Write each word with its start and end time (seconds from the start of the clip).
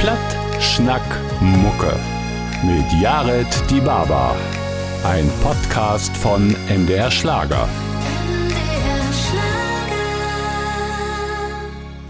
Platt, 0.00 0.62
Schnack, 0.62 1.02
Mucke. 1.40 1.98
Mit 2.64 2.84
Jared 3.00 3.48
Die 3.70 3.80
Baba. 3.80 4.36
Ein 5.04 5.26
Podcast 5.42 6.14
von 6.16 6.54
MDR 6.68 7.10
Schlager. 7.10 7.66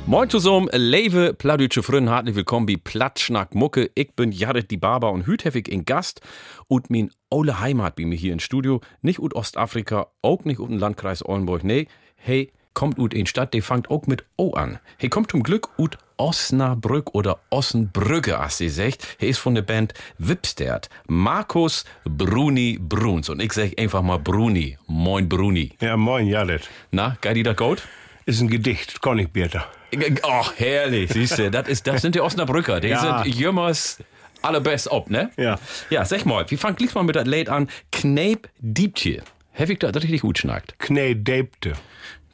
Moin 0.06 0.28
zusammen, 0.28 0.68
leve 0.72 1.32
pladütsche 1.32 1.84
Fründen, 1.84 2.10
hartlich 2.10 2.34
willkommen 2.34 2.66
bei 2.66 2.76
Plattschnack 2.82 3.54
Mucke. 3.54 3.90
Ich 3.94 4.14
bin 4.16 4.32
Jared 4.32 4.70
die 4.70 4.76
Barber 4.76 5.12
und 5.12 5.26
hüthefig 5.26 5.68
in 5.68 5.84
Gast 5.84 6.20
und 6.66 6.90
min 6.90 7.10
ole 7.30 7.60
Heimat 7.60 7.94
bin 7.94 8.08
mir 8.08 8.16
hier 8.16 8.32
im 8.32 8.40
Studio. 8.40 8.80
Nicht 9.00 9.20
ut 9.20 9.34
Ostafrika, 9.34 10.08
auch 10.22 10.44
nicht 10.44 10.58
ut 10.58 10.70
den 10.70 10.78
Landkreis 10.78 11.24
Oldenburg, 11.24 11.62
nee, 11.62 11.86
hey, 12.16 12.52
kommt 12.76 12.98
ut 12.98 13.14
in 13.14 13.26
Stadt, 13.26 13.54
die 13.54 13.62
fangt 13.62 13.90
auch 13.90 14.06
mit 14.06 14.22
O 14.36 14.52
an. 14.52 14.78
Hey, 14.98 15.08
kommt 15.08 15.30
zum 15.30 15.42
Glück 15.42 15.70
ut 15.78 15.96
Osnabrück 16.18 17.14
oder 17.14 17.38
Ossenbrücke, 17.50 18.38
as 18.38 18.58
sie 18.58 18.68
sagt. 18.68 19.16
He 19.18 19.28
ist 19.28 19.38
von 19.38 19.54
der 19.54 19.62
Band 19.62 19.94
Wipstert. 20.18 20.90
Markus 21.08 21.84
Bruni 22.04 22.78
Bruns. 22.78 23.30
Und 23.30 23.40
ich 23.42 23.54
sag 23.54 23.78
einfach 23.80 24.02
mal 24.02 24.18
Bruni. 24.18 24.76
Moin 24.86 25.26
Bruni. 25.26 25.72
Ja, 25.80 25.96
moin, 25.96 26.26
Jared. 26.26 26.68
Na, 26.90 27.16
geil 27.22 27.34
die 27.34 27.42
das 27.42 27.56
gut? 27.56 27.82
Ist 28.26 28.40
ein 28.42 28.48
Gedicht, 28.48 29.00
kann 29.00 29.18
ich 29.18 29.30
bitte. 29.30 29.64
Ach, 30.22 30.52
herrlich, 30.56 31.10
siehst 31.12 31.38
du, 31.38 31.50
das, 31.50 31.68
ist, 31.68 31.86
das 31.86 32.02
sind 32.02 32.14
die 32.14 32.20
Osnabrücker. 32.20 32.80
Die 32.80 32.88
Ja. 32.88 33.22
sind 33.22 33.34
jümmers 33.34 33.98
allerbest 34.42 34.90
ob, 34.90 35.08
ne? 35.08 35.30
Ja. 35.38 35.58
Ja, 35.88 36.04
sag 36.04 36.26
mal, 36.26 36.44
wie 36.50 36.58
fangt 36.58 36.94
mal 36.94 37.04
mit 37.04 37.16
das 37.16 37.26
Lied 37.26 37.48
an? 37.48 37.68
Kneip 37.90 38.50
Diebtje. 38.58 39.22
Hab 39.54 39.70
ich 39.70 39.78
das 39.78 39.94
richtig 39.96 40.20
gut 40.20 40.36
schnackt? 40.38 40.78
Knä 40.78 41.14
Deibte. 41.14 41.72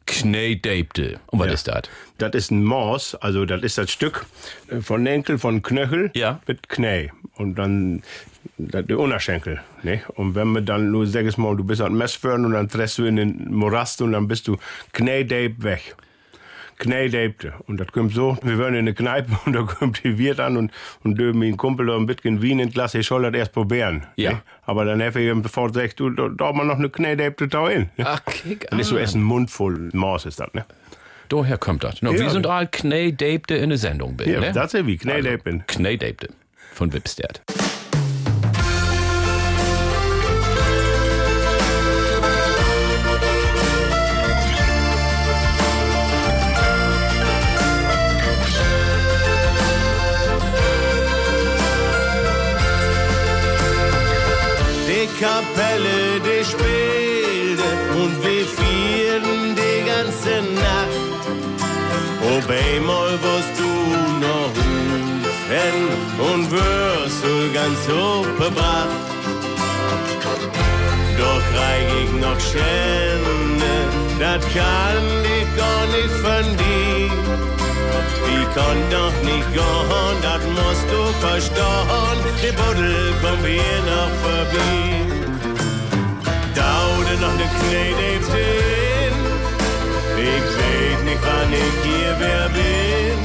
Knei 0.07 0.55
Deibte. 0.61 1.21
Und 1.27 1.39
was 1.41 1.47
Ja. 1.49 1.53
ist 1.55 1.69
das? 1.69 1.83
Das 2.19 2.33
ist 2.35 2.51
ein 2.51 2.63
Maus, 2.65 3.15
also 3.17 3.45
das 3.45 3.63
ist 3.63 3.79
das 3.79 3.91
Stück 3.91 4.27
äh, 4.69 4.81
von 4.81 5.07
Enkel, 5.07 5.39
von 5.39 5.63
Knöchel 5.63 6.11
Ja. 6.15 6.41
mit 6.47 6.69
Knä. 6.69 7.11
Und 7.37 7.55
dann 7.57 8.03
das, 8.59 8.85
der 8.87 8.99
Unterschenkel. 8.99 9.61
Ne? 9.83 10.03
Und 10.15 10.35
wenn 10.35 10.53
wir 10.53 10.61
dann 10.61 10.91
nur 10.91 11.07
sechs 11.07 11.37
Mal, 11.37 11.57
du 11.57 11.65
bist 11.65 11.81
an 11.81 11.95
Messföhren 11.95 12.45
und 12.45 12.53
dann 12.53 12.69
treffst 12.69 12.99
du 12.99 13.05
in 13.05 13.17
den 13.17 13.53
Morast 13.53 14.03
und 14.03 14.13
dann 14.13 14.29
bist 14.29 14.47
du 14.49 14.57
Knä 14.93 15.25
Deib 15.25 15.63
weg. 15.63 15.97
Knä 16.79 17.09
Deibte. 17.09 17.55
Und 17.67 17.79
das 17.79 17.89
kommt 17.89 18.13
so, 18.15 18.37
wir 18.43 18.59
waren 18.59 18.75
in 18.75 18.87
der 18.87 18.95
Kneipe 18.95 19.31
und 19.47 19.53
da 19.53 19.63
kommt 19.63 20.03
die 20.05 20.19
Wirt 20.19 20.41
an 20.41 20.57
und, 20.57 20.73
und 21.05 21.19
döben 21.19 21.39
mein 21.41 21.57
Kumpel 21.57 21.87
da 21.87 21.97
ein 21.97 22.07
bisschen 22.07 22.43
Wien 22.43 22.59
in 22.59 22.71
Glas, 22.71 22.95
ich 22.95 23.07
soll 23.07 23.23
das 23.23 23.35
erst 23.35 23.53
probieren. 23.53 24.07
Ja. 24.17 24.33
Ne? 24.33 24.43
Aber 24.63 24.85
dann 24.85 25.03
habe 25.03 25.21
ich 25.23 25.29
ihm 25.31 25.43
sofort 25.43 25.75
gesagt, 25.75 26.01
du, 26.01 26.11
da, 26.11 26.29
da 26.29 26.53
mal 26.53 26.67
noch 26.67 26.79
eine 26.79 26.91
Knä 26.91 27.17
Deibte 27.17 27.49
da 27.49 27.69
hin. 27.69 27.91
Ne? 27.97 28.05
Ach, 28.07 28.25
kick 28.25 28.69
Dann 28.71 28.79
ist 28.81 28.89
so 28.89 28.97
erst 28.97 29.15
ein 29.15 29.23
Mund 29.23 29.51
voll 29.51 29.91
Maus 29.93 30.27
ist 30.27 30.41
das, 30.41 30.53
ne? 30.55 30.65
Daher 31.29 31.57
kommt 31.57 31.83
das. 31.83 32.03
No, 32.03 32.13
Ja. 32.13 32.19
Wir 32.19 32.31
sind 32.31 32.47
all 32.47 32.67
Knei 32.67 33.11
Deibte 33.11 33.55
in 33.55 33.71
der 33.71 33.79
Sendung, 33.79 34.17
bin, 34.17 34.31
Ja, 34.31 34.41
ne? 34.41 34.53
das 34.53 34.75
ist 34.75 34.87
wie 34.87 34.99
Knä 34.99 35.13
Also, 35.15 35.29
Deibte. 35.29 35.65
Knei 35.67 35.97
Deibte 35.97 36.29
von 36.73 36.93
Wipstert. 36.93 37.43
Kapelle, 55.23 56.19
die 56.19 56.45
spielte 56.45 57.69
und 57.95 58.15
wir 58.25 58.45
vierten 58.45 59.55
die 59.55 59.79
ganze 59.87 60.43
Nacht. 60.53 60.99
Ob 62.35 62.51
einmal 62.51 63.13
wirst 63.23 63.55
du 63.57 63.71
noch 64.27 64.51
rufen 64.59 66.35
und 66.35 66.51
wirst 66.51 67.23
du 67.23 67.53
ganz 67.55 67.81
aufgebracht. 67.89 68.89
Doch 71.17 71.43
krieg 71.53 71.87
ich 72.03 72.13
noch 72.21 72.41
Schände, 72.41 73.75
das 74.19 74.43
kann 74.53 75.07
ich 75.39 75.47
gar 75.57 75.87
nicht 75.95 76.15
von 76.25 76.57
dir. 76.57 77.11
Wie 78.27 78.45
kann 78.57 78.79
doch 78.91 79.17
nicht 79.23 79.53
gehen, 79.53 80.17
das 80.21 80.43
musst 80.57 80.87
du 80.91 81.01
verstehen. 81.25 82.19
Die 82.43 82.53
Buddel 82.57 83.15
kommt 83.23 83.47
hier 83.47 83.83
noch 83.87 84.11
vorbei. 84.25 85.22
Daude 86.55 87.15
noch 87.21 87.35
ne 87.41 87.47
Knete 87.59 88.37
hin. 88.37 89.17
Ich 90.17 90.49
weet 90.59 91.01
nicht, 91.05 91.23
wann 91.25 91.53
ich 91.53 91.77
hier 91.85 92.15
wer 92.19 92.49
bin. 92.51 93.19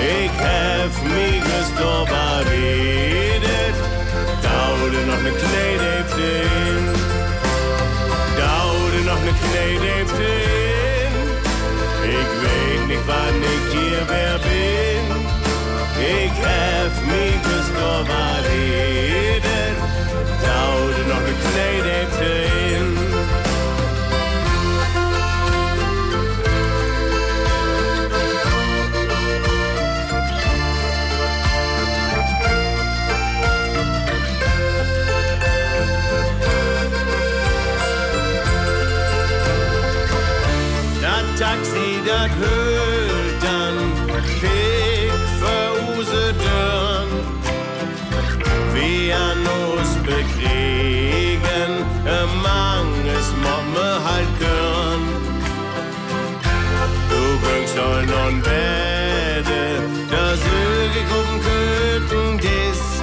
Ich 0.00 0.34
hab 0.46 0.92
mich 1.14 1.42
gestorben 1.42 2.46
redet. 2.50 3.76
Daude 4.42 5.00
noch 5.08 5.22
ne 5.26 5.32
Knete 5.40 5.92
hin. 6.16 6.84
Daude 8.38 8.98
noch 9.08 9.22
ne 9.26 9.32
Knete 9.42 10.22
hin. 10.22 11.14
Ich 12.04 12.30
weet 12.42 12.84
nicht, 12.88 13.04
wann 13.06 13.38
ich 13.54 13.66
hier 13.74 14.02
wer 14.12 14.38
bin. 14.46 15.04
Ich 16.00 16.36
hab 16.46 16.92
mich 17.12 17.38
gestorben 17.42 18.30
redet. 18.46 19.76
Daude 20.46 21.00
noch 21.10 21.22
ne 21.26 21.34
Knete 21.44 22.17
Das 41.60 41.74
das 42.06 42.30
hüllt 42.40 43.42
dann 43.42 43.76
Pick 44.40 45.12
für 45.40 45.98
use 45.98 46.34
Dörn. 46.44 47.10
Wir 48.74 49.16
an 49.16 49.40
uns 49.68 49.90
bekriegen, 50.06 51.72
manches 52.42 53.28
Momme 53.42 53.88
halt 54.08 54.32
gern. 54.38 55.02
Du 57.10 57.22
bringst 57.44 57.76
all 57.78 58.06
non 58.06 58.40
Bäde, 58.40 59.62
da 60.10 60.24
sög 60.44 60.92
ich 61.02 61.10
um 61.20 61.30
Köten 61.46 62.38
Disk. 62.38 63.02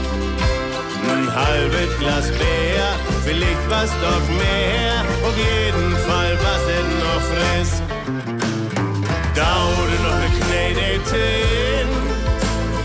Ein 1.11 1.27
halbes 1.35 1.91
Glas 1.99 2.27
Bier, 2.31 2.89
vielleicht 3.25 3.69
was 3.69 3.91
doch 4.01 4.27
mehr, 4.39 5.03
auf 5.27 5.37
jeden 5.37 5.91
Fall 6.07 6.37
was 6.41 6.61
denn 6.69 6.89
noch 7.03 7.22
frisk. 7.31 7.84
Daude 8.05 9.97
noch 10.03 10.19
ne 10.21 10.29
Knete 10.38 11.17
hin, 11.17 11.89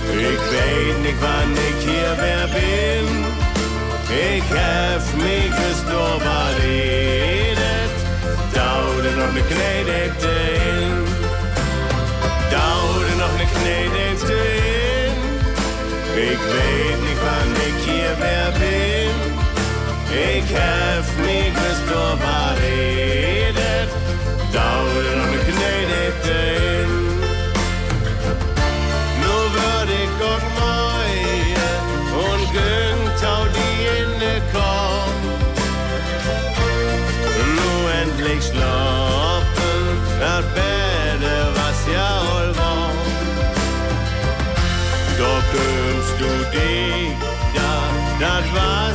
ich 0.09 0.43
weet 0.51 0.99
nicht, 1.03 1.21
wann 1.21 1.53
ich 1.53 1.81
hier 1.85 2.13
wer 2.17 2.47
bin. 2.49 3.07
Ich 4.09 4.49
hab 4.51 5.05
mich 5.19 5.53
gestorben 5.61 6.25
redet, 6.63 7.95
daude 8.55 9.11
noch 9.19 9.33
ne 9.35 9.43
Knete 9.43 10.33
hin. 10.65 11.05
Daude 12.51 13.13
noch 13.19 13.35
ne 13.37 13.47
Knete 13.57 14.33
hin, 14.33 15.17
ich 16.17 16.43
weet 16.55 17.01
nicht, 17.05 17.21
wann 17.27 17.53
ich 17.69 17.79
hier 17.85 18.15
wer 18.21 18.49
bin. 18.53 19.15
Ich 20.13 20.49
hab 20.57 21.05
mich 21.27 21.53
gestorben 21.53 22.41
redet, 22.63 23.91
daude 24.55 24.90
dých 46.51 47.19
da, 47.55 47.73
dá 48.21 48.41
dva 48.41 48.90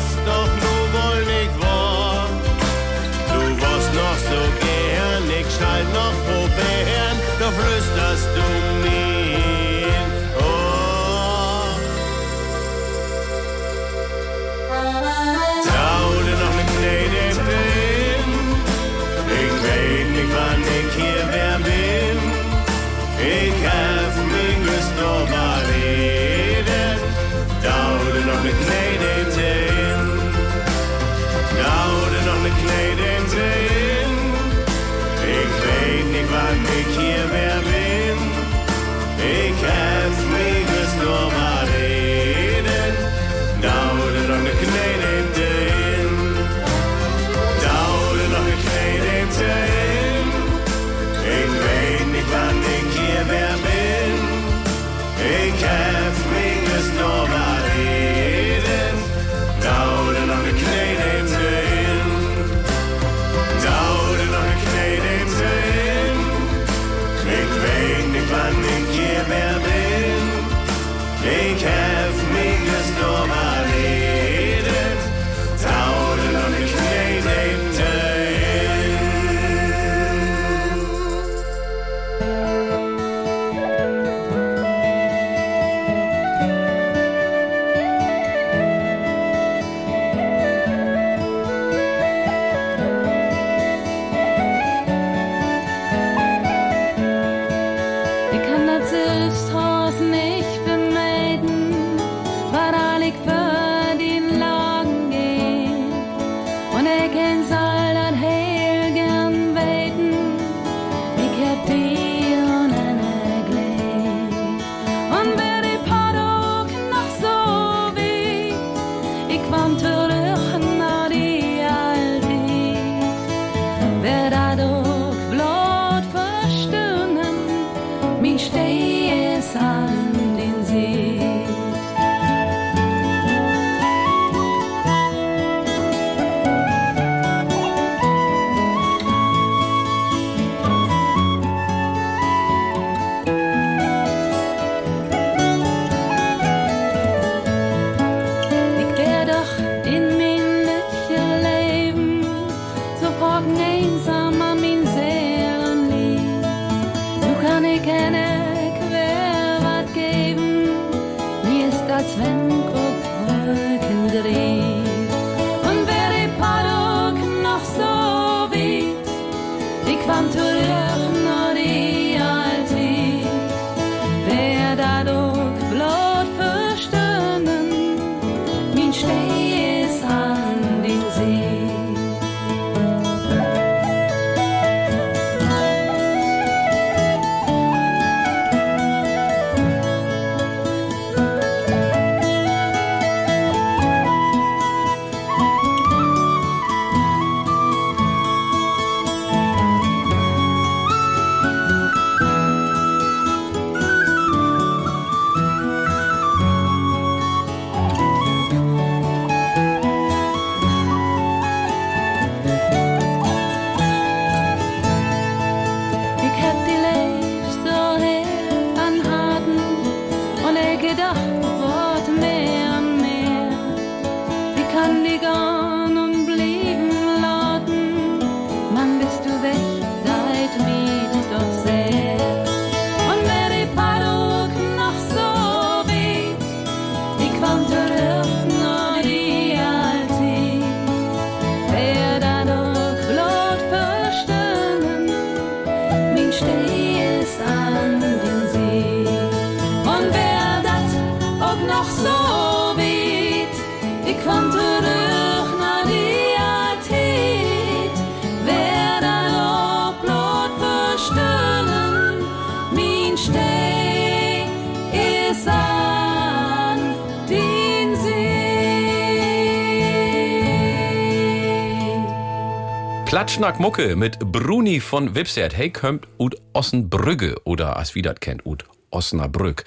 Platschnack 273.25 273.59
Mucke 273.59 273.95
mit 273.95 274.19
Bruni 274.19 274.79
von 274.79 275.15
Wipsert. 275.15 275.57
Hey, 275.57 275.71
kommt 275.71 276.07
ut 276.19 276.35
Ossenbrügge 276.53 277.37
oder 277.43 277.75
als 277.75 277.95
wie 277.95 278.03
dat 278.03 278.21
kennt, 278.21 278.45
ut 278.45 278.65
Osnabrück. 278.91 279.63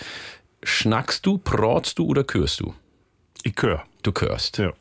Schnackst 0.62 1.26
du, 1.26 1.38
protst 1.38 1.98
du 1.98 2.06
oder 2.06 2.22
kürst 2.22 2.60
du? 2.60 2.72
Ich 3.42 3.54
hör. 3.60 3.82
Du 4.04 4.12
kürst. 4.12 4.58
Ja. 4.58 4.72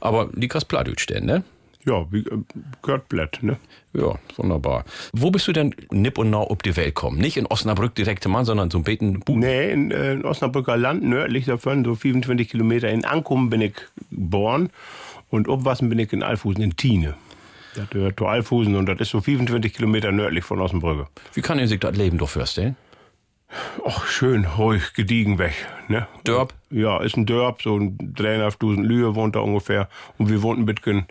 Aber 0.00 0.30
Likas 0.32 0.64
Pladütsch 0.64 1.06
denn, 1.06 1.26
ne? 1.26 1.44
Ja, 1.84 2.10
wie 2.10 2.26
äh, 2.26 2.38
gehört 2.82 3.08
Blatt, 3.08 3.38
ne? 3.40 3.56
Ja, 3.92 4.18
wunderbar. 4.34 4.84
Wo 5.12 5.30
bist 5.30 5.46
du 5.46 5.52
denn 5.52 5.72
nipp 5.92 6.18
und 6.18 6.30
nah 6.30 6.40
ob 6.40 6.64
die 6.64 6.76
Welt 6.76 6.96
kommen? 6.96 7.18
Nicht 7.18 7.36
in 7.36 7.46
Osnabrück 7.46 7.94
direkte 7.94 8.28
Mann, 8.28 8.44
sondern 8.44 8.68
so 8.68 8.78
ein 8.78 8.84
Beten 8.84 9.20
Bu 9.20 9.36
Nee, 9.36 9.70
in, 9.70 9.92
äh, 9.92 10.14
in 10.14 10.24
Osnabrücker 10.24 10.76
Land, 10.76 11.04
nördlich 11.04 11.44
davon, 11.44 11.84
so 11.84 11.94
25 11.94 12.48
Kilometer 12.48 12.88
in 12.88 13.04
Ankum 13.04 13.48
bin 13.48 13.60
ich 13.60 13.74
geboren 14.10 14.70
und 15.30 15.48
aufwassen 15.48 15.88
bin 15.88 16.00
ich 16.00 16.12
in 16.12 16.24
Alfusen 16.24 16.64
in 16.64 16.76
Tiene. 16.76 17.14
Das 17.74 17.90
gehört 17.90 18.18
zu 18.18 18.26
Alfusen 18.26 18.76
und 18.76 18.86
das 18.86 19.00
ist 19.00 19.10
so 19.10 19.20
25 19.20 19.74
Kilometer 19.74 20.12
nördlich 20.12 20.44
von 20.44 20.60
Osnabrücke. 20.60 21.08
Wie 21.32 21.40
kann 21.40 21.58
ihr 21.58 21.68
sich 21.68 21.80
das 21.80 21.96
Leben 21.96 22.18
doch 22.18 22.28
vorstellen? 22.28 22.76
Och, 23.84 24.06
schön, 24.06 24.44
ruhig, 24.44 24.94
gediegen 24.94 25.38
weg. 25.38 25.54
Ne? 25.88 26.06
Dörp? 26.24 26.54
Ja, 26.70 27.00
ist 27.02 27.16
ein 27.16 27.26
Dörp, 27.26 27.62
so 27.62 27.76
ein 27.76 27.98
3.500 27.98 28.82
Lühe 28.82 29.14
wohnt 29.14 29.36
da 29.36 29.40
ungefähr. 29.40 29.88
Und 30.18 30.28
wir 30.28 30.42
wohnten 30.42 30.62
ein 30.62 30.66
bisschen 30.66 31.06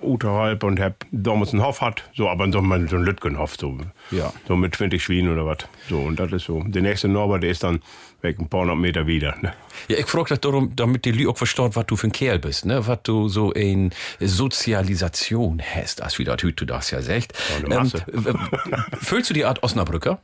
unterhalb 0.00 0.64
und 0.64 0.80
hab 0.80 1.04
damals 1.10 1.52
einen 1.52 1.64
Hof 1.64 1.80
hat, 1.80 2.04
so, 2.14 2.28
aber 2.28 2.50
so, 2.50 2.58
ein 2.58 2.86
Lütgenhof, 2.88 3.56
so. 3.56 3.78
Ja. 4.10 4.32
So 4.46 4.56
mit 4.56 4.74
20 4.74 5.02
Schweinen 5.02 5.32
oder 5.32 5.46
was. 5.46 5.58
So, 5.88 6.00
und 6.00 6.18
das 6.18 6.32
ist 6.32 6.44
so. 6.44 6.62
Der 6.62 6.82
nächste 6.82 7.08
Norbert, 7.08 7.42
der 7.42 7.50
ist 7.50 7.62
dann 7.62 7.80
weg 8.22 8.38
ein 8.38 8.48
paar 8.48 8.62
hundert 8.62 8.78
Meter 8.78 9.06
wieder. 9.06 9.36
Ne? 9.40 9.52
Ja, 9.88 9.98
ich 9.98 10.06
frage 10.06 10.30
das 10.30 10.40
darum, 10.40 10.74
damit 10.76 11.04
die 11.04 11.12
Lü 11.12 11.28
auch 11.28 11.36
versteht, 11.36 11.74
was 11.76 11.86
du 11.86 11.96
für 11.96 12.08
ein 12.08 12.12
Kerl 12.12 12.38
bist, 12.38 12.64
ne? 12.64 12.86
Was 12.86 13.00
du 13.02 13.28
so 13.28 13.52
in 13.52 13.90
Sozialisation 14.20 15.60
hast, 15.62 16.02
als 16.02 16.18
wie 16.18 16.24
das 16.24 16.36
du 16.36 16.64
das 16.64 16.90
ja 16.90 17.02
sagt. 17.02 17.32
eine 17.64 17.74
Masse. 17.74 17.98
äh, 18.12 18.96
fühlst 19.00 19.30
du 19.30 19.34
die 19.34 19.44
Art 19.44 19.62
Osnabrücker? 19.62 20.20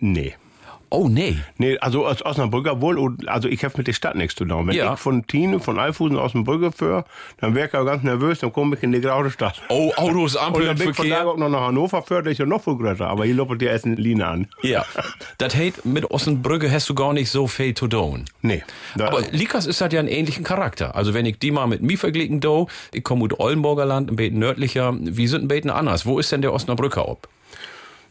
Nee. 0.00 0.34
Oh, 0.90 1.08
nee. 1.08 1.36
Nee, 1.58 1.76
also 1.78 2.06
aus 2.06 2.24
Osnabrücker 2.24 2.80
wohl, 2.80 2.98
und- 2.98 3.28
also 3.28 3.48
ich 3.48 3.62
habe 3.64 3.74
mit 3.76 3.86
der 3.86 3.92
Stadt 3.92 4.14
nichts 4.16 4.34
zu 4.36 4.44
tun. 4.44 4.66
Wenn 4.66 4.74
Ja. 4.74 4.94
ich 4.94 4.98
von 4.98 5.26
Tine, 5.26 5.60
von 5.60 5.78
Alfusen 5.78 6.16
aus 6.18 6.32
dem 6.32 6.44
Brücke 6.44 6.72
führe, 6.72 7.04
dann 7.38 7.54
wäre 7.54 7.68
ich 7.68 7.74
auch 7.74 7.84
ganz 7.84 8.02
nervös, 8.02 8.38
dann 8.38 8.52
komme 8.52 8.76
ich 8.76 8.82
in 8.82 8.92
die 8.92 9.00
graue 9.00 9.30
Stadt. 9.30 9.60
Oh, 9.68 9.92
Autos, 9.96 10.34
Und 10.36 10.42
Ampeln, 10.42 10.66
dann 10.66 10.78
bin 10.78 10.90
ich 10.90 10.96
von 10.96 11.08
da 11.10 11.24
auch 11.24 11.36
noch 11.36 11.48
nach 11.48 11.60
Hannover 11.68 12.02
führt, 12.02 12.26
ist 12.26 12.38
ja 12.38 12.46
noch 12.46 12.62
viel 12.64 12.76
größer. 12.76 13.06
Aber 13.06 13.24
hier 13.26 13.34
loppelt 13.34 13.60
die 13.60 13.66
ersten 13.66 13.96
Linie 13.96 14.26
an. 14.26 14.48
Ja. 14.62 14.84
Das 15.38 15.54
heißt, 15.54 15.84
mit 15.84 16.10
Osnabrücke 16.10 16.70
hast 16.70 16.88
du 16.88 16.94
gar 16.94 17.12
nicht 17.12 17.30
so 17.30 17.46
viel 17.46 17.74
zu 17.74 17.86
tun. 17.88 18.24
Nee. 18.42 18.62
Aber 18.98 19.20
Likas 19.30 19.66
ist 19.66 19.80
halt 19.80 19.92
ja 19.92 20.00
einen 20.00 20.08
ähnlichen 20.08 20.44
Charakter. 20.44 20.94
Also 20.96 21.12
wenn 21.14 21.26
ich 21.26 21.38
die 21.38 21.50
mal 21.50 21.66
mit 21.66 21.82
mir 21.82 21.98
verglichen 21.98 22.40
do, 22.40 22.68
ich 22.92 23.04
komme 23.04 23.24
aus 23.26 23.38
Oldenburger 23.38 23.84
Land, 23.84 24.10
ein 24.10 24.16
bisschen 24.16 24.38
nördlicher, 24.38 24.94
wie 24.98 25.26
sind 25.26 25.44
ein 25.44 25.48
bisschen 25.48 25.70
anders? 25.70 26.06
Wo 26.06 26.18
ist 26.18 26.32
denn 26.32 26.42
der 26.42 26.52
Osnabrücker 26.52 27.08
ob? 27.08 27.28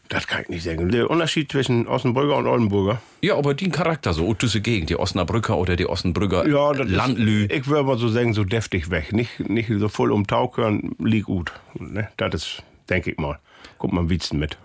Das 0.08 0.26
kann 0.26 0.42
ich 0.42 0.48
nicht 0.48 0.62
sagen. 0.64 0.88
Der 0.88 1.10
Unterschied 1.10 1.50
zwischen 1.52 1.86
Osnabrücker 1.86 2.36
und 2.36 2.46
Oldenburger. 2.46 3.00
Ja, 3.20 3.36
aber 3.36 3.54
die 3.54 3.68
Charakter 3.68 4.12
so, 4.12 4.32
diese 4.34 4.60
Gegend, 4.60 4.90
die 4.90 4.96
Osnabrücker 4.96 5.56
oder 5.58 5.76
die 5.76 5.86
Osnabrücker 5.86 6.48
Ja, 6.48 6.72
das 6.72 6.88
Landlü. 6.88 7.44
Ist, 7.44 7.52
ich 7.52 7.66
würde 7.66 7.84
mal 7.84 7.98
so 7.98 8.08
sagen, 8.08 8.32
so 8.34 8.44
deftig 8.44 8.90
weg. 8.90 9.12
Nicht, 9.12 9.40
nicht 9.48 9.70
so 9.78 9.88
voll 9.88 10.12
um 10.12 10.26
Tauchkörn, 10.26 10.94
liegt 10.98 11.26
gut. 11.26 11.52
Ne? 11.74 12.08
Das 12.16 12.34
ist, 12.34 12.62
denke 12.88 13.10
ich 13.10 13.18
mal. 13.18 13.38
Guck 13.78 13.92
mal, 13.92 14.08
Wietzen 14.08 14.38
mit. 14.38 14.56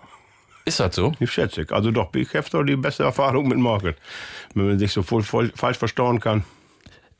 Ist 0.65 0.79
das 0.79 0.95
so? 0.95 1.11
Ich 1.19 1.31
schätze. 1.31 1.65
Also 1.71 1.91
doch, 1.91 2.13
ich 2.15 2.33
habe 2.35 2.49
doch 2.49 2.63
die 2.63 2.77
beste 2.77 3.03
Erfahrung 3.03 3.47
mit 3.49 3.57
Market. 3.57 3.97
Wenn 4.53 4.67
man 4.67 4.79
sich 4.79 4.93
so 4.93 5.03
voll, 5.03 5.23
voll 5.23 5.51
falsch 5.55 5.77
verstauen 5.77 6.19
kann. 6.19 6.45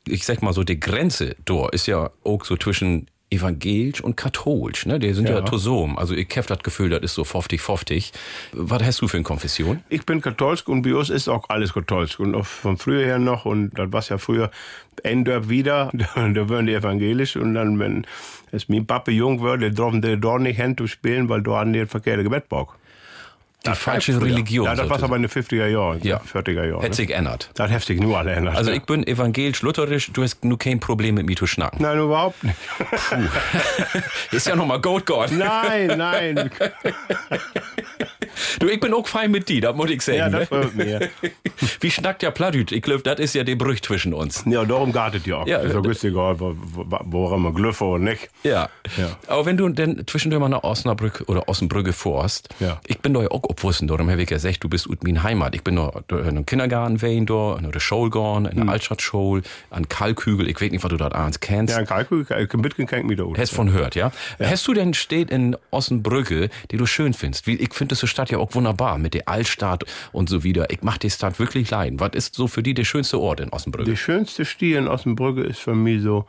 ich 0.08 0.24
sag 0.24 0.42
mal 0.42 0.52
so, 0.52 0.64
die 0.64 0.80
Grenze 0.80 1.36
da 1.44 1.68
ist 1.68 1.86
ja 1.86 2.10
auch 2.24 2.44
so 2.44 2.56
zwischen 2.56 3.06
evangelisch 3.30 4.00
und 4.00 4.16
katholisch, 4.16 4.86
ne? 4.86 4.98
Die 4.98 5.12
sind 5.12 5.28
ja, 5.28 5.36
Ja. 5.36 5.40
Tosom. 5.42 5.98
Also 5.98 6.14
ich 6.14 6.28
hab 6.36 6.46
das 6.46 6.60
Gefühl, 6.60 6.90
das 6.90 7.02
ist 7.02 7.14
so 7.14 7.22
50-50. 7.22 8.12
Was 8.52 8.82
hast 8.82 9.00
du 9.00 9.08
für 9.08 9.16
eine 9.16 9.24
Konfession? 9.24 9.82
Ich 9.88 10.06
bin 10.06 10.20
katholisch 10.20 10.66
und 10.66 10.82
bei 10.82 10.94
uns 10.94 11.10
ist 11.10 11.28
auch 11.28 11.48
alles 11.48 11.72
katholisch. 11.74 12.18
Und 12.20 12.34
auch 12.34 12.46
von 12.46 12.76
früher 12.76 13.04
her 13.04 13.18
noch, 13.18 13.44
und 13.44 13.70
das 13.78 13.92
war 13.92 14.02
ja 14.08 14.18
früher 14.18 14.50
Endorf 15.02 15.48
wieder, 15.48 15.90
da 15.92 16.48
waren 16.48 16.66
die 16.66 16.74
evangelisch. 16.74 17.36
Und 17.36 17.54
dann, 17.54 17.78
wenn 17.78 18.06
es 18.52 18.68
mein 18.68 18.86
Papa 18.86 19.10
jung 19.10 19.40
wurde, 19.40 19.70
durften 19.72 20.02
die 20.02 20.18
dort 20.18 20.42
nicht 20.42 20.60
hin 20.60 20.76
zu 20.76 20.86
spielen, 20.86 21.28
weil 21.28 21.42
da 21.42 21.58
hatten 21.58 21.72
die 21.72 21.80
den 21.80 21.88
verkehrten 21.88 22.24
Gebetbock. 22.24 22.76
Die 23.66 23.74
falsche. 23.74 24.20
Religion. 24.20 24.66
Ja, 24.66 24.74
das 24.74 24.88
war 24.90 25.02
aber 25.02 25.16
in 25.16 25.22
den 25.22 25.30
50er 25.30 25.66
Jahren, 25.66 26.00
Ja. 26.02 26.20
40er 26.20 26.64
Jahren. 26.66 26.80
Hätte 26.80 26.88
Ne? 26.90 26.94
sich 26.94 27.08
geändert. 27.08 27.50
Das 27.54 27.70
hat 27.70 27.82
sich 27.82 27.98
nur 28.00 28.18
alle 28.18 28.32
ändert. 28.32 28.56
Also 28.56 28.70
ich 28.70 28.82
bin 28.82 29.06
evangelisch-lutherisch, 29.06 30.12
du 30.12 30.22
hast 30.22 30.44
nur 30.44 30.58
kein 30.58 30.80
Problem 30.80 31.14
mit 31.14 31.26
mir 31.26 31.36
zu 31.36 31.46
schnacken. 31.46 31.80
Nein, 31.82 31.98
überhaupt 31.98 32.44
nicht. 32.44 32.56
Ist 34.32 34.46
ja 34.46 34.54
nochmal 34.56 34.80
Goat 34.80 35.06
God. 35.06 35.32
Nein, 35.32 35.96
nein. 35.96 36.50
Du, 38.58 38.68
ich 38.68 38.80
bin 38.80 38.92
auch 38.94 39.06
fein 39.06 39.30
mit 39.30 39.48
dir, 39.48 39.60
das 39.60 39.76
muss 39.76 39.90
ich 39.90 40.02
sagen. 40.02 40.18
Ja, 40.18 40.28
das 40.28 40.50
ne? 40.50 40.70
mich. 41.22 41.32
Wie 41.80 41.90
schnackt 41.90 42.22
der 42.22 42.30
Plattdüt? 42.30 42.72
Ich 42.72 42.82
glaube, 42.82 43.02
das 43.02 43.18
ist 43.20 43.34
ja 43.34 43.44
der 43.44 43.56
Brüch 43.56 43.82
zwischen 43.82 44.12
uns. 44.14 44.42
Ja, 44.46 44.64
darum 44.64 44.92
geht 44.92 45.14
es 45.14 45.26
ja 45.26 45.36
auch. 45.36 45.46
Ja, 45.46 45.58
ist 45.58 45.74
auch 45.74 45.84
wo- 46.40 46.56
wo- 46.56 46.98
woran 47.04 47.40
man 47.42 47.54
glüffe 47.54 47.84
oder 47.84 48.02
nicht. 48.04 48.28
Ja. 48.42 48.68
Ja. 48.96 49.16
Aber 49.26 49.46
wenn 49.46 49.56
du 49.56 49.68
dann 49.68 50.02
zwischendurch 50.06 50.40
mal 50.40 50.48
nach 50.48 50.62
Osnabrück 50.64 51.24
oder 51.26 51.48
Osnabrücke 51.48 51.92
fährst, 51.92 52.48
Ja. 52.60 52.80
ich 52.86 52.98
bin 53.00 53.14
da 53.14 53.22
ja 53.22 53.30
auch 53.30 53.44
abwussten, 53.48 53.88
darum 53.88 54.10
habe 54.10 54.22
ich 54.22 54.30
ja 54.30 54.36
gesagt, 54.36 54.62
du 54.64 54.68
bist 54.68 54.88
ut 54.88 55.02
min 55.04 55.22
Heimat. 55.22 55.54
Ich 55.54 55.62
bin 55.62 55.76
da 55.76 55.92
in 56.10 56.18
einem 56.26 56.46
Kindergarten 56.46 56.98
da, 57.26 57.56
in 57.56 57.70
der 57.72 57.80
Schule 57.80 58.10
gegangen, 58.10 58.46
in 58.46 58.56
der 58.58 58.68
Altstadtschule, 58.68 59.42
an 59.70 59.88
Kalkhügel, 59.88 60.48
ich 60.48 60.60
weiß 60.60 60.70
nicht, 60.70 60.82
was 60.84 60.90
du 60.90 60.96
dort 60.96 61.14
abends 61.14 61.40
kennst. 61.40 61.74
Ja, 61.76 61.84
kann 61.84 62.60
mitgehen, 62.60 62.86
kann 62.88 63.00
ich 63.00 63.04
mit 63.06 63.18
da 63.18 63.24
Hast 63.36 63.52
von 63.54 63.72
hört, 63.72 63.94
ja? 63.94 64.12
Hast 64.40 64.66
du 64.66 64.74
denn 64.74 64.94
steht 64.94 65.30
in 65.30 65.56
Osnabrücke, 65.70 66.50
die 66.70 66.76
du 66.76 66.86
schön 66.86 67.14
findest? 67.14 67.46
Wie, 67.46 67.54
ich 67.56 67.72
finde 67.74 67.94
diese 67.94 68.06
Stadt 68.24 68.30
ja 68.30 68.38
auch 68.38 68.54
wunderbar 68.54 68.96
mit 68.96 69.12
der 69.12 69.28
Altstadt 69.28 69.84
und 70.12 70.30
so 70.30 70.42
wieder. 70.44 70.70
Ich 70.70 70.82
mach 70.82 70.96
die 70.96 71.10
Stadt 71.10 71.38
wirklich 71.38 71.70
leiden. 71.70 72.00
Was 72.00 72.12
ist 72.14 72.34
so 72.34 72.46
für 72.48 72.62
die 72.62 72.72
der 72.72 72.84
schönste 72.84 73.20
Ort 73.20 73.40
in 73.40 73.50
Osnabrücke? 73.50 73.90
Die 73.90 73.96
schönste 73.98 74.46
Stier 74.46 74.78
in 74.78 74.88
Osnabrücke 74.88 75.42
ist 75.42 75.58
für 75.60 75.74
mich 75.74 76.02
so, 76.02 76.24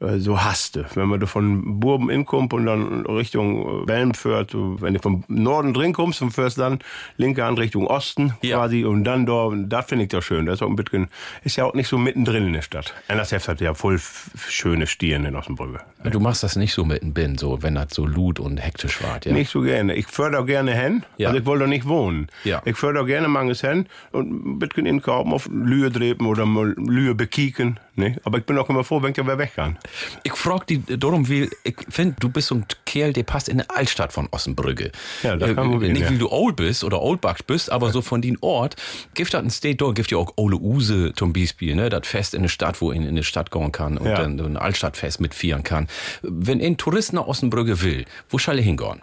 äh, 0.00 0.18
so 0.18 0.42
Haste. 0.42 0.86
Wenn 0.94 1.06
man 1.08 1.20
da 1.20 1.26
von 1.26 1.78
Burben 1.78 2.10
inkommt 2.10 2.52
und 2.52 2.66
dann 2.66 3.06
Richtung 3.06 3.82
äh, 3.82 3.86
Belm 3.86 4.14
fährt, 4.14 4.54
wenn 4.54 4.94
du 4.94 5.00
vom 5.00 5.22
Norden 5.28 5.72
drin 5.72 5.92
kommst 5.92 6.20
und 6.20 6.32
fährst 6.32 6.58
dann 6.58 6.80
linke 7.16 7.44
Hand 7.44 7.60
Richtung 7.60 7.86
Osten 7.86 8.34
Ja. 8.42 8.56
quasi 8.58 8.84
und 8.84 9.04
dann 9.04 9.24
da, 9.24 9.50
da 9.54 9.82
finde 9.82 10.06
ich 10.06 10.10
das 10.10 10.24
schön. 10.24 10.46
Das 10.46 10.56
ist 10.56 10.62
auch 10.62 10.68
ein 10.68 10.74
bisschen, 10.74 11.08
ist 11.44 11.54
ja 11.56 11.64
auch 11.64 11.74
nicht 11.74 11.86
so 11.86 11.96
mittendrin 11.96 12.48
in 12.48 12.54
der 12.54 12.62
Stadt. 12.62 12.92
NSF 13.06 13.46
hat 13.46 13.60
ja 13.60 13.74
voll 13.74 14.00
schöne 14.48 14.88
Stieren 14.88 15.24
in 15.26 15.36
Osnabrücke. 15.36 15.80
Du 16.04 16.18
machst 16.18 16.42
das 16.42 16.56
nicht 16.56 16.72
so 16.72 16.84
mit 16.86 17.02
dem 17.02 17.12
Bin, 17.12 17.36
so 17.36 17.62
wenn 17.62 17.74
das 17.74 17.88
so 17.92 18.06
lut 18.06 18.40
und 18.40 18.56
hektisch 18.56 19.02
war, 19.02 19.20
ja? 19.22 19.32
Nicht 19.32 19.50
so 19.50 19.60
gerne. 19.60 19.94
Ich 19.94 20.06
fördere 20.06 20.42
auch 20.42 20.46
gerne 20.46 20.74
hin. 20.74 21.04
Ja. 21.18 21.28
Also 21.28 21.40
ich 21.40 21.46
wollte 21.46 21.64
doch 21.64 21.68
nicht 21.68 21.86
wohnen. 21.86 22.28
Ja. 22.44 22.62
Ich 22.64 22.76
fördere 22.76 23.02
auch 23.02 23.06
gerne 23.06 23.28
manches 23.28 23.60
hin 23.60 23.86
und 24.12 24.30
ein 24.30 24.58
bisschen 24.58 24.86
inkaufen, 24.86 25.32
auf 25.32 25.46
Lühe 25.52 25.90
drehen 25.90 26.20
oder 26.24 26.46
mal 26.46 26.74
Lühe 26.78 27.14
bekieken. 27.14 27.78
Ne? 27.96 28.16
Aber 28.24 28.38
ich 28.38 28.44
bin 28.46 28.56
auch 28.56 28.70
immer 28.70 28.82
froh, 28.82 29.02
wenn 29.02 29.10
ich 29.10 29.16
da 29.16 29.26
wer 29.26 29.36
weg 29.36 29.52
kann. 29.56 29.76
Ich 30.22 30.32
frag 30.32 30.66
die 30.68 30.82
darum, 30.98 31.28
wie 31.28 31.50
ich 31.64 31.76
finde, 31.90 32.16
du 32.18 32.30
bist 32.30 32.48
so 32.48 32.54
ein 32.54 32.64
Kerl, 32.86 33.12
der 33.12 33.24
passt 33.24 33.50
in 33.50 33.60
eine 33.60 33.68
Altstadt 33.68 34.12
von 34.14 34.26
Osnabrücke. 34.30 34.92
Ja, 35.22 35.36
das 35.36 35.54
kann 35.54 35.68
man 35.68 35.80
Nicht, 35.80 35.94
gehen, 35.96 36.12
ja. 36.14 36.18
du 36.18 36.30
old 36.30 36.56
bist 36.56 36.82
oder 36.82 37.02
oldbackt 37.02 37.46
bist, 37.46 37.70
aber 37.70 37.90
so 37.90 38.00
von 38.00 38.22
den 38.22 38.38
Ort, 38.40 38.76
gibt 39.14 39.34
das 39.34 39.42
ein 39.42 39.50
State 39.50 39.76
dort, 39.76 39.96
gibt 39.96 40.10
ja 40.10 40.16
auch 40.16 40.32
Ole 40.36 40.56
Use 40.56 41.12
zum 41.14 41.34
Beispiel, 41.34 41.74
ne, 41.74 41.90
das 41.90 42.06
Fest 42.06 42.32
in 42.32 42.40
eine 42.40 42.48
Stadt, 42.48 42.80
wo 42.80 42.90
in, 42.90 43.02
in 43.02 43.08
eine 43.10 43.22
Stadt 43.22 43.50
gehen 43.50 43.70
kann 43.70 43.98
und 43.98 44.06
Ja. 44.06 44.16
dann 44.22 44.38
so 44.38 44.44
ein 44.46 44.56
Altstadtfest 44.56 45.20
mitfeiern 45.20 45.62
kann. 45.62 45.86
Wenn 46.22 46.60
ein 46.60 46.76
Tourist 46.76 47.12
nach 47.12 47.26
Osnabrücke 47.26 47.82
will, 47.82 48.04
wo 48.28 48.38
soll 48.38 48.58
er 48.58 48.64
hingehen? 48.64 49.02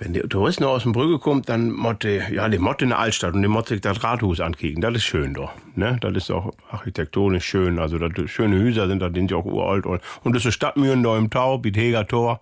Wenn 0.00 0.12
der 0.12 0.28
Tourist 0.28 0.60
nach 0.60 0.68
Osnabrücke 0.68 1.18
kommt, 1.18 1.48
dann 1.48 1.72
motte, 1.72 2.22
ja, 2.30 2.48
die 2.48 2.58
motte 2.58 2.84
in 2.84 2.90
der 2.90 3.00
Altstadt 3.00 3.34
und 3.34 3.42
die 3.42 3.48
motte 3.48 3.70
sich 3.70 3.80
das 3.80 4.04
Rathaus 4.04 4.38
ankicken. 4.38 4.80
Das 4.80 4.94
ist 4.94 5.02
schön 5.02 5.34
doch. 5.34 5.50
Ne? 5.74 5.98
Das 6.00 6.14
ist 6.14 6.30
auch 6.30 6.52
architektonisch 6.70 7.44
schön. 7.44 7.80
Also 7.80 7.98
das 7.98 8.30
schöne 8.30 8.64
Häuser 8.64 8.86
sind 8.86 9.00
da, 9.00 9.08
die 9.08 9.18
sind 9.20 9.32
ja 9.32 9.38
auch 9.38 9.44
uralt. 9.44 9.86
Und, 9.86 10.00
und 10.22 10.36
das 10.36 10.44
ist 10.44 10.54
Stadtmühlen 10.54 11.02
da 11.02 11.16
im 11.18 11.30
Tau, 11.30 11.58
Bitheger 11.58 12.06
Tor. 12.06 12.40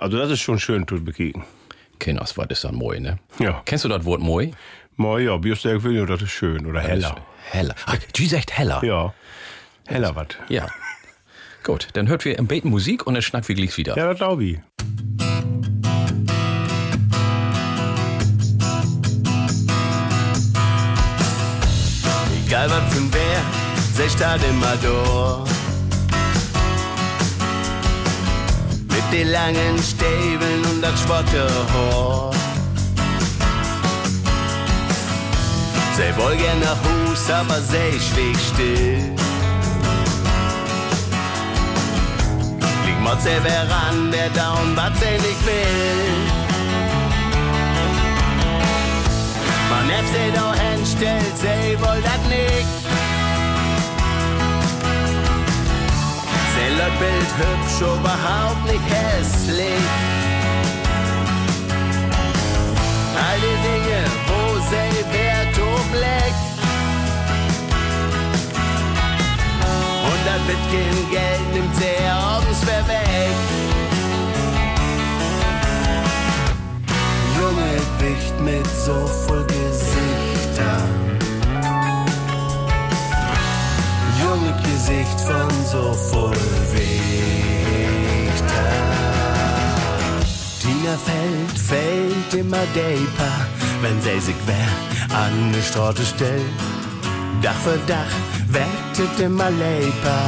Also 0.00 0.18
das 0.18 0.30
ist 0.30 0.40
schon 0.40 0.58
schön 0.58 0.86
zu 0.88 1.02
bekicken. 1.02 1.44
Kenners, 2.00 2.36
was 2.36 2.48
ist 2.48 2.64
dann 2.64 2.74
Moi, 2.74 2.98
ne? 2.98 3.18
Ja. 3.38 3.62
Kennst 3.64 3.84
du 3.84 3.88
das 3.88 4.04
Wort 4.04 4.20
Moi? 4.20 4.50
Mal 4.96 5.22
ja, 5.22 5.36
Bierstärke, 5.36 6.04
das 6.04 6.22
ist 6.22 6.32
schön. 6.32 6.66
Oder 6.66 6.80
heller. 6.80 7.14
Heller. 7.50 7.76
Ach, 7.86 7.96
die 8.16 8.26
sagt 8.26 8.58
heller. 8.58 8.82
Ja. 8.84 9.14
Heller 9.86 10.16
was. 10.16 10.28
Ja. 10.48 10.66
Gut, 11.62 11.88
dann 11.92 12.08
hört 12.08 12.24
wir 12.24 12.38
im 12.38 12.48
Beten 12.48 12.70
Musik 12.70 13.06
und 13.06 13.14
dann 13.14 13.22
schnack 13.22 13.46
wir 13.46 13.54
gleich 13.54 13.76
wieder. 13.76 13.96
Ja, 13.96 14.08
das 14.08 14.16
glaube 14.16 14.44
ich. 14.44 14.58
Egal 22.46 22.68
was 22.68 22.92
für 22.92 23.00
ein 23.00 23.10
Bär, 23.10 23.42
sie 23.94 24.10
steht 24.10 24.50
immer 24.50 24.76
da. 24.82 25.44
Mit 28.88 29.12
den 29.12 29.28
langen 29.28 29.78
Stäbeln 29.78 30.64
und 30.70 30.82
das 30.82 31.00
schwatte 31.00 31.48
Haar. 31.72 32.32
Sie 35.96 36.20
wollen 36.20 36.38
gern 36.38 36.60
nach 36.60 36.76
Hus, 36.82 37.30
aber 37.30 37.60
sie 37.60 38.00
schwieg 38.00 38.36
still. 38.36 39.11
Sie 43.22 43.28
wer 43.44 43.70
ran, 43.70 44.10
wer 44.10 44.30
down, 44.30 44.74
was 44.74 44.98
sie 44.98 45.12
nicht 45.12 45.46
will. 45.46 46.32
Man 49.70 49.86
hat 49.94 50.06
sie 50.12 50.32
doch 50.34 50.56
hinstellt, 50.56 51.36
sie 51.36 51.78
wollt 51.80 52.04
das 52.04 52.22
nicht. 52.28 52.66
Sie 56.52 56.68
läuft 56.78 56.98
Bild 56.98 57.32
hübsch, 57.38 57.80
überhaupt 57.80 58.64
nicht 58.66 58.86
hässlich. 58.90 59.86
All 63.24 63.38
die 63.38 63.58
Dinge, 63.68 64.00
wo 64.26 64.58
sie 64.68 64.92
Wert 65.12 65.56
legt. 65.92 66.42
Und 66.42 66.51
kein 70.46 71.10
Geld 71.10 71.52
nimmt 71.52 71.76
abends 72.10 72.60
wer 72.66 72.86
weg. 72.88 73.36
Junge 77.38 77.72
Wicht 78.00 78.40
mit 78.40 78.66
so 78.84 79.06
voll 79.26 79.44
Gesichtern. 79.46 81.18
Junge 84.20 84.52
Gesicht 84.62 85.20
von 85.20 85.50
so 85.70 85.92
voll 86.10 86.36
Wichter. 86.72 87.12
Tina 90.60 90.96
fällt, 91.06 91.58
fällt 91.58 92.34
immer 92.34 92.66
deeper, 92.74 93.34
wenn 93.80 94.00
sie 94.00 94.20
sich 94.20 94.36
wer 94.46 95.16
an 95.16 95.52
die 95.52 95.62
Straße 95.62 96.04
stellt. 96.04 96.42
Dach 97.42 97.58
für 97.64 97.78
Dach 97.86 98.41
wettet 98.52 99.20
immer 99.20 99.50
leber. 99.50 100.22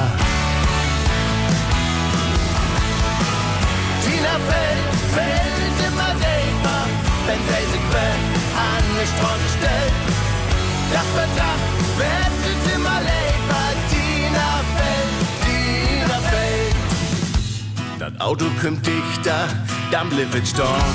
Tina 4.03 4.35
fällt, 4.49 4.95
fällt 5.15 5.79
immer 5.89 6.13
deeper, 6.25 6.81
wenn 7.27 7.41
sie 7.49 7.67
sich 7.73 7.87
wer 7.93 8.15
an 8.69 8.85
die 8.99 9.09
Straße 9.13 9.49
stellt. 9.59 9.95
Dach 10.93 11.09
für 11.15 11.29
Dach 11.37 11.63
wettet 11.99 12.75
immer 12.75 12.99
leber. 13.11 13.65
Tina 13.91 14.51
fällt, 14.77 15.17
Tina 15.45 16.19
fällt. 16.31 16.77
Das 17.99 18.21
Auto 18.21 18.47
kommt 18.61 18.87
dichter, 18.87 19.49
dann 19.91 20.09
bleibt 20.09 20.47
Storm. 20.47 20.95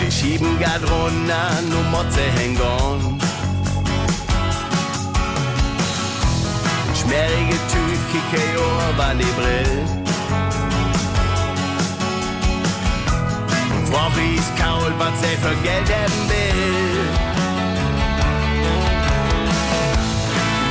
Die 0.00 0.10
schieben 0.10 0.58
grad 0.58 0.82
runter, 0.82 1.62
nur 1.70 1.82
Motze 1.84 2.22
hängt 2.36 2.60
on. 7.04 7.10
Schmerige 7.10 7.58
Tüch, 7.70 8.02
kicke 8.12 8.42
Ohr, 8.58 9.14
die 9.14 9.24
Brill. 9.38 9.84
Frau 13.90 14.08
Ries 14.16 14.48
kaul, 14.58 14.92
was 14.98 15.20
sie 15.20 15.36
für 15.36 15.56
Geld 15.62 15.88
haben 15.88 16.28
will. 16.28 17.08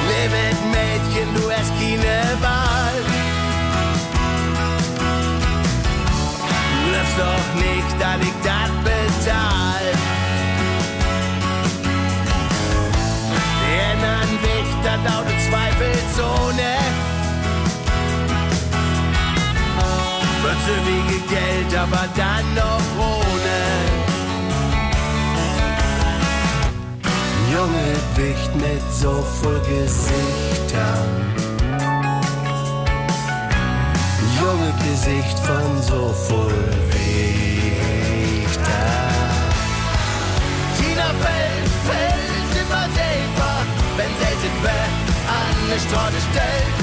Liebet 0.07 0.59
Mädchen, 0.71 1.33
du 1.35 1.51
hast 1.51 1.71
keine 1.79 2.41
Wahl. 2.41 2.97
Du 6.85 6.91
darfst 6.93 7.17
doch 7.17 7.49
nicht, 7.55 7.91
dass 7.99 8.19
ich 8.21 8.35
das 8.43 8.71
bezahl. 8.83 10.08
dann 14.83 15.03
lautet 15.03 15.39
Zweifelzone. 15.49 16.71
Verzügige 20.41 21.19
Geld, 21.27 21.77
aber 21.77 22.05
dann 22.15 22.55
noch 22.55 22.87
ohne. 22.97 23.59
Junge 27.53 27.95
Wicht 28.15 28.55
mit 28.55 28.81
so 28.93 29.23
voll 29.41 29.59
Gesichtern. 29.61 31.09
Junge 34.39 34.73
Gesicht 34.83 35.39
von 35.39 35.81
so 35.81 36.13
voll 36.27 36.98
wer 44.63 44.87
an 45.27 45.55
die 45.67 45.79
Straße 45.79 46.21
stellt. 46.31 46.75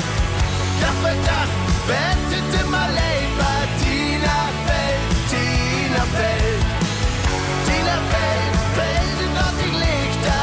Für 1.03 1.17
Dach 1.29 1.53
wettet 1.87 2.51
immer 2.61 2.89
Leber. 2.89 3.57
Tina 3.81 4.39
fällt, 4.67 5.11
Tina 5.31 6.03
fällt. 6.17 6.65
Tina 7.67 7.97
fällt, 8.13 8.55
fällt 8.77 9.19
in 9.27 9.33
die 9.61 9.75
Lichter. 9.85 10.43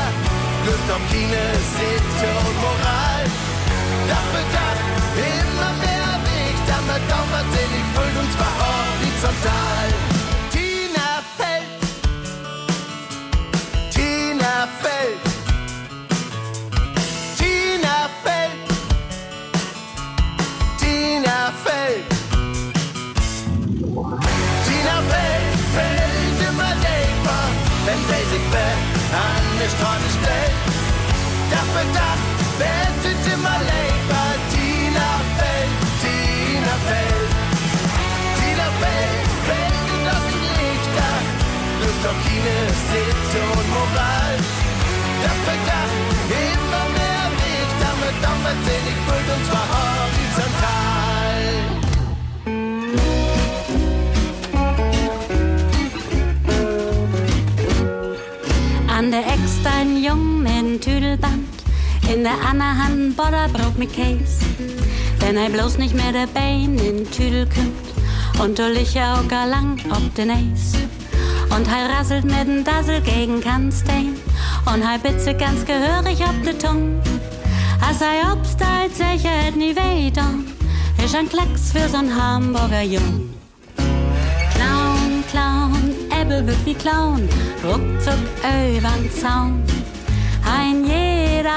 Glück 0.63 0.83
noch 0.87 1.03
keine 1.09 1.43
Sitte 1.75 2.27
und 2.47 2.57
Moral. 2.61 3.23
Für 4.31 4.45
Dach 4.55 4.81
immer 5.17 5.71
mehr 5.83 6.13
Weg, 6.27 6.55
damit 6.65 7.03
dauert 7.11 7.47
sie 7.53 7.67
nicht 7.73 7.89
füllt 7.93 8.17
und 8.21 8.29
zwar 8.33 8.53
horizontal. 8.61 10.02
Die 29.73 29.77
Straße 29.77 30.09
stellt. 30.21 30.53
Dach 31.51 31.67
für 31.73 31.85
Dach 31.93 32.21
wettet 32.59 33.33
immer 33.33 33.59
Leber. 33.59 34.32
In 62.13 62.23
der 62.23 62.39
Anna 62.47 62.77
Hand 62.77 62.99
ein 62.99 63.15
Bodderbrot 63.15 63.77
mit 63.77 63.91
Käse. 63.91 64.45
Wenn 65.19 65.35
er 65.35 65.49
bloß 65.49 65.79
nicht 65.79 65.95
mehr 65.95 66.11
der 66.11 66.27
Bein 66.27 66.77
in 66.77 67.09
Tüdel 67.09 67.47
kümmt 67.47 68.41
und 68.41 68.59
du 68.59 68.67
licher 68.69 69.15
auch 69.15 69.27
gar 69.27 69.47
lang 69.47 69.79
ob 69.89 70.13
den 70.13 70.29
Eis. 70.29 70.73
Und 71.49 71.67
hei 71.69 71.85
rasselt 71.87 72.25
mit 72.25 72.47
dem 72.47 72.63
Dassel 72.63 73.01
gegen 73.01 73.41
Kannstein 73.41 74.15
und 74.71 74.87
hei 74.87 74.97
bitze 74.99 75.33
ganz 75.33 75.65
gehörig 75.65 76.19
ob 76.21 76.43
de 76.43 76.53
Tung. 76.53 77.01
Als 77.81 78.01
er 78.01 78.31
obstalt 78.31 78.95
sicher 78.95 79.29
hätt 79.29 79.55
nie 79.55 79.75
wehtun, 79.75 80.45
ist 81.03 81.15
ein 81.15 81.29
Klecks 81.29 81.71
für 81.71 81.87
so'n 81.87 82.13
Hamburger 82.15 82.83
Jung. 82.83 83.29
Clown, 84.53 85.23
Clown, 85.31 85.95
Äppel 86.11 86.45
wird 86.45 86.65
wie 86.65 86.75
Clown, 86.75 87.27
ruckzuck 87.63 88.19
übern 88.77 89.09
Zaun. 89.19 89.63
Ein 90.65 90.85
jeder 90.85 91.51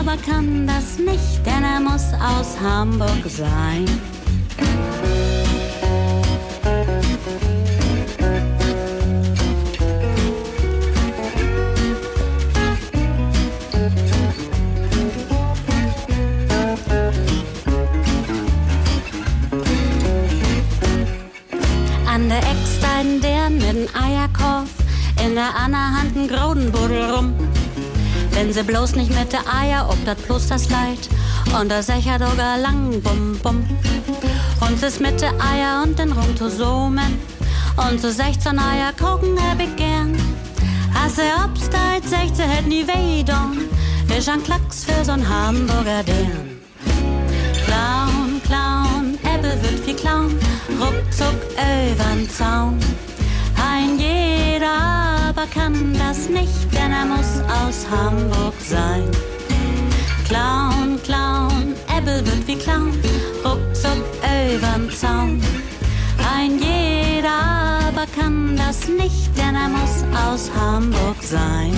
aber 0.00 0.16
kann 0.16 0.66
das 0.66 0.98
nicht, 0.98 1.46
denn 1.46 1.62
er 1.62 1.78
muss 1.78 2.12
aus 2.14 2.58
Hamburg 2.60 3.24
sein. 3.28 3.86
An 22.12 22.28
der 22.28 22.38
Eckstein 22.38 23.20
der 23.20 23.48
mit 23.48 23.62
dem 23.62 23.88
Eierkorb, 23.94 24.66
in 25.24 25.36
der 25.36 25.54
Anna 25.54 26.00
Hand 26.00 26.16
ein 26.16 26.26
Grodenbuddel 26.26 27.10
rum. 27.12 27.34
Wenn 28.32 28.52
sie 28.52 28.62
bloß 28.62 28.96
nicht 28.96 29.10
mit 29.10 29.32
der 29.32 29.42
Eier 29.52 29.88
ob 29.88 30.04
dat 30.04 30.24
bloß 30.26 30.48
das 30.48 30.70
Leid 30.70 31.08
und 31.60 31.70
der 31.70 31.82
Secher 31.82 32.18
sogar 32.18 32.58
lang 32.58 33.00
bum 33.02 33.38
bum. 33.42 33.64
Und 34.60 34.78
sie 34.78 34.86
ist 34.86 35.00
mit 35.00 35.20
der 35.20 35.32
Eier 35.40 35.82
und 35.82 35.98
den 35.98 36.12
Rumtosomen 36.12 37.18
und 37.76 38.00
so 38.00 38.10
16 38.10 38.58
Eier 38.58 38.92
gucken 38.98 39.38
hab 39.48 39.60
ich 39.60 39.74
gern. 39.76 40.16
Als 41.02 41.18
er 41.18 41.44
obstalt, 41.44 42.06
16 42.06 42.48
hätt 42.48 42.66
nie 42.66 42.86
wehdon, 42.86 43.68
ist 44.16 44.28
ein 44.28 44.42
Klacks 44.42 44.84
für 44.84 45.02
so'n 45.02 45.26
Hamburger 45.26 46.02
Dern. 46.02 46.60
Clown, 47.64 48.40
Clown, 48.44 49.18
Äppel 49.22 49.62
wird 49.62 49.86
wie 49.86 49.94
Clown, 49.94 50.38
ruckzuck 50.80 51.40
übern 51.58 52.28
Zaun. 52.28 52.78
Ein 53.56 53.98
jeder 53.98 55.09
aber 55.30 55.46
kann 55.46 55.94
das 55.94 56.28
nicht, 56.28 56.72
denn 56.72 56.92
er 56.92 57.06
muss 57.06 57.40
aus 57.62 57.86
Hamburg 57.88 58.54
sein. 58.58 59.08
Clown, 60.26 61.00
Clown, 61.04 61.74
Äppel 61.96 62.26
wird 62.26 62.46
wie 62.48 62.56
Clown, 62.56 62.92
ruckzuck 63.44 64.04
übern 64.54 64.90
Zaun. 64.90 65.40
Ein 66.36 66.58
jeder 66.58 67.86
aber 67.88 68.06
kann 68.18 68.56
das 68.56 68.88
nicht, 68.88 69.30
denn 69.36 69.54
er 69.54 69.68
muss 69.68 70.04
aus 70.26 70.50
Hamburg 70.58 71.22
sein. 71.22 71.74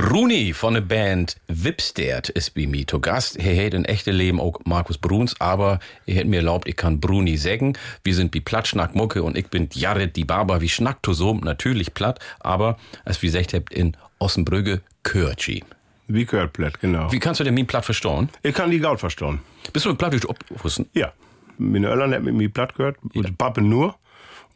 Bruni 0.00 0.52
von 0.52 0.74
der 0.74 0.80
Band 0.80 1.38
Wipstert 1.48 2.28
ist 2.28 2.54
bei 2.54 2.68
mir 2.68 2.86
zu 2.86 3.00
Gast. 3.00 3.36
Er 3.36 3.66
hat 3.66 3.74
in 3.74 3.84
echte 3.84 4.12
Leben 4.12 4.38
auch 4.38 4.60
Markus 4.64 4.96
Bruns, 4.96 5.34
aber 5.40 5.80
er 6.06 6.20
hat 6.20 6.26
mir 6.26 6.36
erlaubt, 6.36 6.68
ich 6.68 6.76
kann 6.76 7.00
Bruni 7.00 7.36
sägen. 7.36 7.76
Wir 8.04 8.14
sind 8.14 8.32
wie 8.32 8.40
Plattschnack 8.40 8.94
Mucke 8.94 9.24
und 9.24 9.36
ich 9.36 9.48
bin 9.48 9.68
Jared 9.72 10.14
die 10.14 10.24
Barber 10.24 10.60
wie 10.60 10.68
Schnack 10.68 10.98
so 11.04 11.34
natürlich 11.34 11.94
platt, 11.94 12.20
aber 12.38 12.78
als 13.04 13.20
wir 13.22 13.28
gesagt 13.28 13.54
habt 13.54 13.74
in 13.74 13.96
Ossenbrügge 14.20 14.82
Kürtschi. 15.02 15.64
Wie 16.06 16.24
gehört 16.24 16.52
platt, 16.52 16.78
genau. 16.78 17.10
Wie 17.10 17.18
kannst 17.18 17.40
du 17.40 17.44
denn 17.44 17.54
mein 17.54 17.66
platt 17.66 17.84
verstauen? 17.84 18.28
Ich 18.44 18.54
kann 18.54 18.70
die 18.70 18.78
Gaut 18.78 19.00
verstehen. 19.00 19.40
Bist 19.72 19.84
du 19.84 19.96
platt 19.96 20.14
aufwussen? 20.24 20.88
Ja. 20.92 21.12
Meine 21.56 21.88
Eltern 21.88 22.14
hat 22.14 22.22
mit 22.22 22.34
mir 22.34 22.48
platt 22.48 22.76
gehört, 22.76 22.98
unsere 23.14 23.34
Pappe 23.34 23.62
nur. 23.62 23.96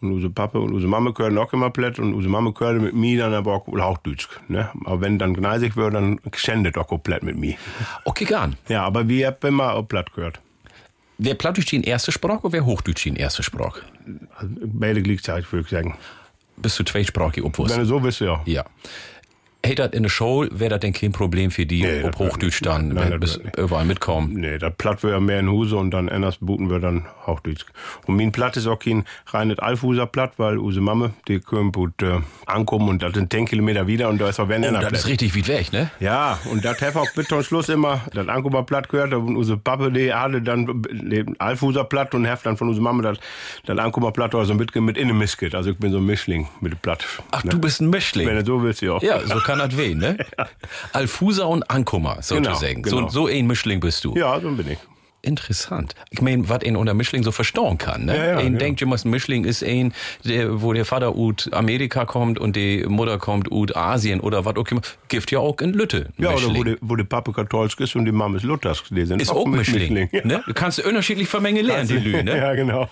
Und 0.03 0.12
unsere 0.15 0.33
Pappe 0.33 0.59
und 0.59 0.73
unsere 0.73 0.91
Mama 0.91 1.12
gehören 1.12 1.38
auch 1.38 1.53
immer 1.53 1.71
platt 1.71 1.99
und 2.01 2.12
unsere 2.12 2.31
Mama 2.31 2.51
gehört 2.51 2.83
mit 2.83 2.95
mir 2.95 3.19
dann 3.19 3.33
aber 3.35 3.55
auch 3.55 3.67
Hauchdeutsch. 3.69 4.29
Ne? 4.49 4.69
Aber 4.85 5.01
wenn 5.01 5.19
dann 5.19 5.33
gneisig 5.33 5.77
wird, 5.77 5.95
dann 5.95 6.19
schändet 6.35 6.77
auch 6.77 7.03
platt 7.03 7.23
mit 7.23 7.38
mir. 7.38 7.55
Okay, 8.05 8.25
gern. 8.25 8.57
Ja, 8.69 8.83
aber 8.85 9.09
wir 9.09 9.29
haben 9.29 9.47
immer 9.47 9.75
auch 9.75 9.87
platt 9.87 10.12
gehört. 10.12 10.41
Wer 11.19 11.35
Plattdeutsch 11.35 11.71
die 11.71 11.77
in 11.77 11.85
erste 11.85 12.11
Sprache 12.11 12.41
oder 12.41 12.53
wer 12.53 12.67
Hochdeutsch 12.67 13.05
die 13.05 13.11
in 13.11 13.17
erste 13.17 13.45
Sprache? 13.45 13.81
Also 14.37 14.53
beide 14.65 15.03
gleichzeitig, 15.03 15.53
würde 15.53 15.65
ich 15.65 15.71
sagen. 15.71 15.97
Bist 16.57 16.79
du 16.81 16.85
zweisprachig 16.85 17.38
Wenn 17.38 17.45
obwusst? 17.45 17.77
du 17.77 17.85
so 17.85 18.01
bist, 18.01 18.21
ja. 18.21 18.43
Ja. 18.45 18.65
Hey, 19.64 19.77
das 19.77 19.92
in 19.92 20.03
der 20.03 20.11
Show 20.11 20.44
wäre 20.51 20.70
das 20.70 20.81
denn 20.81 20.92
kein 20.92 21.12
Problem 21.12 21.53
für 21.53 21.66
die, 21.66 21.83
Nee, 21.83 22.03
ob 22.03 22.18
Hochdeutsch 22.18 22.62
dann, 22.62 22.88
Nein, 22.88 23.12
wenn 23.12 23.20
das 23.20 23.38
bis 23.38 23.53
überall 23.57 23.85
mitkommen. 23.85 24.33
Nee, 24.35 24.59
das 24.59 24.75
Platt 24.77 25.03
ja 25.05 25.20
mehr 25.20 25.38
in 25.38 25.48
Huse 25.48 25.77
und 25.77 25.92
dann 25.92 26.09
anders 26.09 26.38
booten 26.40 26.68
wir 26.68 26.81
dann 26.81 27.07
Hauchdeutsch. 27.27 27.64
Und 28.07 28.16
mein 28.16 28.33
Platt 28.33 28.57
ist 28.57 28.66
auch 28.66 28.79
kein 28.79 29.05
reines 29.27 29.61
Alfuser 29.61 30.07
Platt, 30.07 30.33
weil 30.38 30.59
unsere 30.59 30.85
Mama, 30.85 31.11
die 31.29 31.38
kommt 31.38 31.77
gut 31.77 32.03
äh, 32.03 32.18
ankommen 32.46 32.88
und 32.88 33.03
das 33.03 33.14
sind 33.14 33.33
10 33.33 33.46
Kilometer 33.46 33.87
wieder 33.87 34.09
und 34.09 34.20
da 34.20 34.29
ist 34.29 34.40
auch 34.40 34.48
wenn 34.48 34.64
Oh, 34.64 34.81
das 34.81 34.92
ist 34.92 35.07
richtig 35.07 35.37
weit 35.37 35.48
weg, 35.48 35.72
ne? 35.72 35.90
Ja, 36.01 36.38
und 36.51 36.64
das 36.64 36.81
hat 36.81 36.96
auch 36.96 37.11
bis 37.14 37.29
zum 37.29 37.42
Schluss 37.42 37.68
immer 37.68 38.01
das 38.12 38.29
Ankommer 38.29 38.64
Platt 38.64 38.88
gehört 38.88 39.14
und 39.14 39.37
unsere 39.37 39.59
Pappe, 39.59 39.92
die 39.92 40.12
hatte 40.12 40.42
dann 40.42 40.83
den 40.90 41.38
Alfuser 41.40 41.85
Platt 41.85 42.14
und 42.14 42.27
hat 42.27 42.44
dann 42.44 42.57
von 42.57 42.68
unserer 42.68 42.85
Mama 42.85 43.03
das, 43.03 43.18
das 43.66 43.79
Ankommer 43.79 44.11
Platt 44.12 44.35
also 44.35 44.55
mit, 44.55 44.75
mit 44.75 44.96
innen 44.96 45.16
Miskit. 45.16 45.55
Also 45.55 45.70
ich 45.70 45.79
bin 45.79 45.92
so 45.92 45.98
ein 45.98 46.07
Mischling 46.07 46.48
mit 46.61 46.72
dem 46.72 46.79
Platt. 46.79 47.05
Ach, 47.31 47.44
ne? 47.44 47.51
du 47.51 47.59
bist 47.61 47.81
ein 47.81 47.90
Mischling. 47.90 48.27
Wenn 48.27 48.37
du 48.37 48.44
so 48.44 48.62
willst, 48.62 48.83
ja. 48.83 48.98
Ja, 49.01 49.20
so 49.20 49.38
kann 49.40 49.52
das 49.59 49.77
wehen, 49.77 49.99
ne? 49.99 50.19
Alfusa 50.93 51.45
und 51.45 51.69
Ankummer, 51.71 52.19
sozusagen. 52.23 52.83
Genau, 52.83 52.97
genau. 52.97 53.09
So, 53.09 53.27
so 53.27 53.27
ein 53.29 53.47
Mischling 53.47 53.81
bist 53.81 54.05
du. 54.05 54.15
Ja, 54.17 54.41
so 54.41 54.51
bin 54.51 54.73
ich. 54.73 54.79
Interessant. 55.25 55.95
Ich 56.11 56.21
meine, 56.21 56.49
was 56.49 56.65
ihn 56.65 56.75
unter 56.75 56.95
Mischling 56.95 57.23
so 57.23 57.31
verstauen 57.31 57.79
kann. 57.79 58.07
Ne? 58.07 58.17
Ja, 58.17 58.25
ja, 58.25 58.39
ein 58.39 58.55
ja. 58.55 58.59
denkt, 58.59 58.83
ein 58.83 59.11
Mischling 59.11 59.45
ist 59.45 59.63
ein, 59.63 59.95
der, 60.25 60.63
wo 60.63 60.73
der 60.73 60.85
Vater 60.85 61.17
ut 61.17 61.49
Amerika 61.53 62.05
kommt 62.05 62.41
und 62.41 62.57
die 62.57 62.85
Mutter 62.89 63.19
kommt 63.19 63.51
ut 63.53 63.77
Asien 63.77 64.19
oder 64.19 64.45
was 64.45 64.57
auch 64.57 64.67
immer. 64.69 64.81
Gibt 65.07 65.31
ja 65.31 65.39
auch 65.39 65.61
in 65.61 65.75
Lütte. 65.75 66.09
Ja, 66.19 66.31
oder 66.31 66.39
Mischling. 66.39 66.57
wo 66.57 66.65
der, 66.65 66.77
wo 66.81 66.97
der 66.97 67.05
Papa 67.05 67.31
katholsch 67.31 67.79
ist 67.79 67.95
und 67.95 68.05
die 68.05 68.11
Mama 68.11 68.37
ist 68.37 68.43
Luthers. 68.43 68.83
Die 68.91 69.05
sind 69.05 69.23
ist 69.23 69.31
auch 69.31 69.47
mit 69.47 69.61
Mischling. 69.61 70.09
Ja. 70.11 70.27
Ne? 70.27 70.43
Du 70.45 70.55
kannst 70.55 70.85
unterschiedlich 70.85 71.29
vermengen 71.29 71.65
lernen, 71.65 71.87
die 71.87 71.99
Lü, 71.99 72.23
ne? 72.25 72.37
ja, 72.37 72.55
genau. 72.55 72.91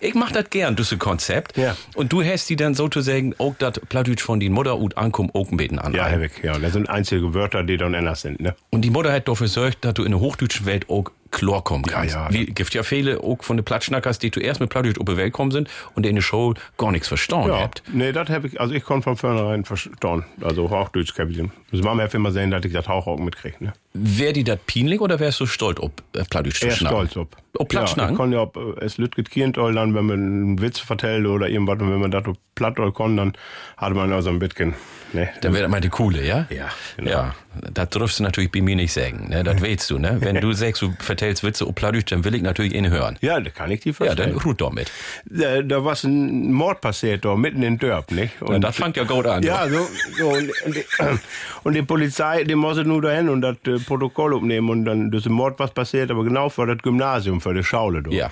Ich 0.00 0.14
mach 0.14 0.32
das 0.32 0.50
gern, 0.50 0.74
das 0.74 0.98
Konzept. 0.98 1.56
Ja. 1.56 1.76
Und 1.94 2.12
du 2.12 2.24
hast 2.24 2.50
die 2.50 2.56
dann 2.56 2.74
sozusagen 2.74 3.36
auch 3.38 3.54
das 3.58 3.74
Plattdeutsch 3.88 4.22
von 4.22 4.40
den 4.40 4.52
Mutter 4.52 4.76
und 4.76 4.98
Ankum 4.98 5.30
auch 5.32 5.48
beten 5.52 5.78
an. 5.78 5.94
Ja, 5.94 6.06
Herr 6.06 6.20
Weg, 6.20 6.42
ja. 6.42 6.58
Das 6.58 6.72
sind 6.72 6.90
einzige 6.90 7.34
Wörter, 7.34 7.62
die 7.62 7.76
dann 7.76 7.94
anders 7.94 8.22
sind, 8.22 8.40
ne? 8.40 8.56
Und 8.70 8.82
die 8.82 8.90
Mutter 8.90 9.12
hat 9.12 9.28
dafür 9.28 9.46
gesorgt, 9.46 9.84
dass 9.84 9.94
du 9.94 10.02
in 10.02 10.10
der 10.10 10.20
hochdeutsche 10.20 10.66
Welt 10.66 10.87
auch 10.88 11.10
klar 11.30 11.62
kommen 11.62 11.84
kannst. 11.84 12.14
ja. 12.14 12.28
Wie 12.32 12.46
gibt 12.46 12.72
ja 12.72 12.82
viele 12.82 13.20
auch 13.22 13.42
von 13.42 13.58
den 13.58 13.64
Platschnackers, 13.64 14.18
die 14.18 14.30
zuerst 14.30 14.60
mit 14.60 14.70
Plattdeutsch 14.70 14.98
auf 14.98 15.04
die 15.04 15.16
Welt 15.18 15.32
kommen 15.34 15.50
sind 15.50 15.68
und 15.94 16.06
in 16.06 16.14
der 16.14 16.22
Show 16.22 16.54
gar 16.78 16.90
nichts 16.90 17.08
verstanden 17.08 17.48
Ja, 17.50 17.60
habt. 17.60 17.82
nee, 17.92 18.12
das 18.12 18.30
habe 18.30 18.46
ich, 18.48 18.58
also 18.58 18.72
ich 18.74 18.82
konnte 18.82 19.04
von 19.04 19.16
vornherein 19.18 19.64
verstehen. 19.66 20.24
Also 20.40 20.70
Hochdeutsch 20.70 21.14
kann 21.14 21.30
ich. 21.30 21.38
Das 21.70 21.82
Mama 21.82 22.02
hat 22.04 22.14
immer 22.14 22.32
sehen, 22.32 22.50
dass 22.50 22.64
ich 22.64 22.72
das 22.72 22.88
Hauch 22.88 23.06
auch 23.06 23.18
mitkriege, 23.18 23.56
ne? 23.62 23.72
Wär 23.92 24.32
die 24.32 24.44
das 24.44 24.58
pinlich 24.66 25.00
oder 25.00 25.18
wärst 25.20 25.40
du 25.40 25.46
stolz, 25.46 25.80
ob 25.80 26.02
äh, 26.14 26.24
Plattdeutsch 26.24 26.60
zu 26.60 26.70
schnacken? 26.70 27.08
stolz 27.08 27.16
ob. 27.16 27.36
Ob 27.58 27.68
Platt 27.68 27.94
ja, 27.96 28.08
ich 28.10 28.16
konnte 28.16 28.36
ja, 28.36 28.42
ob 28.42 28.56
äh, 28.56 28.84
es 28.84 28.96
Lütget 28.98 29.30
Kind 29.30 29.56
dann, 29.56 29.74
wenn 29.94 30.06
man 30.06 30.10
einen 30.12 30.60
Witz 30.62 30.78
vertellt 30.78 31.26
oder 31.26 31.48
irgendwas, 31.48 31.78
und 31.80 31.90
wenn 31.90 32.00
man 32.00 32.10
das 32.10 32.22
platt 32.54 32.76
kann, 32.96 33.16
dann 33.16 33.32
hatte 33.76 33.94
man 33.94 34.12
also 34.12 34.30
ein 34.30 34.38
bisschen, 34.38 34.74
ne? 35.12 35.28
Dann 35.42 35.52
wäre 35.52 35.64
das 35.64 35.70
mal 35.70 35.80
die 35.80 35.88
coole, 35.88 36.24
ja? 36.24 36.46
Ja, 36.50 36.68
genau. 36.96 37.10
Ja, 37.10 37.34
das 37.72 37.88
darfst 37.90 38.18
du 38.18 38.22
natürlich 38.22 38.50
bei 38.50 38.60
mir 38.60 38.76
nicht 38.76 38.92
sagen, 38.92 39.28
ne? 39.28 39.44
Das 39.44 39.60
weißt 39.62 39.90
du, 39.90 39.98
ne? 39.98 40.16
Wenn 40.20 40.36
du 40.40 40.52
sagst, 40.54 40.82
du 40.82 40.92
vertellst 40.98 41.42
Witze 41.44 41.64
auf 41.66 41.74
Plattdeutsch, 41.74 42.10
dann 42.12 42.24
will 42.24 42.34
ich 42.34 42.42
natürlich 42.42 42.74
ihn 42.74 42.90
hören. 42.90 43.18
Ja, 43.20 43.40
da 43.40 43.50
kann 43.50 43.70
ich 43.70 43.80
die 43.80 43.90
Ja, 43.90 43.94
verstehen. 43.94 44.16
dann 44.32 44.36
ruht 44.38 44.60
doch 44.60 44.72
mit. 44.72 44.90
da, 45.26 45.62
da 45.62 45.84
war 45.84 45.96
ein 46.04 46.52
Mord 46.52 46.80
passiert, 46.80 47.24
da 47.24 47.34
mitten 47.36 47.62
in 47.62 47.78
Dörp, 47.78 48.10
nicht? 48.10 48.40
Und 48.42 48.60
das 48.62 48.76
fängt 48.76 48.96
ja 48.96 49.04
gut 49.04 49.26
an. 49.26 49.42
Ja, 49.42 49.68
so, 49.68 49.86
so 50.18 50.28
und, 50.28 50.50
und, 50.64 50.74
die, 50.76 50.84
und 51.64 51.74
die 51.74 51.82
Polizei, 51.82 52.44
die 52.44 52.54
musste 52.54 52.84
nur 52.84 53.02
dahin 53.02 53.28
und 53.28 53.40
das 53.42 53.56
äh, 53.66 53.78
Protokoll 53.78 54.34
aufnehmen 54.34 54.68
und 54.70 54.84
dann 54.84 55.12
ist 55.12 55.26
ein 55.26 55.32
Mord 55.32 55.58
was 55.58 55.70
passiert, 55.72 56.10
aber 56.10 56.24
genau 56.24 56.48
vor 56.48 56.66
das 56.66 56.78
Gymnasium, 56.78 57.40
für 57.40 57.54
die 57.54 57.64
Schaule. 57.64 58.02
Da. 58.02 58.10
Ja. 58.10 58.30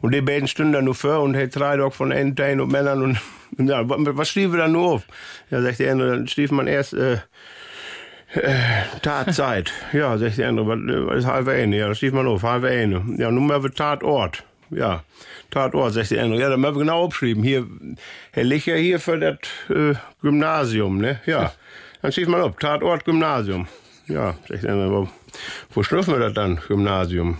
Und 0.00 0.14
die 0.14 0.20
beiden 0.20 0.48
stünden 0.48 0.72
da 0.72 0.82
nur 0.82 0.94
vor 0.94 1.20
und 1.22 1.36
hat 1.36 1.54
drei 1.54 1.76
Tag 1.76 1.94
von 1.94 2.10
Enten 2.12 2.60
und 2.60 2.70
Männern 2.72 3.02
und, 3.02 3.18
ja, 3.68 3.88
was, 3.88 3.98
was 4.16 4.28
schrieb 4.28 4.52
er 4.52 4.58
da 4.58 4.68
nur 4.68 4.92
auf? 4.92 5.02
Ja, 5.50 5.62
sagt 5.62 5.78
der 5.78 5.92
andere, 5.92 6.10
dann 6.16 6.28
schrieb 6.28 6.52
man 6.52 6.66
erst, 6.66 6.92
äh, 6.92 7.18
äh, 8.34 8.98
Tatzeit. 9.02 9.72
Ja, 9.92 10.16
sagt 10.18 10.38
der 10.38 10.48
andere, 10.48 11.06
was, 11.06 11.18
ist 11.18 11.26
halbe 11.26 11.52
eine? 11.52 11.76
Ja, 11.76 11.88
das 11.88 11.98
schrieb 11.98 12.14
man 12.14 12.26
auf, 12.26 12.42
halbe 12.42 12.68
eine. 12.68 13.04
Ja, 13.16 13.30
nun 13.30 13.46
mal 13.46 13.60
Tatort. 13.70 14.44
Ja, 14.70 15.02
Tatort, 15.50 15.94
sagt 15.94 16.10
der 16.10 16.22
andere. 16.22 16.40
Ja, 16.40 16.50
dann 16.50 16.64
haben 16.64 16.74
wir 16.74 16.80
genau 16.80 17.04
aufgeschrieben. 17.04 17.42
Hier, 17.42 17.66
Herr 18.32 18.44
Licher 18.44 18.76
hier 18.76 19.00
für 19.00 19.18
das 19.18 19.38
äh, 19.70 19.94
Gymnasium, 20.20 20.98
ne? 20.98 21.20
Ja. 21.26 21.52
Dann 22.02 22.12
schrieb 22.12 22.28
man 22.28 22.42
auf, 22.42 22.56
Tatort 22.56 23.04
Gymnasium. 23.04 23.66
Ja, 24.06 24.34
sagt 24.48 24.62
der 24.62 24.72
andere, 24.72 24.90
wo, 24.90 25.08
wo 25.70 25.82
schriffen 25.82 26.14
wir 26.14 26.20
das 26.20 26.34
dann, 26.34 26.60
Gymnasium? 26.68 27.38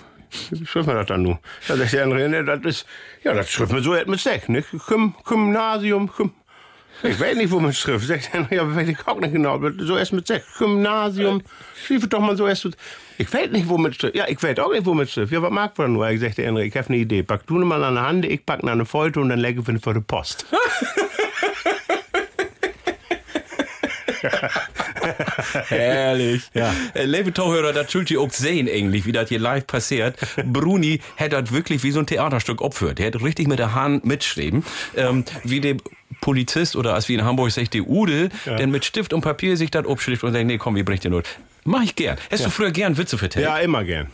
Wie 0.50 0.66
schriffen 0.66 0.88
wir 0.88 0.94
das 0.94 1.06
dann 1.06 1.22
nun? 1.22 1.38
Ja, 1.68 1.76
sagt 1.76 1.92
der 1.92 2.04
andere, 2.04 2.28
ne, 2.28 2.44
das 2.44 2.60
ist, 2.64 2.86
ja, 3.22 3.32
das 3.34 3.50
schrift 3.50 3.72
man 3.72 3.82
so 3.82 3.92
mit 3.92 4.20
Sek, 4.20 4.48
ne? 4.48 4.62
Gym, 4.86 5.14
Gymnasium, 5.24 6.10
Gym, 6.14 6.32
ich 7.02 7.18
weiß 7.20 7.36
nicht, 7.36 7.50
wo 7.50 7.60
man 7.60 7.72
schrift. 7.72 8.06
Sagt 8.06 8.30
er, 8.32 8.46
ja, 8.54 8.74
weiß 8.76 8.88
ich 8.88 9.06
auch 9.06 9.18
nicht 9.20 9.32
genau. 9.32 9.60
So 9.78 9.96
erst 9.96 10.12
mit 10.12 10.26
sechs. 10.26 10.46
Gymnasium. 10.58 11.42
Schrieb 11.86 12.08
doch 12.10 12.20
mal 12.20 12.36
so 12.36 12.46
erst. 12.46 12.64
mit- 12.66 12.76
Ich 13.18 13.32
weiß 13.32 13.50
nicht, 13.50 13.68
wo 13.68 13.78
mit 13.78 13.94
schrift. 13.94 14.14
Ja, 14.16 14.26
ich 14.28 14.42
weiß 14.42 14.58
auch 14.58 14.72
nicht, 14.72 14.84
wo 14.86 14.94
mit 14.94 15.10
schrift. 15.10 15.32
Ja, 15.32 15.40
was 15.42 15.50
mag 15.50 15.76
man 15.78 15.92
nur? 15.92 16.08
Ich 16.10 16.20
sagte, 16.20 16.42
Henry, 16.42 16.64
ich 16.66 16.76
habe 16.76 16.88
eine 16.88 16.98
Idee. 16.98 17.22
Pack 17.22 17.46
du 17.46 17.54
mal 17.58 17.82
an 17.84 17.94
der 17.94 18.04
Hand, 18.06 18.24
ich 18.24 18.44
pack 18.44 18.62
eine 18.64 18.84
Foto 18.84 19.20
und 19.20 19.28
dann 19.28 19.38
lege 19.38 19.60
ich 19.60 19.68
ihn 19.68 19.80
vor 19.80 19.94
die 19.94 20.00
Post. 20.00 20.46
Herrlich. 25.68 26.42
Ja. 26.54 26.74
Äh, 26.94 27.04
Liebe 27.04 27.32
Zuhörer, 27.32 27.72
das 27.72 27.90
schuld 27.90 28.10
ihr 28.10 28.20
auch 28.20 28.30
sehen 28.30 28.68
eigentlich, 28.68 29.06
wie 29.06 29.12
das 29.12 29.28
hier 29.28 29.38
live 29.38 29.66
passiert. 29.66 30.16
Bruni 30.44 31.00
hat 31.16 31.32
das 31.32 31.52
wirklich 31.52 31.82
wie 31.82 31.90
so 31.90 32.00
ein 32.00 32.06
Theaterstück 32.06 32.60
opfert. 32.60 33.00
Er 33.00 33.06
hat 33.08 33.22
richtig 33.22 33.48
mit 33.48 33.58
der 33.58 33.74
Hand 33.74 34.04
mitschreiben, 34.04 34.64
ähm, 34.96 35.24
wie 35.44 35.60
der 35.60 35.76
Polizist 36.28 36.76
oder 36.76 36.92
als 36.92 37.08
wie 37.08 37.14
in 37.14 37.24
Hamburg 37.24 37.50
sagt, 37.52 37.72
der 37.72 37.88
Ude, 37.88 38.28
der 38.44 38.66
mit 38.66 38.84
Stift 38.84 39.14
und 39.14 39.22
Papier 39.22 39.56
sich 39.56 39.70
das 39.70 39.86
abschrift 39.86 40.22
und 40.24 40.34
sagt, 40.34 40.44
nee, 40.44 40.58
komm, 40.58 40.76
wir 40.76 40.84
bringen 40.84 41.00
den 41.00 41.12
Not. 41.12 41.24
Mach 41.64 41.82
ich 41.82 41.94
gern. 41.94 42.18
Hast 42.30 42.44
du 42.44 42.50
früher 42.50 42.70
gern 42.70 42.98
Witze 42.98 43.16
vertellt? 43.16 43.46
Ja, 43.46 43.56
immer 43.56 43.82
gern. 43.82 44.08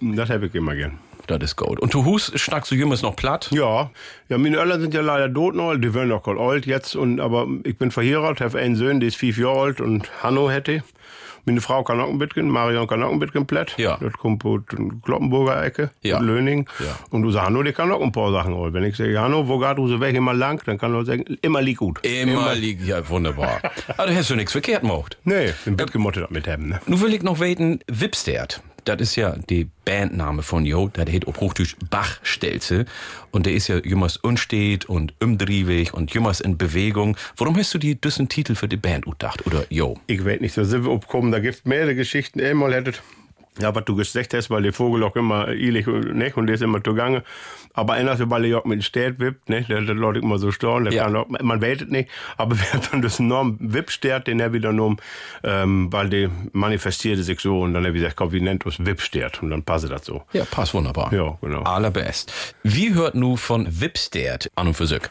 Das 0.00 0.28
habe 0.28 0.46
ich 0.46 0.54
immer 0.56 0.74
gern. 0.74 0.98
Das 1.28 1.40
ist 1.40 1.54
gut. 1.54 1.78
Und 1.78 1.94
du 1.94 2.04
Hus 2.04 2.32
schnackst 2.34 2.72
du 2.72 2.74
jümmers 2.74 3.02
noch 3.02 3.14
platt? 3.14 3.48
Ja, 3.52 3.90
ja, 4.28 4.38
meine 4.38 4.58
Eltern 4.58 4.80
sind 4.80 4.94
ja 4.94 5.02
leider 5.02 5.32
tot 5.32 5.54
noch, 5.54 5.76
die 5.76 5.94
werden 5.94 6.10
auch 6.10 6.26
alt 6.26 6.66
jetzt, 6.66 6.96
und, 6.96 7.20
aber 7.20 7.46
ich 7.62 7.78
bin 7.78 7.92
verheiratet, 7.92 8.40
habe 8.40 8.58
einen 8.58 8.74
Sohn, 8.74 8.98
der 8.98 9.06
ist 9.06 9.16
fünf 9.16 9.38
Jahre 9.38 9.60
alt 9.60 9.80
und 9.80 10.10
Hanno 10.24 10.50
hätte. 10.50 10.82
Meine 11.46 11.60
Frau 11.60 11.82
kann 11.84 12.00
auch 12.00 12.08
ein 12.08 12.18
bisschen, 12.18 12.48
Marion 12.50 12.86
kann 12.88 13.02
auch 13.02 13.12
ein 13.12 13.18
bisschen 13.20 13.46
platt. 13.46 13.74
Ja. 13.78 13.96
Das 14.00 14.12
kommt 14.14 14.44
aus 14.44 14.60
Kloppenburger 15.04 15.64
Ecke, 15.64 15.90
Ja. 16.02 16.18
in 16.18 16.24
Löning. 16.24 16.68
Ja. 16.80 16.86
Und 17.10 17.22
du 17.22 17.30
sagst, 17.30 17.54
der 17.64 17.72
kann 17.72 17.90
auch 17.92 18.02
ein 18.02 18.12
paar 18.12 18.32
Sachen. 18.32 18.54
holen. 18.54 18.74
Wenn 18.74 18.84
ich 18.84 18.96
sage, 18.96 19.18
Hanno, 19.20 19.46
wo 19.48 19.58
geht 19.58 19.78
du 19.78 20.00
weg 20.00 20.14
immer 20.16 20.34
lang, 20.34 20.60
dann 20.66 20.76
kann 20.76 20.92
er 20.94 21.04
sagen, 21.04 21.24
immer 21.42 21.62
liegt 21.62 21.78
gut. 21.78 22.04
Immer 22.04 22.54
liegt, 22.54 22.82
ja, 22.84 23.08
wunderbar. 23.08 23.60
Aber 23.96 24.06
da 24.10 24.14
hast 24.14 24.28
du 24.30 24.34
nichts 24.34 24.52
verkehrt 24.52 24.82
gemacht. 24.82 25.16
Nee, 25.24 25.52
ein 25.66 25.76
bisschen 25.76 25.92
gemottet 25.92 26.30
mit 26.30 26.48
haben, 26.48 26.68
ne? 26.68 26.80
Nun 26.86 27.00
will 27.00 27.14
ich 27.14 27.22
noch 27.22 27.38
weten, 27.40 27.78
Wipstert. 27.86 28.60
Das 28.86 29.00
ist 29.00 29.16
ja 29.16 29.34
die 29.50 29.68
Bandname 29.84 30.42
von 30.42 30.64
Jo. 30.64 30.88
Das 30.92 31.06
heißt 31.06 31.26
auf 31.26 31.40
Hochdeutsch 31.40 31.74
Bachstelze. 31.90 32.84
Und 33.32 33.46
der 33.46 33.52
ist 33.54 33.66
ja 33.66 33.78
jümmers 33.78 34.16
unstet 34.16 34.84
und 34.84 35.12
umdriewig 35.20 35.92
und 35.92 36.14
jümmers 36.14 36.40
in 36.40 36.56
Bewegung. 36.56 37.16
Warum 37.36 37.56
hast 37.56 37.74
du 37.74 37.78
die 37.78 38.00
düssen 38.00 38.28
Titel 38.28 38.54
für 38.54 38.68
die 38.68 38.76
Band 38.76 39.04
gedacht? 39.04 39.44
Oder 39.44 39.66
Jo? 39.70 39.98
Ich 40.06 40.24
weiß 40.24 40.40
nicht, 40.40 40.56
da 40.56 40.64
sind 40.64 40.84
wir 40.84 40.92
aufgekommen, 40.92 41.32
da 41.32 41.40
gibt 41.40 41.66
mehrere 41.66 41.96
Geschichten. 41.96 42.40
Einmal 42.40 42.74
hättet, 42.74 43.02
ja, 43.58 43.74
was 43.74 43.84
du 43.84 43.96
gesagt 43.96 44.34
hast, 44.34 44.50
weil 44.50 44.62
der 44.62 44.72
Vogel 44.72 45.02
auch 45.02 45.16
immer 45.16 45.48
eilig 45.48 45.86
ne, 45.86 46.32
und 46.34 46.46
der 46.46 46.54
ist 46.54 46.62
immer 46.62 46.82
zugange. 46.82 47.22
Aber 47.74 47.94
einer, 47.94 48.18
weil 48.30 48.44
er 48.46 48.58
auch 48.58 48.64
mit 48.64 48.80
dem 48.80 48.82
Stert 48.82 49.18
wippt, 49.20 49.48
ne, 49.48 49.62
der, 49.62 49.82
der 49.82 49.94
Leute 49.94 50.20
immer 50.20 50.38
so 50.38 50.50
der 50.84 50.92
Ja. 50.92 51.04
kann 51.04 51.16
auch, 51.16 51.28
man 51.28 51.60
es 51.82 51.88
nicht, 51.88 52.08
aber 52.36 52.56
wer 52.72 52.80
dann 52.90 53.02
das 53.02 53.20
enorm 53.20 53.56
Wippstert, 53.60 54.26
den 54.26 54.40
er 54.40 54.52
wieder 54.52 54.70
genommen, 54.70 54.96
ähm, 55.42 55.92
weil 55.92 56.08
der 56.08 56.30
manifestierte 56.52 57.22
sich 57.22 57.40
so 57.40 57.60
und 57.60 57.74
dann 57.74 57.84
er 57.84 57.92
gesagt, 57.92 58.16
komm, 58.16 58.32
wie 58.32 58.40
nennt 58.40 58.64
uns 58.66 58.84
Wippstert 58.84 59.42
und 59.42 59.50
dann 59.50 59.62
passt 59.62 59.90
das 59.90 60.04
so. 60.04 60.22
Ja, 60.32 60.44
passt 60.44 60.74
wunderbar. 60.74 61.12
Ja, 61.12 61.36
genau. 61.40 61.62
Allerbest. 61.62 62.32
Wie 62.62 62.94
hört 62.94 63.14
nu 63.14 63.36
von 63.36 63.66
Wipstert 63.80 64.48
an 64.54 64.68
und 64.68 64.74
für 64.74 64.86
sich? 64.86 65.02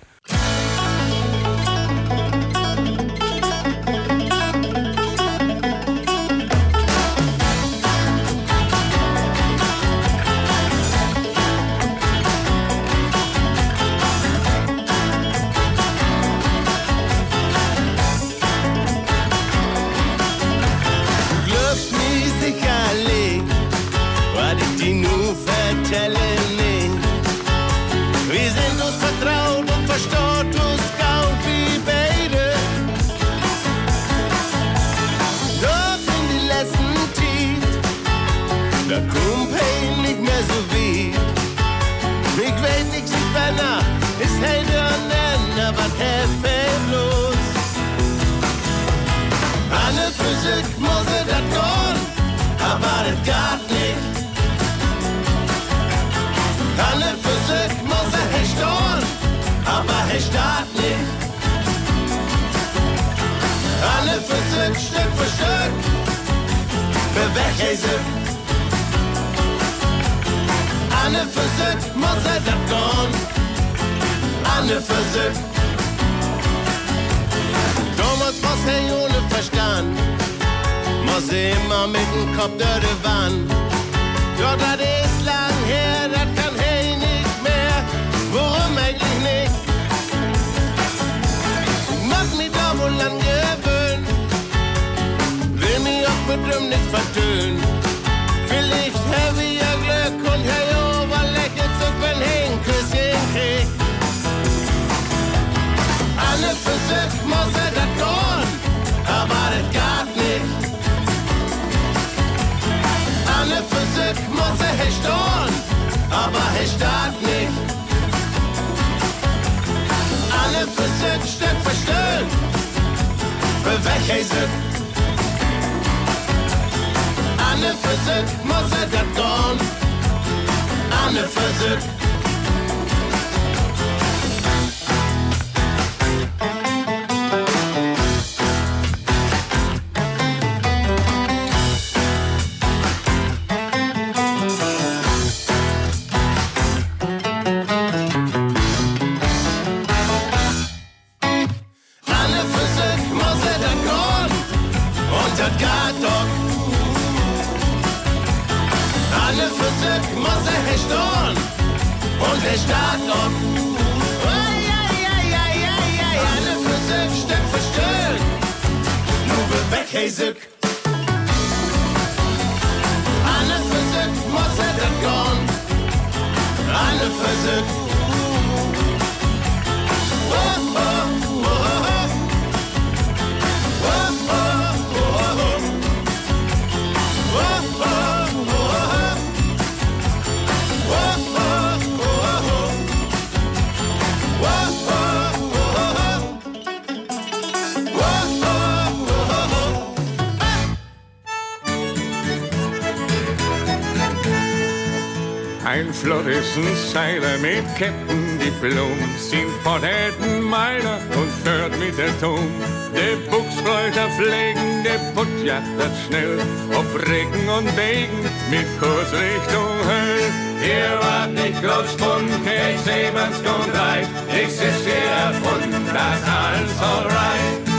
Ein 205.76 205.94
Floristenscheiler 205.94 207.38
mit 207.40 207.66
Kettendiplom, 207.76 208.98
sind 209.18 209.52
Potätenmeiler 209.62 211.02
und 211.20 211.30
fährt 211.44 211.78
mit 211.78 211.98
der 211.98 212.18
Ton. 212.22 212.50
Der 212.96 213.18
Buchsbräuter 213.30 214.08
pflegen, 214.16 214.86
der 214.86 215.00
Putt 215.14 215.28
jachtet 215.44 215.92
schnell, 216.08 216.40
ob 216.74 216.88
Regen 217.10 217.50
und 217.50 217.68
Wegen 217.76 218.24
mit 218.50 218.66
Kursrichtung 218.80 219.76
Höll. 219.84 220.32
Ihr 220.66 220.98
wart 221.02 221.34
nicht 221.34 221.62
groß 221.62 221.92
von 222.00 222.26
kein 222.46 222.78
Seemannskontreit, 222.86 224.08
ich 224.30 224.48
ist 224.48 224.86
hier 224.86 225.12
erfunden, 225.28 225.86
das 225.92 226.24
alles 226.24 226.72
alright. 226.80 227.75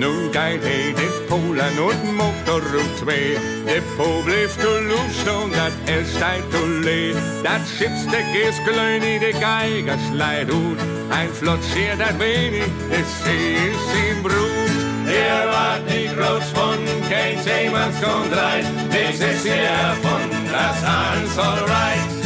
Nun 0.00 0.32
geht 0.32 0.64
he 0.64 0.94
de 0.94 1.08
Polen 1.28 1.78
und 1.78 2.16
Motor 2.16 2.62
um 2.80 2.88
zwei. 2.98 3.36
De 3.66 3.82
Po 3.98 4.22
Luft 4.24 5.28
und 5.28 5.54
dat 5.54 5.72
El 5.86 6.06
steigt 6.06 6.50
du 6.54 6.64
lee. 6.86 7.14
Dat 7.42 7.60
Schiffsdeck 7.76 8.24
ist 8.48 8.64
glöni, 8.64 9.18
de 9.18 9.32
Geiger 9.32 9.98
schleit 10.08 10.48
ut. 10.48 10.78
Ein 11.10 11.30
Flott 11.38 11.62
schier 11.70 11.96
dat 11.98 12.18
wenig, 12.18 12.70
de 12.90 13.02
See 13.22 13.56
ist 13.72 13.92
in 14.08 14.22
Brut. 14.22 14.72
Er 15.06 15.46
wart 15.52 15.84
nicht 15.84 16.16
groß 16.16 16.48
von 16.54 16.78
kein 17.10 17.36
Seemannskontreit. 17.44 18.64
This 18.90 19.20
ist 19.20 19.42
hier 19.42 19.96
von 20.00 20.22
das 20.50 20.78
alles 20.82 21.38
alright. 21.38 22.19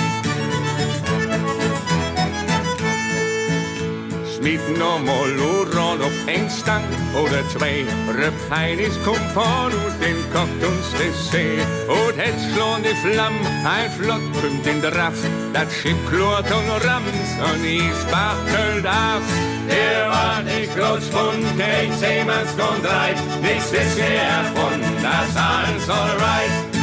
Schmieden 4.45 4.79
nochmal 4.79 5.33
Uran 5.39 6.03
auf 6.03 6.13
ein 6.27 6.51
Stang 6.51 6.85
oder 7.15 7.49
zwei. 7.49 7.87
Röpfein 8.09 8.79
ist 8.79 9.03
Kumpan 9.03 9.73
und 9.73 10.03
den 10.05 10.19
kocht 10.35 10.63
uns 10.63 10.93
das 10.93 11.31
See. 11.31 11.57
Und 11.89 12.15
jetzt 12.19 12.53
schlohn 12.53 12.83
die 12.83 12.95
Flamm, 12.97 13.33
ein 13.65 13.91
Flott 13.91 14.21
kommt 14.39 14.67
in 14.67 14.83
der 14.83 14.95
Raff. 14.95 15.17
Das 15.55 15.73
Schiff 15.75 15.97
klort 16.11 16.45
und 16.53 16.71
rams 16.87 17.31
und 17.41 17.65
ist 17.65 18.11
bachtelt 18.11 18.85
ab. 18.85 19.23
Er 19.67 20.11
war 20.11 20.43
nicht 20.43 20.77
groß 20.77 21.09
von 21.09 21.41
kein 21.57 21.91
Seemannskontreit. 21.99 23.17
Nichts 23.41 23.73
ist 23.73 23.97
mehr 23.97 24.45
von 24.55 24.79
das 25.01 25.35
alles 25.43 25.89
alright. 25.89 26.74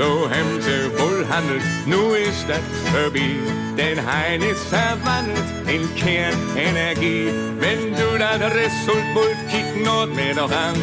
So 0.00 0.30
haben 0.30 0.62
sie 0.62 0.90
wohl 0.98 1.28
handelt, 1.28 1.62
nu 1.84 2.14
ist 2.14 2.46
das 2.48 2.64
vorbei. 2.90 3.36
Denn 3.76 3.98
Hein 3.98 4.40
ist 4.40 4.64
verwandelt 4.68 5.44
in 5.66 5.94
Kernenergie. 5.94 7.28
Wenn 7.58 7.92
du 7.92 8.08
das 8.18 8.40
Resultbult 8.40 9.36
kick 9.50 9.84
not 9.84 10.08
mir 10.16 10.34
doch 10.34 10.50
an. 10.50 10.74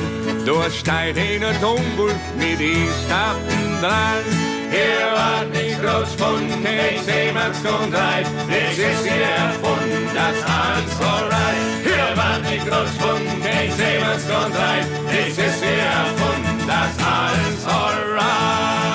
Du 0.45 0.53
steigt 0.69 1.17
in 1.17 1.41
der 1.41 1.59
Tonbult 1.59 2.13
mit 2.37 2.59
die 2.59 2.87
Stappen 3.05 3.81
dran. 3.81 4.21
Hier 4.69 5.07
war 5.19 5.45
nicht 5.45 5.81
groß 5.81 6.13
von 6.21 6.41
kein 6.63 7.03
Seemannskontreit. 7.03 8.27
Das 8.53 8.77
ist 8.77 9.03
hier 9.03 9.39
von 9.63 9.81
das 10.13 10.37
alles 10.61 10.93
alright. 11.01 11.65
Hier 11.83 12.09
war 12.21 12.37
nicht 12.47 12.67
groß 12.69 12.93
von 13.01 13.21
kein 13.41 13.71
Seemannskontreit. 13.79 14.85
Das 15.09 15.37
ist 15.47 15.63
hier 15.63 16.05
von 16.21 16.67
das 16.67 16.93
alles 17.01 17.65
alright. 17.65 18.86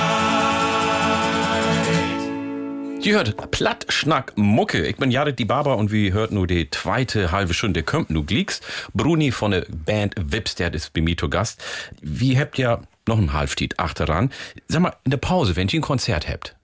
Ihr 3.04 3.14
hört 3.14 3.50
Platt, 3.50 3.86
Schnack, 3.88 4.32
Mucke. 4.36 4.86
Ich 4.86 4.96
bin 4.96 5.10
Jared 5.10 5.36
die 5.36 5.44
Barber 5.44 5.76
und 5.76 5.90
wie 5.90 6.12
hört 6.12 6.30
nur 6.30 6.46
die 6.46 6.70
zweite 6.70 7.32
halbe 7.32 7.52
Stunde 7.52 7.82
kommt 7.82 8.10
nu 8.10 8.22
Glicks. 8.22 8.60
Bruni 8.94 9.32
von 9.32 9.50
der 9.50 9.66
Band 9.68 10.14
Wips, 10.20 10.54
der 10.54 10.72
ist 10.72 10.92
bei 10.92 11.00
mir 11.00 11.16
zu 11.16 11.28
Gast. 11.28 11.60
Wie 12.00 12.38
habt 12.38 12.60
ihr 12.60 12.80
noch 13.08 13.18
ein 13.18 13.32
Halftiet 13.32 13.80
achteran? 13.80 14.30
Sag 14.68 14.82
mal, 14.82 14.94
in 15.02 15.10
der 15.10 15.18
Pause, 15.18 15.56
wenn 15.56 15.66
ihr 15.66 15.80
ein 15.80 15.82
Konzert 15.82 16.28
habt, 16.28 16.54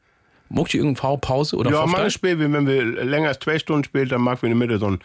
Mogt 0.51 0.72
ihr 0.72 0.81
irgendeine 0.81 1.18
Pause 1.18 1.57
oder 1.57 1.70
Ja, 1.70 1.81
manchmal 1.85 2.11
spielen 2.11 2.38
wir, 2.38 2.51
wenn 2.51 2.66
wir 2.66 2.83
länger 3.05 3.29
als 3.29 3.38
zwei 3.38 3.59
Stunden 3.59 3.85
spielen, 3.85 4.09
dann 4.09 4.22
mag 4.22 4.40
wir 4.40 4.48
in 4.48 4.59
der 4.59 4.66
Mitte 4.66 4.79
so 4.79 4.87
ein 4.87 5.01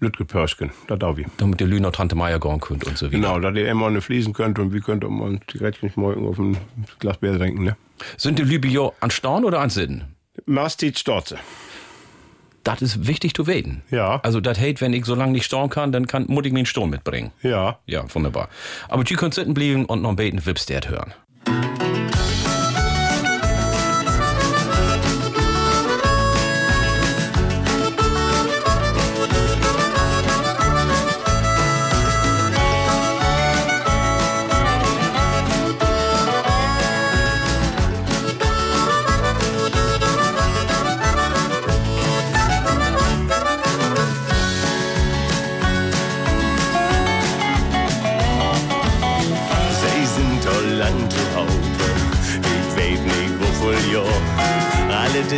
Lütgepörschen. 0.00 0.72
Da 0.88 0.96
darf 0.96 1.18
ich. 1.18 1.26
damit 1.36 1.60
der 1.60 1.68
Lüner 1.68 1.92
Tante 1.92 2.16
Meier 2.16 2.40
gehen 2.40 2.58
könnt 2.58 2.84
und 2.84 2.98
so 2.98 3.12
wieder. 3.12 3.20
Genau, 3.20 3.38
dass 3.38 3.54
ihr 3.54 3.68
immer 3.68 3.86
eine 3.86 4.00
fließen 4.00 4.32
könnt 4.32 4.58
und 4.58 4.72
wir 4.72 4.80
könnt 4.80 5.08
mal 5.08 5.30
ein 5.30 5.40
Zigarettchen 5.48 5.92
morgen 5.94 6.26
auf 6.26 6.38
ein 6.38 6.56
Glas 6.98 7.18
Bier 7.18 7.38
trinken, 7.38 7.62
ne? 7.62 7.76
Sind 8.16 8.40
die 8.40 8.42
Lübio 8.42 8.94
an 8.98 9.12
Staun 9.12 9.44
oder 9.44 9.60
an 9.60 9.70
Sitten? 9.70 10.17
Mastit 10.46 10.98
Storze. 10.98 11.38
Das 12.64 12.82
ist 12.82 13.06
wichtig 13.06 13.34
zu 13.34 13.46
weten. 13.46 13.82
Ja. 13.90 14.20
Also 14.22 14.40
das 14.40 14.58
hate, 14.58 14.80
wenn 14.80 14.92
ich 14.92 15.04
so 15.04 15.14
lange 15.14 15.32
nicht 15.32 15.46
stauen 15.46 15.70
kann, 15.70 15.90
dann 15.92 16.06
kann, 16.06 16.26
muss 16.28 16.44
ich 16.44 16.52
mir 16.52 16.58
einen 16.58 16.66
Sturm 16.66 16.90
mitbringen. 16.90 17.32
Ja. 17.42 17.78
Ja, 17.86 18.04
wunderbar. 18.14 18.48
Aber 18.88 19.04
die 19.04 19.14
könnt 19.14 19.34
sitten 19.34 19.54
blieben 19.54 19.86
und 19.86 20.02
noch 20.02 20.14
beten 20.14 20.44
Wipstert 20.44 20.88
hören. 20.88 21.14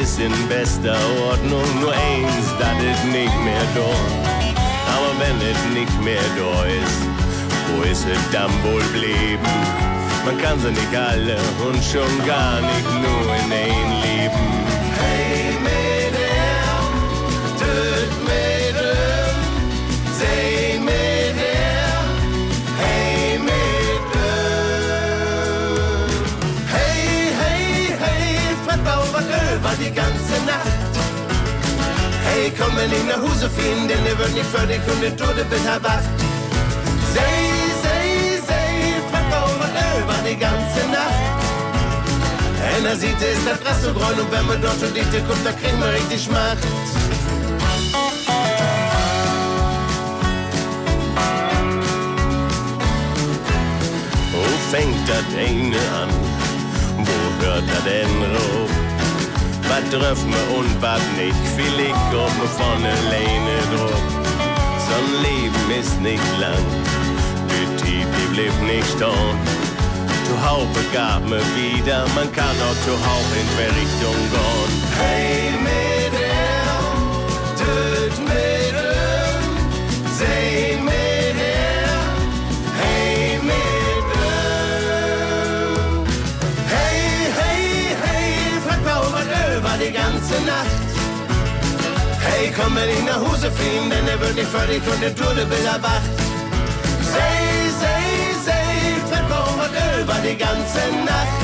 Ist 0.01 0.19
in 0.19 0.33
bester 0.49 0.97
Ordnung, 1.29 1.65
nur 1.81 1.93
eins, 1.93 2.47
das 2.59 2.77
ist 2.83 3.05
nicht 3.05 3.37
mehr 3.45 3.67
da. 3.75 3.91
Aber 4.95 5.13
wenn 5.21 5.37
es 5.51 5.61
nicht 5.75 6.01
mehr 6.03 6.23
da 6.39 6.65
ist, 6.65 7.03
wo 7.69 7.83
ist 7.83 8.07
es 8.07 8.19
dann 8.33 8.51
wohl 8.65 8.83
blieben? 8.95 9.53
Man 10.25 10.39
kann 10.39 10.59
sie 10.59 10.71
nicht 10.71 10.95
alle 10.97 11.37
und 11.67 11.85
schon 11.85 12.27
gar 12.27 12.61
nicht 12.63 12.91
nur 13.05 13.35
in 13.45 13.53
ein 13.53 13.91
Leben. 14.01 14.47
Hey 15.01 15.53
Mädel, 15.63 15.90
die 29.91 29.95
ganze 29.95 30.37
Nacht. 30.47 30.93
Hey, 32.25 32.53
komm 32.59 32.75
mir 32.75 32.89
nicht 32.89 33.07
nach 33.09 33.21
Hause 33.23 33.51
finden, 33.51 33.89
denn 33.89 34.05
er 34.07 34.19
wird 34.19 34.35
nicht 34.35 34.47
für 34.47 34.67
dich 34.67 34.81
und 34.93 35.03
der 35.03 35.17
Tode 35.17 35.45
bis 35.45 35.65
er 35.65 35.83
wacht. 35.83 36.11
Sei, 37.15 37.35
sei, 37.83 38.41
sei, 38.47 38.69
war 39.33 39.99
über 40.03 40.29
die 40.29 40.37
ganze 40.37 40.83
Nacht. 40.97 41.41
Einer 42.77 42.97
sieht, 42.97 43.21
ist 43.21 43.47
das 43.65 43.83
grün 43.83 44.19
und 44.21 44.31
wenn 44.31 44.47
man 44.47 44.61
dort 44.63 44.79
schon 44.81 44.95
dichte 44.95 45.21
guckt, 45.23 45.45
da 45.45 45.53
kriegt 45.53 45.79
man 45.79 45.91
richtig 45.91 46.31
Macht. 46.31 46.59
Fängt 54.71 55.09
das 55.09 55.25
eine 55.37 55.81
an? 56.01 56.11
Wo 56.99 57.45
hört 57.45 57.65
er 57.77 57.91
denn 57.91 58.37
auf? 58.37 58.80
Was 59.71 59.89
trifft 59.89 60.27
mir 60.27 60.59
und 60.59 60.83
was 60.83 61.01
nicht? 61.17 61.39
Vielleicht 61.57 62.05
kommt 62.11 62.37
mir 62.43 62.53
von 62.59 62.83
alleine 62.85 63.57
drauf. 63.73 64.03
So 64.87 64.95
ein 64.99 65.11
Leben 65.23 65.81
ist 65.81 66.01
nicht 66.01 66.31
lang, 66.41 66.67
Tief, 67.77 68.07
die 68.17 68.35
blieb 68.35 68.57
nicht 68.63 68.89
stehen. 68.97 69.37
Zu 70.27 70.35
Hause 70.45 70.81
gab 70.93 71.23
mir 71.29 71.45
wieder, 71.55 72.05
man 72.17 72.31
kann 72.33 72.57
auch 72.67 72.79
zu 72.85 72.95
Hause 73.09 73.35
in 73.43 73.49
die 73.57 73.71
Richtung 73.81 74.19
gehen. 74.35 74.73
Hey 74.99 75.51
Mädel, 75.67 76.21
töt 77.57 78.15
Mädel, 78.29 78.60
ganze 90.31 90.47
Nacht. 90.47 90.67
Hey, 92.21 92.53
komm 92.57 92.75
mir 92.75 92.87
nicht 92.87 93.07
nach 93.07 93.21
Hause 93.21 93.51
fliehen, 93.51 93.91
denn 93.91 94.07
er 94.07 94.21
wird 94.21 94.35
nicht 94.35 94.49
fertig 94.49 94.83
und 94.93 95.03
der 95.03 95.15
Tode 95.15 95.45
bis 95.47 95.65
er 95.65 95.83
wacht. 95.83 96.11
Sei, 97.03 97.35
sei, 97.81 98.03
sei, 98.45 99.23
mal 99.29 99.45
was 99.59 100.01
über 100.01 100.19
die 100.27 100.37
ganze 100.37 100.83
Nacht. 101.05 101.39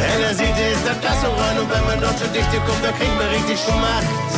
Wenn 0.00 0.22
er 0.22 0.34
sieht, 0.34 0.58
ist 0.72 0.86
das 0.86 1.00
Glas 1.00 1.18
und 1.24 1.70
wenn 1.70 1.84
man 1.84 2.00
dort 2.00 2.18
zu 2.18 2.26
dichte 2.28 2.58
kommt, 2.66 2.84
dann 2.84 2.96
kriegt 2.96 3.16
man 3.18 3.28
richtig 3.28 3.58
Schmacht. 3.58 4.37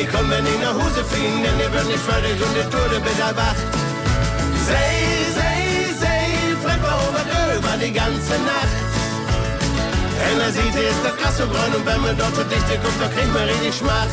Hey, 0.00 0.08
komm, 0.10 0.30
wenn 0.30 0.46
ich 0.46 0.58
nach 0.62 0.72
Hause 0.72 1.04
fliegen, 1.04 1.42
denn 1.42 1.60
ihr 1.60 1.70
wird 1.74 1.86
nicht 1.86 1.98
fertig 1.98 2.32
und 2.42 2.56
der 2.56 2.70
Tode 2.70 3.00
bis 3.00 3.18
er 3.18 3.36
wacht. 3.36 3.66
Sei, 4.66 4.92
sei, 5.36 5.92
sei, 6.00 6.56
verbraucht 6.64 7.28
über 7.58 7.76
die 7.76 7.92
ganze 7.92 8.32
Nacht. 8.48 8.80
Wenn 10.16 10.40
er 10.40 10.52
sieht, 10.52 10.74
ist 10.74 11.04
das 11.04 11.14
Gras 11.18 11.36
so 11.36 11.44
grün 11.44 11.74
und 11.76 11.84
wenn 11.84 12.00
man 12.00 12.16
dort 12.16 12.34
so 12.34 12.42
dichte 12.44 12.78
guckt, 12.78 12.98
dann 12.98 13.12
kriegt 13.12 13.30
man 13.34 13.42
richtig 13.42 13.74
Schmacht. 13.74 14.08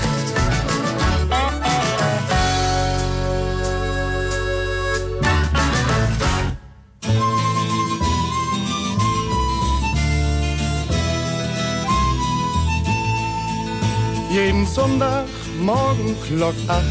Jeden 14.30 14.68
Sonntag 14.68 15.37
morgen 15.60 16.16
Glock 16.28 16.56
8 16.68 16.84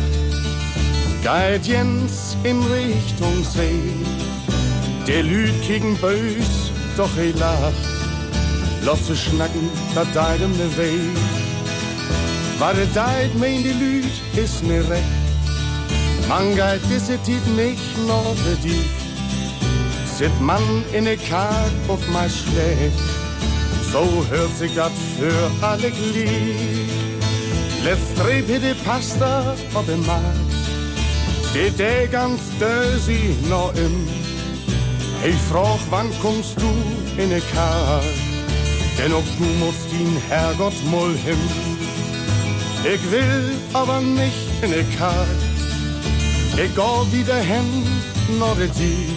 geht 1.22 1.66
Jens 1.66 2.36
in 2.44 2.62
Richtung 2.62 3.44
See. 3.44 3.92
Der 5.06 5.22
Lüd 5.22 5.54
gegen 5.66 5.96
bös, 5.96 6.70
doch 6.96 7.10
er 7.16 7.32
lacht. 7.38 7.84
Lass 8.82 9.06
sie 9.06 9.16
schnacken, 9.16 9.68
da 9.94 10.04
deit 10.14 10.40
ihm 10.40 10.52
ne 10.52 10.68
weh. 10.76 11.16
Was 12.58 12.78
er 12.78 12.86
deit, 12.94 13.34
mein 13.38 13.62
die 13.62 13.72
Lüd, 13.72 14.12
ist 14.36 14.64
mir 14.64 14.88
recht. 14.88 15.04
Man 16.28 16.54
geht 16.54 16.82
diese 16.90 17.18
Tiet 17.24 17.46
nicht 17.56 17.98
nur 18.06 18.34
für 18.36 18.56
dich. 18.66 18.90
Sit 20.16 20.40
man 20.40 20.62
in 20.92 21.04
ne 21.04 21.16
Karg 21.16 21.72
auf 21.88 22.00
mein 22.12 22.30
schlecht. 22.30 23.06
So 23.92 24.24
hört 24.30 24.56
sich 24.56 24.74
dat 24.74 24.92
für 25.18 25.66
alle 25.66 25.90
Glied. 25.90 27.05
Let's 27.86 28.14
trepe 28.14 28.58
de 28.60 28.74
pasta 28.84 29.54
op 29.72 29.88
en 29.88 30.00
maat. 30.00 30.36
Steht 31.48 31.78
der 31.78 32.08
ganz 32.08 32.40
dösi 32.58 33.36
noch 33.48 33.72
im. 33.74 34.08
Hey, 35.20 35.34
frag, 35.48 35.78
wann 35.90 36.10
kommst 36.20 36.60
du 36.60 36.70
in 37.22 37.28
ne 37.28 37.40
Kar? 37.52 38.02
Denn 38.98 39.12
ob 39.12 39.24
du 39.38 39.44
musst 39.64 39.92
ihn 39.92 40.16
Herrgott 40.28 40.74
mal 40.90 41.14
hin. 41.26 41.42
Ich 42.82 43.10
will 43.12 43.54
aber 43.72 44.00
nicht 44.00 44.48
in 44.62 44.70
ne 44.70 44.84
Kar. 44.98 45.26
Ich 46.56 46.74
geh 46.74 47.16
wieder 47.16 47.40
hin, 47.52 47.70
noch 48.40 48.56
de 48.56 48.68
die. 48.78 49.14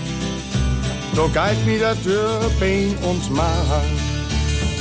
Da 1.15 1.23
geht 1.25 1.65
mir 1.65 1.79
der 1.79 2.49
Bein 2.59 2.95
und 3.01 3.31
Mark. 3.31 3.89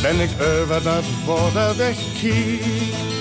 Wenn 0.02 0.20
ich 0.20 0.32
über 0.62 0.80
das 0.80 1.06
Wasser 1.26 1.78
wegkiek. 1.78 3.17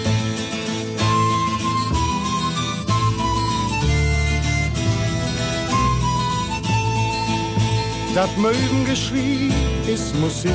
Das 8.18 8.36
Möwengeschrei 8.36 9.51
ist 9.86 10.15
Musik, 10.15 10.51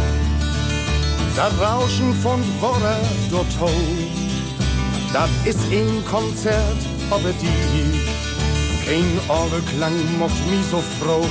das 1.37 1.53
Rauschen 1.61 2.13
von 2.15 2.41
Wasser 2.61 2.99
dort 3.31 3.61
hoch. 3.61 3.71
Das 5.13 5.31
ist 5.45 5.61
ein 5.71 6.05
Konzert, 6.11 6.83
aber 7.09 7.31
die, 7.41 8.85
kein 8.85 9.07
Orgelklang 9.29 9.95
macht 10.19 10.45
mich 10.51 10.67
so 10.73 10.83
froh. 10.99 11.25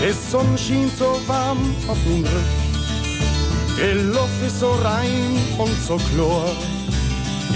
Die 0.00 0.12
Sonne 0.28 0.58
schien 0.58 0.90
so 0.98 1.20
warm 1.28 1.72
auf 1.86 1.98
den 2.04 2.24
Rücken, 2.24 2.44
die 3.76 4.12
Luft 4.12 4.42
ist 4.44 4.58
so 4.58 4.72
rein 4.72 5.38
und 5.56 5.80
so 5.86 5.98
klar. 5.98 6.50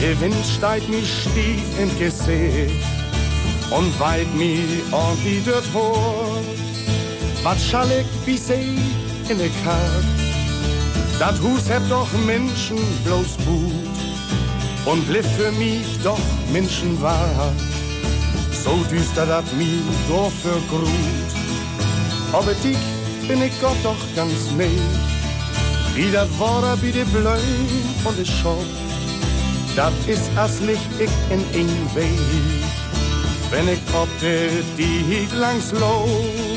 Der 0.01 0.21
Wind 0.21 0.37
steigt 0.57 0.89
mir 0.89 1.03
stief 1.05 1.81
im 1.81 1.99
Gesicht 1.99 2.77
und 3.73 3.99
weit 3.99 4.33
mir 4.37 4.61
ordentlich 4.93 5.43
dort 5.45 5.67
hoch. 5.75 6.24
Wat 7.45 7.61
schall 7.61 7.91
ik 7.91 8.07
see 8.39 8.75
in 9.29 9.37
de 9.37 9.51
Karg? 9.65 10.05
Dat 11.19 11.39
Hus 11.39 11.69
hebt 11.69 11.89
doch 11.89 12.09
Menschen 12.25 12.79
bloß 13.05 13.37
gut 13.45 13.97
und 14.85 15.07
blieb 15.07 15.25
für 15.37 15.53
mich 15.53 15.87
doch 16.03 16.27
Menschen 16.53 17.03
wahr. 17.03 17.53
So 18.65 18.71
düster 18.91 19.27
dat 19.27 19.45
mi 19.59 19.83
doch 20.09 20.33
für 20.43 20.61
Grut. 20.71 21.31
Aber 22.33 22.55
dich 22.63 22.85
bin 23.29 23.43
ich 23.43 23.61
Gott 23.61 23.81
doch 23.83 24.03
ganz 24.17 24.51
nicht. 24.57 24.95
Wie 25.95 26.11
dat 26.11 26.31
Wort 26.39 26.81
wie 26.81 26.93
de 26.93 27.05
Bleu 27.05 27.45
und 28.05 28.17
de 28.17 28.25
Schau. 28.25 28.65
Dat 29.77 29.93
is 30.07 30.23
as 30.37 30.61
Licht 30.61 30.93
ich 30.99 31.15
in 31.31 31.45
een 31.53 31.73
Weg. 31.95 32.21
Wenn 33.51 33.69
ich 33.69 33.85
ob 33.95 34.09
de 34.21 34.49
die 34.77 35.29
langs 35.35 35.73
low. 35.73 36.54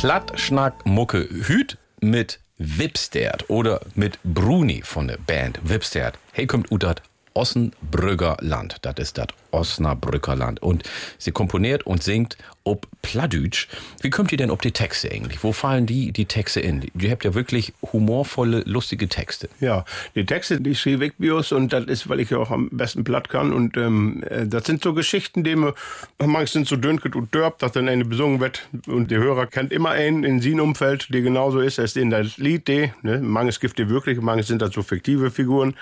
Plattschnack-Mucke 0.00 1.28
Hüt 1.28 1.76
mit 2.00 2.40
Wipstert 2.56 3.50
oder 3.50 3.82
mit 3.94 4.18
Bruni 4.24 4.80
von 4.82 5.08
der 5.08 5.18
Band 5.18 5.60
Wipstert. 5.62 6.18
Hey, 6.32 6.46
kommt 6.46 6.72
Utat 6.72 7.02
Ossenbrügger 7.34 8.38
Land. 8.40 8.78
Das 8.80 8.94
ist 8.96 9.18
das 9.18 9.26
Osnabrücker 9.52 10.36
Land. 10.36 10.62
Und 10.62 10.84
sie 11.18 11.32
komponiert 11.32 11.86
und 11.86 12.02
singt 12.02 12.36
ob 12.64 12.86
Pladütsch. 13.02 13.68
Wie 14.02 14.10
kommt 14.10 14.30
ihr 14.32 14.38
denn 14.38 14.50
ob 14.50 14.60
die 14.60 14.72
Texte 14.72 15.10
eigentlich? 15.10 15.42
Wo 15.42 15.52
fallen 15.52 15.86
die, 15.86 16.12
die 16.12 16.26
Texte 16.26 16.60
in? 16.60 16.86
Ihr 16.98 17.10
habt 17.10 17.24
ja 17.24 17.34
wirklich 17.34 17.72
humorvolle, 17.92 18.62
lustige 18.66 19.08
Texte. 19.08 19.48
Ja, 19.60 19.84
die 20.14 20.26
Texte, 20.26 20.60
die 20.60 20.74
schrieb 20.74 21.00
ich 21.00 21.14
Bios 21.16 21.52
und 21.52 21.72
das 21.72 21.86
ist, 21.86 22.08
weil 22.08 22.20
ich 22.20 22.30
ja 22.30 22.38
auch 22.38 22.50
am 22.50 22.68
besten 22.70 23.02
platt 23.02 23.30
kann. 23.30 23.52
Und 23.52 23.76
ähm, 23.76 24.22
äh, 24.28 24.46
das 24.46 24.64
sind 24.64 24.82
so 24.82 24.92
Geschichten, 24.92 25.42
die 25.42 25.56
manchmal 25.56 26.46
sind 26.46 26.68
so 26.68 26.76
dünket 26.76 27.16
und 27.16 27.34
dörbt, 27.34 27.62
dass 27.62 27.72
dann 27.72 27.88
eine 27.88 28.04
besungen 28.04 28.40
wird. 28.40 28.68
Und 28.86 29.10
der 29.10 29.20
Hörer 29.20 29.46
kennt 29.46 29.72
immer 29.72 29.90
einen 29.90 30.24
in 30.24 30.42
seinem 30.42 30.60
Umfeld, 30.60 31.12
der 31.12 31.22
genauso 31.22 31.60
ist, 31.60 31.78
als 31.78 31.96
in 31.96 32.10
das 32.10 32.36
Lied, 32.36 32.68
die, 32.68 32.92
ne? 33.02 33.20
Manches 33.20 33.58
gibt 33.58 33.78
die 33.78 33.88
wirklich, 33.88 34.20
manches 34.20 34.48
sind 34.48 34.60
das 34.60 34.74
so 34.74 34.82
fiktive 34.82 35.30
Figuren. 35.30 35.74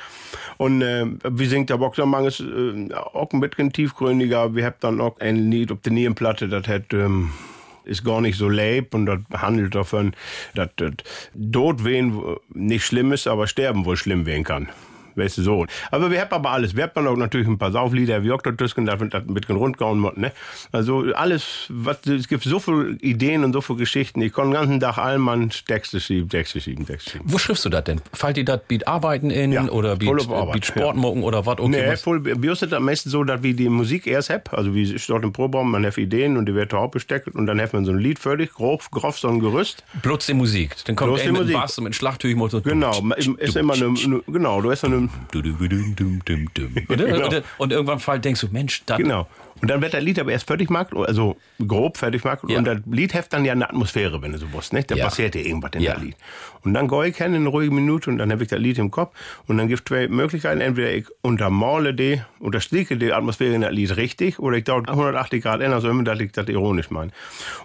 Und 0.57 0.83
äh, 0.83 1.07
wie 1.29 1.47
singt 1.47 1.71
der 1.71 1.79
Boxer, 1.79 2.07
manches 2.07 2.41
äh, 2.41 2.95
auch 2.95 3.33
ein 3.33 3.41
bisschen 3.59 3.73
tiefgründiger. 3.73 4.55
Wir 4.55 4.67
haben 4.67 4.77
dann 4.81 5.01
auch 5.01 5.19
ein 5.21 5.51
Lied 5.51 5.73
ob 5.73 5.83
die 5.83 5.91
Nierenplatte, 5.91 6.49
das 6.49 6.67
hat 6.69 6.93
ähm, 6.93 7.31
ist 7.85 8.05
gar 8.05 8.21
nicht 8.21 8.39
so 8.39 8.49
leib 8.49 8.95
und 8.95 9.07
das 9.07 9.19
handelt 9.33 9.75
davon, 9.75 10.15
dass 10.55 10.69
das 10.77 10.93
Todwehen 11.53 12.37
nicht 12.51 12.85
schlimm 12.85 13.13
ist, 13.13 13.27
aber 13.27 13.47
Sterben 13.47 13.85
wohl 13.85 13.97
schlimm 13.97 14.27
werden 14.27 14.45
kann. 14.45 14.69
Weißt 15.19 15.39
du, 15.39 15.43
so. 15.43 15.67
Aber 15.91 16.11
wir 16.11 16.21
haben 16.21 16.33
aber 16.33 16.51
alles. 16.51 16.77
Wir 16.77 16.85
haben 16.85 17.07
auch 17.07 17.17
natürlich 17.17 17.47
ein 17.47 17.59
paar 17.59 17.73
Sauflieder, 17.73 18.23
wie 18.23 18.29
das 18.29 18.57
Tüsken, 18.57 18.87
das 18.87 19.01
mit 19.01 19.15
ein 19.15 19.35
bisschen 19.35 19.57
rundgehauen 19.57 20.03
wird, 20.03 20.17
ne? 20.17 20.33
Also 20.73 21.05
alles, 21.15 21.67
was, 21.69 22.07
es 22.07 22.29
gibt 22.29 22.45
so 22.45 22.61
viele 22.61 22.93
Ideen 23.01 23.45
und 23.45 23.53
so 23.53 23.61
viele 23.61 23.79
Geschichten. 23.79 24.21
Ich 24.23 24.33
kann 24.33 24.47
den 24.47 24.55
ganzen 24.55 24.81
Tag 24.81 24.99
allmann 24.99 25.51
Texte 25.51 26.01
schreiben, 26.01 26.29
Texte 26.29 26.61
schreiben, 26.61 26.87
Texte 26.87 27.11
schreiben. 27.11 27.25
Wo 27.27 27.39
schriftst 27.39 27.65
du 27.65 27.69
das 27.69 27.85
denn? 27.85 28.01
Fallt 28.13 28.37
dir 28.37 28.45
das 28.45 28.61
Beat 28.69 28.87
Arbeiten 28.87 29.31
in 29.31 29.53
Ja, 29.53 29.69
oder 29.69 29.97
Beat, 29.97 30.29
Arbeit, 30.29 30.53
Beat 30.53 30.67
Sportmucken 30.67 31.23
oder 31.23 31.47
was? 31.47 31.59
Okay, 31.59 31.69
nee, 31.69 31.87
was? 31.89 32.03
voll, 32.03 32.25
wir 32.25 32.53
es 32.53 32.73
am 32.73 32.85
meisten 32.85 33.11
so, 33.11 33.25
dass 33.25 33.43
wir 33.43 33.55
die 33.55 33.69
Musik 33.69 34.07
erst 34.07 34.31
hab. 34.31 34.53
Also 34.53 34.75
wie 34.75 34.83
ich 34.83 35.07
dort 35.07 35.25
im 35.25 35.33
Probaum, 35.33 35.71
man 35.71 35.85
hat 35.85 35.99
Ideen 35.99 36.37
und 36.37 36.47
die 36.47 36.55
wird 36.55 36.73
hauptbesteckt 36.73 37.29
und 37.29 37.47
dann 37.47 37.61
hat 37.61 37.73
man 37.73 37.85
so 37.85 37.93
ein 37.93 37.99
Lied 37.99 38.19
fertig, 38.19 38.53
grob, 38.53 38.91
grob 38.91 39.15
so 39.15 39.29
ein 39.29 39.41
Gerüst. 39.41 39.85
Bloß 40.03 40.27
die 40.27 40.35
Musik. 40.35 40.77
Dann 40.85 40.97
kommt 40.97 41.19
er 41.19 41.25
die 41.25 41.33
mit 41.33 41.41
Musik. 41.43 41.57
Bass 41.57 41.79
und 41.79 41.85
mit 41.85 41.95
so. 42.51 42.61
Genau, 42.61 42.93
ist 43.17 43.57
immer 43.57 43.75
eine, 43.75 43.87
eine 43.87 44.23
genau, 44.27 44.61
du 44.61 44.71
hast 44.71 44.85
eine, 44.85 45.08
Und, 46.89 46.99
Genau. 46.99 47.27
und, 47.27 47.43
und 47.59 47.73
irgendwann 47.73 48.21
denkst 48.21 48.41
du, 48.41 48.49
Mensch, 48.49 48.83
das 48.87 48.99
Genau. 48.99 49.27
Und 49.61 49.69
dann 49.71 49.83
wird 49.83 49.95
das 49.95 50.03
Lied 50.03 50.19
aber 50.19 50.31
erst 50.33 50.47
fertig 50.47 50.69
gemacht, 50.69 50.89
also 50.95 51.37
grob 51.67 51.97
fertig 51.97 52.23
gemacht. 52.23 52.41
Ja. 52.49 52.59
Und 52.59 52.65
das 52.65 52.79
Lied 52.91 53.13
heft 53.15 53.33
dann 53.33 53.45
ja 53.45 53.53
eine 53.53 53.69
Atmosphäre, 53.69 54.23
wenn 54.23 54.33
du 54.33 54.39
so 54.39 54.53
wusst, 54.53 54.73
nicht? 54.73 54.91
Da 54.91 54.95
Ja. 54.97 55.05
passiert 55.07 55.35
ja 55.35 55.41
irgendwas 55.41 55.73
in 55.75 55.83
Ja. 55.83 55.95
das 55.95 56.03
Lied. 56.03 56.17
Und 56.63 56.75
dann 56.75 56.89
gehe 56.89 57.07
ich 57.09 57.17
hin 57.17 57.29
in 57.35 57.43
eine 57.43 57.49
ruhige 57.49 57.73
Minute 57.75 58.11
und 58.11 58.19
dann 58.19 58.31
habe 58.31 58.43
ich 58.43 58.49
das 58.49 58.59
Lied 58.59 58.79
im 58.79 58.91
Kopf. 58.91 59.15
Und 59.47 59.59
dann 59.59 59.69
gibt 59.69 59.81
es 59.81 59.85
zwei 59.85 60.09
Möglichkeiten. 60.09 60.61
Entweder 60.61 60.93
ich 60.93 61.07
untermale 61.23 61.95
die, 61.95 62.21
unterstreiche 62.41 62.97
die 62.97 63.13
Atmosphäre 63.13 63.55
in 63.55 63.63
das 63.63 63.73
Lied 63.73 63.97
richtig, 63.97 64.39
oder 64.39 64.57
ich 64.57 64.65
dauert 64.65 64.89
180 64.89 65.43
Grad 65.43 65.61
ändern, 65.61 65.81
so 65.81 65.89
immer, 65.89 66.05
dass 66.05 66.21
ich 66.21 66.33
das 66.33 66.49
ironisch 66.49 66.91
meine. 66.91 67.11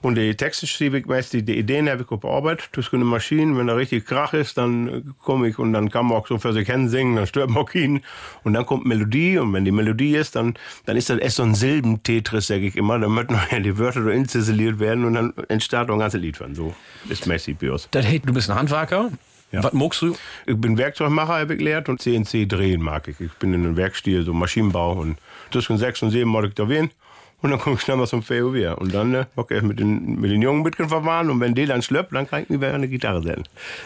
Und 0.02 0.16
die 0.16 0.36
Texte 0.36 0.68
schreibe 0.68 1.00
ich 1.00 1.06
meist, 1.06 1.34
die 1.34 1.39
Ideen 1.58 1.89
habe 1.89 2.06
ich 2.10 2.24
Arbeit, 2.26 2.70
durch 2.72 2.94
eine 2.94 3.04
Maschine. 3.04 3.58
Wenn 3.58 3.68
da 3.68 3.74
richtig 3.76 4.06
Krach 4.06 4.34
ist, 4.34 4.58
dann 4.58 5.14
komme 5.24 5.48
ich 5.50 5.60
und 5.60 5.74
dann 5.74 5.89
kann 5.89 6.08
man 6.08 6.18
auch 6.18 6.28
so 6.28 6.38
für 6.38 6.54
sich 6.54 6.68
hin 6.70 6.88
singen, 6.89 7.16
dann 7.16 7.28
stört 7.28 7.50
man 7.50 7.64
auch 7.64 7.74
ihn. 7.74 8.02
Und 8.44 8.54
dann 8.54 8.66
kommt 8.66 8.86
Melodie 8.86 9.38
und 9.38 9.54
wenn 9.54 9.66
die 9.66 9.72
Melodie 9.72 10.16
ist, 10.16 10.36
dann, 10.36 10.54
dann 10.86 10.96
ist 10.98 11.10
das 11.10 11.18
erst 11.20 11.38
so 11.38 11.44
ein 11.44 11.54
Silbentetris, 11.84 12.47
sage 12.47 12.67
ich 12.67 12.75
immer. 12.75 12.97
Dann 12.99 13.11
möchten 13.11 13.34
noch 13.34 13.47
die 13.51 13.77
Wörter 13.77 14.07
inziseliert 14.07 14.79
werden 14.79 15.05
und 15.05 15.13
dann 15.13 15.34
entsteht 15.49 15.89
auch 15.89 15.93
ein 15.93 15.99
ganzes 15.99 16.21
Lied 16.21 16.38
von. 16.38 16.55
So 16.55 16.73
ist 17.09 17.27
Messi 17.27 17.53
Bios. 17.53 17.88
Das 17.91 18.05
hey, 18.05 18.19
du 18.19 18.34
bist 18.34 18.49
ein 18.49 18.57
Handwerker. 18.57 19.11
Ja. 19.51 19.63
Was 19.63 19.73
muckst 19.73 20.01
du? 20.01 20.15
Ich 20.47 20.57
bin 20.57 20.77
Werkzeugmacher, 20.79 21.39
habe 21.39 21.53
ich 21.53 21.59
gelernt 21.59 21.88
und 21.88 22.01
CNC 22.01 22.49
drehen 22.49 22.81
mag 22.81 23.07
ich. 23.07 23.19
Ich 23.19 23.34
bin 23.34 23.53
in 23.53 23.63
einem 23.63 23.77
Werkstil, 23.77 24.23
so 24.23 24.34
Maschinenbau 24.34 24.93
und 24.93 25.17
zwischen 25.51 25.77
sechs 25.77 26.01
und 26.01 26.09
sieben 26.09 26.31
mag 26.31 26.45
ich 26.45 26.55
da 26.55 26.67
wen. 26.67 26.89
Und 27.44 27.52
dann 27.52 27.60
komme 27.60 27.76
ich 27.76 27.82
schnell 27.82 27.98
mal 27.98 28.08
zum 28.08 28.24
VW. 28.24 28.70
Und 28.78 28.94
dann 28.96 29.14
äh, 29.14 29.26
okay, 29.36 29.62
mit 29.62 29.80
den, 29.80 30.20
mit 30.20 30.32
den 30.32 30.41
Jungen 30.41 30.62
ein 30.62 30.64
bisschen 30.64 30.89
verwahren. 30.89 31.30
Und 31.30 31.39
wenn 31.41 31.54
die 31.54 31.66
dann 31.66 31.82
schlöppt, 31.84 32.14
dann 32.16 32.28
kann 32.28 32.41
ich 32.44 32.50
mir 32.50 32.60
wieder 32.62 32.74
eine 32.74 32.88
Gitarre 32.88 33.22
sehen. 33.22 33.44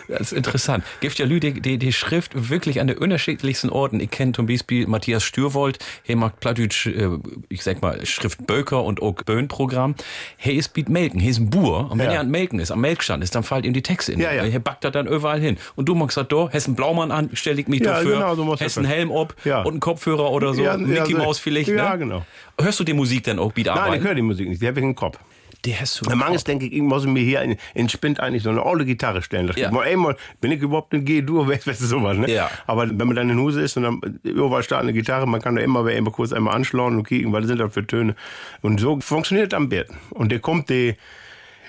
Das 0.07 0.21
ist 0.21 0.33
interessant. 0.33 0.85
Gibt 1.01 1.17
ja 1.19 1.25
Leute, 1.25 1.51
die, 1.51 1.77
die 1.77 1.91
Schrift 1.91 2.49
wirklich 2.49 2.79
an 2.79 2.87
den 2.87 2.97
unterschiedlichsten 2.99 3.69
Orten. 3.69 3.99
Ich 3.99 4.11
kenne 4.11 4.31
zum 4.31 4.45
Beispiel 4.45 4.87
Matthias 4.87 5.23
Stürwold, 5.23 5.79
er 6.05 6.15
macht 6.15 6.39
Plattdeutsch, 6.39 6.85
äh, 6.87 7.09
ich 7.49 7.63
sag 7.63 7.81
mal, 7.81 8.05
Schrift 8.05 8.45
Böker 8.47 8.83
und 8.83 9.01
auch 9.01 9.13
Böhnprogramm. 9.15 9.95
Er 10.39 10.53
ist 10.53 10.73
Beat 10.73 10.87
Melken, 10.89 11.19
er 11.19 11.29
ist 11.29 11.39
ein 11.39 11.49
Bauer. 11.49 11.89
Und 11.91 11.97
wenn 11.99 12.05
Ja. 12.07 12.13
er 12.13 12.19
an 12.21 12.29
Melken 12.29 12.59
ist, 12.59 12.69
am 12.71 12.81
Melkstand 12.81 13.23
ist, 13.23 13.33
dann 13.33 13.41
fallen 13.43 13.63
ihm 13.63 13.73
die 13.73 13.81
Texte 13.81 14.11
in. 14.13 14.19
Ja, 14.19 14.31
ja. 14.31 14.45
Er 14.45 14.59
backt 14.59 14.83
das 14.83 14.91
dann 14.91 15.07
überall 15.07 15.39
hin. 15.39 15.57
Und 15.75 15.89
du 15.89 15.95
magst 15.95 16.15
das 16.15 16.27
da, 16.27 16.47
hast 16.53 16.67
einen 16.67 16.75
Blaumann 16.75 17.11
an, 17.11 17.31
stell 17.33 17.57
ich 17.57 17.67
mich 17.67 17.79
Ja, 17.81 17.93
dafür, 17.93 18.13
genau, 18.15 18.35
so 18.35 18.55
hast 18.59 18.77
einen. 18.77 18.85
Helm 18.87 19.11
ab 19.11 19.35
Ja. 19.45 19.63
und 19.63 19.71
einen 19.71 19.79
Kopfhörer 19.79 20.29
oder 20.31 20.53
so, 20.53 20.61
ja, 20.61 20.77
Mickey 20.77 21.13
so- 21.13 21.17
Maus 21.17 21.39
vielleicht, 21.39 21.69
Ja, 21.69 21.93
ne? 21.93 21.97
genau. 21.97 22.25
Hörst 22.59 22.79
du 22.79 22.83
die 22.83 22.93
Musik 22.93 23.23
dann 23.23 23.39
auch 23.39 23.46
Beat 23.53 23.67
Nein, 23.67 23.75
ich 23.75 23.81
arbeiten? 23.81 24.03
höre 24.03 24.15
die 24.15 24.21
Musik 24.21 24.49
nicht. 24.49 24.61
Die 24.61 24.67
habe 24.67 24.79
ich 24.79 24.85
im 24.85 24.95
Kopf. 24.95 25.17
Die 25.65 25.75
hast 25.75 25.99
du. 26.01 26.15
Mann 26.15 26.33
ist, 26.33 26.47
denke 26.47 26.65
ich, 26.67 26.73
ich 26.73 26.81
muss 26.81 27.05
mir 27.05 27.19
hier 27.23 27.41
in, 27.41 27.57
in 27.73 27.89
Spind 27.89 28.19
eigentlich 28.19 28.43
so 28.43 28.49
eine 28.51 28.63
alte 28.63 28.85
Gitarre 28.85 29.21
stellen. 29.23 29.47
Das 29.47 29.55
Ja. 29.57 29.71
mal 29.71 29.83
einmal, 29.87 30.15
bin 30.39 30.51
ich 30.51 30.61
überhaupt 30.61 30.93
ein 30.93 31.03
G-Dur, 31.03 31.47
weißt 31.65 31.65
du 31.67 31.73
sowas, 31.73 32.15
ne? 32.17 32.29
Ja. 32.31 32.49
Aber 32.67 32.87
wenn 32.87 33.07
man 33.07 33.15
dann 33.15 33.29
in 33.29 33.39
Huse 33.39 33.61
ist 33.61 33.75
und 33.75 33.83
dann 33.83 34.19
überall 34.23 34.61
steht 34.63 34.77
eine 34.77 34.93
Gitarre, 34.93 35.27
man 35.27 35.41
kann 35.41 35.55
da 35.55 35.61
immer, 35.61 35.89
immer 35.89 36.11
kurz 36.11 36.31
einmal 36.31 36.55
anschlagen 36.55 36.97
und 36.97 37.03
kicken, 37.07 37.33
weil 37.33 37.41
das 37.41 37.49
sind 37.49 37.57
das 37.59 37.73
für 37.73 37.85
Töne. 37.85 38.15
Und 38.61 38.79
so 38.79 38.99
funktioniert 39.01 39.53
am 39.53 39.67
besten. 39.67 39.97
Und 40.11 40.31
der 40.31 40.39
kommt 40.39 40.69
die 40.69 40.95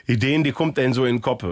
Ideen, 0.06 0.44
die 0.44 0.52
kommt 0.52 0.76
dann 0.78 0.92
so 0.92 1.04
in 1.06 1.16
den 1.16 1.22
Kopf. 1.22 1.44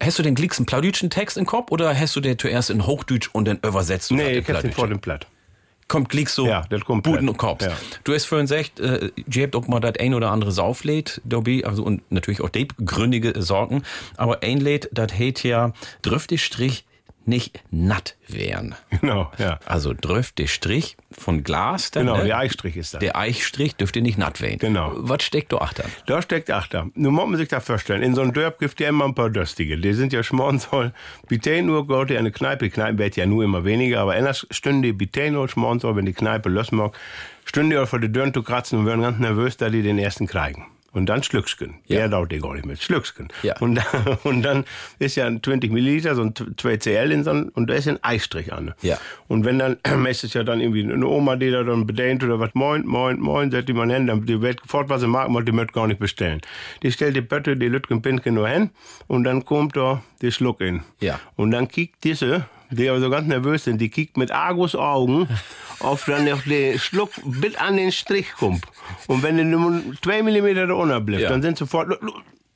Hast 0.00 0.18
du 0.18 0.22
den 0.22 0.34
Glicks 0.34 0.58
einen 0.58 0.66
plaudütschen 0.66 1.08
Text 1.10 1.36
im 1.36 1.46
Kopf 1.46 1.70
oder 1.70 1.98
hast 1.98 2.14
du 2.16 2.20
den 2.20 2.38
zuerst 2.38 2.70
in 2.70 2.86
Hochdeutsch 2.86 3.30
und 3.32 3.46
dann 3.46 3.58
übersetzt 3.64 4.10
Nee, 4.12 4.38
ich 4.38 4.48
hab 4.48 4.60
den 4.60 4.72
vor 4.72 4.88
dem 4.88 4.98
Platt. 5.00 5.26
Kommt 5.88 6.08
Glicks 6.08 6.34
so 6.34 6.46
Ja, 6.46 6.64
das 6.70 6.84
kommt 6.84 7.06
und 7.06 7.36
Korps. 7.36 7.64
Ja. 7.64 7.72
Du 8.04 8.14
hast 8.14 8.24
vorhin 8.24 8.46
gesagt, 8.46 8.80
äh, 8.80 9.10
ihr 9.32 9.42
habt 9.42 9.56
auch 9.56 9.66
mal 9.66 9.80
das 9.80 9.94
ein 9.98 10.14
oder 10.14 10.30
andere 10.30 10.52
Saufläd 10.52 11.20
dabei, 11.24 11.62
also 11.64 11.82
und 11.84 12.02
natürlich 12.10 12.40
auch 12.40 12.48
die 12.48 12.68
gründige 12.84 13.40
Sorgen, 13.42 13.82
aber 14.16 14.42
ein 14.42 14.58
Läd, 14.58 14.88
das 14.92 15.12
hält 15.12 15.42
ja 15.42 15.72
dröftig 16.02 16.44
Strich 16.44 16.84
nicht 17.26 17.62
natt 17.70 18.16
werden. 18.28 18.74
Genau, 19.00 19.30
ja. 19.38 19.58
Also 19.66 19.92
dröftig 19.92 20.52
Strich 20.52 20.96
von 21.10 21.44
Glas, 21.44 21.90
dann, 21.90 22.06
Genau, 22.06 22.18
ne? 22.18 22.24
der 22.24 22.38
Eichstrich 22.38 22.76
ist 22.76 22.94
das. 22.94 23.00
Der 23.00 23.16
Eichstrich 23.16 23.76
dürfte 23.76 24.00
nicht 24.00 24.16
natt 24.18 24.40
werden. 24.40 24.58
Genau. 24.58 24.92
Was 24.96 25.22
steckt 25.22 25.52
da 25.52 25.58
achter? 25.58 25.84
Da 26.06 26.22
steckt 26.22 26.50
Achter. 26.50 26.88
Nun 26.94 27.14
muss 27.14 27.26
man 27.28 27.36
sich 27.36 27.48
das 27.48 27.64
vorstellen. 27.64 28.02
In 28.02 28.14
so 28.14 28.22
einem 28.22 28.32
Dörp 28.32 28.58
gibt 28.58 28.80
ja 28.80 28.88
immer 28.88 29.04
ein 29.04 29.14
paar 29.14 29.30
Döstige. 29.30 29.76
Die 29.76 29.92
sind 29.92 30.12
ja 30.12 30.22
schmornsoll. 30.22 30.92
Bitte 31.28 31.62
nur 31.62 31.86
geht 31.86 32.10
ja 32.10 32.18
eine 32.18 32.32
Kneipe. 32.32 32.64
Die 32.66 32.70
Kneipe 32.70 32.98
wird 32.98 33.16
ja 33.16 33.26
nur 33.26 33.44
immer 33.44 33.64
weniger. 33.64 34.00
Aber 34.00 34.14
anders 34.14 34.46
stünde 34.50 34.92
bitte 34.94 35.30
nur 35.30 35.48
schmornsoll, 35.48 35.96
wenn 35.96 36.06
die 36.06 36.12
Kneipe 36.12 36.48
los 36.48 36.72
mag. 36.72 36.96
Stünde 37.44 37.82
auch 37.82 37.88
vor 37.88 38.00
der 38.00 38.08
Dörn 38.08 38.32
zu 38.32 38.42
kratzen 38.42 38.78
und 38.78 38.86
werden 38.86 39.02
ganz 39.02 39.18
nervös, 39.18 39.56
da 39.56 39.68
die 39.68 39.82
den 39.82 39.98
ersten 39.98 40.26
kriegen. 40.26 40.66
Und 40.94 41.06
dann 41.06 41.22
Schlücksken. 41.22 41.74
Ja. 41.86 41.98
Der 41.98 42.08
dauert 42.08 42.30
gar 42.40 42.54
nicht 42.54 42.64
mit. 42.64 42.80
Schlücksken. 42.82 43.28
Ja. 43.42 43.58
Und, 43.60 43.74
dann- 43.74 44.16
und 44.24 44.42
dann 44.42 44.64
ist 44.98 45.16
ja 45.16 45.26
ein 45.26 45.42
20 45.42 45.70
Milliliter, 45.70 46.14
so 46.14 46.22
ein 46.22 46.32
2 46.56 46.76
CL 46.78 47.12
in 47.12 47.24
so 47.24 47.30
einem, 47.30 47.50
und 47.54 47.68
da 47.68 47.74
ist 47.74 47.86
ein 47.88 47.98
Eistrich 48.02 48.52
an. 48.52 48.74
Ja. 48.80 48.96
Und 49.28 49.44
wenn 49.44 49.58
dann, 49.58 49.76
ist 50.08 50.24
es 50.24 50.32
ja 50.34 50.44
dann 50.44 50.60
irgendwie 50.60 50.84
eine 50.90 51.06
Oma, 51.06 51.36
die 51.36 51.50
da 51.50 51.62
dann 51.64 51.86
bedient 51.86 52.22
oder 52.24 52.38
was, 52.40 52.50
moin, 52.54 52.86
moin, 52.86 53.18
moin, 53.20 53.50
sagt 53.50 53.68
die 53.68 53.72
man 53.74 53.90
hin, 53.90 54.06
dann 54.06 54.24
die 54.24 54.40
wird 54.40 54.60
fort, 54.64 54.88
was 54.88 55.00
sie 55.02 55.08
mag, 55.08 55.28
mal 55.28 55.44
die 55.44 55.52
möchte 55.52 55.72
gar 55.74 55.86
nicht 55.86 55.98
bestellen. 56.00 56.40
Die 56.82 56.90
stellt 56.92 57.16
die 57.16 57.20
Bötte, 57.20 57.56
die 57.56 57.68
Lütgen 57.68 58.00
Pinke 58.00 58.30
nur 58.30 58.48
hin 58.48 58.70
und 59.08 59.24
dann 59.24 59.44
kommt 59.44 59.76
da 59.76 60.02
die 60.22 60.30
Schluck 60.32 60.60
in. 60.60 60.82
Ja. 61.00 61.18
Und 61.36 61.50
dann 61.50 61.68
kickt 61.68 62.04
diese, 62.04 62.46
die 62.74 62.88
aber 62.88 63.00
so 63.00 63.10
ganz 63.10 63.26
nervös 63.26 63.64
sind, 63.64 63.80
die 63.80 63.88
kickt 63.90 64.16
mit 64.16 64.30
Argus 64.30 64.74
Augen 64.74 65.28
auf 65.80 66.04
dann 66.06 66.30
auf 66.32 66.44
den 66.44 66.78
Schluck 66.78 67.10
bis 67.24 67.56
an 67.56 67.76
den 67.76 67.92
Strich 67.92 68.32
kommt. 68.38 68.64
Und 69.06 69.22
wenn 69.22 69.36
die 69.36 69.44
nur 69.44 69.82
zwei 70.02 70.22
Millimeter 70.22 70.66
da 70.66 70.74
unten 70.74 71.04
bleibt, 71.04 71.22
Ja. 71.22 71.28
dann 71.30 71.42
sind 71.42 71.58
sofort, 71.58 71.88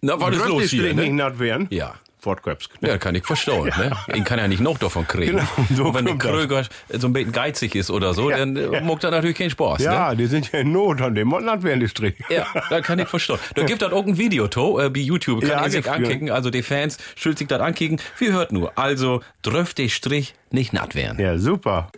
Na, 0.01 0.21
was 0.21 0.37
ist 0.37 0.47
los 0.47 0.63
hier, 0.65 0.81
Strich 0.81 0.95
ne? 0.95 1.03
nicht 1.03 1.13
natt 1.15 1.39
werden. 1.39 1.67
Ja. 1.71 1.95
Fortköpsk. 2.29 2.71
Ja, 2.81 2.99
kann 2.99 3.15
ich 3.15 3.25
verstehen. 3.25 3.73
Ne? 3.79 3.93
Ihn 4.15 4.25
kann 4.25 4.39
ja 4.39 4.49
nicht 4.49 4.61
noch 4.61 4.77
davon 4.79 5.07
kriegen. 5.07 5.37
Genau, 5.39 5.49
so 5.75 5.95
wenn 5.95 6.05
der 6.05 6.15
kommt 6.19 6.25
das. 6.25 6.31
Kröger 6.33 6.63
so 6.99 7.07
ein 7.07 7.13
bisschen 7.13 7.33
geizig 7.33 7.75
ist 7.75 7.91
oder 7.91 8.13
so, 8.13 8.31
Ja, 8.31 8.39
dann 8.39 8.57
äh, 8.57 8.73
ja. 8.73 8.81
macht 8.81 9.05
er 9.05 9.11
natürlich 9.13 9.37
keinen 9.39 9.51
Spaß. 9.51 9.79
Ne? 9.79 9.85
Ja, 9.85 10.15
die 10.15 10.27
sind 10.27 10.51
ja 10.53 10.59
in 10.61 10.73
Not 10.73 11.01
an 11.01 11.15
dem 11.15 11.29
natt 11.29 11.63
werden 11.63 11.81
die 11.81 11.89
Strich. 11.89 12.15
Ja, 12.29 12.47
da 12.71 12.81
kann 12.81 12.99
ich 12.99 13.09
verstehen. 13.09 13.39
Da 13.55 13.63
gibt 13.65 13.83
es 13.83 13.93
auch 13.93 14.05
ein 14.07 14.19
Video, 14.19 14.49
to, 14.49 14.81
äh, 14.81 14.91
bei 14.91 15.01
YouTube, 15.01 15.41
kann 15.41 15.51
Ja, 15.51 15.65
ihr 15.65 15.71
sich 15.71 15.91
ankicken, 15.91 16.31
also 16.31 16.51
die 16.51 16.63
Fans 16.63 16.99
schuld 17.17 17.39
sich 17.39 17.47
das 17.49 17.61
ankicken. 17.61 18.01
Wir 18.19 18.33
hört 18.33 18.53
nur, 18.53 18.73
also 18.77 19.23
dröft 19.43 19.79
der 19.79 19.89
Strich 19.89 20.35
nicht 20.51 20.73
natt 20.73 20.95
werden. 20.95 21.19
Ja, 21.21 21.39
super. 21.39 21.91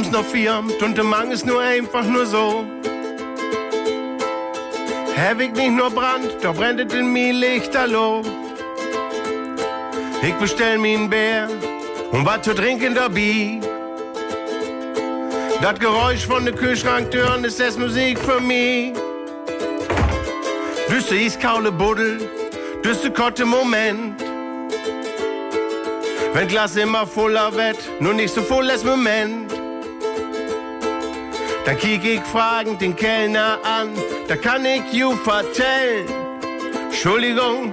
Abends 0.00 0.16
noch 0.16 0.24
vier, 0.24 0.64
Tunte 0.78 1.02
Mang 1.02 1.30
ist 1.30 1.44
nur 1.44 1.60
einfach 1.60 2.04
nur 2.04 2.24
so. 2.24 2.64
Ich 5.14 5.52
nicht 5.52 5.72
nur 5.72 5.90
Brand, 5.90 6.30
doch 6.40 6.54
brennt 6.54 6.90
in 6.94 7.12
mir 7.12 7.34
Lichterloh. 7.34 8.22
Ich 10.22 10.32
bestell 10.36 10.78
mir 10.78 10.98
ein 10.98 11.10
Bär 11.10 11.50
und 12.12 12.24
was 12.24 12.40
zu 12.40 12.54
trinken 12.54 12.94
dabei. 12.94 13.60
Das 15.60 15.78
Geräusch 15.78 16.26
von 16.26 16.46
der 16.46 16.54
Kühlschranktüren 16.54 17.44
ist 17.44 17.60
das 17.60 17.76
Musik 17.76 18.18
für 18.20 18.40
mich. 18.40 18.94
Düsse 20.90 21.16
iskaule 21.16 21.70
Buddel, 21.70 22.26
düsse 22.82 23.10
kotte 23.10 23.44
Moment. 23.44 24.18
Wenn 26.32 26.48
Glas 26.48 26.74
immer 26.76 27.06
voller 27.06 27.54
wird, 27.54 28.00
nur 28.00 28.14
nicht 28.14 28.32
so 28.32 28.40
voll 28.40 28.70
als 28.70 28.82
Moment. 28.82 29.59
Dann 31.64 31.78
kiek 31.78 32.04
ich 32.04 32.22
fragend 32.22 32.80
den 32.80 32.96
Kellner 32.96 33.58
an, 33.62 33.90
da 34.28 34.36
kann 34.36 34.64
ich 34.64 34.92
you 34.92 35.14
vertellen. 35.16 36.06
Entschuldigung, 36.84 37.72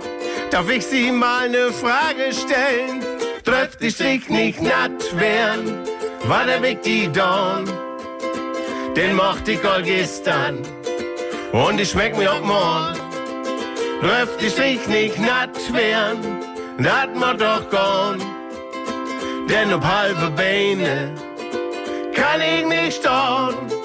darf 0.51 0.69
ich 0.69 0.85
Sie 0.85 1.11
mal 1.11 1.49
ne 1.49 1.71
Frage 1.71 2.33
stellen? 2.33 3.01
Trifft 3.45 3.81
die 3.81 3.91
Strich 3.91 4.29
nicht 4.29 4.61
natt 4.61 5.17
werden, 5.17 5.79
war 6.25 6.45
der 6.45 6.61
Weg 6.61 6.83
die 6.83 7.07
Dorn. 7.07 7.65
Den 8.95 9.15
mochte 9.15 9.53
ich 9.53 9.63
all 9.63 9.83
gestern 9.83 10.57
und 11.53 11.79
ich 11.79 11.91
schmeck 11.91 12.17
mir 12.17 12.33
auch 12.33 12.43
morgen. 12.43 12.99
Trifft 14.01 14.41
die 14.41 14.49
Strich 14.49 14.85
nicht 14.87 15.17
natt 15.17 15.57
werden, 15.73 16.43
dat 16.77 17.15
ma 17.15 17.33
doch 17.33 17.69
gone. 17.69 18.23
Denn 19.49 19.73
ob 19.73 19.83
halbe 19.83 20.29
Beine 20.31 21.13
kann 22.13 22.41
ich 22.41 22.65
nicht 22.65 22.97
stehen. 22.97 23.76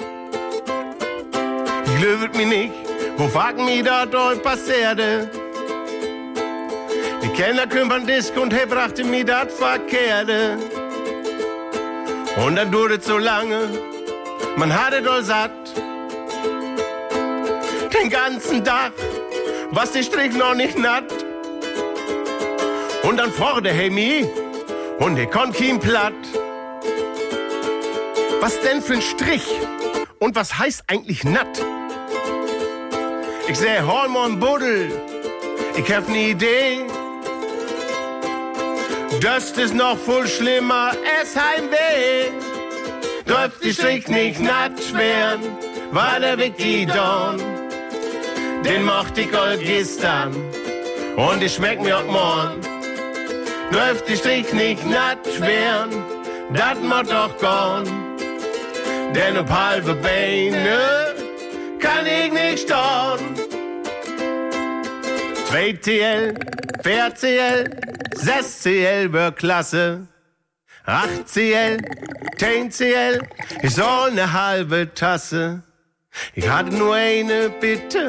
Ich 1.93 2.01
löwet 2.01 2.35
mich 2.35 2.47
nicht, 2.47 2.73
wo 3.17 3.27
fragt 3.27 3.59
mich 3.59 3.83
da 3.83 4.07
dort 4.07 4.41
passierte. 4.41 5.29
Die 7.21 7.29
Kellner 7.29 7.67
kümmern 7.67 8.07
Disk 8.07 8.35
und 8.35 8.51
he 8.51 8.65
brachte 8.65 9.03
mir 9.03 9.23
dat 9.23 9.51
Verkehrte. 9.51 10.57
Und 12.43 12.55
dann 12.55 12.71
dauert 12.71 13.03
so 13.03 13.19
lange, 13.19 13.69
man 14.55 14.73
hatte 14.73 15.03
doch 15.03 15.21
satt. 15.21 15.51
Den 17.93 18.09
ganzen 18.09 18.63
Tag, 18.63 18.93
was 19.69 19.91
die 19.91 20.01
Strich 20.01 20.33
noch 20.33 20.55
nicht 20.55 20.79
natt. 20.79 21.13
Und 23.03 23.17
dann 23.17 23.31
forderte 23.31 23.69
he 23.69 23.91
mich, 23.91 24.25
und 24.97 25.19
ich 25.19 25.29
konnt 25.29 25.55
kein 25.55 25.79
platt. 25.79 26.13
Was 28.41 28.59
denn 28.61 28.81
für 28.81 28.93
ein 28.93 29.01
Strich? 29.03 29.45
Und 30.17 30.35
was 30.35 30.57
heißt 30.57 30.85
eigentlich 30.87 31.23
natt? 31.23 31.61
Ich 33.45 33.57
seh 33.57 33.81
Hormon 33.81 34.39
Buddel, 34.39 34.89
ich 35.75 35.93
hab 35.93 36.07
ne 36.07 36.29
Idee. 36.29 36.85
Das 39.21 39.51
ist 39.51 39.73
noch 39.73 39.97
voll 39.97 40.27
schlimmer, 40.27 40.91
es 41.21 41.35
Heimweh. 41.35 42.31
Dürft 43.27 43.63
die 43.63 43.73
Strich 43.73 44.07
nicht 44.07 44.39
natt 44.39 44.79
werden, 44.93 45.43
war 45.91 46.19
der 46.21 46.37
Weg 46.37 46.57
die 46.57 46.85
Dorn. 46.85 47.41
Den 48.63 48.85
mochte 48.85 49.21
ich 49.21 49.37
all 49.37 49.57
gestern 49.57 50.33
und 51.17 51.43
ich 51.43 51.53
schmeck 51.53 51.81
mir 51.81 51.97
auch 51.97 52.05
morgen. 52.05 52.61
Dürft 53.73 54.07
die 54.07 54.15
Strich 54.15 54.53
nicht 54.53 54.85
natt 54.89 55.25
werden, 55.41 56.01
dat 56.53 56.81
mod 56.81 57.11
doch 57.11 57.37
gone. 57.39 57.91
Denn 59.13 59.37
ob 59.37 59.49
halbe 59.49 59.93
Beine 59.95 61.02
kann 61.83 62.05
ich 62.05 62.31
nicht 62.31 62.59
stehen. 62.59 63.35
2CL, 65.49 66.33
4CL, 66.81 67.69
6CL 68.15 69.11
wird 69.11 69.35
klasse. 69.35 70.07
8CL, 70.87 71.77
10CL 72.37 73.21
ist 73.61 73.79
all 73.79 74.11
ne 74.11 74.31
halbe 74.31 74.93
Tasse. 74.93 75.61
Ich 76.33 76.47
hatte 76.47 76.73
nur 76.75 76.95
eine 76.95 77.49
Bitte 77.49 78.07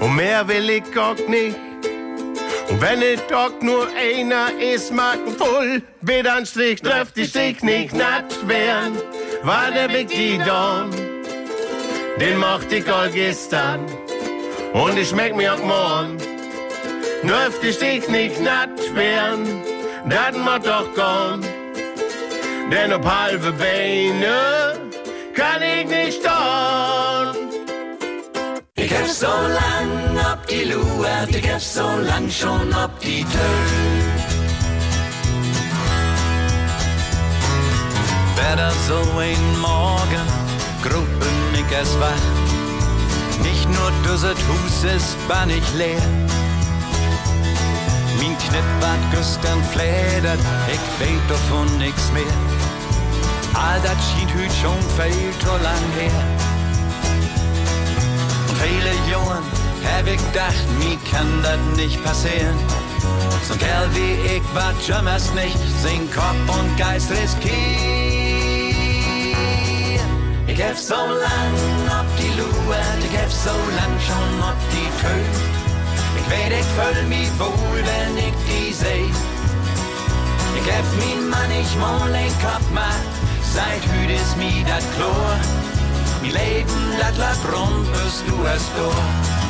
und 0.00 0.14
mehr 0.16 0.46
will 0.46 0.70
ich 0.70 0.96
auch 0.96 1.16
nicht. 1.28 1.56
Und 2.68 2.80
wenn 2.80 3.02
es 3.02 3.20
doch 3.28 3.60
nur 3.60 3.88
einer 3.88 4.48
ist, 4.60 4.92
mag 4.92 5.18
voll, 5.36 5.82
bitte 6.00 6.32
ein 6.32 6.46
Strich, 6.46 6.80
trifft 6.80 7.16
die 7.16 7.26
Stich 7.26 7.62
nicht 7.62 7.94
natt 7.94 8.48
werden, 8.48 8.96
war 9.42 9.70
der 9.70 9.92
Weg 9.92 10.08
die 10.08 10.38
Dorn. 10.38 10.90
Den 12.20 12.38
mochte 12.38 12.76
ich 12.76 12.92
all 12.92 13.10
gestern 13.10 13.86
und 14.72 14.98
ich 14.98 15.08
schmeck 15.08 15.34
mir 15.34 15.54
auch 15.54 15.62
morgen. 15.62 16.18
Dürft 17.22 17.62
die 17.62 17.72
Stich 17.72 18.08
nicht 18.08 18.40
natt 18.40 18.78
werden, 18.94 19.62
dat 20.08 20.36
macht 20.36 20.66
doch 20.66 20.88
gone. 20.94 21.46
Denn 22.70 22.92
ob 22.92 23.04
halbe 23.04 23.52
Beine 23.52 24.78
kann 25.34 25.62
ich 25.62 25.86
nicht 25.86 26.20
stehen. 26.20 26.32
Ich 28.76 28.92
hab 28.92 29.06
so 29.06 29.26
lang 29.26 30.18
ob 30.32 30.46
die 30.46 30.64
Luert, 30.64 31.34
ich 31.34 31.48
hab 31.50 31.60
so 31.60 31.88
lang 32.08 32.30
schon 32.30 32.72
ob 32.74 32.98
die 33.00 33.24
Tür. 33.24 33.92
Wär 38.36 38.72
so 38.88 39.00
ein 39.18 39.60
Morgen, 39.60 40.26
Gruppen 40.82 41.21
es 41.80 41.98
wach. 41.98 43.42
Nicht 43.42 43.68
nur 43.68 43.90
düset 44.04 44.36
Hus 44.48 44.84
ist 44.84 45.16
bannig 45.28 45.62
leer. 45.76 46.02
Min 48.18 48.36
Knipp 48.38 48.68
wat 48.80 49.02
gestern 49.10 49.62
fledert, 49.72 50.40
ich 50.68 50.84
weet 51.00 51.24
davon 51.28 51.66
nix 51.78 51.96
mehr. 52.12 52.36
All 53.54 53.80
dat 53.82 53.98
schien 54.06 54.28
hüt 54.28 54.52
schon 54.60 54.82
viel 54.96 55.32
zu 55.40 55.52
lang 55.62 55.86
her. 55.98 56.24
Und 58.48 58.58
viele 58.58 58.92
Jungen 59.10 59.42
hab 59.84 60.06
ich 60.06 60.22
gedacht, 60.28 60.66
mir 60.78 60.98
kann 61.10 61.42
das 61.42 61.58
nicht 61.76 62.02
passieren. 62.04 62.56
So 63.46 63.54
ein 63.54 63.58
Kerl 63.58 63.88
wie 63.94 64.36
ich 64.36 64.42
war 64.54 64.72
jemals 64.86 65.32
nicht, 65.34 65.58
sing 65.82 66.08
Kopf 66.10 66.58
und 66.58 66.76
Geist 66.76 67.10
riskieren. 67.10 68.21
Ich 70.54 70.62
hab 70.62 70.76
so 70.76 70.94
lang 70.94 71.54
ob 71.98 72.06
die 72.18 72.28
Luert, 72.38 73.00
ich 73.00 73.18
hab 73.18 73.32
so 73.32 73.56
lang 73.78 73.94
schon 74.06 74.32
ob 74.50 74.58
die 74.70 74.90
Tür. 75.00 75.24
Ich 76.18 76.30
weet, 76.30 76.52
ich 76.60 76.66
fühl 76.76 77.02
mich 77.08 77.30
wohl, 77.38 77.80
wenn 77.88 78.18
ich 78.18 78.34
die 78.46 78.70
seh. 78.70 79.08
Ich 80.58 80.68
hab 80.70 80.86
mi 81.00 81.12
manchmal 81.30 82.14
ein 82.14 82.34
Kopf 82.44 82.70
macht, 82.70 83.14
seit 83.54 83.82
hüt 83.92 84.10
ist 84.10 84.36
mi 84.36 84.62
dat 84.68 84.84
Chlor. 84.94 85.36
Mi 86.20 86.28
Leben, 86.28 86.82
dat 87.00 87.16
lag 87.16 87.38
rund, 87.50 87.90
bis 87.94 88.22
du 88.26 88.36
es 88.44 88.64
durch. 88.76 89.42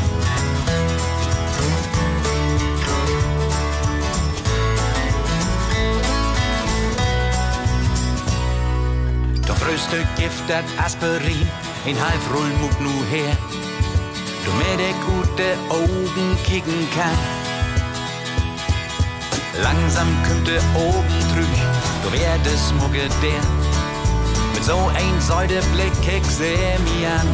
Frühstück 9.62 10.06
Gift, 10.16 10.42
dat 10.48 10.64
Aspirin, 10.84 11.48
in 11.84 11.96
halb 11.96 12.22
Rullmut 12.34 12.80
nu 12.80 12.90
her. 13.10 13.36
Du 14.44 14.50
mir 14.58 14.76
de 14.76 14.92
gute 15.06 15.48
Augen 15.68 16.36
kicken 16.44 16.88
kann. 16.96 17.18
Langsam 19.62 20.08
kommt 20.26 20.48
de 20.48 20.58
oben 20.74 21.20
drüch, 21.32 21.62
du 22.02 22.12
werdest 22.12 22.74
mugge 22.80 23.06
der. 23.22 23.44
Mit 24.52 24.64
so 24.64 24.90
ein 24.96 25.20
Säudeblick 25.20 25.92
ich 26.16 26.26
seh 26.26 26.78
mi 26.84 27.06
an. 27.06 27.28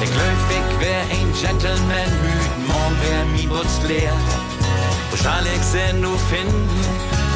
Löf, 0.00 0.44
ich 0.50 0.80
wär 0.80 1.02
ein 1.16 1.32
Gentleman, 1.40 2.10
müd, 2.22 2.52
morgen 2.68 2.96
wär 3.02 3.24
mi 3.32 3.46
Butz 3.46 3.82
leer. 3.88 4.16
Wo 5.10 5.16
sie 5.16 5.92
nu 6.00 6.16
finden? 6.30 6.84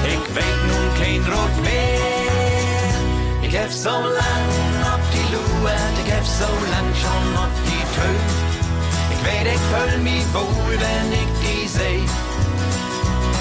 Ich 0.05 0.35
weet 0.35 0.61
nun 0.69 0.87
kein 0.99 1.23
Rot 1.33 1.65
mehr. 1.65 2.20
Ich 3.53 3.59
hab 3.59 3.73
so 3.73 3.91
lang 3.91 4.47
ob 4.95 5.03
die 5.11 5.27
Luert, 5.35 5.97
ich 6.07 6.13
hab 6.15 6.25
so 6.25 6.47
lang 6.71 6.89
schon 6.95 7.27
ob 7.35 7.51
die 7.67 7.85
Tür. 7.95 8.21
Ich 9.11 9.21
weet, 9.27 9.55
ich 9.55 9.63
fühl 9.71 9.99
mich 9.99 10.23
wohl, 10.33 10.79
wenn 10.79 11.13
ich 11.13 11.31
die 11.43 11.67
seh. 11.67 12.03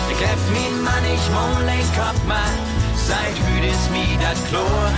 Ich 0.10 0.22
hab 0.28 0.42
mi 0.50 0.66
manchmal 0.82 1.62
ein 1.70 1.86
Kopf 1.94 2.24
macht, 2.26 2.66
seit 2.98 3.38
hüt 3.46 3.66
ist 3.70 3.92
mi 3.92 4.18
dat 4.20 4.40
Chlor. 4.50 4.90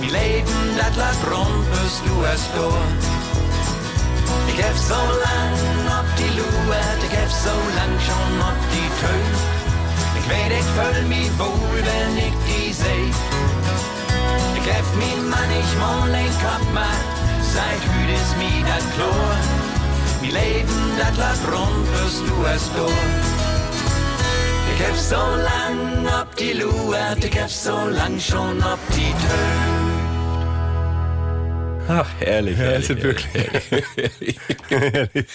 Mi 0.00 0.08
Leben, 0.08 0.62
dat 0.78 0.96
lag 0.96 1.18
rund, 1.30 1.70
bis 1.70 2.02
du 2.02 2.14
es 2.34 2.42
durch. 2.58 2.90
Ich 4.50 4.60
hab 4.64 4.76
so 4.90 5.00
lang 5.26 5.54
ob 5.94 6.08
die 6.18 6.34
Luert, 6.34 7.00
ich 7.06 7.16
hab 7.20 7.30
so 7.30 7.54
lang 7.78 7.94
schon 8.02 8.32
ob 8.50 8.58
die 8.74 8.90
Tür. 8.98 9.30
Ich 10.18 10.26
weet, 10.28 10.52
ich 10.58 10.68
fühl 10.74 11.02
mich 11.06 11.30
wohl, 11.38 11.78
wenn 11.86 12.18
ich 12.18 12.34
die 12.48 12.72
seh. 12.72 13.93
Hab 14.66 14.96
mi 14.96 15.12
manchmal 15.28 16.14
ein 16.14 16.34
Kopf 16.42 16.72
macht, 16.72 17.16
seit 17.42 17.82
hüt 17.90 18.10
ist 18.14 18.36
mi 18.38 18.64
dat 18.68 18.84
Chlor. 18.94 19.36
Mi 20.22 20.28
Leben, 20.28 20.80
dat 20.98 21.16
lag 21.18 21.40
rund, 21.52 21.86
bis 21.92 22.14
du 22.26 22.36
es 22.54 22.70
durch. 22.72 23.44
Ich 24.74 24.86
hab 24.86 24.96
so 24.96 25.22
lang 25.50 26.06
ob 26.20 26.34
die 26.36 26.52
Luert, 26.52 27.24
ich 27.24 27.40
hab 27.40 27.50
so 27.50 27.76
lang 27.88 28.18
schon 28.18 28.58
ob 28.62 28.78
die 28.96 29.12
Tür. 29.22 29.83
Ach, 31.88 32.08
herrlich. 32.20 32.58
Ja, 32.58 32.64
herrlich, 32.64 32.90
es 32.90 33.02
wirklich. 33.02 33.26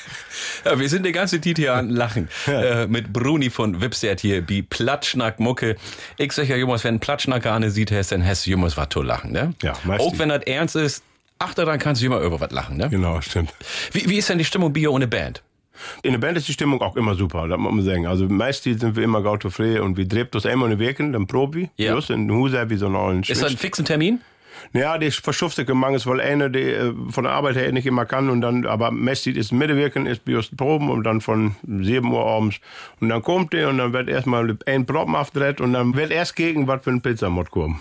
ja, 0.66 0.80
wir 0.80 0.90
sind 0.90 1.06
die 1.06 1.12
ganze 1.12 1.40
Zeit 1.40 1.58
hier 1.58 1.74
an 1.76 1.90
Lachen. 1.90 2.28
Äh, 2.48 2.88
mit 2.88 3.14
Bruni 3.14 3.50
von 3.50 3.82
Wipstert 3.82 4.20
hier, 4.20 4.48
wie 4.50 4.64
Platschnack 4.64 5.40
Mucke. 5.40 5.76
Ich 6.18 6.32
sag 6.32 6.48
ja, 6.48 6.56
Jungs, 6.56 6.84
wenn 6.84 6.96
ein 6.96 7.00
Platschnacker 7.00 7.52
an 7.52 7.70
sieht, 7.70 7.92
hast, 7.92 8.12
dann 8.12 8.26
hast 8.26 8.48
du 8.48 8.52
Jungs 8.52 8.78
was 8.78 8.90
zu 8.90 9.02
lachen, 9.02 9.32
ne? 9.32 9.54
Ja, 9.62 9.74
meistens. 9.84 10.14
Auch 10.14 10.20
wenn 10.20 10.30
das 10.30 10.44
ernst 10.44 10.76
ist, 10.76 11.04
achter, 11.38 11.66
dann 11.66 11.78
kannst 11.78 12.02
du 12.02 12.08
immer 12.08 12.20
über 12.20 12.40
was 12.40 12.52
lachen, 12.52 12.78
ne? 12.78 12.90
Genau, 12.90 13.22
stimmt. 13.22 13.54
Wie, 13.92 14.10
wie 14.10 14.18
ist 14.18 14.30
denn 14.30 14.40
die 14.40 14.46
Stimmung 14.46 14.74
Bio 14.74 14.92
ohne 14.92 15.08
Band? 15.08 15.44
In 16.02 16.12
der 16.12 16.20
Band 16.20 16.38
ist 16.38 16.48
die 16.48 16.54
Stimmung 16.54 16.82
auch 16.82 16.96
immer 16.96 17.16
super, 17.16 17.48
das 17.48 17.58
muss 17.58 17.72
man 17.72 17.86
sagen. 17.86 18.08
Also 18.08 18.28
meistens 18.28 18.82
sind 18.82 18.96
wir 18.96 19.04
immer 19.04 19.22
gaut 19.22 19.44
frei 19.44 19.82
und 19.82 19.98
wir 19.98 20.08
dreht 20.08 20.36
das 20.36 20.46
einmal 20.46 20.72
in 20.72 20.80
Weken, 20.80 21.14
dann 21.14 21.28
proben 21.28 21.54
wir. 21.54 21.70
Ja. 21.78 21.94
Just 21.94 22.10
in 22.10 22.30
Huse 22.30 22.70
wie 22.70 22.76
so 22.76 22.88
einen 22.88 23.24
Ist 23.24 23.42
das 23.42 23.52
ein 23.52 23.58
fixen 23.58 23.86
Termin? 23.86 24.20
Ja, 24.74 24.98
die 24.98 25.12
verschufte 25.12 25.66
Gemanges, 25.66 26.06
weil 26.08 26.22
eine, 26.22 26.50
die 26.50 26.60
äh, 26.62 26.94
von 27.10 27.24
der 27.24 27.34
Arbeit 27.34 27.56
her 27.56 27.72
nicht 27.72 27.86
immer 27.86 28.06
kann 28.06 28.30
und 28.30 28.42
dann, 28.42 28.66
aber 28.66 28.92
meistens 28.92 29.38
ist 29.38 29.52
Mittewirken, 29.52 30.06
ist 30.06 30.22
just 30.28 30.56
Proben 30.58 30.90
und 30.90 31.04
dann 31.04 31.22
von 31.22 31.56
7 31.68 32.12
Uhr 32.12 32.26
abends 32.26 32.58
und 33.00 33.10
dann 33.10 33.22
kommt 33.22 33.54
die 33.54 33.64
und 33.64 33.78
dann 33.78 33.94
wird 33.94 34.10
erstmal 34.10 34.58
ein 34.66 34.86
Proben 34.86 35.16
aufgedreht 35.16 35.62
und 35.62 35.74
dann 35.74 35.96
wird 35.96 36.12
erst 36.12 36.36
gegen 36.36 36.68
was 36.68 36.84
für 36.84 36.92
ein 36.92 37.02
Pizza 37.02 37.30
muss 37.30 37.50
kommen. 37.50 37.80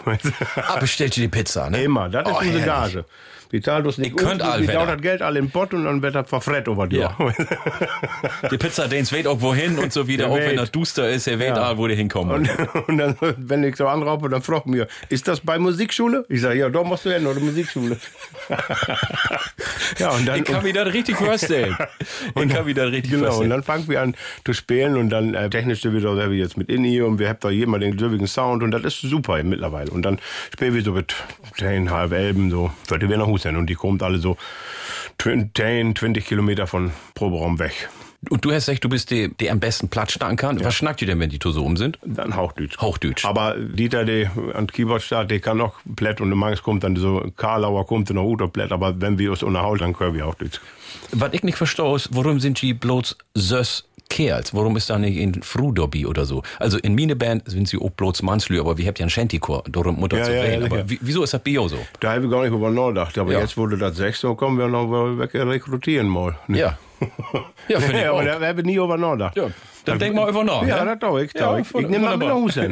Ah, 0.57 0.79
bestellt 0.81 1.17
ihr 1.17 1.25
die 1.25 1.29
Pizza, 1.29 1.71
ne? 1.71 1.83
Immer, 1.83 2.09
das 2.09 2.29
ist 2.29 2.35
Oh, 2.35 2.39
unsere 2.41 2.61
herrlich. 2.61 2.95
Gage. 2.95 3.05
Wir 3.51 3.63
zahlen 3.63 3.85
das 3.85 3.97
nicht 3.99 4.17
könnt 4.17 4.43
all 4.43 4.65
dauert 4.67 4.89
das 4.91 5.01
Geld 5.01 5.23
alle 5.23 5.39
im 5.39 5.51
Pott 5.51 5.73
und 5.75 5.85
dann 5.85 6.03
wird 6.03 6.15
das 6.15 6.29
verfrett 6.29 6.69
over 6.69 6.87
die 6.87 6.97
Ja. 6.97 7.17
Die 8.51 8.59
Pizza, 8.59 8.89
den 8.89 9.11
weht 9.11 9.27
auch 9.27 9.41
wohin 9.41 9.79
und 9.79 9.93
so 9.93 10.07
wieder, 10.07 10.25
Der 10.27 10.33
auch 10.33 10.39
wenn 10.39 10.57
das 10.57 10.71
duster 10.71 11.09
ist, 11.09 11.27
er 11.27 11.39
weht 11.39 11.49
Ja. 11.49 11.63
all, 11.63 11.79
wo 11.79 11.87
der 11.87 11.97
hinkommt. 11.97 12.31
Und, 12.33 12.49
und 12.89 12.99
dann, 12.99 13.17
wenn 13.39 13.65
ich 13.65 13.77
so 13.77 13.87
anraufe, 13.87 14.29
dann 14.29 14.43
fragt 14.43 14.67
mir, 14.67 14.87
ist 15.09 15.29
das 15.29 15.41
bei 15.41 15.59
Musikschule? 15.59 16.25
Ich 16.29 16.41
sage, 16.43 16.59
ja, 16.59 16.69
da 16.69 16.83
musst 16.83 17.05
du 17.07 17.11
hin, 17.13 17.27
oder 17.27 17.41
Musikschule. 17.41 17.97
ja, 19.99 20.11
und 20.11 20.27
dann, 20.27 20.39
Ich 20.39 20.45
kann 20.45 20.63
mir 20.63 20.73
das 20.73 20.93
richtig 20.93 21.17
vorstellen. 21.19 21.77
Ich 22.35 22.49
kann 22.49 22.65
mir 22.65 22.75
das 22.75 22.93
richtig 22.93 23.11
Genau, 23.13 23.25
und 23.25 23.29
vorstellen. 23.29 23.51
dann 23.51 23.63
fangen 23.63 23.89
wir 23.89 24.03
an 24.03 24.15
zu 24.45 24.53
spielen 24.53 24.97
und 24.97 25.11
dann 25.11 25.35
äh, 25.35 25.49
technisch 25.51 25.83
sind 25.83 25.95
wir 25.95 26.01
da 26.01 26.15
so 26.15 26.31
wie 26.31 26.39
jetzt 26.39 26.57
mit 26.57 26.69
Inni 26.69 27.01
und 27.03 27.19
wir 27.19 27.29
haben 27.29 27.39
da 27.41 27.51
jemand 27.51 27.83
den 27.83 27.97
glücklichen 27.97 28.27
Sound 28.27 28.63
und 28.63 28.71
das 28.71 28.83
ist 28.83 29.01
super 29.01 29.43
mittlerweile. 29.43 29.91
Und 29.91 30.03
dann 30.03 30.19
spielen 30.53 30.75
wir 30.75 30.83
so 30.83 30.93
mit 30.93 31.15
10, 31.57 31.91
halb 31.91 32.13
elben, 32.13 32.51
so, 32.51 32.71
würde 32.89 33.09
wir 33.09 33.17
nach 33.17 33.27
Hin 33.43 33.57
und 33.57 33.67
die 33.67 33.75
kommt 33.75 34.03
alle 34.03 34.19
so 34.19 34.37
10, 35.21 35.53
20 35.55 36.27
Kilometer 36.27 36.67
von 36.67 36.93
Proberaum 37.15 37.59
weg. 37.59 37.89
Und 38.31 38.45
du 38.45 38.51
hast 38.51 38.67
gesagt, 38.67 38.83
du 38.83 38.89
bist 38.89 39.13
der, 39.13 39.29
der 39.29 39.53
am 39.53 39.61
besten 39.61 39.89
Platz 39.89 40.13
schnacken 40.13 40.37
kann. 40.37 40.65
Was 40.65 40.75
schnackt 40.75 41.01
ihr 41.01 41.07
denn, 41.07 41.21
wenn 41.21 41.31
die 41.31 41.39
so 41.41 41.65
um 41.65 41.77
sind? 41.77 41.99
Dann 42.05 42.35
Hauchdeutsch. 42.35 42.77
Hauchdeutsch. 42.79 43.25
Aber 43.25 43.57
Dieter, 43.57 44.05
der 44.05 44.33
an 44.55 44.67
Keyboard 44.67 45.03
steht, 45.03 45.31
der 45.31 45.39
kann 45.39 45.59
noch 45.59 45.75
Plätt 45.95 46.21
und 46.21 46.31
manchmal 46.31 46.57
kommt 46.57 46.83
dann 46.83 46.97
so 46.97 47.31
Karlauer 47.37 47.87
kommt 47.87 48.11
noch 48.11 48.25
Uter 48.25 48.49
Plätt, 48.49 48.73
aber 48.73 49.01
wenn 49.01 49.19
wir 49.19 49.31
uns 49.31 49.45
unterhalten, 49.45 49.79
dann 49.79 49.93
können 49.95 50.15
wir 50.15 50.27
auch 50.27 50.35
Deutsch. 50.35 50.61
Was 51.13 51.33
ich 51.33 51.45
nicht 51.45 51.57
verstehe, 51.57 51.95
ist, 51.95 52.09
warum 52.13 52.41
sind 52.41 52.61
die 52.61 52.75
bloß 52.75 53.17
Sös 53.35 53.88
Kerls? 54.09 54.55
Warum 54.55 54.77
ist 54.77 54.91
da 54.91 54.99
nicht 54.99 55.19
ein 55.21 55.43
Frudobby 55.43 56.07
oder 56.07 56.25
so? 56.25 56.43
Also 56.59 56.79
in 56.79 56.95
meine 56.95 57.17
Band 57.17 57.49
sind 57.51 57.69
sie 57.69 57.79
auch 57.79 57.91
bloß 57.91 58.23
Mannslü, 58.23 58.61
aber 58.61 58.77
wir 58.79 58.87
habt 58.87 58.99
ja 58.99 59.05
einen 59.05 59.11
Shantychor, 59.11 59.65
darum 59.69 59.97
Mutter 60.01 60.19
Ja, 60.19 60.25
zu 60.25 60.35
ja, 60.37 60.43
wählen. 60.43 60.61
ja, 60.63 60.67
aber 60.67 60.85
wieso 60.87 61.23
ist 61.23 61.35
das 61.35 61.43
Bio 61.43 61.69
so? 61.69 61.79
Da 62.01 62.15
habe 62.15 62.25
ich 62.25 62.31
gar 62.31 62.43
nicht 62.45 62.53
über 62.53 62.71
nachgedacht, 62.71 63.19
aber 63.19 63.33
jetzt 63.39 63.57
wurde 63.57 63.77
das 63.79 63.97
sechs, 63.97 64.21
so 64.21 64.35
kommen 64.35 64.59
wir 64.59 64.69
noch 64.69 64.89
weg 65.19 65.35
rekrutieren 65.35 66.09
mal. 66.09 66.37
ne? 66.47 66.59
Ja. 66.59 66.79
Ja, 67.69 67.81
finde 67.81 67.99
ich 67.99 68.05
Ja, 68.05 68.13
auch. 68.13 68.25
da 68.25 68.41
habe 68.41 68.61
ich 68.61 68.67
nie 68.67 68.77
über 68.77 68.97
nachgedacht. 68.97 69.37
Ja, 69.37 69.51
dann 69.85 69.99
denk 69.99 70.15
mal 70.15 70.29
über 70.29 70.43
nach. 70.45 70.67
Ja, 70.67 70.85
das 70.85 70.99
tue 70.99 71.25
ich. 71.25 71.33
Ja, 71.35 71.53
Ja, 71.53 71.59
ich 71.59 71.67
ich 71.75 71.89
nehme 71.89 71.99
mal 72.07 72.17
mit 72.17 72.27
nach 72.29 72.35
Hause. 72.35 72.71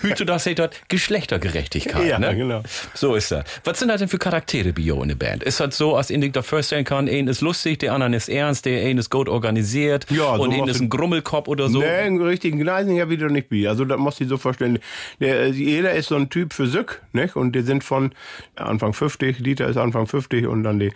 Hüte 0.00 0.26
das 0.26 0.44
seht 0.44 0.58
dort 0.58 0.80
Geschlechtergerechtigkeit. 0.88 2.06
Ja, 2.06 2.18
ne? 2.18 2.34
genau. 2.36 2.62
So 2.94 3.14
ist 3.14 3.30
das. 3.32 3.44
Was 3.64 3.78
sind 3.78 3.88
das 3.88 4.00
denn 4.00 4.08
für 4.08 4.18
Charaktere 4.18 4.72
Bio 4.72 5.02
in 5.02 5.08
der 5.08 5.16
Band? 5.16 5.42
Ist 5.42 5.60
das 5.60 5.76
so, 5.76 5.96
als 5.96 6.10
ich 6.10 6.32
da 6.32 6.42
vorstellen 6.42 6.84
kann, 6.84 7.08
ein 7.08 7.28
ist 7.28 7.40
lustig, 7.40 7.78
der 7.80 7.92
andere 7.92 8.14
ist 8.16 8.28
ernst, 8.28 8.64
der 8.66 8.84
eine 8.86 9.00
ist 9.00 9.10
gut 9.10 9.28
organisiert 9.28 10.06
Ja, 10.10 10.36
so 10.36 10.42
und 10.42 10.52
ein 10.52 10.68
ist 10.68 10.80
in- 10.80 10.86
ein 10.86 10.88
Grummelkopf 10.90 11.48
oder 11.48 11.68
so? 11.68 11.80
Nee, 11.80 11.86
einen 11.86 12.20
richtigen 12.22 12.58
Gneisinger 12.58 13.08
wieder 13.10 13.28
nicht 13.28 13.50
wie. 13.50 13.68
Also, 13.68 13.84
das 13.84 13.98
muss 13.98 14.20
ich 14.20 14.28
so 14.28 14.36
verstehen. 14.38 14.78
Der, 15.20 15.40
äh, 15.42 15.48
jeder 15.50 15.92
ist 15.92 16.08
so 16.08 16.16
ein 16.16 16.30
Typ 16.30 16.52
für 16.52 16.66
Sück, 16.66 17.02
nicht? 17.12 17.36
Und 17.36 17.52
die 17.52 17.62
sind 17.62 17.84
von 17.84 18.12
Anfang 18.56 18.92
50, 18.94 19.42
Dieter 19.42 19.68
ist 19.68 19.76
Anfang 19.76 20.06
50 20.06 20.46
und 20.46 20.64
dann 20.64 20.78
die 20.78 20.92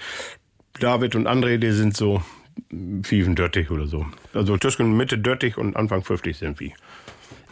David 0.80 1.14
und 1.14 1.26
André, 1.28 1.58
die 1.58 1.70
sind 1.72 1.96
so 1.96 2.22
35 2.70 3.70
oder 3.70 3.86
so. 3.86 4.06
Also 4.32 4.56
zwischen 4.58 4.96
Mitte 4.96 5.18
30 5.18 5.56
und 5.56 5.76
Anfang 5.76 6.02
50 6.02 6.36
sind 6.36 6.60
wir. 6.60 6.72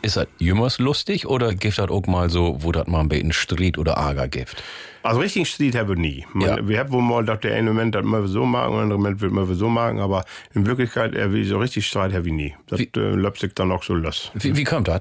Ist 0.02 0.16
das 0.16 0.26
jümmers 0.38 0.80
lustig 0.80 1.26
oder 1.26 1.54
gibt 1.54 1.78
das 1.78 1.88
auch 1.88 2.06
mal 2.06 2.28
so, 2.28 2.56
wo 2.60 2.72
das 2.72 2.88
mal 2.88 3.00
ein 3.00 3.08
bisschen 3.08 3.32
Streit 3.32 3.78
oder 3.78 3.92
Ärger 3.92 4.26
gibt? 4.26 4.60
Also 5.04 5.20
richtig 5.20 5.48
Street 5.48 5.76
haben 5.76 5.88
wir 5.90 5.96
nie. 5.96 6.26
Man, 6.32 6.48
Ja. 6.48 6.68
Wir 6.68 6.80
haben 6.80 6.90
wohl 6.92 7.02
mal, 7.02 7.24
dass 7.24 7.40
der 7.40 7.54
eine 7.54 7.70
Moment 7.70 7.94
das 7.94 8.04
mal 8.04 8.26
so 8.26 8.44
machen, 8.44 8.72
der 8.72 8.82
andere 8.82 8.98
Moment 8.98 9.20
wird 9.20 9.32
mal 9.32 9.46
so 9.54 9.68
machen, 9.68 10.00
aber 10.00 10.24
in 10.54 10.66
Wirklichkeit, 10.66 11.14
er 11.14 11.32
will 11.32 11.44
so 11.44 11.58
richtig 11.58 11.86
Streit 11.86 12.12
haben 12.12 12.24
wir 12.24 12.32
nie. 12.32 12.54
Das 12.66 12.80
Wie- 12.80 12.90
äh, 12.96 13.00
läuft 13.14 13.40
sich 13.40 13.54
dann 13.54 13.70
auch 13.70 13.82
so 13.84 13.94
los. 13.94 14.32
Wie, 14.34 14.56
wie 14.56 14.64
kommt 14.64 14.88
das? 14.88 15.00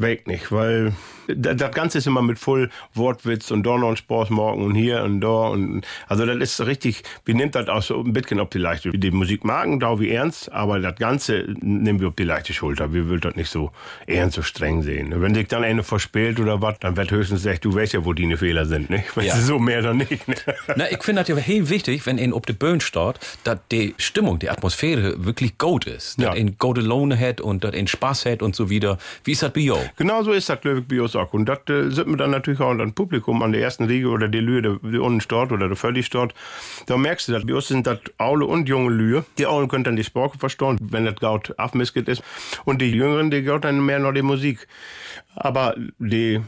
Weg 0.00 0.26
nicht, 0.26 0.50
weil 0.52 0.92
da- 1.28 1.54
das 1.54 1.72
Ganze 1.72 1.98
ist 1.98 2.06
immer 2.06 2.22
mit 2.22 2.38
voll 2.38 2.70
Wortwitz 2.94 3.50
und 3.50 3.64
noch 3.64 3.82
ein 3.88 3.96
Spaß 3.96 4.30
morgen 4.30 4.64
und 4.64 4.74
hier 4.74 5.02
und 5.04 5.20
da 5.20 5.28
und 5.48 5.82
also 6.08 6.26
das 6.26 6.36
ist 6.36 6.66
richtig, 6.66 7.02
wir 7.24 7.34
nehmen 7.34 7.50
das 7.52 7.68
auch 7.68 7.82
so 7.82 8.00
ein 8.02 8.12
bisschen 8.12 8.40
auf 8.40 8.50
die 8.50 8.58
leichte. 8.58 8.90
Die 8.90 9.10
Musik 9.10 9.44
magen, 9.44 9.78
da 9.80 10.00
wie 10.00 10.10
ernst, 10.10 10.50
aber 10.52 10.80
das 10.80 10.96
Ganze 10.96 11.44
nehmen 11.60 12.00
wir 12.00 12.08
auf 12.08 12.14
die 12.16 12.24
leichte 12.24 12.52
Schulter. 12.52 12.92
Wir 12.92 13.08
will 13.08 13.20
das 13.20 13.36
nicht 13.36 13.50
so 13.50 13.70
ernst 14.06 14.36
so 14.36 14.42
streng 14.42 14.82
sehen. 14.82 15.12
Wenn 15.20 15.34
sich 15.34 15.48
dann 15.48 15.62
eine 15.64 15.82
verspielt 15.82 16.40
oder 16.40 16.60
was, 16.62 16.78
dann 16.80 16.96
wird 16.96 17.10
höchstens 17.10 17.42
gesagt, 17.42 17.64
du 17.64 17.74
weißt 17.74 17.92
ja, 17.92 18.04
wo 18.04 18.12
die 18.12 18.36
Fehler 18.36 18.64
sind, 18.66 18.90
nicht? 18.90 19.16
Weißt 19.16 19.28
Ja. 19.28 19.34
du, 19.36 19.40
so 19.42 19.58
mehr 19.58 19.82
dann 19.82 19.98
nicht. 19.98 20.26
Ne? 20.28 20.34
Na, 20.76 20.90
ich 20.90 21.02
finde 21.02 21.22
das 21.22 21.28
ja 21.28 21.36
heel 21.36 21.68
wichtig, 21.68 22.06
wenn 22.06 22.18
ein 22.18 22.32
auf 22.32 22.42
der 22.42 22.54
Bühne 22.54 22.80
steht, 22.80 23.16
dass 23.44 23.58
die 23.70 23.94
Stimmung, 23.98 24.38
die 24.38 24.50
Atmosphäre 24.50 25.24
wirklich 25.24 25.58
gut 25.58 25.86
ist. 25.86 26.18
Dass 26.18 26.26
Ja. 26.26 26.32
ein 26.32 26.56
gute 26.58 26.80
Laune 26.80 27.18
hat 27.18 27.40
und 27.40 27.62
dass 27.64 27.74
ein 27.74 27.86
Spaß 27.86 28.26
hat 28.26 28.42
und 28.42 28.56
so 28.56 28.70
wieder. 28.70 28.98
Wie 29.24 29.32
ist 29.32 29.42
das 29.42 29.52
bei 29.52 29.60
jou? 29.60 29.78
Genau 29.96 30.22
so 30.22 30.32
ist 30.32 30.48
das, 30.48 30.58
uns 30.64 31.16
auch. 31.16 31.32
Und 31.32 31.46
das 31.46 31.60
äh, 31.68 31.90
sind 31.90 32.08
wir 32.08 32.16
dann 32.16 32.30
natürlich 32.30 32.60
auch 32.60 32.70
an 32.70 32.92
Publikum, 32.92 33.42
an 33.42 33.52
der 33.52 33.62
ersten 33.62 33.84
Riege 33.84 34.08
oder 34.08 34.28
die 34.28 34.40
Lühe, 34.40 34.62
die 34.62 34.98
unten 34.98 35.20
steht 35.20 35.52
oder 35.52 35.68
der 35.68 35.76
völlig 35.76 36.06
steht. 36.06 36.34
Da 36.86 36.96
merkst 36.96 37.28
du 37.28 37.32
das. 37.32 37.46
Bei 37.46 37.54
uns 37.54 37.68
sind 37.68 37.86
das 37.86 37.98
Aule 38.18 38.46
und 38.46 38.68
junge 38.68 38.90
Lühe. 38.90 39.24
Die 39.38 39.46
Aulen 39.46 39.68
können 39.68 39.84
dann 39.84 39.96
die 39.96 40.04
Sprache 40.04 40.38
verstehen, 40.38 40.78
wenn 40.80 41.04
das 41.04 41.16
gaut 41.16 41.58
abmisket 41.58 42.08
ist. 42.08 42.22
Und 42.64 42.80
die 42.80 42.90
Jüngeren, 42.90 43.30
die 43.30 43.42
gaut 43.42 43.64
dann 43.64 43.84
mehr 43.84 43.98
noch 43.98 44.12
die 44.12 44.22
Musik. 44.22 44.66
Aber 45.34 45.74
die 45.98 46.40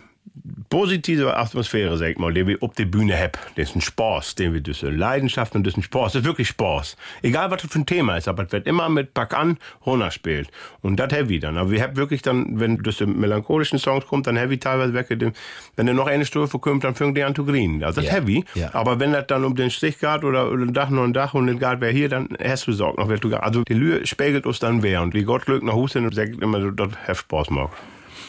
positive 0.70 1.36
Atmosphäre, 1.36 1.96
sag 1.98 2.08
ich 2.08 2.18
mal, 2.18 2.32
die 2.32 2.46
wir 2.46 2.56
auf 2.62 2.72
der 2.74 2.86
Bühne 2.86 3.16
haben, 3.16 3.32
das 3.56 3.70
ist 3.70 3.76
ein 3.76 3.80
Spaß, 3.82 4.34
den 4.36 4.54
wir 4.54 4.66
ist 4.66 4.82
Leidenschaft 4.82 5.54
und 5.54 5.64
das 5.66 5.74
ist 5.74 5.78
ein 5.78 5.82
Spaß, 5.82 6.12
das 6.12 6.22
ist 6.22 6.26
wirklich 6.26 6.48
Spaß. 6.48 6.96
Egal, 7.22 7.50
was 7.50 7.62
das 7.62 7.70
für 7.70 7.80
ein 7.80 7.86
Thema 7.86 8.16
ist, 8.16 8.28
aber 8.28 8.44
es 8.44 8.52
wird 8.52 8.66
immer 8.66 8.88
mit 8.88 9.12
Pack 9.12 9.36
an, 9.36 9.58
runterspielt. 9.84 10.48
Und 10.80 10.96
das 10.96 11.12
heavy 11.12 11.38
dann. 11.38 11.56
Aber 11.58 11.70
wir 11.70 11.82
haben 11.82 11.96
wirklich 11.96 12.22
dann, 12.22 12.58
wenn 12.58 12.78
das 12.78 13.00
melancholischen 13.00 13.78
Songs 13.78 14.06
kommt, 14.06 14.26
dann 14.26 14.36
heavy 14.36 14.58
teilweise 14.58 14.94
weg, 14.94 15.06
wenn 15.76 15.88
er 15.88 15.94
noch 15.94 16.06
eine 16.06 16.24
Strophe 16.24 16.58
kommt, 16.58 16.84
dann 16.84 16.94
fängt 16.94 17.16
die 17.16 17.22
an 17.22 17.34
zu 17.34 17.44
grinen. 17.44 17.82
Also 17.84 18.00
das 18.00 18.10
ist 18.10 18.16
heavy. 18.16 18.44
Ja. 18.54 18.74
Aber 18.74 18.98
wenn 19.00 19.12
das 19.12 19.26
dann 19.26 19.44
um 19.44 19.54
den 19.54 19.70
Strich 19.70 19.98
geht 19.98 20.24
oder, 20.24 20.50
ein 20.50 20.72
Dach 20.72 20.88
noch 20.90 21.04
ein 21.04 21.12
Dach 21.12 21.34
und 21.34 21.48
ein 21.48 21.58
Gart 21.58 21.80
wäre 21.80 21.92
hier, 21.92 22.08
dann 22.08 22.28
hast 22.42 22.66
du 22.66 22.72
Sorge 22.72 23.00
noch, 23.00 23.08
wer 23.08 23.18
du 23.18 23.28
gar- 23.28 23.42
Also 23.42 23.62
die 23.64 23.74
Lühe 23.74 24.06
spiegelt 24.06 24.46
uns 24.46 24.58
dann 24.58 24.82
wer. 24.82 25.02
Und 25.02 25.12
wie 25.14 25.24
Gott 25.24 25.44
Glück 25.44 25.62
nach 25.62 25.74
Hause 25.74 25.98
hin 25.98 26.06
und 26.06 26.14
sagt 26.14 26.40
immer, 26.40 26.70
das 26.72 26.88
hat 27.06 27.16
Spaß 27.18 27.50
macht. 27.50 27.72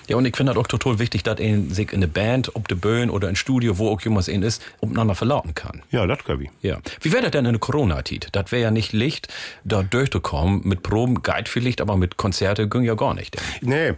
Ja, 0.07 0.17
und 0.17 0.25
ich 0.25 0.35
finde 0.35 0.53
das 0.53 0.61
auch 0.61 0.67
total 0.67 0.99
wichtig, 0.99 1.23
dass 1.23 1.39
ein 1.39 1.69
sich 1.69 1.93
in 1.93 2.01
der 2.01 2.07
Band, 2.07 2.55
ob 2.55 2.67
der 2.67 2.75
Bühne 2.75 3.11
oder 3.11 3.27
ein 3.27 3.35
Studio, 3.35 3.77
wo 3.77 3.89
auch 3.89 4.01
jemand 4.01 4.27
ein 4.29 4.43
ist, 4.43 4.61
miteinander 4.81 5.15
verlauten 5.15 5.55
kann. 5.55 5.81
Ja, 5.91 6.05
das 6.05 6.23
kann 6.23 6.41
ich. 6.41 6.49
Ja. 6.61 6.79
Wie 7.01 7.11
wäre 7.11 7.23
das 7.23 7.31
denn 7.31 7.45
in 7.45 7.53
der 7.53 7.59
Corona-Zeit? 7.59 8.29
Das 8.31 8.51
wäre 8.51 8.61
ja 8.61 8.71
nicht 8.71 8.93
Licht, 8.93 9.27
da 9.63 9.83
durchzukommen. 9.83 10.61
Mit 10.63 10.83
Proben 10.83 11.23
geht 11.23 11.49
vielleicht, 11.49 11.81
aber 11.81 11.97
mit 11.97 12.17
Konzerte 12.17 12.67
ging 12.67 12.83
ja 12.83 12.95
gar 12.95 13.13
nicht. 13.13 13.37
Nee, 13.61 13.93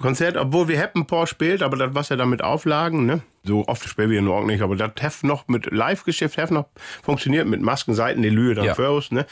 Konzert, 0.00 0.36
obwohl 0.36 0.68
wir 0.68 0.78
hätten 0.78 1.00
ein 1.00 1.06
paar 1.06 1.22
gespielt, 1.22 1.62
aber 1.62 1.76
das 1.76 1.94
war 1.94 2.04
ja 2.08 2.16
dann 2.16 2.30
mit 2.30 2.42
Auflagen, 2.42 3.06
ne? 3.06 3.22
So 3.46 3.66
oft 3.66 3.88
spielen 3.88 4.10
wir 4.10 4.22
nur 4.22 4.34
auch 4.36 4.44
nicht, 4.44 4.62
aber 4.62 4.76
das 4.76 4.92
heft 5.00 5.24
noch 5.24 5.46
mit 5.48 5.70
Live-Geschäft 5.70 6.36
heft 6.36 6.52
noch 6.52 6.66
funktioniert 7.02 7.46
mit 7.46 7.62
Masken, 7.62 7.94
Seiten, 7.94 8.22
die 8.22 8.28
Lühe 8.28 8.54
dann 8.54 8.64
Ja. 8.64 8.74
uns, 8.90 9.10
ne? 9.10 9.26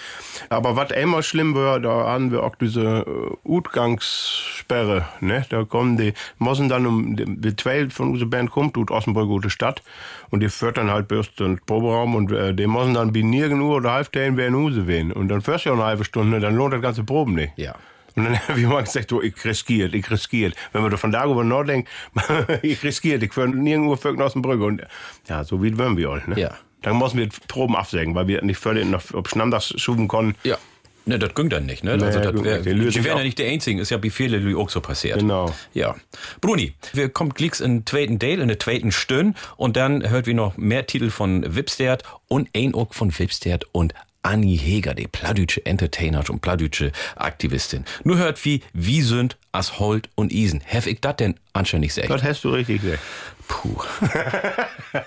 Aber 0.49 0.77
was 0.77 0.91
immer 0.93 1.23
schlimm 1.23 1.55
war, 1.55 1.81
da 1.81 1.91
haben 2.07 2.31
wir 2.31 2.43
auch 2.43 2.55
diese 2.57 3.05
äh, 3.07 3.49
Utgangssperre, 3.49 5.07
ne? 5.21 5.45
Da 5.49 5.65
kommen 5.65 5.97
die, 5.97 6.15
müssen 6.39 6.69
dann 6.69 6.87
um, 6.87 7.17
die, 7.17 7.25
die 7.27 7.57
zwei 7.57 7.89
von 7.91 8.13
unserer 8.13 8.29
Band 8.29 8.51
kommt, 8.51 8.75
tut 8.75 8.91
Osnabrück 8.91 9.29
gute 9.29 9.51
Stadt 9.51 9.83
und 10.31 10.41
die 10.41 10.49
führt 10.49 10.77
dann 10.77 10.91
halt 10.91 11.09
bis 11.09 11.35
zum 11.35 11.59
Proberaum 11.59 12.15
und 12.15 12.33
äh, 12.33 12.55
die 12.55 12.67
müssen 12.67 12.95
dann 12.95 13.13
bi 13.13 13.23
nirgendwo 13.23 13.75
oder 13.75 13.93
halb 13.93 14.09
wer 14.13 14.47
in 14.47 14.55
Huse 14.55 14.87
wehen 14.87 15.13
und 15.13 15.29
dann 15.29 15.41
fährst 15.41 15.65
du 15.65 15.71
ja 15.71 15.75
eine 15.75 15.85
halbe 15.85 16.05
Stunde, 16.05 16.41
dann 16.41 16.55
lohnt 16.55 16.73
das 16.73 16.83
ganze 16.83 17.05
Proben 17.05 17.35
nicht. 17.35 17.53
Ja. 17.57 17.75
Und 18.17 18.25
dann 18.25 18.39
habe 18.49 18.61
ich 18.61 18.67
mal 18.67 18.83
gesagt, 18.83 19.11
du, 19.11 19.21
ich 19.21 19.45
riskiert, 19.45 19.95
ich 19.95 20.11
riskiert. 20.11 20.55
Wenn 20.73 20.83
man 20.83 20.91
da 20.91 20.97
von 20.97 21.13
da 21.13 21.25
über 21.25 21.45
nachdenkt, 21.45 21.89
ich 22.63 22.83
riskiert, 22.83 23.23
ich 23.23 23.33
fahre 23.33 23.49
nirgendwo 23.49 23.97
völlig 23.97 24.21
aus 24.21 24.33
dem 24.33 24.43
Brücke. 24.43 24.65
Und 24.65 24.83
ja, 25.29 25.45
so 25.45 25.63
wie 25.63 25.77
wollen 25.77 25.97
wir 25.97 26.11
all, 26.11 26.23
ne? 26.27 26.41
Ja. 26.41 26.55
Dann 26.83 26.99
müssen 26.99 27.19
wir 27.19 27.29
Proben 27.49 27.77
absägen, 27.77 28.15
weil 28.15 28.29
wir 28.29 28.43
nicht 28.43 28.59
völlig 28.59 28.85
noch 28.85 29.15
auf 29.15 29.29
Schnamdachs 29.29 29.73
schuben 29.81 30.07
konnten. 30.07 30.37
Ja. 30.45 30.59
Ne, 31.07 31.19
das 31.19 31.35
ging 31.35 31.51
dann 31.51 31.67
nicht, 31.67 31.85
ne? 31.85 31.99
Nee, 31.99 32.05
also, 32.05 32.19
das 32.21 32.45
wär, 32.45 32.61
die 32.61 33.05
wären 33.05 33.19
ja 33.19 33.25
nicht 33.25 33.39
der 33.39 33.51
Einzigen, 33.51 33.79
ist 33.79 33.91
ja 33.91 33.99
bei 33.99 34.09
vielen 34.09 34.43
Lü 34.43 34.57
auch 34.57 34.71
so 34.71 34.81
passiert. 34.81 35.19
Genau. 35.19 35.55
Ja. 35.75 35.97
Bruni, 36.41 36.73
wir 36.95 37.11
kommt 37.11 37.35
gleich 37.35 37.61
in 37.61 37.79
den 37.79 37.87
zweiten 37.87 38.19
Teil, 38.19 38.41
in 38.41 38.49
der 38.49 38.59
zweiten 38.59 38.91
Stunde 38.91 39.39
und 39.57 39.77
dann 39.77 40.09
hört 40.09 40.27
wir 40.27 40.35
noch 40.35 40.57
mehr 40.57 40.87
Titel 40.87 41.11
von 41.11 41.57
Wipstert 41.57 42.05
und 42.29 42.49
ein 42.57 42.75
auch 42.75 42.95
von 42.95 43.17
Wipstert 43.19 43.67
und 43.73 43.93
Annie 44.25 44.57
Heger, 44.57 44.95
die 44.95 45.07
pladütsche 45.07 45.65
Entertainer 45.67 46.25
und 46.31 46.41
pladütsche 46.41 46.93
Aktivistin. 47.15 47.85
Nur 48.05 48.17
hört 48.17 48.43
wie, 48.45 48.63
wie 48.73 49.03
sind 49.03 49.37
as 49.53 49.79
Holt 49.79 50.09
und 50.15 50.33
Isen. 50.33 50.61
Hef 50.65 50.87
ich 50.87 51.01
dat 51.01 51.21
denn 51.21 51.35
anständig 51.53 51.95
gesagt? 51.95 52.11
Das 52.11 52.23
hast 52.23 52.43
du 52.43 52.51
richtig 52.51 52.83
gesagt. 52.83 53.03
Puh. 53.49 53.83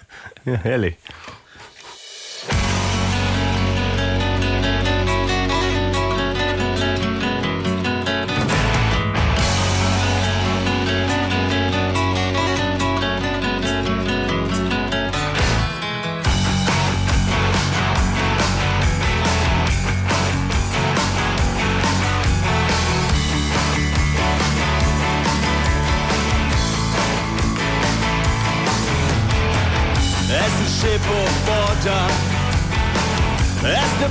Ja, 0.46 0.54
herrlich. 0.64 0.96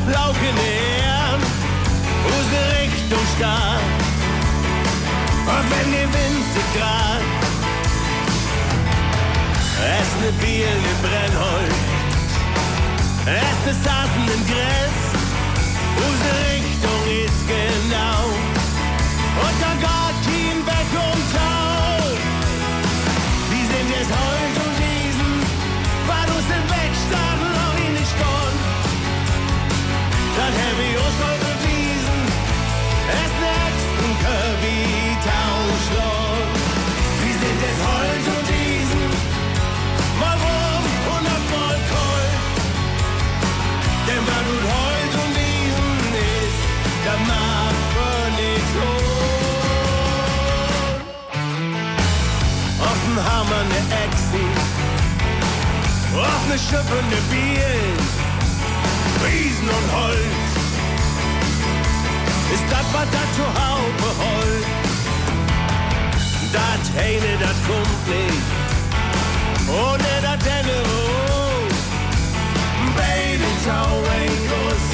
Blauke 0.04 0.52
näher, 0.54 1.38
unsere 2.24 2.64
Richtung 2.82 3.24
stark. 3.36 3.80
Und 5.46 5.70
wenn 5.70 5.92
der 5.92 6.08
Wind 6.12 6.44
sich 6.54 6.80
grad, 6.80 7.22
es 9.98 10.10
ne 10.20 10.32
Bier, 10.40 10.74
ne 10.84 10.94
Brennholz, 11.02 11.74
es 13.26 13.58
ne 13.66 13.74
Sassen 13.84 14.26
im 14.34 14.42
Gräs, 14.46 14.98
unsere 16.06 16.38
Richtung 16.52 17.00
ist 17.24 17.42
genau. 17.48 18.25
Auf 56.56 56.62
ne 56.62 56.68
Schippe 56.68 57.02
ne 57.10 57.20
Bielen, 57.30 57.98
Riesen 59.24 59.68
und 59.68 59.92
Holz. 59.92 60.50
Ist 62.54 62.64
dat 62.70 62.86
was 62.92 63.08
dat 63.10 63.30
zu 63.34 63.44
Haupe 63.44 64.08
Holz? 64.22 64.66
Dat 66.52 66.84
Heine, 66.96 67.32
dat 67.40 67.56
kommt 67.66 68.02
nicht, 68.08 68.48
ohne 69.68 70.12
dat 70.22 70.40
Denne, 70.44 70.78
oh. 70.84 71.68
Baby, 72.96 73.52
Tau, 73.64 73.96
ein 74.18 74.36
Guss, 74.50 74.84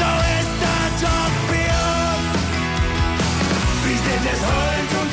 so 0.00 0.10
ist 0.38 0.54
dat 0.64 0.94
doch 1.02 1.34
für 1.48 1.74
uns. 2.08 2.38
Wir 3.84 3.98
sind 4.06 4.24
es 4.32 4.40
heut 4.40 5.03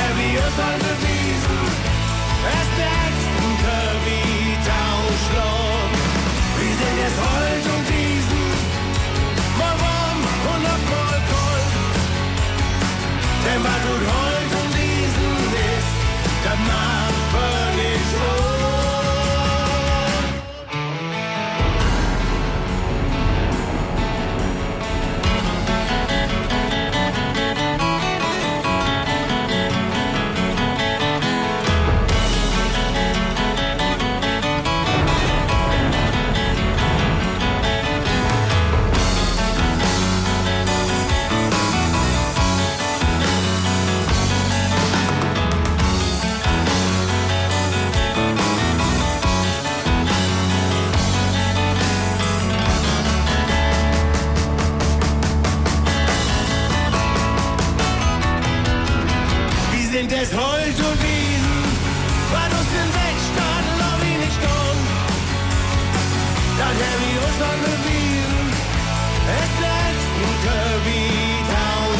Uns 0.00 0.58
all 0.60 0.78
bewiesen, 0.78 1.60
es 2.56 2.68
nächsten 2.82 3.50
Kirby 3.62 4.22
Tauschlohn. 4.68 5.90
Wir 6.56 6.74
sind 6.80 6.98
es 7.06 7.16
heut 7.24 7.66
und 7.74 7.84
diesen, 7.88 8.46
mal 9.58 9.76
warm 9.82 10.20
und 10.54 10.64
ab 10.66 10.82
kalt. 10.90 11.24
Denn 13.44 13.60
was 13.64 13.80
du 13.84 13.94
heut 14.10 14.37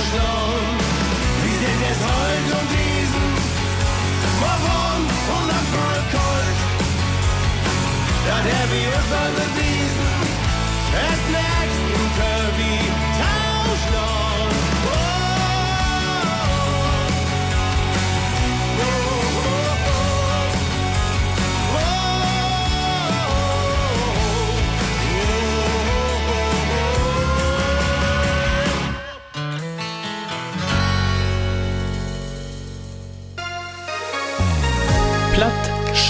wir. 0.09 0.67
Wir 1.45 1.57
sind 1.63 1.81
es 1.91 2.01
Holz 2.09 2.49
und 2.59 2.69
Wiesen, 2.75 3.27
warum 4.43 5.01
und 5.37 5.51
am 5.59 5.67
Vollkold. 5.75 6.59
Dann 8.27 8.45
haben 8.55 8.71
wir 8.73 8.89
uns 8.99 9.13
all 9.21 9.68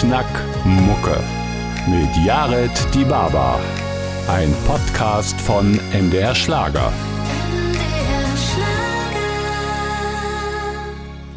Schnack, 0.08 0.42
Mucke. 0.64 1.22
Mit 1.86 2.08
Jared 2.24 2.72
Die 2.94 3.04
Baba. 3.04 3.60
Ein 4.26 4.54
Podcast 4.66 5.38
von 5.38 5.78
MDR 5.92 6.34
Schlager. 6.34 6.90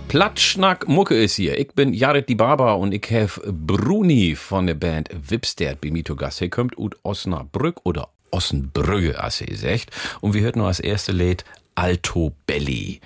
Platschnack 0.08 0.88
Mucke 0.88 1.22
ist 1.22 1.36
hier. 1.36 1.60
Ich 1.60 1.74
bin 1.74 1.92
Jared 1.92 2.30
die 2.30 2.36
Barber 2.36 2.78
und 2.78 2.94
ich 2.94 3.12
habe 3.12 3.52
Bruni 3.52 4.38
von 4.38 4.68
der 4.68 4.76
Band 4.76 5.10
Wipstert 5.12 5.80
Gast. 6.16 6.42
Er 6.42 6.50
kommt 6.50 6.78
aus 6.78 6.96
Osnabrück 7.04 7.82
oder 7.84 8.08
Ossenbrügge, 8.32 9.22
als 9.22 9.42
ihr 9.42 9.58
sagt. 9.58 9.90
Und 10.22 10.34
wir 10.34 10.44
hörten 10.44 10.60
noch 10.60 10.68
als 10.68 10.80
erste 10.80 11.12
Lied 11.12 11.44
Alto 11.76 12.32
Belly. 12.46 13.02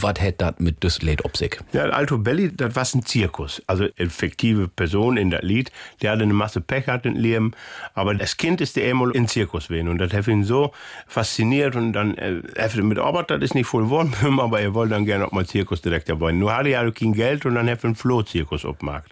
Was 0.00 0.20
hätt 0.20 0.40
das 0.40 0.54
mit 0.58 0.82
das 0.82 1.02
Lied 1.02 1.24
ob 1.24 1.36
sich? 1.36 1.58
Ja, 1.72 1.84
Alto 1.84 2.16
Belli, 2.18 2.54
das 2.54 2.74
war 2.74 2.86
ein 2.94 3.04
Zirkus. 3.04 3.62
Also 3.66 3.86
eine 3.98 4.10
fiktive 4.10 4.68
Person 4.68 5.16
in 5.16 5.30
das 5.30 5.42
Lied, 5.42 5.70
der 6.00 6.12
hatte 6.12 6.22
eine 6.22 6.32
Masse 6.32 6.60
Pech 6.60 6.86
hat 6.86 7.04
im 7.04 7.14
Leben, 7.14 7.52
aber 7.94 8.14
das 8.14 8.36
Kind 8.36 8.60
ist 8.60 8.76
der 8.76 8.88
einmal 8.88 9.10
in 9.10 9.28
Zirkus 9.28 9.68
gewesen 9.68 9.88
und 9.88 9.98
das 9.98 10.12
hat 10.12 10.26
ihn 10.28 10.44
so 10.44 10.72
fasziniert 11.06 11.76
und 11.76 11.92
dann, 11.92 12.16
äh, 12.16 12.40
er 12.54 12.82
mit 12.82 12.98
Arbeit, 12.98 13.30
das 13.30 13.42
ist 13.42 13.54
nicht 13.54 13.66
voll 13.66 13.84
geworden, 13.84 14.14
aber 14.40 14.60
er 14.60 14.74
wollte 14.74 14.94
dann 14.94 15.04
gerne 15.04 15.26
auch 15.26 15.32
mal 15.32 15.46
Zirkusdirektor 15.46 16.20
werden. 16.20 16.38
Nur 16.38 16.56
hatte 16.56 16.70
er 16.70 16.90
kein 16.92 17.12
Geld 17.12 17.44
und 17.44 17.54
dann 17.54 17.68
hat 17.68 17.80
er 17.80 17.84
einen 17.84 17.94
Flohzirkus 17.94 18.64
aufgemacht 18.64 19.04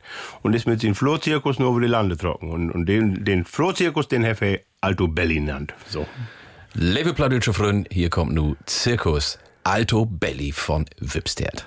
und 0.42 0.54
ist 0.54 0.66
mit 0.66 0.82
dem 0.82 0.94
Flohzirkus 0.94 1.58
nur 1.58 1.72
über 1.72 1.80
die 1.80 1.88
Lande 1.88 2.16
trocken 2.16 2.50
und, 2.50 2.70
und 2.70 2.86
den, 2.86 3.24
den 3.24 3.44
Flohzirkus, 3.44 4.08
den 4.08 4.26
hat 4.26 4.40
er 4.40 4.60
Alto 4.80 5.08
Belli 5.08 5.34
genannt. 5.34 5.74
So. 5.86 6.06
Liebe 6.72 7.12
Plattdeutsche 7.12 7.52
Freunde, 7.52 7.90
hier 7.92 8.10
kommt 8.10 8.32
nu 8.32 8.56
Zirkus 8.64 9.38
Alto 9.62 10.06
Belli 10.06 10.52
von 10.52 10.86
Wipstert. 10.98 11.66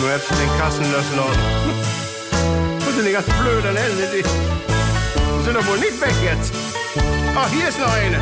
Nu 0.00 0.08
hebt 0.08 0.26
ze 0.26 0.34
den 0.34 0.58
Kassen 0.58 0.92
lassen. 0.92 1.16
Das 2.78 2.94
sind 2.94 3.06
die 3.06 3.12
ganz 3.12 3.26
blöden 3.26 3.76
Hände, 3.76 4.08
die 4.12 5.44
sind 5.44 5.54
doch 5.56 5.66
wohl 5.66 5.78
nicht 5.78 6.00
weg 6.00 6.14
jetzt. 6.22 6.52
Ach, 7.36 7.48
hier 7.50 7.68
ist 7.68 7.78
noch 7.78 7.92
eine. 7.92 8.20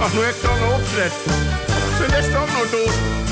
Ach, 0.00 0.12
nur 0.14 0.24
ich 0.24 0.36
doch 0.42 0.60
noch 0.60 0.74
Auftritt. 0.74 1.12
Sie 1.98 2.12
lässt 2.12 2.34
auch 2.36 2.46
noch 2.46 2.70
tot. 2.70 3.23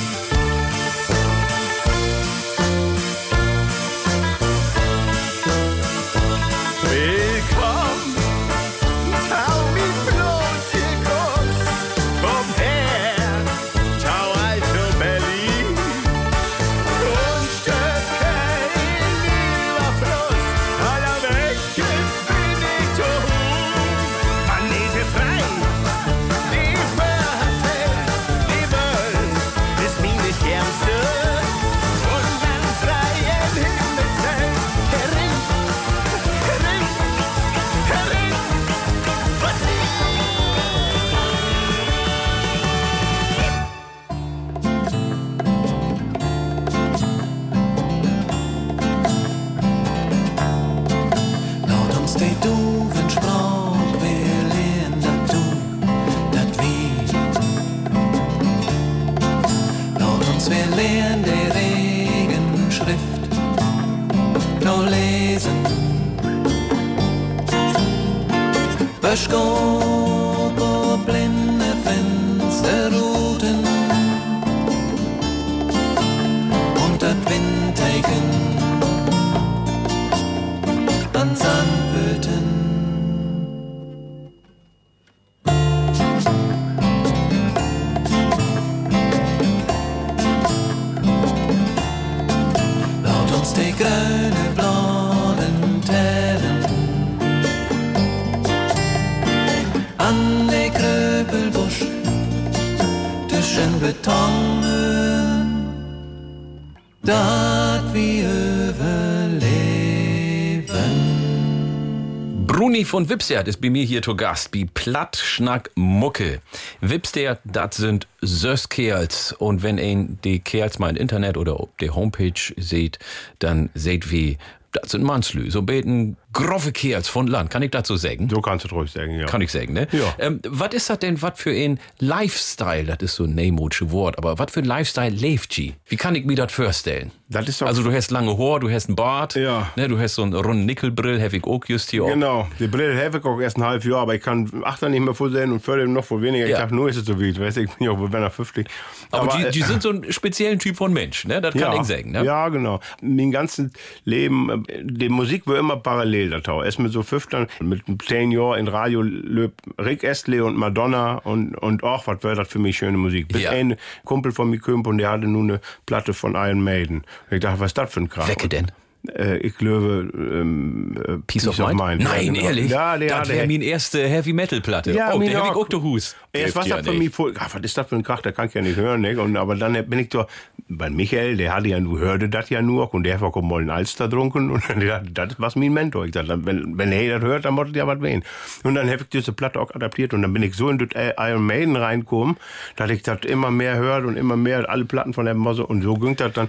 Von 112.93 113.09
Wipstert 113.09 113.49
ist 113.49 113.63
bei 113.63 113.71
mir 113.71 113.85
hier 113.85 114.03
zu 114.03 114.15
Gast, 114.15 114.51
wie 114.53 114.67
Plattschnack 114.67 115.71
Mucke. 115.77 116.43
Wipstert, 116.83 117.41
das 117.43 117.79
sind 117.79 118.07
Sös 118.21 118.69
Kerls. 118.69 119.33
Und 119.33 119.63
wenn 119.63 119.79
ein 119.79 120.19
die 120.25 120.41
Kerls 120.41 120.79
mal 120.79 120.91
im 120.91 120.97
Internet 120.97 121.39
oder 121.39 121.59
auf 121.59 121.71
der 121.81 121.95
Homepage 121.95 122.53
seht, 122.59 122.99
dann 123.39 123.71
seht 123.73 124.11
wie, 124.11 124.37
das 124.73 124.91
sind 124.91 125.05
Mannslü, 125.05 125.51
so 125.51 125.63
beten 125.63 126.19
grove 126.33 126.73
Kerls 126.73 127.09
von 127.09 127.27
Land. 127.27 127.51
Kann 127.51 127.63
ich 127.63 127.71
dazu 127.71 127.97
sagen? 127.97 128.29
So 128.31 128.41
kannst 128.41 128.65
du 128.71 128.75
ruhig 128.75 128.91
sagen, 128.91 129.19
ja. 129.19 129.27
Kann 129.27 129.41
ich 129.43 129.51
sagen, 129.53 129.73
ne? 129.73 129.87
Ja. 129.93 130.15
Ähm, 130.19 130.41
was 130.49 130.73
ist 130.75 130.89
das 130.91 130.99
denn, 131.01 131.21
was 131.23 131.33
für 131.41 131.51
ein 131.51 131.79
Lifestyle, 131.99 132.85
das 132.85 132.99
ist 133.01 133.15
so 133.17 133.25
ein 133.25 133.35
neimodsche 133.35 133.91
Wort, 133.91 134.19
aber 134.19 134.39
was 134.39 134.51
für 134.53 134.61
ein 134.61 134.65
Lifestyle 134.67 135.11
lebt 135.15 135.49
G? 135.51 135.73
Wie 135.87 135.97
kann 135.97 136.15
ich 136.15 136.25
mir 136.25 136.37
das 136.37 136.53
vorstellen? 136.53 137.11
Das 137.29 137.49
ist 137.49 137.61
doch- 137.63 137.67
also 137.67 137.83
du 137.83 137.91
hast 137.93 138.11
lange 138.11 138.37
Haar, 138.39 138.61
du 138.61 138.71
hast 138.71 138.89
einen 138.89 138.97
Bart, 138.97 139.35
Ja. 139.35 139.71
ne, 139.77 139.89
du 139.89 139.99
hast 139.99 140.15
so 140.17 140.23
einen 140.23 140.35
runden 140.35 140.67
Nickelbrill, 140.67 141.21
habe 141.23 141.37
ich 141.37 141.45
auch 141.45 141.65
just 141.67 141.91
hier. 141.91 142.05
auch. 142.05 142.09
Genau, 142.09 142.47
die 142.59 142.67
Brille 142.69 143.03
habe 143.03 143.19
ich 143.19 143.25
auch 143.25 143.41
erst 143.41 143.57
ein 143.57 143.65
halbes 143.65 143.87
Jahr, 143.87 144.01
aber 144.01 144.15
ich 144.15 144.23
kann 144.23 144.51
achter 144.65 144.89
nicht 144.89 145.01
mehr 145.01 145.15
vorsehen 145.15 145.51
und 145.53 145.61
viertel 145.61 145.89
noch 145.89 146.05
vor 146.05 146.21
weniger. 146.23 146.47
Ja. 146.47 146.57
Ich 146.57 146.61
dachte, 146.63 146.75
nur 146.75 146.89
ist 146.89 146.97
es 146.97 147.07
so 147.07 147.19
wild, 147.19 147.41
weißt 147.41 147.57
du, 147.57 147.63
ich 147.63 147.71
bin 147.71 147.87
ja 147.87 147.91
auch 147.93 148.09
bei 148.09 148.31
50. 148.31 148.67
Aber, 149.11 149.37
die, 149.37 149.45
äh, 149.45 149.51
die 149.51 149.63
sind 149.63 149.83
so 149.83 149.91
ein 149.91 150.13
speziellen 150.13 150.59
Typ 150.59 150.77
von 150.77 150.93
Mensch, 150.93 151.25
ne? 151.27 151.41
Das 151.41 151.55
kann 151.55 151.81
ich 151.81 151.87
sagen, 151.87 152.13
ne? 152.13 152.25
Ja, 152.25 152.49
genau. 152.51 152.81
Mein 153.01 153.31
ganzes 153.31 153.71
Leben, 154.05 154.65
äh, 154.69 154.83
die 154.85 155.09
Musik 155.09 155.47
war 155.47 155.59
immer 155.59 155.77
parallel 155.79 156.22
dazu. 156.31 156.63
Erst 156.63 156.79
mit 156.79 156.93
so 156.93 157.03
15, 157.03 157.47
mit 157.61 157.83
10 158.07 158.31
Jahren 158.33 158.59
in 158.61 158.69
Radio 158.69 159.03
löb 159.03 159.53
Rick 159.79 160.05
Astley 160.05 160.41
und 160.41 160.57
Madonna 160.57 161.17
und, 161.19 161.55
und 161.57 161.83
auch, 161.83 162.07
was 162.07 162.23
war 162.25 162.35
das 162.35 162.49
für 162.49 162.59
mich 162.59 162.77
schöne 162.79 162.99
Musik. 162.99 163.29
Bis 163.29 163.43
Ja. 163.43 163.51
ein 163.51 163.77
Kumpel 164.05 164.33
von 164.33 164.51
mir 164.51 164.59
kommt 164.59 164.87
und 164.87 164.99
der 164.99 165.11
hatte 165.11 165.27
nun 165.27 165.51
eine 165.51 165.61
Platte 165.87 166.15
von 166.15 166.35
Iron 166.35 166.63
Maiden. 166.63 166.99
Und 167.31 167.37
ich 167.37 167.41
dachte, 167.41 167.61
was 167.61 167.67
ist 167.71 167.79
das 167.79 167.93
für 167.93 168.01
ein 168.01 168.09
Kram? 168.09 168.29
Wecke 168.29 168.49
denn? 168.49 168.71
Äh, 169.17 169.39
ich 169.39 169.57
glaube, 169.57 170.09
ähm, 170.15 170.95
äh, 171.05 171.17
Peace, 171.27 171.49
of, 171.49 171.59
Mind? 171.59 171.77
Nein, 171.77 172.01
Ja, 172.01 172.33
genau. 172.33 172.41
ehrlich? 172.47 172.71
Ja, 172.71 172.97
der 172.97 173.19
das 173.19 173.29
wäre 173.31 173.49
meine 173.49 173.65
erste 173.65 174.07
Heavy-Metal-Platte. 174.07 174.93
Ja, 174.93 175.13
oh, 175.13 175.19
der 175.19 175.35
habe 175.39 175.47
ich 175.49 175.53
auch. 175.53 175.57
auch 175.57 175.69
der 175.69 175.83
Hus. 175.83 176.15
Erst 176.33 176.55
was 176.55 176.69
ja 176.69 176.77
das 176.77 176.87
für 176.87 176.93
mich 176.93 177.11
voll, 177.11 177.35
ach, 177.37 177.53
was 177.53 177.63
ist 177.63 177.77
das 177.77 177.89
für 177.89 177.97
ein 177.97 178.05
Krach, 178.05 178.23
der 178.23 178.31
kann 178.33 178.47
ich 178.47 178.55
ja 178.55 178.63
nicht 178.63 178.77
hören, 178.77 179.01
ne? 179.01 179.21
Und, 179.21 179.37
aber 179.37 179.57
dann 179.57 179.73
bin 179.89 179.99
ich 179.99 180.09
doch, 180.11 180.29
bei 180.77 180.91
Michael, 180.91 181.37
der 181.37 181.55
hatte 181.55 181.69
ja 181.69 181.81
nur, 181.81 181.99
hörte 181.99 182.29
das 182.29 182.51
ja 182.51 182.63
nur, 182.63 182.93
und 182.93 183.05
der 183.05 183.15
hat 183.15 183.23
auch 183.23 183.43
mal 183.43 183.61
einen 183.61 183.71
Alster 183.71 184.09
getrunken, 184.09 184.51
und 184.51 184.63
der 184.69 185.01
dachte, 185.01 185.13
das 185.13 185.33
ist 185.33 185.41
was 185.41 185.57
mein 185.57 185.73
Mentor. 185.73 186.05
Ich 186.05 186.13
dachte, 186.13 186.45
wenn, 186.45 186.77
wenn 186.79 186.93
er 186.93 187.19
das 187.19 187.29
hört, 187.29 187.45
dann 187.45 187.55
muss 187.55 187.69
ja 187.75 187.87
was 187.87 188.01
wehen. 188.01 188.25
Und 188.65 188.75
dann 188.75 188.89
habe 188.89 189.03
ich 189.03 189.09
diese 189.09 189.33
Platte 189.33 189.61
auch 189.61 189.75
adaptiert, 189.75 190.15
und 190.15 190.23
dann 190.23 190.33
bin 190.33 190.43
ich 190.43 190.55
so 190.55 190.69
in 190.69 190.79
das 190.79 190.89
Iron 191.19 191.47
Maiden 191.47 191.77
reingekommen, 191.77 192.37
dass 192.77 192.91
ich 192.91 193.03
das 193.03 193.21
immer 193.27 193.51
mehr 193.51 193.77
hört 193.77 194.05
und 194.05 194.17
immer 194.17 194.37
mehr, 194.37 194.69
alle 194.69 194.85
Platten 194.85 195.13
von 195.13 195.25
der 195.25 195.35
Mosse, 195.35 195.67
und 195.67 195.83
so 195.83 195.95
ging 195.95 196.17
das 196.17 196.33
dann, 196.33 196.49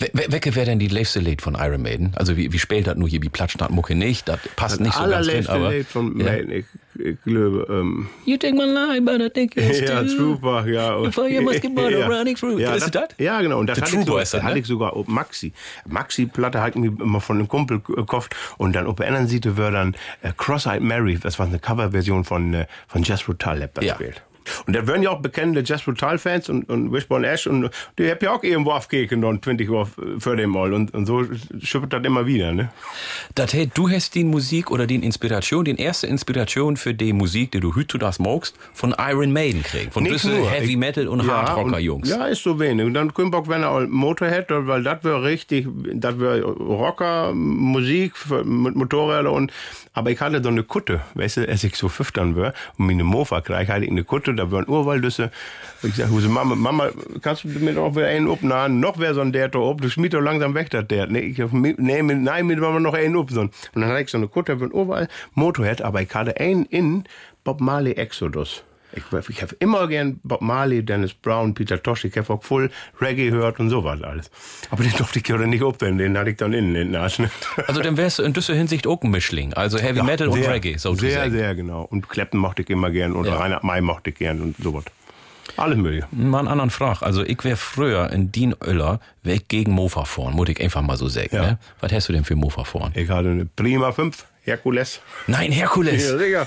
We- 0.00 0.08
we- 0.14 0.32
Wecke 0.32 0.54
wäre 0.54 0.66
denn 0.66 0.78
die 0.78 0.88
letzte 0.88 1.20
Lied 1.20 1.42
von 1.42 1.54
Iron 1.54 1.82
Maiden? 1.82 2.12
Also 2.16 2.36
wie, 2.36 2.50
wie 2.52 2.58
spielt 2.58 2.86
das 2.86 2.96
nur 2.96 3.08
hier, 3.08 3.22
wie 3.22 3.28
Platschnack 3.28 3.70
Mucke 3.70 3.94
nicht? 3.94 4.28
Das 4.28 4.38
passt 4.56 4.80
nicht 4.80 4.94
so 4.94 5.00
ganz 5.00 5.12
allerletzte 5.14 5.52
aber... 5.52 5.70
Lied 5.70 5.86
von 5.86 6.18
ja. 6.18 6.24
Maiden, 6.24 6.50
ich, 6.52 6.64
ich 6.98 7.16
glaube, 7.22 7.66
ähm, 7.70 8.08
You 8.24 8.36
take 8.38 8.54
my 8.54 8.64
life, 8.64 9.02
but 9.02 9.20
I 9.20 9.28
think 9.28 9.54
you 9.56 9.62
Ja, 9.86 10.02
Trooper, 10.02 10.66
ja. 10.66 10.98
Before 10.98 11.28
you 11.28 11.42
must 11.42 11.60
get 11.60 11.74
murdered 11.74 12.08
running 12.10 12.34
through. 12.34 12.58
Ja, 12.58 12.74
ist 12.74 12.94
das? 12.94 13.08
Ja, 13.18 13.40
genau. 13.42 13.58
Und 13.60 13.66
das 13.68 13.76
Der 13.78 13.86
hatte 13.86 13.96
ich, 13.96 14.04
Trooper 14.06 14.12
so, 14.18 14.22
ist 14.22 14.34
das, 14.34 14.42
hatte 14.42 14.54
ne? 14.54 14.60
ich 14.60 14.66
sogar 14.66 14.94
auf 14.94 15.06
Maxi. 15.06 15.52
Maxi-Platte 15.86 16.60
hat 16.62 16.76
mir 16.76 16.86
immer 17.00 17.20
von 17.20 17.36
einem 17.36 17.48
Kumpel 17.48 17.80
gekauft. 17.80 18.34
Und 18.58 18.74
dann 18.74 18.86
auf 18.86 18.96
der 18.96 19.08
anderen 19.08 19.28
Seite 19.28 19.56
war 19.58 19.70
dann 19.70 19.94
äh, 20.22 20.32
Cross-Eyed 20.36 20.82
Mary, 20.82 21.18
das 21.22 21.38
war 21.38 21.46
eine 21.46 21.58
Coverversion 21.58 22.24
von, 22.24 22.54
äh, 22.54 22.66
von 22.88 23.02
Brutal, 23.02 23.62
hat 23.62 23.76
das 23.76 23.84
Ja. 23.84 23.94
gespielt. 23.96 24.22
Und 24.66 24.76
da 24.76 24.86
werden 24.86 25.02
ja 25.02 25.10
auch 25.10 25.20
bekannte 25.20 25.62
Jazz 25.64 25.82
Brutal-Fans 25.82 26.48
und, 26.48 26.68
und 26.68 26.92
Wishbone 26.92 27.26
Ash 27.26 27.46
und 27.46 27.70
die 27.98 28.10
hab 28.10 28.22
ja 28.22 28.32
auch 28.32 28.42
irgendwo 28.42 28.72
aufgekriegt 28.72 29.12
und 29.12 29.44
20 29.44 29.68
Uhr 29.70 29.88
für 30.18 30.36
den 30.36 30.50
Mal. 30.50 30.72
Und, 30.72 30.94
und 30.94 31.06
so 31.06 31.24
schippert 31.60 31.92
das 31.92 32.04
immer 32.04 32.26
wieder, 32.26 32.52
ne? 32.52 32.70
Das 33.34 33.54
heißt, 33.54 33.70
du 33.74 33.88
hast 33.88 34.14
die 34.14 34.24
Musik 34.24 34.70
oder 34.70 34.86
die 34.86 34.96
Inspiration, 34.96 35.64
die 35.64 35.76
erste 35.76 36.06
Inspiration 36.06 36.76
für 36.76 36.94
die 36.94 37.12
Musik, 37.12 37.52
die 37.52 37.60
du 37.60 37.74
heute 37.74 37.98
das 37.98 38.18
magst, 38.18 38.56
von 38.72 38.94
Iron 38.98 39.32
Maiden 39.32 39.62
kriegst. 39.62 39.92
Von 39.92 40.04
bisschen. 40.04 40.48
Heavy 40.48 40.76
Metal 40.76 41.08
und 41.08 41.24
Ja, 41.24 41.42
Hardrocker-Jungs. 41.42 42.08
Ja, 42.08 42.26
ist 42.26 42.42
so 42.42 42.58
wenig. 42.58 42.86
Und 42.86 42.94
dann 42.94 43.10
auch, 43.10 43.48
wenn 43.48 43.62
er 43.62 43.70
auch 43.70 43.86
Motorhead, 43.86 44.46
weil 44.48 44.82
das 44.82 45.04
wäre 45.04 45.22
richtig, 45.22 45.66
das 45.94 46.18
wäre 46.18 46.42
Rocker, 46.42 47.32
Musik 47.34 48.12
mit 48.44 48.74
Motorrädern 48.74 49.32
und, 49.32 49.52
aber 49.92 50.10
ich 50.10 50.20
hatte 50.20 50.42
so 50.42 50.48
eine 50.48 50.62
Kutte, 50.62 51.00
weißt 51.14 51.38
du, 51.38 51.48
als 51.48 51.64
ich 51.64 51.76
so 51.76 51.88
15 51.88 52.36
war 52.36 52.52
und 52.78 52.86
meine 52.86 53.04
Mofa 53.04 53.40
krieg, 53.40 53.68
hatte 53.68 53.84
ich 53.84 53.90
eine 53.90 54.04
Kutte, 54.04 54.29
da 54.34 54.50
waren 54.50 54.68
Urwaldüsse. 54.68 55.30
Ich 55.82 55.94
sag, 55.94 56.10
Mama, 56.10 56.54
Mama, 56.54 56.90
kannst 57.22 57.44
du 57.44 57.48
mir 57.48 57.72
noch 57.72 57.96
wieder 57.96 58.06
einen 58.06 58.28
upnahen? 58.28 58.80
Noch 58.80 58.98
wer 58.98 59.14
so 59.14 59.20
ein 59.20 59.32
der 59.32 59.48
da 59.48 59.58
ob, 59.58 59.80
du 59.80 59.88
schmied 59.88 60.14
doch 60.14 60.20
langsam 60.20 60.54
weg, 60.54 60.70
das 60.70 60.86
der. 60.88 61.06
Nee, 61.06 61.20
ich 61.20 61.38
nee, 61.52 62.02
nein, 62.02 62.46
mit 62.46 62.60
wir 62.60 62.80
noch 62.80 62.94
einen 62.94 63.16
so. 63.16 63.40
Und 63.40 63.52
dann 63.74 63.86
hatte 63.86 64.02
ich 64.02 64.10
so 64.10 64.18
eine 64.18 64.28
Kutte, 64.28 64.60
waren 64.60 64.70
überall 64.70 65.08
Motorhead, 65.34 65.82
aber 65.82 66.02
ich 66.02 66.14
hatte 66.14 66.38
einen 66.38 66.64
in 66.66 67.04
Bob 67.44 67.60
Marley 67.60 67.92
Exodus. 67.92 68.64
Ich, 68.92 69.02
ich 69.28 69.42
habe 69.42 69.54
immer 69.60 69.86
gern 69.88 70.20
Bob 70.24 70.40
Marley, 70.40 70.84
Dennis 70.84 71.14
Brown, 71.14 71.54
Peter 71.54 71.82
Tosh, 71.82 72.04
ich 72.04 72.16
habe 72.16 72.32
auch 72.32 72.42
voll 72.42 72.70
Reggae 73.00 73.30
gehört 73.30 73.60
und 73.60 73.70
sowas 73.70 74.02
alles. 74.02 74.30
Aber 74.70 74.82
den 74.82 74.92
durfte 74.92 75.20
ich 75.20 75.28
ja 75.28 75.36
nicht 75.38 75.62
aufnehmen, 75.62 75.98
den 75.98 76.18
hatte 76.18 76.30
ich 76.30 76.36
dann 76.36 76.52
innen 76.52 76.74
in 76.74 76.92
den 76.92 76.96
Arsch. 76.96 77.18
Also 77.66 77.80
dann 77.82 77.96
wärst 77.96 78.18
du 78.18 78.22
in 78.24 78.32
dieser 78.32 78.54
Hinsicht 78.54 78.86
auch 78.86 79.00
ein 79.02 79.10
Mischling. 79.10 79.54
Also 79.54 79.78
Heavy 79.78 80.02
Metal 80.02 80.28
und 80.28 80.42
sehr, 80.42 80.52
Reggae, 80.52 80.76
so 80.78 80.94
Sehr, 80.94 81.12
sagen. 81.12 81.30
sehr 81.32 81.54
genau. 81.54 81.82
Und 81.82 82.08
Clapton 82.08 82.40
mochte 82.40 82.62
ich 82.62 82.70
immer 82.70 82.90
gern 82.90 83.14
oder 83.14 83.30
Ja. 83.30 83.36
Reinhard 83.38 83.64
May 83.64 83.80
mochte 83.80 84.10
ich 84.10 84.16
gern 84.16 84.40
und 84.40 84.56
sowas. 84.58 84.84
Alles 85.56 85.76
mögliche. 85.78 86.06
Mal 86.12 86.38
einen 86.40 86.48
anderen 86.48 86.70
Frage. 86.70 87.04
Also 87.04 87.22
ich 87.24 87.42
wäre 87.44 87.56
früher 87.56 88.10
in 88.12 88.30
Dien 88.32 88.54
Öller, 88.64 89.00
wär 89.22 89.34
ich 89.34 89.48
gegen 89.48 89.72
Mofa 89.72 90.04
fahren, 90.04 90.34
muss 90.34 90.48
ich 90.48 90.60
einfach 90.60 90.80
mal 90.82 90.96
so 90.96 91.08
sagen. 91.08 91.28
Ja. 91.32 91.42
Ne? 91.42 91.58
Was 91.80 91.92
hast 91.92 92.08
du 92.08 92.12
denn 92.12 92.24
für 92.24 92.36
Mofa 92.36 92.64
fahren? 92.64 92.92
Ich 92.94 93.08
hatte 93.08 93.28
eine 93.30 93.46
Prima 93.46 93.92
5, 93.92 94.24
Herkules. 94.42 95.00
Nein, 95.26 95.52
Herkules. 95.52 96.08
Ja, 96.08 96.18
sicher. 96.18 96.46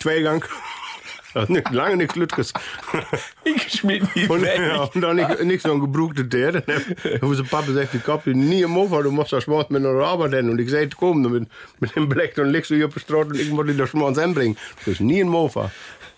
Zweigang. 0.00 0.44
Das 1.34 1.44
ist 1.44 1.50
nicht, 1.50 1.70
lange 1.70 1.96
nichts 1.96 2.16
Lütges. 2.16 2.52
Ich 3.44 3.72
schmied 3.72 4.02
mich 4.14 4.28
Und, 4.30 4.42
weg. 4.42 4.60
ja, 4.60 4.82
und 4.84 5.00
dann 5.00 5.16
nicht, 5.16 5.42
nicht 5.44 5.62
so 5.62 5.72
ein 5.72 6.28
der. 6.30 6.52
Dann 6.52 6.62
hat 6.62 6.82
der 7.04 7.42
Papa 7.44 7.66
gesagt, 7.66 7.94
ich 7.94 8.06
hab 8.06 8.26
nie 8.26 8.62
im 8.62 8.70
Mofa, 8.70 9.02
du 9.02 9.10
musst 9.10 9.32
das 9.32 9.44
Schmort 9.44 9.70
mit 9.70 9.84
einer 9.84 10.02
arbeiten. 10.04 10.48
Und 10.50 10.60
ich 10.60 10.70
sagte, 10.70 10.96
komm, 10.98 11.22
mit, 11.22 11.48
mit 11.80 11.96
dem 11.96 12.08
Blech 12.08 12.38
und 12.38 12.50
legst 12.50 12.70
du 12.70 12.74
hier 12.76 12.86
auf 12.86 12.94
die 12.94 13.00
Straße 13.00 13.30
und 13.30 13.40
ich 13.40 13.50
muss 13.50 13.66
dir 13.66 13.74
das 13.74 13.90
Schmort 13.90 14.18
anbringen. 14.18 14.56
Das 14.78 14.88
ist 14.94 15.00
nie 15.00 15.20
ein 15.22 15.28
Mofa. 15.28 15.70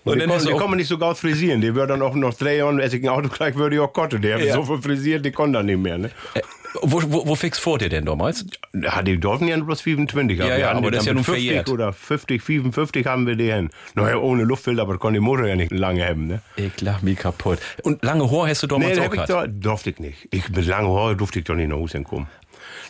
Und 0.05 0.13
Und 0.13 0.19
dann 0.21 0.29
die, 0.39 0.45
du 0.45 0.53
die 0.53 0.59
kann 0.59 0.69
man 0.69 0.77
nicht 0.77 0.89
so 0.89 0.99
gut 0.99 1.17
frisieren. 1.17 1.61
Die 1.63 1.75
wird 1.75 1.89
dann 1.89 2.03
auch 2.03 2.15
noch 2.15 2.35
drei 2.35 2.57
Jahren, 2.57 2.79
als 2.81 2.93
ich 2.93 3.03
ein 3.03 3.09
Auto 3.09 3.29
gleich 3.29 3.55
würde, 3.57 3.77
ich 3.77 3.81
auch 3.81 3.93
kotte. 3.93 4.21
Der 4.21 4.35
hat 4.37 4.43
Ja. 4.45 4.55
so 4.55 4.65
viel 4.65 4.83
frisiert, 4.83 5.25
die 5.25 5.33
konnte 5.33 5.59
dann 5.59 5.67
nicht 5.67 5.79
mehr. 5.79 5.97
Ne? 5.97 6.11
Äh, 6.35 6.41
wo, 6.83 7.03
wo, 7.07 7.27
wo 7.29 7.35
fix 7.35 7.59
vor 7.59 7.79
dir 7.79 7.89
denn 7.89 8.05
damals? 8.05 8.45
Ja, 8.73 9.03
die 9.03 9.19
dürfen 9.19 9.49
ja 9.49 9.57
bloß 9.59 9.81
25. 9.83 10.39
Ja, 10.39 10.47
wir 10.47 10.59
ja, 10.59 10.69
hatten 10.69 10.79
aber 10.79 10.91
das 10.91 11.01
ist 11.03 11.07
ja 11.07 11.15
nun 11.15 11.25
50 11.25 11.45
verjährt. 11.47 11.69
oder 11.71 11.93
50, 11.93 12.43
55 12.43 13.07
haben 13.07 13.27
wir 13.27 13.37
die 13.37 13.53
hin. 13.53 13.71
Naja, 13.95 14.17
ohne 14.17 14.43
Luftfilter, 14.45 14.83
aber 14.83 14.99
konnte 14.99 15.21
die 15.21 15.25
Motor 15.25 15.47
ja 15.47 15.57
nicht 15.57 15.73
lange 15.73 16.05
haben. 16.07 16.27
Ne? 16.27 16.41
Ich 16.57 16.81
lach 16.81 17.03
mich 17.03 17.19
kaputt. 17.19 17.59
Und 17.83 18.03
lange 18.05 18.31
Haar 18.31 18.49
hast 18.49 18.63
du 18.63 18.67
damals 18.67 18.99
Nee, 18.99 19.07
auch 19.07 19.11
gehabt? 19.11 19.31
da, 19.31 19.47
durfte 19.47 19.91
ich 19.91 19.99
nicht. 19.99 20.29
Ich 20.31 20.49
mit 20.49 20.67
langen 20.67 20.89
Haaren 20.93 21.17
durfte 21.17 21.39
ich 21.39 21.45
doch 21.45 21.55
nicht 21.55 21.69
nach 21.69 21.77
Hause 21.77 22.03
kommen. 22.03 22.27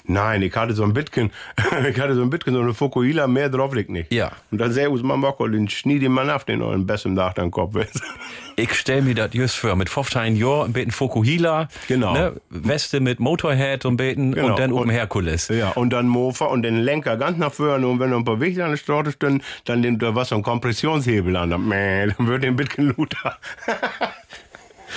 Nein, 0.07 0.43
ich 0.43 0.55
hatte 0.55 0.75
so 0.75 0.85
ein 0.85 0.93
Bitcoin, 0.93 1.31
ich 1.89 1.99
hatte 1.99 2.15
so 2.15 2.21
ein 2.23 2.29
Bitcoin, 2.29 2.55
so 2.55 2.61
eine 2.61 2.75
Fukuhila, 2.75 3.27
mehr 3.27 3.49
drauf 3.49 3.75
liegt 3.75 3.89
nicht. 3.89 4.13
Ja. 4.13 4.33
Und 4.51 4.59
dann 4.59 4.71
sehr 4.71 4.91
meinem 5.03 5.23
Bock, 5.23 5.39
den 5.51 5.69
schnied 5.69 6.03
den 6.03 6.13
Mann 6.13 6.29
auf, 6.29 6.45
den 6.45 6.61
euren 6.61 6.87
besten 6.87 7.17
Tag 7.17 7.37
dann 7.37 7.51
Kopf 7.51 7.77
ist. 7.77 8.03
Ich 8.57 8.73
stell 8.75 9.03
mir 9.03 9.17
das 9.17 9.31
just 9.35 9.57
vor, 9.57 9.75
mit 9.75 9.89
15 9.89 10.37
Jahren, 10.37 10.67
ein 10.67 10.73
bisschen 10.73 10.93
Fukuhila, 10.93 11.67
Genau. 11.89 12.13
ne, 12.13 12.41
Weste 12.51 13.01
mit 13.01 13.19
Motorhead 13.19 13.85
und 13.85 13.97
beten 13.97 14.31
Genau. 14.33 14.47
und 14.51 14.59
dann 14.61 14.71
oben 14.71 14.91
Herkules. 14.91 15.49
Ja, 15.49 15.71
und 15.71 15.91
dann 15.91 16.07
Mofa 16.07 16.45
und 16.45 16.63
den 16.63 16.77
Lenker 16.77 17.17
ganz 17.17 17.37
nach 17.37 17.53
vorne 17.53 17.85
und 17.89 17.99
wenn 17.99 18.11
noch 18.11 18.19
ein 18.19 18.25
paar 18.25 18.39
Wichte 18.39 18.63
an 18.65 18.71
der 18.71 18.77
Straße 18.77 19.11
stehen, 19.11 19.43
dann 19.65 19.81
nimmt 19.81 20.05
da 20.05 20.15
was 20.15 20.29
so 20.29 20.37
ein 20.37 20.43
Kompressionshebel 20.45 21.35
an. 21.35 21.51
Dann, 21.51 21.67
mäh, 21.69 22.07
dann 22.17 22.29
wird 22.29 22.45
den 22.45 22.55
Bitcoin 22.55 22.95
Luther. 22.97 23.39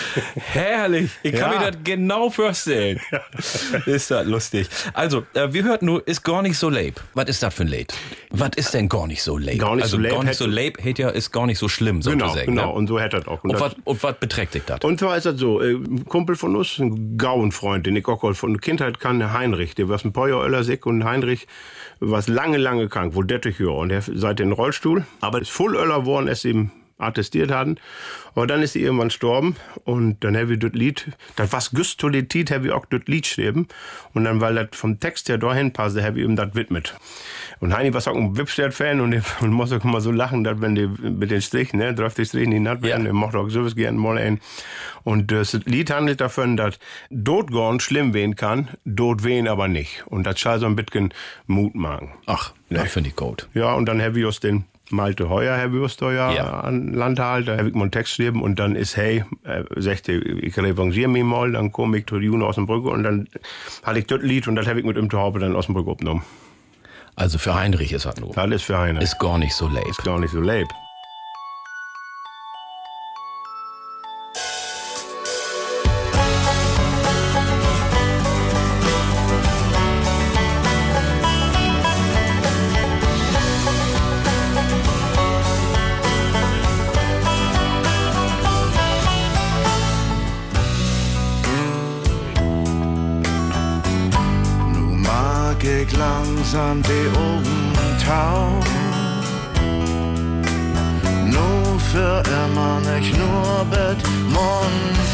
Herrlich. 0.36 1.12
Ich 1.24 1.34
kann 1.34 1.54
Ja. 1.54 1.60
mir 1.60 1.72
das 1.72 1.82
genau 1.84 2.30
vorstellen. 2.30 3.00
Ist 3.86 4.12
das 4.12 4.26
lustig. 4.26 4.68
Also, 4.94 5.26
äh, 5.34 5.52
wir 5.52 5.64
hörten 5.64 5.86
nur, 5.86 6.08
ist 6.08 6.24
gar 6.24 6.42
nicht 6.42 6.58
so 6.58 6.70
leib. 6.70 7.02
Was 7.14 7.28
ist 7.30 7.44
das 7.44 7.54
für 7.54 7.64
ein 7.64 7.68
Lied? 7.68 7.94
Was 8.32 8.52
ist 8.56 8.74
denn 8.74 8.90
gar 8.90 9.08
nicht 9.08 9.22
so 9.24 9.38
leib? 9.38 9.60
Gar 9.60 9.76
nicht 9.76 9.84
also 9.84 9.98
so 9.98 10.02
leib 10.04 10.12
gar 10.14 10.24
nicht 10.24 10.36
so 10.38 10.46
leib 10.46 10.84
hätte 10.84 11.02
ja, 11.04 11.10
ist 11.10 11.32
gar 11.32 11.46
nicht 11.46 11.60
so 11.60 11.68
schlimm, 11.70 12.02
Genau, 12.02 12.28
sozusagen. 12.28 12.56
genau. 12.56 12.68
Ne? 12.68 12.74
Und 12.74 12.88
so 12.88 13.00
hätte 13.00 13.18
er 13.18 13.28
auch. 13.28 13.44
Und 13.44 13.52
Und 13.52 13.62
das- 13.62 14.04
was, 14.04 14.16
beträgt 14.20 14.56
das? 14.70 14.80
Und 14.84 15.00
zwar 15.00 15.18
ist 15.18 15.26
das 15.26 15.40
so, 15.40 15.62
äh, 15.62 15.74
ein 15.74 16.06
Kumpel 16.06 16.36
von 16.36 16.56
uns, 16.56 16.78
ein 16.80 17.18
Gauenfreund, 17.18 17.86
den 17.86 17.96
ich 17.96 18.08
auch 18.08 18.34
von 18.36 18.60
Kindheit 18.62 19.00
kann, 19.00 19.34
Heinrich, 19.34 19.76
der 19.76 19.90
war 19.90 20.00
ein 20.04 20.14
paar 20.14 20.30
Jahre 20.30 20.46
älter 20.46 20.64
sick 20.64 20.86
und 20.86 21.04
Heinrich 21.04 21.48
war 22.00 22.24
lange, 22.28 22.58
lange 22.58 22.88
krank, 22.90 23.16
wohl 23.16 23.26
30 23.26 23.60
Jahre 23.60 23.72
und 23.74 23.92
er 23.92 24.02
seit 24.02 24.40
den 24.40 24.52
Rollstuhl, 24.52 25.06
aber 25.22 25.42
ist 25.42 25.50
voll 25.52 25.76
öller 25.76 26.02
geworden, 26.02 26.28
ist 26.28 26.46
ihm 26.46 26.72
attestiert 26.98 27.52
hatten. 27.52 27.78
Aber 28.36 28.48
dann 28.48 28.62
ist 28.62 28.74
sie 28.74 28.82
irgendwann 28.82 29.08
gestorben 29.08 29.56
und 29.84 30.24
dann 30.24 30.38
habe 30.38 30.54
ich 30.54 30.60
das 30.60 30.72
Lied, 30.74 31.12
das 31.36 31.52
was 31.52 31.72
Gustolität, 31.72 32.52
habe 32.52 32.68
ich 32.68 32.72
auch 32.72 32.86
das 32.86 33.02
Lied 33.06 33.24
geschrieben. 33.24 33.68
Und 34.14 34.26
dann, 34.26 34.42
weil 34.42 34.56
das 34.56 34.70
vom 34.74 35.00
Text 35.00 35.30
her 35.30 35.38
dahin 35.38 35.74
passte, 35.74 36.04
habe 36.04 36.20
ich 36.20 36.26
ihm 36.26 36.36
das 36.36 36.54
widmet. 36.54 36.96
Und 37.60 37.76
Heini 37.76 37.94
war 37.94 38.02
auch 38.02 38.16
ein 38.16 38.38
Wipstert-Fan 38.38 39.02
und, 39.02 39.24
und 39.42 39.52
muss 39.52 39.72
auch 39.72 39.84
immer 39.84 40.02
so 40.02 40.12
lachen, 40.12 40.44
dass 40.44 40.62
wenn 40.62 40.76
die 40.76 40.88
mit 40.88 41.32
den 41.32 41.42
Strichen, 41.42 41.80
ne, 41.80 41.94
drauf 41.94 42.14
die 42.14 42.26
Strichen 42.26 42.50
nicht 42.52 42.62
natt 42.62 42.84
werden, 42.84 43.06
der 43.06 43.14
mochte 43.14 43.40
auch 43.40 43.50
sowas 43.50 43.76
gerne 43.76 43.98
mal 43.98 44.18
ein. 44.18 44.40
Und 45.04 45.32
das 45.32 45.54
Lied 45.66 45.90
handelt 45.90 46.22
davon, 46.22 46.58
dass 46.58 46.78
Dotgorn 47.10 47.80
schlimm 47.80 48.14
wehen 48.14 48.36
kann, 48.36 48.68
Dot 48.86 49.24
wehen 49.24 49.48
aber 49.48 49.68
nicht. 49.68 50.04
Und 50.08 50.26
das 50.26 50.40
soll 50.40 50.60
so 50.60 50.66
ein 50.68 50.76
bisschen 50.76 51.14
Mut 51.48 51.74
machen. 51.74 52.12
Ach, 52.26 52.54
das 52.70 52.92
finde 52.92 53.10
ich 53.10 53.16
gut. 53.16 53.48
Ja, 53.54 53.74
und 53.74 53.86
dann 53.88 54.02
habe 54.02 54.20
ich 54.20 54.26
aus 54.26 54.40
den 54.40 54.66
Malte 54.90 55.30
Heuer, 55.30 55.58
aus 55.84 55.98
da 55.98 56.12
ja, 56.12 56.60
an 56.62 56.94
Land 56.94 57.20
halt, 57.20 57.48
da 57.48 57.58
habe 57.58 57.68
ich 57.68 57.76
mal 57.76 57.84
einen 57.84 57.92
Text 57.92 58.16
geschrieben 58.16 58.42
und 58.42 58.58
dann 58.58 58.76
ist, 58.76 58.96
hey, 58.96 59.26
äh, 59.44 59.64
sagte, 59.76 60.14
ich 60.14 60.58
revanchiere 60.58 61.10
mich 61.10 61.24
mal, 61.24 61.52
dann 61.52 61.72
komme 61.72 61.98
ich 61.98 62.08
zu 62.08 62.18
Juno 62.18 62.48
aus 62.48 62.56
dem 62.56 62.68
Brücke 62.68 62.90
und 62.90 63.04
dann 63.04 63.28
hatte 63.84 64.00
ich 64.00 64.08
das 64.08 64.22
Lied 64.22 64.48
und 64.48 64.56
das 64.56 64.68
habe 64.68 64.80
ich 64.80 64.86
mit 64.86 64.98
ihm 64.98 65.10
zu 65.10 65.20
Hause 65.20 65.40
dann 65.40 65.56
aus 65.56 65.66
dem 65.66 65.76
Brücke 65.76 65.92
aufgenommen. 65.92 66.24
Also 67.16 67.38
für 67.38 67.56
Heinrich 67.56 67.92
ist 67.92 68.06
das 68.06 68.18
nur. 68.18 68.32
Das 68.34 68.50
ist 68.52 68.64
für 68.64 68.78
eine. 68.78 69.02
Ist 69.02 69.20
gar 69.20 69.38
nicht 69.38 69.54
so 69.54 69.68
late. 69.68 69.90
ist 69.90 70.04
gar 70.04 70.20
nicht 70.20 70.32
so 70.32 70.40
leib. 70.40 70.68
Langzaam 96.58 96.82
de 96.82 97.08
Augen 97.10 97.74
tau. 98.06 98.60
Nu 101.26 101.80
für 101.92 102.24
immer 102.44 102.80
nicht 102.80 103.16
nur 103.18 103.66
mit 103.70 104.02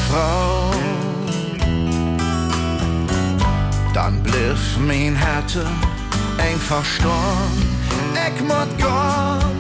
Frau. 0.10 0.72
Dann 3.94 4.24
bliff 4.24 4.78
mein 4.88 5.16
Härte 5.16 5.66
einfach 6.38 6.86
storn. 6.86 7.52
Ich 8.26 8.42
mod 8.42 8.70
gorn. 8.82 9.54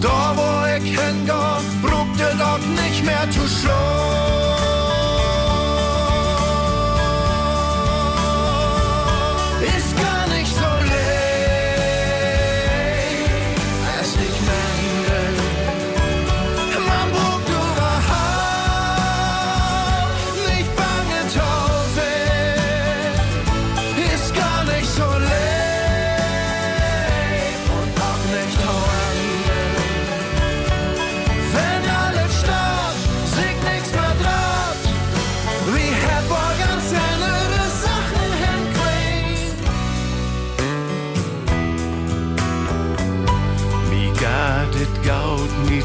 Da 0.00 0.34
wo 0.36 0.66
ich 0.76 0.98
hingeh, 0.98 1.60
brugte 1.82 2.34
dort 2.38 2.66
nicht 2.66 3.04
mehr 3.04 3.26
zu 3.30 3.40
schlafen. 3.48 4.49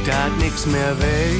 Dat 0.06 0.38
nix 0.38 0.66
mehr 0.66 0.95
weh. 0.99 1.39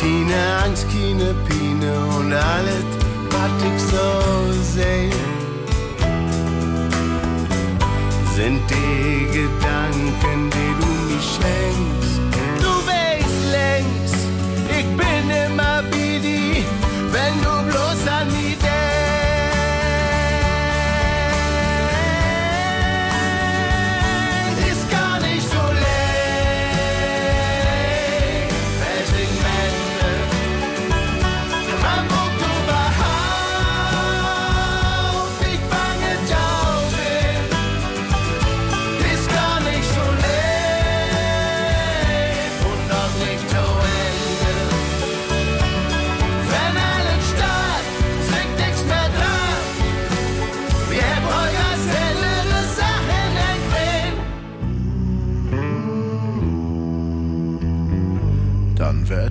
Keine 0.00 0.40
Angst, 0.64 0.86
keine 0.92 1.34
Pine 1.46 1.92
und 2.16 2.32
alles, 2.32 2.86
was 3.30 3.52
ich 3.68 3.82
so 3.90 4.06
seh. 4.74 5.10
Sind 8.34 8.60
die 8.68 9.26
Gedanken, 9.38 10.50
die 10.54 10.72
du 10.80 10.88
mir 11.06 11.22
schenkst. 11.32 12.14
Du 12.60 12.72
weißt 12.90 13.42
längst, 13.58 14.22
ich 14.78 14.88
bin 15.00 15.24
immer 15.46 15.82
wie 15.92 16.18
die, 16.18 16.64
wenn 17.12 17.34
du 17.42 17.70
bloß 17.70 18.00
an 18.18 18.26
mich 18.26 18.58
denkst. 18.58 18.83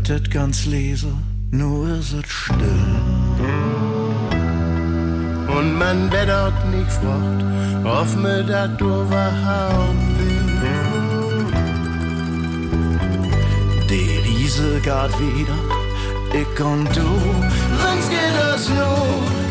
Es 0.05 0.29
ganz 0.29 0.65
leise, 0.65 1.13
nur 1.51 1.87
ist 1.87 2.11
es 2.11 2.29
still. 2.29 2.59
Und 5.47 5.77
man 5.77 6.11
wird 6.11 6.29
auch 6.29 6.51
nicht 6.65 6.87
gefragt, 6.87 7.43
ob 7.85 8.21
mir 8.21 8.43
das 8.43 8.81
überhaupt 8.81 10.19
will. 10.19 10.43
Die 13.89 14.19
Riese 14.25 14.81
geht 14.81 15.19
wieder, 15.21 15.59
ich 16.33 16.59
und 16.65 16.85
du. 16.95 17.09
Wenn's 17.79 18.09
geht 18.09 18.35
das 18.37 18.67
nur, 18.67 19.42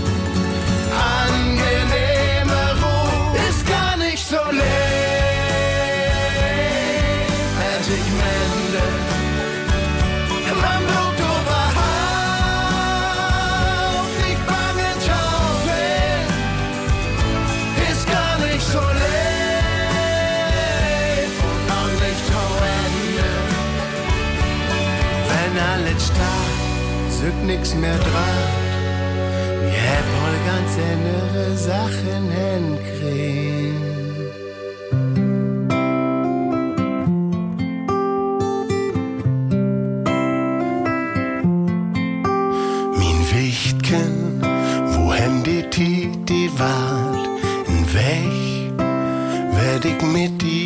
sügt 27.23 27.45
nix 27.45 27.75
mehr 27.77 27.99
dran. 27.99 28.39
Wir 29.63 29.83
hätten 29.91 30.15
wohl 30.23 30.39
ganz 30.51 30.71
andere 30.93 31.45
Sachen 31.57 32.25
hinkriegen. 32.41 33.81
Min 42.99 43.19
Wichtchen, 43.33 44.15
wohin 44.95 45.35
die 45.45 45.63
die 46.31 46.51
Wald, 46.59 47.29
ein 47.69 47.83
Weg, 47.95 48.73
werd 49.59 49.85
ich 49.85 50.03
mit 50.03 50.43
die 50.43 50.62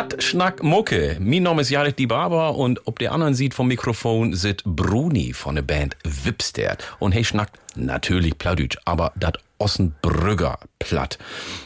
Platt, 0.00 0.22
Schnack, 0.22 0.62
Mucke. 0.62 1.18
Mein 1.20 1.42
Name 1.42 1.60
ist 1.60 1.68
Jarek 1.68 1.94
die 1.94 2.06
Barber 2.06 2.56
und 2.56 2.86
ob 2.86 2.98
der 2.98 3.12
anderen 3.12 3.34
sieht 3.34 3.52
vom 3.52 3.68
Mikrofon 3.68 4.32
sitzt 4.32 4.64
Bruni 4.64 5.34
von 5.34 5.56
der 5.56 5.62
Band 5.62 5.94
Wipstert. 6.04 6.82
Und 6.98 7.12
hey, 7.12 7.22
schnackt 7.22 7.58
natürlich 7.76 8.38
Plattdeutsch, 8.38 8.78
aber 8.86 9.12
dat 9.16 9.36
Ossenbrügger 9.58 10.58
Platt. 10.78 11.18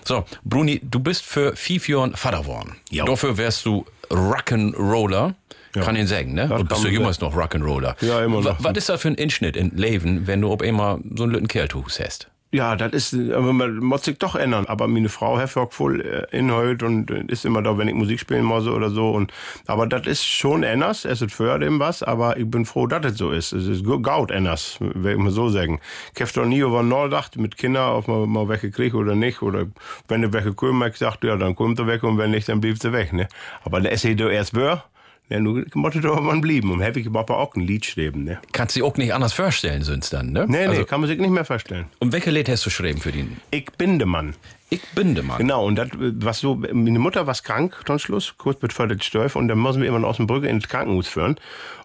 So, 0.04 0.24
Bruni, 0.42 0.80
du 0.82 0.98
bist 0.98 1.24
für 1.24 1.54
fünf 1.54 1.88
Jahren 1.88 2.16
Vater 2.16 2.40
geworden. 2.40 2.74
Ja. 2.90 3.04
Dafür 3.04 3.38
wärst 3.38 3.66
du 3.66 3.86
Rock'n'Roller. 4.10 5.34
Kann 5.72 5.94
ich 5.94 6.08
sagen, 6.08 6.34
ne? 6.34 6.48
Das 6.48 6.60
Und 6.60 6.68
bist 6.68 6.82
du 6.82 6.88
jemals 6.88 7.20
noch 7.20 7.36
Rock'n'Roller? 7.36 7.94
Ja, 8.04 8.24
immer 8.24 8.40
noch. 8.40 8.56
Was 8.64 8.76
ist 8.76 8.88
das 8.88 9.00
für 9.00 9.08
ein 9.08 9.14
Inschnitt 9.14 9.56
in 9.56 9.70
Leben, 9.76 10.26
wenn 10.26 10.40
du 10.40 10.50
ob 10.50 10.62
immer 10.62 10.98
so 11.14 11.22
einen 11.22 11.30
lütten 11.30 11.46
Kerltuchs 11.46 12.00
hast? 12.00 12.30
Ja, 12.54 12.76
das 12.76 12.92
ist, 12.92 13.32
aber 13.32 13.52
man 13.52 13.78
muss 13.78 14.04
sich 14.04 14.16
doch 14.18 14.36
ändern. 14.36 14.66
Aber 14.66 14.86
meine 14.86 15.08
Frau 15.08 15.40
auch 15.40 15.72
voll 15.72 16.00
äh, 16.02 16.38
Inhalt 16.38 16.84
und 16.84 17.10
äh, 17.10 17.24
ist 17.26 17.44
immer 17.44 17.62
da, 17.62 17.76
wenn 17.78 17.88
ich 17.88 17.94
Musik 17.94 18.20
spielen 18.20 18.44
muss 18.44 18.68
oder 18.68 18.90
so. 18.90 19.10
Und, 19.10 19.32
aber 19.66 19.88
das 19.88 20.06
ist 20.06 20.24
schon 20.24 20.62
anders. 20.62 21.04
Es 21.04 21.20
ist 21.20 21.34
für 21.34 21.58
dem 21.58 21.80
was, 21.80 22.04
aber 22.04 22.36
ich 22.36 22.48
bin 22.48 22.64
froh, 22.64 22.86
dass 22.86 23.04
es 23.06 23.18
so 23.18 23.32
ist. 23.32 23.52
Es 23.52 23.66
ist 23.66 23.84
gaut 24.02 24.30
anders, 24.30 24.78
will 24.78 25.14
ich 25.14 25.18
mal 25.18 25.32
so 25.32 25.48
sagen. 25.48 25.80
Ich 26.14 26.22
hab 26.22 26.32
doch 26.32 26.44
nie 26.44 26.60
über 26.60 26.84
Nachgedacht 26.84 27.36
mit 27.38 27.56
Kindern, 27.56 27.90
ob 27.90 28.06
man 28.06 28.28
mal 28.28 28.48
welche 28.48 28.70
kriegt 28.70 28.94
oder 28.94 29.16
nicht. 29.16 29.42
Oder 29.42 29.66
wenn 30.06 30.22
du 30.22 30.32
welche 30.32 30.54
kommen, 30.54 30.86
ich 30.86 30.92
gesagt, 30.92 31.24
ja, 31.24 31.34
dann 31.34 31.56
kommt 31.56 31.80
er 31.80 31.88
weg 31.88 32.04
und 32.04 32.18
wenn 32.18 32.30
nicht, 32.30 32.48
dann 32.48 32.60
blieb 32.60 32.78
er 32.84 32.92
weg, 32.92 33.12
ne. 33.12 33.26
Aber 33.64 33.80
da 33.80 33.88
ist 33.88 34.04
er 34.04 34.30
erst 34.30 34.54
wer. 34.54 34.84
Ja, 35.30 35.40
nu 35.40 35.64
måtte 35.74 36.00
doch 36.00 36.20
man 36.20 36.40
blieben. 36.42 36.70
Und 36.70 36.82
hab 36.82 36.96
ich 36.96 37.06
aber 37.06 37.38
auch 37.38 37.54
ein 37.54 37.62
Lied 37.62 37.86
schreiben, 37.86 38.24
ne. 38.24 38.38
Kannst 38.52 38.76
du 38.76 38.80
dir 38.80 38.86
auch 38.86 38.96
nicht 38.98 39.14
anders 39.14 39.32
vorstellen, 39.32 39.82
sonst 39.82 40.12
dann, 40.12 40.32
ne? 40.32 40.44
Nee, 40.46 40.58
nee, 40.58 40.66
Also, 40.66 40.84
kann 40.84 41.00
man 41.00 41.08
sich 41.08 41.18
nicht 41.18 41.30
mehr 41.30 41.44
vorstellen. 41.46 41.86
und 41.98 42.12
welche 42.12 42.30
Lied 42.30 42.48
hast 42.48 42.64
du 42.66 42.68
geschrieben 42.70 43.00
für 43.00 43.10
den? 43.12 43.38
Ich 43.50 43.66
bin 43.78 43.98
der 43.98 44.06
Mann. 44.06 44.34
Ich 44.70 44.82
bin 44.94 45.14
der 45.14 45.22
Mann. 45.22 45.38
Genau, 45.38 45.66
und 45.66 45.76
das, 45.76 45.90
was 45.92 46.40
so, 46.40 46.56
meine 46.56 46.98
Mutter 46.98 47.26
war 47.26 47.34
krank, 47.34 47.82
zum 47.86 47.98
Schluss, 47.98 48.34
kurz 48.38 48.58
das 48.58 49.04
Stolf, 49.04 49.36
und 49.36 49.48
dann 49.48 49.60
müssen 49.60 49.82
wir 49.82 49.88
immer 49.88 50.06
aus 50.06 50.16
dem 50.16 50.26
Brücke 50.26 50.48
ins 50.48 50.68
Krankenhaus 50.68 51.06
führen. 51.06 51.36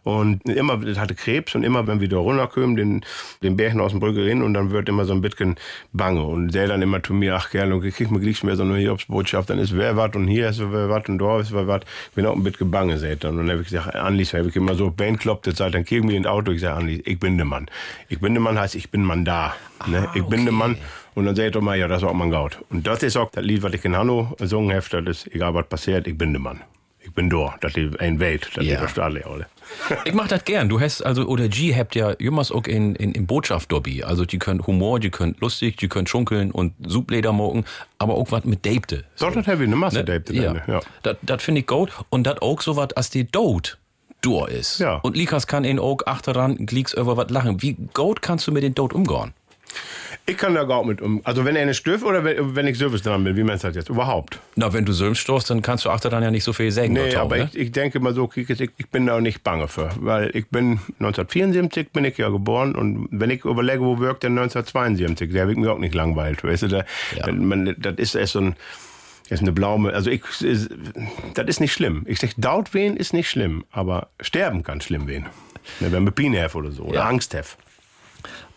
Und 0.04 0.48
immer, 0.48 0.78
das 0.78 0.98
hatte 0.98 1.14
Krebs, 1.14 1.54
und 1.56 1.64
immer, 1.64 1.86
wenn 1.86 2.00
wir 2.00 2.08
da 2.08 2.18
runterkommen, 2.18 2.78
den, 2.78 3.06
den 3.44 3.58
Bärchen 3.58 3.82
aus 3.82 3.92
dem 3.92 4.00
Brücke 4.00 4.24
hin, 4.24 4.42
und 4.42 4.54
dann 4.54 4.72
wird 4.72 4.88
immer 4.88 5.06
so 5.06 5.14
ein 5.14 5.22
bisschen 5.22 5.58
bange. 5.92 6.24
Und 6.24 6.54
der 6.54 6.68
dann 6.68 6.82
immer 6.82 7.04
zu 7.04 7.14
mir, 7.14 7.36
ach, 7.36 7.50
Kerl, 7.52 7.74
und 7.74 7.84
ich 7.84 7.96
krieg 7.96 8.10
mir 8.10 8.20
nichts 8.20 8.44
mehr, 8.44 8.56
so 8.56 8.64
eine 8.64 8.78
Hiobsbotschaft, 8.78 9.50
dann 9.50 9.60
ist 9.60 9.76
wer 9.76 9.98
wat, 9.98 10.16
und 10.16 10.28
hier 10.28 10.50
ist 10.50 10.60
wer 10.60 10.90
wat, 10.90 11.10
und 11.10 11.20
da 11.20 11.40
ist 11.40 11.52
wer 11.52 11.68
wat. 11.68 11.86
Ich 12.10 12.16
bin 12.16 12.26
auch 12.26 12.36
ein 12.36 12.44
bisschen 12.44 12.72
bange, 12.72 12.98
seht 12.98 13.24
dann. 13.26 13.38
Und 13.38 13.48
dann 13.48 13.52
habe 13.52 13.62
ich 13.62 13.70
gesagt, 13.70 13.94
Anlies, 13.94 14.34
habe 14.34 14.48
ich 14.48 14.56
immer 14.56 14.74
so, 14.76 14.90
Band 14.90 15.20
kloppt, 15.20 15.48
jetzt 15.48 15.58
sagt, 15.58 15.76
dann 15.76 15.86
kriegen 15.86 16.10
wir 16.10 16.16
ins 16.16 16.28
Auto, 16.28 16.52
ich 16.52 16.62
sage, 16.62 16.78
Anlies, 16.78 17.02
ich 17.06 17.20
bin 17.20 17.38
der 17.38 17.46
Mann. 17.46 17.68
Ich 18.08 18.20
bin 18.20 18.34
der 18.34 18.42
Mann 18.42 18.58
heißt, 18.58 18.76
ich 18.76 18.90
bin 18.90 19.04
Mann 19.04 19.26
da. 19.26 19.54
Ne? 19.88 20.10
Ich 20.14 20.24
bin 20.24 20.46
der 20.46 20.54
Mann. 20.54 20.78
Und 21.16 21.26
dann 21.26 21.36
sagt 21.36 21.56
er 21.56 21.62
mal, 21.62 21.78
ja, 21.78 21.88
das 21.88 22.02
war 22.02 22.10
auch 22.10 22.14
mein 22.14 22.30
Gaut. 22.32 22.60
Und 22.70 22.86
das 22.88 23.04
ist 23.04 23.18
auch 23.18 23.30
das 23.32 23.44
Lied, 23.44 23.62
was 23.64 23.74
ich 23.74 23.84
in 23.84 23.96
Hanno 23.96 24.34
gesungen 24.38 24.76
habe, 24.76 24.86
das 25.04 25.26
ist, 25.26 25.34
egal 25.36 25.54
was 25.54 25.68
passiert, 25.68 26.08
ich 26.08 26.18
bin 26.18 26.32
der 26.34 26.42
Mann. 26.42 26.62
Ich 27.02 27.14
bin 27.14 27.30
da. 27.30 27.56
Das 27.62 27.76
ist 27.76 28.00
ein 28.00 28.20
Welt. 28.20 28.50
Das 28.56 28.64
Ja. 28.66 28.74
ist 28.84 28.92
verstehe 28.92 29.20
ich 29.20 29.26
alle. 29.26 29.48
Ich 30.06 30.14
mach 30.14 30.28
das 30.28 30.44
gern. 30.46 30.68
Du 30.70 30.80
hast 30.80 31.02
also, 31.02 31.26
oder 31.26 31.48
G 31.48 31.76
habt 31.76 31.96
ja 31.96 32.14
jemals 32.20 32.52
auch 32.52 32.66
in, 32.66 32.96
in, 32.96 33.14
in 33.14 33.26
Botschaft 33.28 33.72
dobby. 33.72 34.04
Also, 34.04 34.26
die 34.26 34.38
können 34.40 34.66
Humor, 34.66 35.00
die 35.00 35.10
können 35.10 35.36
lustig, 35.40 35.78
die 35.78 35.88
können 35.88 36.08
schunkeln 36.08 36.52
und 36.52 36.74
Subleder 36.86 37.32
moken, 37.32 37.66
aber 38.00 38.16
auch 38.16 38.32
was 38.32 38.44
mit 38.46 38.66
Dapte. 38.66 39.06
So, 39.16 39.30
das 39.30 39.48
habe 39.48 39.64
ich 39.64 39.68
eine 39.68 39.76
Masse, 39.76 40.04
Ne? 40.04 40.24
Ja. 40.32 40.42
ja. 40.54 40.64
ja. 40.68 40.80
Das, 41.04 41.18
das 41.22 41.42
finde 41.44 41.62
ich 41.62 41.68
gut. 41.68 41.92
Und 42.10 42.24
das 42.26 42.42
auch 42.42 42.62
so 42.62 42.76
was, 42.76 42.94
als 42.94 43.10
die 43.10 43.26
Dood 43.30 43.78
durch 44.22 44.52
ist. 44.52 44.80
Ja. 44.80 44.96
Und 44.98 45.16
Likas 45.16 45.48
kann 45.48 45.64
in 45.64 45.80
auch 45.80 46.00
achteran 46.06 46.66
glieks 46.66 46.94
über 46.94 47.16
was 47.18 47.30
lachen. 47.30 47.62
Wie 47.62 47.74
gut 47.94 48.22
kannst 48.22 48.48
du 48.48 48.52
mit 48.52 48.64
den 48.64 48.76
Dood 48.76 48.94
umgehen? 48.94 49.34
Ich 50.26 50.38
kann 50.38 50.54
da 50.54 50.64
gar 50.64 50.84
mit 50.86 51.02
um. 51.02 51.22
Also, 51.24 51.44
wenn 51.44 51.56
er 51.56 51.64
eine 51.64 51.74
stößt 51.74 52.04
oder 52.04 52.24
wenn, 52.24 52.56
wenn 52.56 52.68
ich 52.68 52.78
Service 52.78 53.02
dran 53.02 53.24
bin, 53.24 53.36
wie 53.36 53.44
meinst 53.44 53.64
du 53.64 53.68
das 53.70 53.76
jetzt? 53.76 53.90
Überhaupt. 53.90 54.40
Na, 54.56 54.72
wenn 54.74 54.86
du 54.86 54.94
Sölm 54.94 55.16
stoßt, 55.16 55.50
dann 55.50 55.62
kannst 55.64 55.86
du 55.86 55.90
achteran 55.90 56.22
ja 56.22 56.30
nicht 56.30 56.44
so 56.44 56.54
viel 56.54 56.72
sagen. 56.72 56.94
Nee, 56.94 57.16
aber 57.16 57.38
ne? 57.38 57.50
ich, 57.52 57.60
ich 57.60 57.72
denke 57.72 58.00
mal 58.00 58.14
so, 58.14 58.30
ich, 58.36 58.48
ich 58.50 58.90
bin 58.92 59.08
da 59.08 59.16
auch 59.18 59.22
nicht 59.22 59.44
bange 59.44 59.68
für. 59.68 59.90
Weil 60.00 60.30
ich 60.36 60.48
bin 60.50 60.80
1974 61.00 61.92
bin 61.92 62.06
ich 62.06 62.18
ja 62.18 62.30
geboren 62.30 62.76
und 62.76 63.08
wenn 63.12 63.32
ich 63.32 63.44
überlege, 63.44 63.82
wo 63.82 64.00
wirkt 64.00 64.24
der 64.24 64.30
1972, 64.30 65.32
der 65.32 65.48
wird 65.48 65.58
mir 65.58 65.72
auch 65.72 65.80
nicht 65.80 65.96
langweilt. 65.96 66.44
Weißt 66.44 66.64
du, 66.64 66.68
da, 66.68 66.84
Ja. 67.16 67.32
man, 67.32 67.76
das 67.80 67.96
ist 67.98 68.16
erst 68.16 68.34
so 68.34 68.42
ein, 68.42 68.56
ist 69.30 69.42
eine 69.42 69.52
Blaume, 69.52 69.94
also 69.94 70.10
ich, 70.10 70.22
ist, 70.42 70.70
das 71.34 71.48
ist 71.48 71.60
nicht 71.60 71.74
schlimm. 71.74 72.04
Ich 72.08 72.20
sag, 72.20 72.32
daut 72.38 72.74
wehen 72.74 72.98
ist 72.98 73.14
nicht 73.14 73.30
schlimm, 73.30 73.64
aber 73.72 74.10
sterben 74.22 74.64
kann 74.64 74.82
schlimm 74.82 75.08
wehen. 75.08 75.26
Ne, 75.80 75.92
wenn 75.92 76.04
man 76.04 76.14
have 76.38 76.58
oder 76.58 76.72
so, 76.72 76.84
oder 76.84 76.96
Ja. 77.00 77.06
Angst 77.06 77.36
have. 77.36 77.58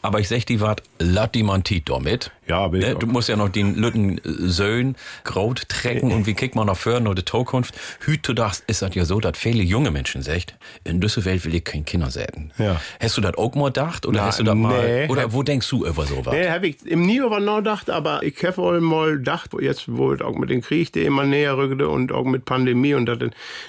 Aber 0.02 0.18
ich 0.18 0.28
sag 0.28 0.44
die 0.46 0.60
wat, 0.60 0.82
lat 0.98 1.34
die 1.34 1.44
man 1.44 1.62
Tit 1.62 1.88
damit. 1.88 2.32
Ja, 2.48 2.66
bin 2.68 2.80
Ne. 2.80 2.96
Du 2.96 3.06
musst 3.06 3.28
ja 3.28 3.36
noch 3.36 3.48
den 3.48 3.76
Lütten 3.76 4.20
Söhn 4.24 4.96
Graut 5.22 5.68
trecken 5.68 6.10
und 6.10 6.26
wie 6.26 6.34
kriegt 6.34 6.56
man 6.56 6.66
noch 6.66 6.76
für 6.76 6.98
nur 6.98 7.14
die 7.14 7.24
Zukunft? 7.24 7.74
Hüt 8.00 8.26
du 8.26 8.32
das 8.32 8.64
ist 8.66 8.82
das 8.82 8.94
ja 8.96 9.04
so, 9.04 9.20
dass 9.20 9.38
viele 9.38 9.62
junge 9.62 9.92
Menschen 9.92 10.22
sagt, 10.22 10.56
in 10.82 11.00
dieser 11.00 11.24
Welt 11.24 11.44
will 11.44 11.54
ich 11.54 11.62
kein 11.62 11.84
Kinder 11.84 12.10
säten. 12.10 12.50
Ja. 12.58 12.80
Hast 13.00 13.16
du 13.16 13.20
das 13.20 13.36
auch 13.36 13.54
mal 13.54 13.66
gedacht 13.66 14.04
oder 14.04 14.20
Na, 14.20 14.26
hast 14.26 14.40
du 14.40 14.42
das 14.42 14.56
mal, 14.56 14.84
nee. 14.84 15.08
oder 15.08 15.32
wo 15.32 15.44
denkst 15.44 15.68
du 15.70 15.86
über 15.86 16.04
sowas? 16.04 16.34
Nee, 16.34 16.48
habe 16.48 16.66
ich 16.66 16.84
im 16.84 17.02
nie 17.02 17.18
über 17.18 17.38
nachgedacht, 17.38 17.88
aber 17.88 18.24
ich 18.24 18.44
habe 18.44 18.60
auch 18.60 18.80
mal 18.80 19.18
gedacht, 19.18 19.50
jetzt 19.60 19.84
wo 19.86 20.12
auch 20.12 20.36
mit 20.36 20.50
dem 20.50 20.62
Krieg, 20.62 20.92
der 20.92 21.04
immer 21.04 21.24
näher 21.24 21.56
rückte 21.56 21.88
und 21.88 22.10
auch 22.10 22.24
mit 22.24 22.44
Pandemie 22.44 22.94
und 22.94 23.06
das, 23.06 23.18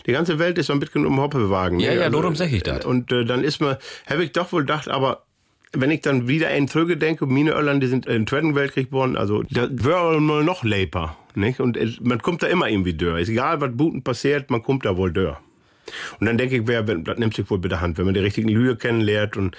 die 0.08 0.12
ganze 0.12 0.40
Welt 0.40 0.58
ist 0.58 0.68
so 0.68 0.74
ein 0.74 0.80
bisschen 0.80 1.06
um 1.06 1.20
Hoppewagen. 1.20 1.80
Ja, 1.80 1.94
ne? 1.94 2.02
ja, 2.02 2.10
darum 2.10 2.36
sag 2.36 2.52
ich 2.52 2.64
das. 2.64 2.86
Und 2.86 3.12
äh, 3.12 3.24
dann 3.24 3.44
ist 3.44 3.62
mir, 3.62 3.78
habe 4.10 4.24
ich 4.24 4.32
doch 4.32 4.52
wohl 4.52 4.62
gedacht, 4.62 4.90
aber 4.90 5.24
wenn 5.74 5.92
ich 5.92 6.02
dann 6.02 6.28
wieder 6.28 6.52
in 6.52 6.68
Trüge 6.68 6.98
denke, 6.98 7.26
meine 7.26 7.52
Irland, 7.52 7.82
die 7.82 7.88
sind 7.88 8.06
im 8.06 8.28
Zweiten 8.28 8.56
Weltkrieg 8.56 8.86
geboren, 8.86 9.18
also 9.18 9.44
da 9.50 9.68
wäre 9.72 10.22
noch 10.22 10.64
leper, 10.64 11.18
nicht? 11.36 11.60
Und 11.60 11.78
man 12.06 12.22
kommt 12.22 12.44
da 12.44 12.48
immer 12.48 12.70
irgendwie 12.70 12.94
durch. 12.94 13.24
Ist 13.24 13.30
egal, 13.30 13.60
was 13.60 13.76
Buten 13.76 14.04
passiert, 14.04 14.52
man 14.52 14.62
kommt 14.62 14.86
da 14.86 14.96
wohl 14.98 15.12
durch. 15.12 15.38
Und 16.20 16.28
dann 16.28 16.38
denke 16.38 16.58
ich, 16.58 16.68
wer, 16.68 16.84
das 16.84 17.18
nimmt 17.18 17.36
sich 17.36 17.50
wohl 17.50 17.60
mit 17.60 17.72
der 17.72 17.82
Hand. 17.82 17.98
Wenn 17.98 18.06
man 18.06 18.14
die 18.14 18.20
richtigen 18.20 18.50
Lüge 18.50 18.76
kennenlernt 18.76 19.36
und 19.36 19.58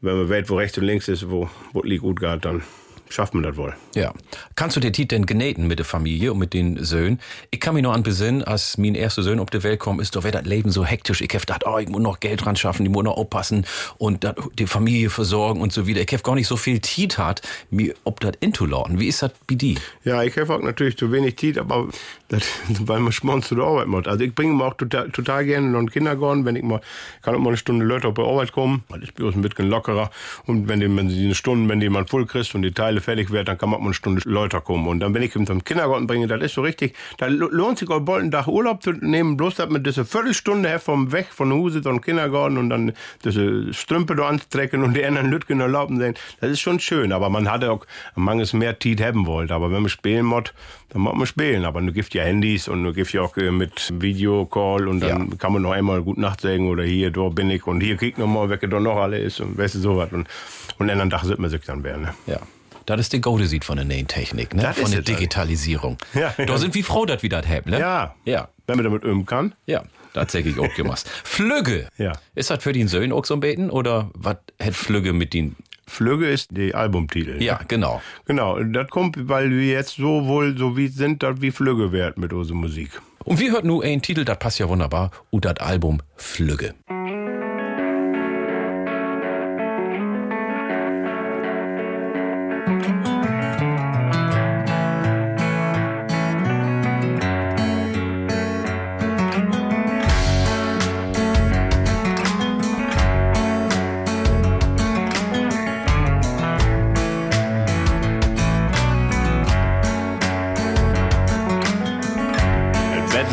wenn 0.00 0.16
man 0.16 0.30
weiß, 0.30 0.48
wo 0.48 0.56
rechts 0.56 0.78
und 0.78 0.84
links 0.84 1.08
ist, 1.08 1.28
wo, 1.30 1.50
wo 1.72 1.82
liegt 1.82 2.02
gut 2.02 2.20
geht, 2.20 2.44
dann 2.44 2.62
schafft 3.08 3.34
man 3.34 3.42
das 3.42 3.56
wohl. 3.56 3.74
Ja. 3.94 4.12
Kannst 4.54 4.76
du 4.76 4.80
dir 4.80 4.92
Tit 4.92 5.10
denn 5.10 5.26
genähten 5.26 5.66
mit 5.66 5.78
der 5.78 5.86
Familie 5.86 6.32
und 6.32 6.38
mit 6.38 6.54
den 6.54 6.82
Söhnen? 6.82 7.20
Ich 7.50 7.60
kann 7.60 7.74
mich 7.74 7.82
noch 7.82 7.92
an 7.92 8.02
besinnen, 8.02 8.42
als 8.42 8.78
mein 8.78 8.94
erster 8.94 9.22
Sohn 9.22 9.38
auf 9.38 9.50
die 9.50 9.62
Welt 9.62 9.80
kommt, 9.80 10.00
ist 10.00 10.16
doch 10.16 10.24
wieder 10.24 10.40
das 10.40 10.46
Leben 10.46 10.70
so 10.70 10.84
hektisch. 10.84 11.20
Ich 11.20 11.32
hab 11.34 11.40
gedacht, 11.40 11.64
oh, 11.66 11.78
ich 11.78 11.88
muss 11.88 12.00
noch 12.00 12.20
Geld 12.20 12.44
dran 12.44 12.56
schaffen, 12.56 12.84
ich 12.84 12.92
muss 12.92 13.04
noch 13.04 13.16
aufpassen 13.16 13.66
und 13.98 14.24
dat, 14.24 14.38
die 14.58 14.66
Familie 14.66 15.10
versorgen 15.10 15.60
und 15.60 15.72
so 15.72 15.86
wieder. 15.86 16.00
Ich 16.00 16.12
hab 16.12 16.22
gar 16.22 16.34
nicht 16.34 16.48
so 16.48 16.56
viel 16.56 16.80
Tit 16.80 17.18
hat, 17.18 17.42
mir 17.70 17.94
ob 18.04 18.20
das 18.20 18.32
intolorten. 18.40 18.98
Wie 18.98 19.06
ist 19.06 19.22
das 19.22 19.32
bei 19.46 19.54
dir? 19.54 19.76
Ja, 20.04 20.22
ich 20.22 20.36
habe 20.36 20.54
auch 20.54 20.60
natürlich 20.60 20.96
zu 20.96 21.10
wenig 21.12 21.36
Zeit, 21.36 21.58
aber 21.58 21.88
das, 22.28 22.42
weil 22.80 23.00
man 23.00 23.12
schmonzt 23.12 23.48
zu 23.48 23.54
der 23.54 23.64
Arbeit 23.64 23.86
macht. 23.86 24.08
Also 24.08 24.24
ich 24.24 24.34
bringe 24.34 24.54
mir 24.54 24.64
auch 24.64 24.74
total, 24.74 25.10
total 25.10 25.44
gerne 25.44 25.66
in 25.66 25.72
den 25.72 25.90
Kindergarten, 25.90 26.44
wenn 26.44 26.56
ich 26.56 26.62
mal, 26.62 26.80
kann 27.22 27.34
auch 27.34 27.38
mal 27.38 27.48
eine 27.48 27.56
Stunde 27.56 27.84
Leute 27.84 28.08
auf 28.08 28.14
die 28.14 28.22
Arbeit 28.22 28.52
kommen, 28.52 28.84
weil 28.88 29.02
ich 29.02 29.14
bin 29.14 29.26
ein 29.26 29.42
bisschen 29.42 29.68
lockerer. 29.68 30.10
Und 30.46 30.68
wenn 30.68 30.80
die, 30.80 30.94
wenn 30.94 31.08
sie 31.08 31.24
eine 31.24 31.34
Stunde, 31.34 31.68
wenn 31.68 31.80
die 31.80 31.88
man 31.88 32.06
voll 32.06 32.26
kriegt 32.26 32.54
und 32.54 32.62
die 32.62 32.72
Teile 32.72 32.95
fertig 33.00 33.30
werden, 33.32 33.46
dann 33.46 33.58
kann 33.58 33.70
man 33.70 33.78
auch 33.78 33.82
mal 33.82 33.86
eine 33.88 33.94
Stunde 33.94 34.22
Leute 34.24 34.60
kommen. 34.60 34.86
Und 34.88 35.00
dann, 35.00 35.14
wenn 35.14 35.22
ich 35.22 35.34
ihn 35.36 35.46
zum 35.46 35.62
Kindergarten 35.64 36.06
bringe, 36.06 36.26
das 36.26 36.42
ist 36.42 36.54
so 36.54 36.62
richtig, 36.62 36.94
da 37.18 37.26
lo- 37.26 37.48
lohnt 37.50 37.78
sich 37.78 37.88
auch 37.90 38.00
bald 38.00 38.22
einen 38.22 38.30
Tag 38.30 38.46
Urlaub 38.46 38.82
zu 38.82 38.92
nehmen, 38.92 39.36
bloß 39.36 39.56
dass 39.56 39.68
man 39.68 39.82
diese 39.82 40.04
Viertelstunde 40.04 40.68
her 40.68 40.80
vom 40.80 41.12
Weg 41.12 41.26
von 41.30 41.52
Hause 41.52 41.82
zum 41.82 42.00
Kindergarten 42.00 42.58
und 42.58 42.70
dann 42.70 42.92
diese 43.24 43.72
Strümpfe 43.72 44.16
da 44.16 44.28
anstrecken 44.28 44.82
und 44.82 44.96
die 44.96 45.04
anderen 45.04 45.30
Lütgen 45.30 45.60
erlauben 45.60 45.98
sehen. 45.98 46.14
Das 46.40 46.50
ist 46.50 46.60
schon 46.60 46.80
schön, 46.80 47.12
aber 47.12 47.28
man 47.30 47.50
hatte 47.50 47.70
auch 47.70 47.86
manches 48.14 48.52
mehr 48.52 48.78
Zeit 48.80 49.00
haben 49.00 49.26
wollte. 49.26 49.54
Aber 49.54 49.70
wenn 49.72 49.82
man 49.82 49.88
spielen 49.88 50.26
muss, 50.26 50.52
dann 50.90 51.02
muss 51.02 51.14
man 51.14 51.26
spielen. 51.26 51.64
Aber 51.64 51.80
du 51.80 51.92
gibst 51.92 52.14
ja 52.14 52.22
Handys 52.22 52.68
und 52.68 52.84
du 52.84 52.92
gibst 52.92 53.12
ja 53.12 53.22
auch 53.22 53.36
äh, 53.36 53.50
mit 53.50 53.92
Videocall 54.00 54.88
und 54.88 55.00
dann 55.00 55.38
kann 55.38 55.52
man 55.52 55.62
noch 55.62 55.72
einmal 55.72 56.02
gut 56.02 56.18
Nacht 56.18 56.40
sagen 56.40 56.68
oder 56.68 56.82
hier, 56.84 57.10
da 57.10 57.28
bin 57.28 57.50
ich 57.50 57.66
und 57.66 57.80
hier 57.80 57.96
krieg 57.96 58.18
noch 58.18 58.26
mal, 58.26 58.48
wer 58.48 58.56
da 58.58 58.80
noch 58.80 58.96
alle 58.96 59.18
ist 59.18 59.40
und 59.40 59.56
weißt 59.58 59.74
du 59.76 59.78
sowas. 59.80 60.08
Und, 60.12 60.28
und 60.78 60.88
dann 60.88 61.10
Tag 61.10 61.24
sieht 61.24 61.38
man 61.38 61.50
sich 61.50 61.62
dann 61.64 61.82
werden. 61.84 62.02
Ne? 62.02 62.14
Ja. 62.26 62.38
Das 62.86 63.00
ist 63.00 63.12
der 63.12 63.20
Gode 63.20 63.46
sieht 63.46 63.64
von 63.64 63.76
der 63.76 63.84
neuen 63.84 64.06
Technik, 64.06 64.54
ne? 64.54 64.62
Das 64.62 64.78
von 64.78 64.90
der. 64.90 65.02
Digitalisierung. 65.02 65.98
Ja, 66.14 66.32
Da 66.36 66.44
ja. 66.44 66.58
sind 66.58 66.74
wir 66.74 66.84
froh, 66.84 67.04
dass 67.04 67.22
wir 67.22 67.30
das 67.30 67.46
haben, 67.46 67.70
ne? 67.70 67.80
Ja. 67.80 68.14
Ja. 68.24 68.48
Wenn 68.66 68.76
man 68.76 68.84
damit 68.84 69.04
üben 69.04 69.26
kann. 69.26 69.54
Ja, 69.66 69.82
tatsächlich 70.14 70.58
auch 70.58 70.72
gemacht. 70.74 71.08
Flügge. 71.24 71.88
Ja. 71.98 72.12
Ist 72.34 72.50
das 72.50 72.62
für 72.62 72.72
den 72.72 72.88
Söhnen 72.88 73.12
auch 73.12 73.24
so 73.24 73.34
ein 73.34 73.40
Beten 73.40 73.70
oder 73.70 74.10
was 74.14 74.36
hat 74.60 74.74
Flügge 74.74 75.12
mit 75.12 75.34
den? 75.34 75.56
Flügge 75.88 76.28
ist 76.28 76.48
die 76.56 76.74
Albumtitel. 76.74 77.40
Ja, 77.42 77.60
genau. 77.68 78.02
Genau, 78.24 78.60
das 78.60 78.88
kommt, 78.90 79.28
weil 79.28 79.50
wir 79.50 79.66
jetzt 79.66 79.96
so 79.96 80.26
wohl 80.26 80.56
so 80.56 80.76
wie 80.76 80.88
sind, 80.88 81.22
dass 81.22 81.40
wir 81.40 81.52
Flügge 81.52 81.92
werden 81.92 82.20
mit 82.20 82.32
unserer 82.32 82.56
Musik. 82.56 82.90
Und 83.24 83.40
wir 83.40 83.50
hörten 83.52 83.66
nur 83.68 83.82
einen 83.84 84.02
Titel, 84.02 84.24
das 84.24 84.38
passt 84.38 84.58
ja 84.58 84.68
wunderbar, 84.68 85.10
und 85.30 85.44
das 85.44 85.56
Album 85.58 86.00
Flügge. 86.16 86.74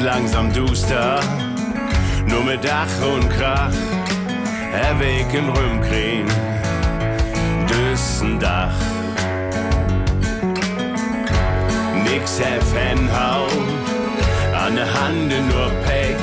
Langsam 0.04 0.52
duster, 0.54 1.20
nur 2.28 2.44
mit 2.44 2.64
Dach 2.64 2.88
und 3.02 3.30
Krach. 3.30 3.74
Er 4.74 5.00
Weg 5.00 5.34
in 5.34 5.50
Rümkrin, 5.50 6.28
Düssendach. 7.68 8.93
Heffenhaut, 12.22 13.50
an 14.54 14.76
der 14.76 14.86
Hand 14.86 15.30
nur 15.50 15.72
Pech. 15.84 16.16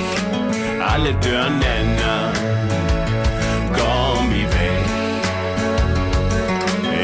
Alle 0.80 1.12
Dörrnenner, 1.14 2.32
Gommi 3.74 4.44
weg. 4.54 4.86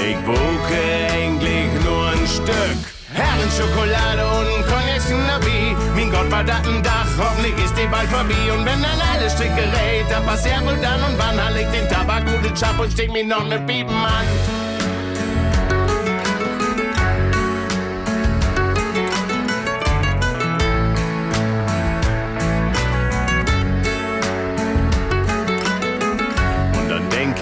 Ich 0.09 0.17
buche 0.19 0.83
eigentlich 1.13 1.69
nur 1.85 2.11
ein 2.11 2.27
Stück. 2.29 2.79
Herrenschokolade 3.13 4.25
und 4.39 4.67
Cognac 4.67 5.27
Nabi. 5.27 5.77
Mein 5.97 6.11
Gott, 6.13 6.31
war 6.31 6.45
das 6.45 6.65
ein 6.69 6.81
Dach, 6.83 7.09
hoffentlich 7.19 7.55
ist 7.65 7.77
die 7.77 7.89
bald 7.89 8.09
vorbei. 8.09 8.53
Und 8.57 8.65
wenn 8.65 8.83
dann 8.83 9.01
alles 9.13 9.33
Stricke 9.33 9.63
rät, 9.63 10.07
dann 10.09 10.25
passiert 10.25 10.65
wohl 10.65 10.77
dann 10.81 11.03
und 11.03 11.19
wann 11.19 11.45
hall 11.45 11.57
ich 11.57 11.67
den 11.77 11.89
Tabak 11.89 12.25
gute 12.25 12.55
Chap 12.55 12.79
und 12.79 12.93
steck 12.93 13.11
mir 13.11 13.25
noch 13.25 13.47
ne 13.49 13.59
Piepen 13.67 13.97
an. 13.97 14.56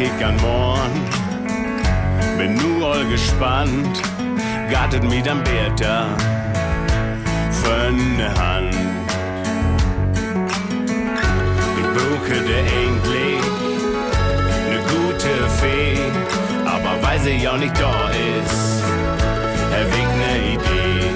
Ich 0.04 0.24
an 0.24 0.36
morgen, 0.36 1.00
bin 2.36 2.54
nur 2.56 2.92
all 2.92 3.04
gespannt, 3.06 4.02
gartet 4.70 5.02
mir 5.04 5.22
dann 5.22 5.42
Bertha 5.44 6.06
von 7.62 8.16
der 8.18 8.34
Hand. 8.34 8.74
Ich 11.78 11.86
brauche 11.94 12.36
der 12.50 12.64
eigentlich 12.78 13.44
ne 14.68 14.78
gute 14.92 15.34
Fee, 15.58 15.98
aber 16.66 17.02
weil 17.02 17.20
sie 17.20 17.36
ja 17.42 17.56
nicht 17.56 17.78
da 17.80 18.10
ist, 18.10 18.82
ich 20.00 20.10
ne 20.20 20.32
Idee. 20.54 21.10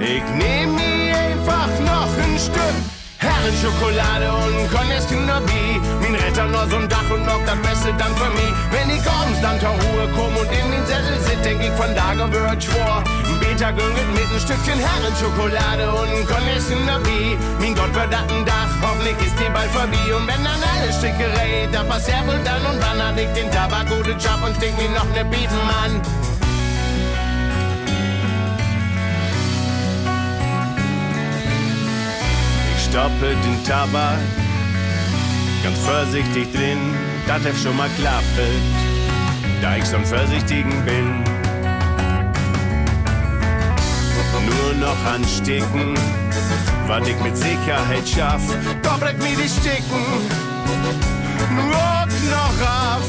Ich 0.00 0.24
nehm 0.34 0.74
mir 0.74 1.16
einfach 1.16 1.68
noch 1.80 2.10
ein 2.24 2.38
Stück 2.38 3.01
Herrenschokolade 3.22 4.32
und 4.32 4.68
Cognac 4.70 5.10
Nabi. 5.26 5.80
Mein 6.02 6.14
Retter 6.16 6.48
nur 6.48 6.66
so'n 6.66 6.88
Dach 6.88 7.08
und 7.14 7.24
noch 7.24 7.42
das 7.46 7.56
Beste 7.62 7.94
dann 7.96 8.14
für 8.16 8.30
mich. 8.34 8.52
Wenn 8.74 8.90
ich 8.90 9.04
abends 9.06 9.40
dann 9.40 9.60
zur 9.60 9.70
Ruhe 9.70 10.10
komm 10.16 10.34
und 10.36 10.50
in 10.50 10.66
den 10.72 10.84
Sessel 10.86 11.18
sit, 11.22 11.44
denk 11.44 11.62
ich 11.62 11.70
von 11.78 11.94
Tage 11.94 12.24
wird 12.32 12.64
schwor. 12.64 13.04
Ein 13.06 13.38
Beta 13.38 13.70
gönget 13.70 14.10
mit 14.18 14.26
ein 14.26 14.40
Stückchen 14.42 14.78
Herrenschokolade 14.78 15.86
und 15.90 16.26
Cognac 16.26 16.66
Nabi. 16.86 17.38
Mein 17.60 17.74
Gott, 17.74 17.94
wird 17.94 18.12
das 18.12 18.26
ein 18.26 18.44
Dach, 18.44 18.72
hoffentlich 18.82 19.18
ist 19.24 19.38
die 19.38 19.50
bald 19.54 19.70
vorbei. 19.70 20.04
Und 20.16 20.26
wenn 20.26 20.42
dann 20.42 20.58
alle 20.58 20.92
Stricke 20.92 21.30
rät, 21.38 21.70
dann 21.72 21.86
passiert 21.88 22.26
wohl 22.26 22.42
dann 22.42 22.62
und 22.66 22.82
wann 22.82 22.98
hat 22.98 23.18
ich 23.18 23.30
den 23.38 23.50
Tabak 23.52 23.86
gute 23.86 24.18
Job 24.18 24.42
und 24.44 24.56
steck 24.56 24.74
mir 24.76 24.90
noch 24.90 25.06
ne 25.14 25.24
Bieten 25.24 25.62
an. 25.82 26.02
Stoppe 32.92 33.34
den 33.42 33.64
Tabak 33.64 34.18
ganz 35.64 35.78
vorsichtig 35.78 36.52
drin, 36.52 36.94
das 37.26 37.42
hef 37.42 37.62
schon 37.62 37.74
mal 37.74 37.88
klappet, 37.96 38.60
da 39.62 39.76
ich 39.76 39.84
so 39.86 39.96
ein 39.96 40.04
Vorsichtigen 40.04 40.84
bin. 40.84 41.24
Nur 44.44 44.74
noch 44.74 45.04
ansticken, 45.06 45.94
was 46.86 47.08
ich 47.08 47.18
mit 47.20 47.34
Sicherheit 47.34 48.06
schaff, 48.06 48.42
da 48.82 48.98
brennt 48.98 49.20
mir 49.20 49.36
die 49.36 49.48
Sticken, 49.48 50.04
nur 51.48 52.06
noch 52.30 52.58
auf. 52.60 53.08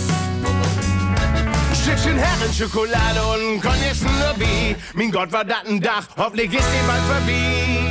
Stückchen 1.81 2.17
Herrenschokolade 2.17 3.21
und 3.33 3.55
ein 3.55 3.61
Cognac 3.61 3.97
Lobby. 4.21 4.77
Mein 4.93 5.11
Gott, 5.11 5.29
war 5.33 5.43
das 5.43 5.65
ein 5.67 5.81
Dach, 5.81 6.07
hoffentlich 6.15 6.53
ist 6.53 6.67
die 6.71 6.87
bald 6.87 7.01
vorbei. 7.01 7.82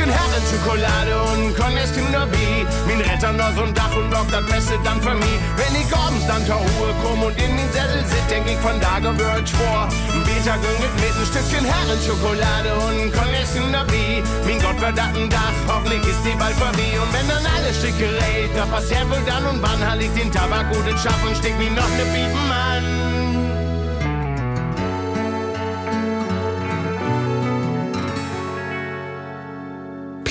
Ein 0.00 0.08
Stückchen 0.08 0.16
Stückchen 0.50 0.80
Herrenschokolade 0.80 1.22
und 1.32 1.56
Cognac 1.56 1.92
Therapie. 1.92 2.66
Min 2.86 3.00
Retter 3.00 3.32
noch 3.32 3.52
so'n 3.52 3.72
Dach 3.74 3.94
und 3.94 4.08
Block, 4.08 4.26
das 4.30 4.46
Beste 4.46 4.78
dann 4.82 5.00
für 5.02 5.14
mich. 5.14 5.38
Wenn 5.56 5.74
ich 5.76 5.94
abends 5.94 6.26
dann 6.26 6.44
zur 6.46 6.56
Ruhe 6.56 6.94
komm 7.02 7.22
und 7.22 7.36
in 7.36 7.56
den 7.56 7.70
Sättel 7.70 8.00
sit, 8.06 8.24
denk 8.30 8.46
ich 8.48 8.56
von 8.64 8.80
da 8.80 8.98
gewürzt 8.98 9.52
vor. 9.56 9.88
Ein 10.14 10.24
Beter 10.24 10.56
gönnet 10.56 10.94
mit 11.04 11.12
ein 11.12 11.26
Stückchen 11.28 11.64
Herrenschokolade 11.68 12.72
und 12.88 13.12
Cognac 13.12 13.44
Therapie. 13.52 14.22
Min 14.46 14.58
Gott 14.62 14.80
wird 14.80 14.96
das 14.96 15.12
ein 15.12 15.28
Dach, 15.28 15.56
hoffentlich 15.68 16.02
ist 16.08 16.24
die 16.24 16.36
bald 16.38 16.56
vorbei. 16.56 16.96
Und 16.96 17.12
wenn 17.12 17.28
dann 17.28 17.44
alles 17.44 17.76
Stücke 17.76 18.08
rät, 18.08 18.56
da 18.56 18.64
passiert 18.64 19.04
wohl 19.10 19.20
dann 19.28 19.44
und 19.52 19.60
wann, 19.60 19.84
halt 19.84 20.00
ich 20.00 20.12
den 20.16 20.32
Tabak 20.32 20.72
gut 20.72 20.86
in 20.88 20.96
Schaff 20.96 21.20
und 21.28 21.36
steck 21.36 21.58
mir 21.58 21.70
noch 21.76 21.92
ne 22.00 22.04
Piepen 22.08 22.48
an. 22.48 23.29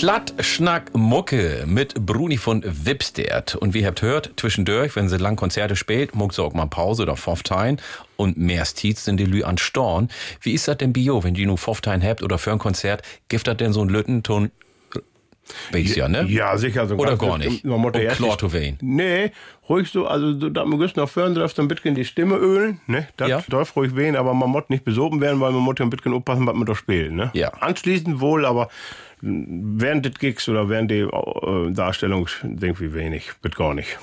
Plattschnack 0.03 0.95
Mucke 0.95 1.65
mit 1.67 1.93
Bruni 2.05 2.37
von 2.37 2.63
Wipstert. 2.65 3.55
Und 3.55 3.73
wie 3.73 3.81
ihr 3.81 3.87
habt 3.87 4.01
hört, 4.01 4.31
zwischendurch, 4.37 4.95
wenn 4.95 5.09
sie 5.09 5.17
lang 5.17 5.35
Konzerte 5.35 5.75
spielt, 5.75 6.15
muckt 6.15 6.35
sie 6.35 6.41
auch 6.41 6.53
mal 6.53 6.67
Pause 6.67 7.03
oder 7.03 7.17
Foftein. 7.17 7.81
Und 8.15 8.37
mehr 8.37 8.63
Stiez 8.63 9.03
sind 9.03 9.17
die 9.17 9.25
Lü 9.25 9.43
an 9.43 9.57
Storn. 9.57 10.07
Wie 10.39 10.53
ist 10.53 10.69
das 10.69 10.77
denn 10.77 10.93
Bio, 10.93 11.25
wenn 11.25 11.33
die 11.33 11.45
nur 11.45 11.57
Foftein 11.57 12.01
habt 12.01 12.23
oder 12.23 12.37
für 12.37 12.53
ein 12.53 12.59
Konzert, 12.59 13.01
gibt 13.27 13.45
das 13.45 13.57
denn 13.57 13.73
so 13.73 13.81
ein 13.81 13.89
Lüttenton? 13.89 14.51
Weiß 15.73 15.95
ja, 15.97 16.07
ne? 16.07 16.23
Ja, 16.29 16.57
sicher. 16.57 16.87
So 16.87 16.95
Oder 16.95 17.17
gar 17.17 17.37
nicht. 17.37 17.65
Man 17.65 17.81
muss 17.81 17.91
klar 17.91 18.37
zu. 18.37 18.49
Nee, 18.81 19.31
ruhig 19.67 19.89
so, 19.91 20.07
also 20.07 20.33
du- 20.33 20.49
da 20.49 20.63
man 20.63 20.79
noch 20.95 21.09
fördern 21.09 21.35
darfst, 21.35 21.57
dann 21.57 21.67
bisschen 21.67 21.95
die 21.95 22.05
Stimme 22.05 22.35
ölen, 22.37 22.79
ne? 22.87 23.07
Das 23.17 23.27
Ja. 23.27 23.43
darf 23.49 23.75
ruhig 23.75 23.95
wehen, 23.97 24.15
aber 24.15 24.33
man 24.33 24.49
muss 24.49 24.63
nicht 24.69 24.85
besoben 24.85 25.19
werden, 25.19 25.41
weil 25.41 25.51
man 25.51 25.61
muss 25.61 25.75
ja 25.79 25.85
ein 25.85 25.89
bisschen 25.89 26.13
aufpassen, 26.13 26.45
was 26.47 26.55
man 26.55 26.65
da 26.67 26.75
spielt, 26.75 27.11
ne? 27.11 27.31
Ja. 27.33 27.49
Anschließend 27.49 28.21
wohl, 28.21 28.45
aber 28.45 28.69
während 29.21 30.05
des 30.05 30.13
Gigs 30.15 30.47
oder 30.47 30.69
während 30.69 30.91
der 30.91 31.07
äh, 31.07 31.71
Darstellung, 31.71 32.27
denk 32.43 32.79
ich 32.79 32.93
wenig, 32.93 33.31
wird 33.41 33.55
gar 33.55 33.73
nicht. 33.73 33.97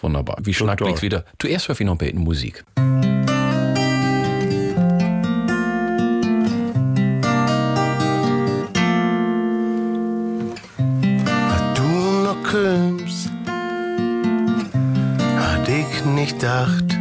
Wunderbar. 0.00 0.36
Wie 0.42 0.54
schnackt 0.54 0.80
liegt's 0.80 1.02
wieder? 1.02 1.24
Zuerst 1.38 1.68
hör 1.68 1.74
ich 1.74 1.86
noch 1.86 1.94
ein 1.94 1.98
bisschen 1.98 2.18
Musik. 2.18 2.64
du 11.74 11.82
noch 12.24 12.42
kommst, 12.42 13.30
hat 15.38 15.68
ich 15.68 16.04
nicht 16.04 16.40
gedacht. 16.40 16.98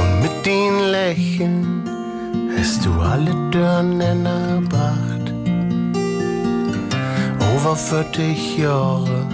Und 0.00 0.22
mit 0.22 0.46
den 0.46 0.90
Lächeln 0.90 1.89
hast 2.60 2.84
du 2.84 2.92
alle 3.00 3.34
Dörren 3.50 4.00
erbracht. 4.00 5.32
Over 7.54 7.74
40 7.74 8.58
Jahre, 8.58 9.26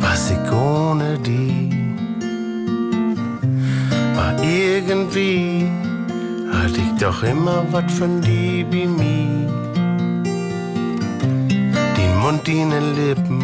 was 0.00 0.32
ich 0.32 0.52
ohne 0.52 1.16
die, 1.18 1.70
war 4.16 4.34
irgendwie, 4.42 5.70
hatte 6.52 6.80
ich 6.80 7.00
doch 7.00 7.22
immer 7.22 7.64
was 7.70 7.92
von 7.92 8.20
die 8.20 8.64
bei 8.64 8.86
mir 8.86 9.48
den 11.96 12.18
Mund, 12.20 12.46
die 12.46 12.64
Lippen 13.00 13.42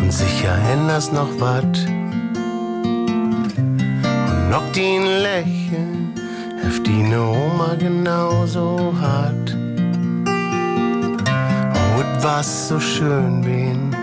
und 0.00 0.12
sicher 0.12 0.56
änderst 0.72 1.12
noch 1.12 1.28
wat. 1.40 1.76
Und 4.48 4.54
noch 4.54 4.72
den 4.72 5.02
Lächeln, 5.02 6.14
heft 6.62 6.86
die 6.86 7.02
ne 7.02 7.20
Oma 7.20 7.74
genauso 7.78 8.94
hat. 8.98 9.54
Oh, 11.74 12.00
et 12.00 12.22
was 12.24 12.68
so 12.68 12.80
schön 12.80 13.42
bin, 13.42 13.94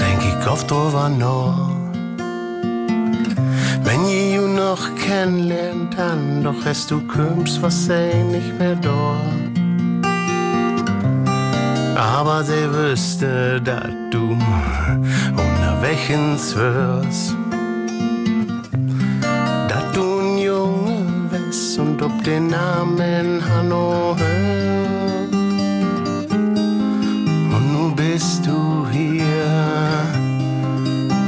denk 0.00 0.20
ich 0.22 0.50
oft 0.50 0.70
drüber 0.70 1.10
noch. 1.10 1.68
Wenn 3.84 4.06
je 4.06 4.36
you 4.36 4.46
noch 4.48 4.94
kennenlernt, 5.06 5.94
dann 5.98 6.42
doch 6.42 6.64
hast 6.64 6.90
du 6.90 7.02
kümmst, 7.02 7.60
was 7.60 7.84
sei 7.84 8.14
nicht 8.32 8.58
mehr 8.58 8.76
dort. 8.76 9.18
Aber 11.94 12.42
sie 12.42 12.72
wüsste, 12.72 13.60
dass 13.60 13.90
du 14.10 14.34
unterwegs 15.36 16.56
wirst. 16.56 17.32
Dass 17.32 17.47
ob 22.08 22.24
den 22.24 22.46
Namen 22.48 23.42
Hanno 23.48 24.16
hört. 24.16 25.32
Und 27.54 27.66
nu 27.74 27.94
bist 27.94 28.46
du 28.46 28.86
hier. 28.90 29.52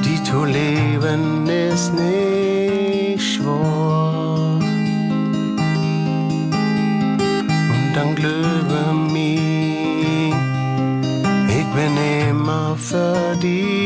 Die 0.04 0.22
zu 0.22 0.44
leben 0.44 1.46
ist 1.48 1.92
nicht 1.94 3.24
schwer. 3.32 4.58
Und 7.74 7.88
dann 7.96 8.14
glaube 8.14 8.78
mir, 9.12 10.34
ich 11.58 11.68
bin 11.76 11.92
immer 12.30 12.76
für 12.76 13.36
die 13.42 13.79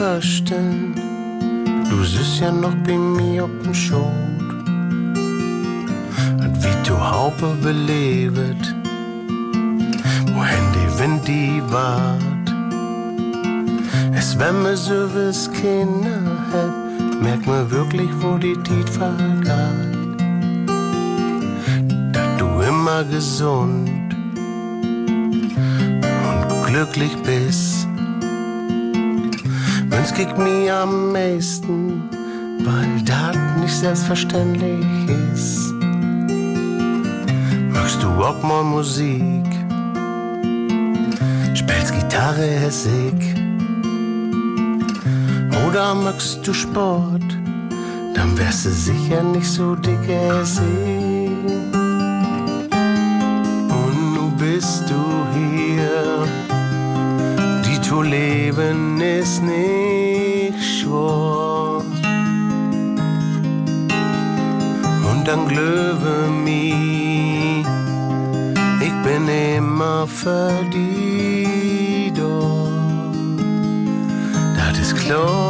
vorstellen, 0.00 0.94
du 1.90 2.02
sitzt 2.04 2.40
ja 2.40 2.50
noch 2.50 2.74
bei 2.86 2.96
mir 2.96 3.44
auf 3.44 3.50
dem 3.62 3.74
Schoß. 3.74 4.00
Und 6.42 6.54
wie 6.64 6.88
du 6.88 6.94
Haupe 6.98 7.54
belebt, 7.62 8.64
wohin 10.34 10.66
die 10.76 10.90
Wind 10.98 11.28
die 11.28 11.62
wart. 11.70 12.46
Es 14.16 14.38
wenn 14.38 14.62
man 14.62 14.74
so 14.74 15.06
was 15.14 15.50
Kinder 15.52 16.22
hat, 16.50 17.22
merkt 17.22 17.46
man 17.46 17.70
wirklich, 17.70 18.08
wo 18.22 18.38
die 18.38 18.56
Tiet 18.62 18.88
vergeht. 18.88 19.50
Dass 22.14 22.38
du 22.38 22.46
immer 22.66 23.04
gesund 23.04 24.14
und 26.26 26.66
glücklich 26.66 27.14
bist. 27.22 27.79
Wünsch 30.10 30.28
ich 30.28 30.36
mir 30.36 30.74
am 30.74 31.12
meisten, 31.12 32.02
weil 32.64 33.00
das 33.04 33.36
nicht 33.60 33.74
selbstverständlich 33.74 34.84
ist. 35.32 35.72
Magst 37.72 38.02
du 38.02 38.08
auch 38.08 38.42
mal 38.42 38.64
Musik? 38.64 39.46
Spielst 41.54 41.94
Gitarre 41.94 42.42
hässig? 42.42 43.14
Oder 45.68 45.94
magst 45.94 46.46
du 46.46 46.52
Sport? 46.52 47.38
Dann 48.14 48.36
wärst 48.36 48.64
du 48.64 48.70
sicher 48.70 49.22
nicht 49.22 49.46
so 49.46 49.76
dick 49.76 50.06
hässig. 50.08 51.30
Und 53.68 54.14
nu 54.14 54.30
bist 54.36 54.90
du 54.90 55.00
hier. 55.34 55.80
Leben 58.02 59.00
ist 59.00 59.42
nicht 59.42 59.89
Dann 65.24 65.46
glöwe 65.46 66.28
mi, 66.44 67.62
ich 68.80 68.94
bin 69.04 69.28
immer 69.28 70.06
für 70.06 70.50
die 70.72 72.12
da. 72.14 72.30
Das 74.56 74.78
ist 74.78 74.96
klar. 74.96 75.49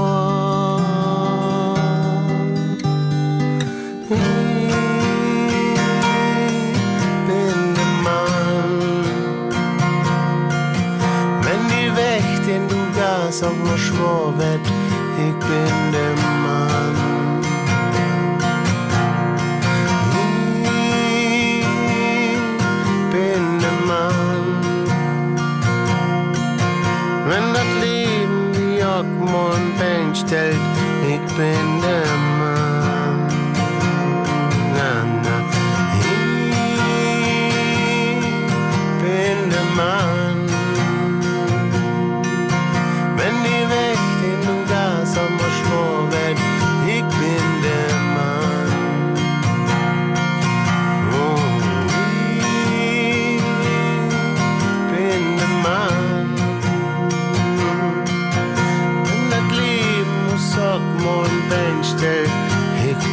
Bein 30.30 30.38
stellt, 30.38 30.56
ich 31.08 31.36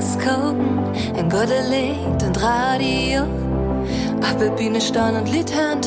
Feines 0.00 0.18
gucken, 0.18 0.78
ein 1.16 1.28
gute 1.28 1.60
Lied 1.70 2.22
und 2.22 2.42
Radio. 2.42 3.24
Bühne 4.56 4.80
stehen 4.80 5.16
und 5.16 5.30
Lied 5.30 5.52
hören 5.54 5.80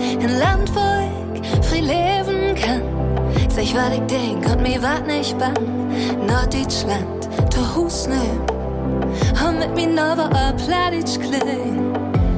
ein 0.00 0.38
Land, 0.38 0.74
wo 0.74 0.80
ich 0.80 1.66
frei 1.66 1.80
leben 1.80 2.54
kann. 2.56 2.82
Sag 3.48 3.62
ich, 3.62 3.74
wat 3.74 3.92
ich 3.94 4.00
denk 4.06 4.44
und 4.46 4.62
mir 4.62 4.82
wat 4.82 5.06
nicht 5.06 5.38
bang, 5.38 5.54
Norddeutschland, 6.26 7.28
to 7.50 7.60
Hus 7.76 8.08
nehm, 8.08 8.40
und 9.46 9.58
mit 9.60 9.74
mir 9.76 9.86
nova 9.86 10.28
a 10.34 10.52
Pladitsch 10.52 11.18
klein. 11.20 11.92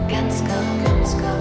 Ganz 0.08 0.40
go, 0.40 0.58
ganz 0.84 1.16
go, 1.16 1.32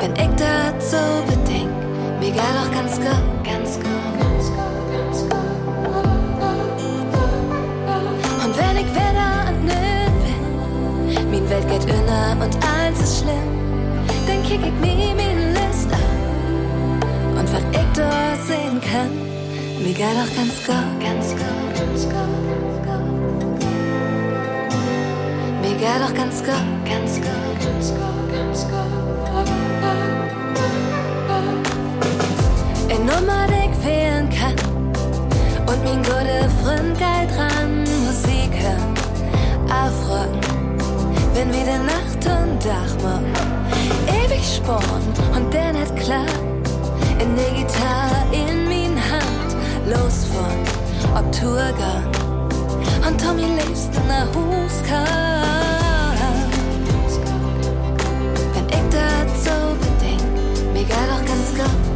wenn 0.00 0.12
ich 0.12 0.84
so 0.84 0.96
bedenk, 1.26 1.70
mir 2.18 2.30
geht 2.30 2.40
auch 2.40 2.72
ganz 2.72 2.98
go, 2.98 3.14
ganz 3.44 3.78
go, 3.78 4.13
mein 11.44 11.50
Welt 11.50 11.68
geht 11.68 11.84
inner 11.94 12.36
und 12.40 12.56
eins 12.64 13.00
ist 13.00 13.20
schlimm, 13.20 14.06
dann 14.26 14.42
kick 14.42 14.60
ich 14.60 14.72
mir 14.80 15.14
meine 15.14 15.52
List 15.52 15.88
an. 15.92 17.38
Und 17.38 17.52
was 17.52 17.62
ich 17.72 17.86
da 17.94 18.34
sehen 18.46 18.80
kann, 18.80 19.10
mir 19.82 19.92
geht 19.92 20.04
auch 20.04 20.36
ganz 20.36 20.64
go, 20.66 20.72
ganz 21.00 21.30
go, 21.32 21.44
ganz 21.78 22.08
go. 22.08 22.24
Mir 25.60 25.74
geht 25.76 26.02
auch 26.02 26.14
ganz 26.14 26.42
go, 26.42 26.52
ganz 26.84 27.20
go, 27.20 27.28
ganz 27.62 27.90
go, 27.90 28.08
ganz 28.32 28.66
go. 28.68 28.82
Ein 32.90 33.06
Nummer, 33.06 33.46
die 33.48 33.70
ich 33.70 33.84
wählen 33.84 34.28
kann. 34.30 34.54
Und 35.66 35.84
mein 35.84 36.02
gute 36.02 36.48
Freund 36.62 36.98
geil 36.98 37.26
dran, 37.34 37.80
Musik 37.80 38.50
hören, 38.52 38.94
aufrocken. 39.68 40.53
Wenn 41.34 41.52
wieder 41.52 41.78
Nacht 41.78 42.24
und 42.26 42.64
Dach 42.64 42.94
morgen, 43.02 43.32
ewig 44.06 44.44
sporn 44.56 45.02
und 45.34 45.52
dann 45.52 45.76
hat 45.76 45.94
klar, 45.96 46.26
in 47.18 47.34
der 47.34 47.50
Gitarre 47.50 48.24
in 48.32 48.64
mein 48.66 48.96
Hand, 49.10 49.56
los 49.84 50.26
von 50.26 51.18
ob 51.18 51.32
Tourgang. 51.32 52.06
Und 53.06 53.20
Tommy 53.20 53.42
lebst 53.42 53.90
nach 54.06 54.28
Hus 54.28 54.80
kann. 54.88 55.06
Wenn 58.54 58.68
ich 58.68 58.88
das 58.90 59.44
so 59.44 59.74
bedenk, 59.80 60.22
mir 60.72 60.84
geht 60.84 61.10
auch 61.12 61.24
ganz 61.26 61.52
go, 61.56 61.93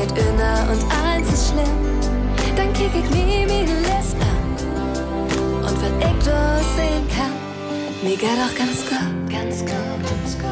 geht 0.00 0.16
inner 0.16 0.66
und 0.70 0.82
eins 1.04 1.28
ist 1.32 1.48
schlimm, 1.48 2.00
dann 2.56 2.72
kick 2.72 2.90
ich 2.94 3.10
mir 3.10 3.46
meine 3.46 3.80
List 3.80 4.16
an. 4.20 4.56
Und 5.66 5.82
wenn 5.82 6.00
ich 6.00 6.24
das 6.24 6.76
sehen 6.76 7.06
kann, 7.14 7.34
mir 8.02 8.16
geht 8.16 8.28
auch 8.30 8.54
ganz 8.56 8.86
go, 8.88 8.96
ganz 9.30 9.60
go, 9.60 9.80
ganz 10.02 10.36
go. 10.38 10.48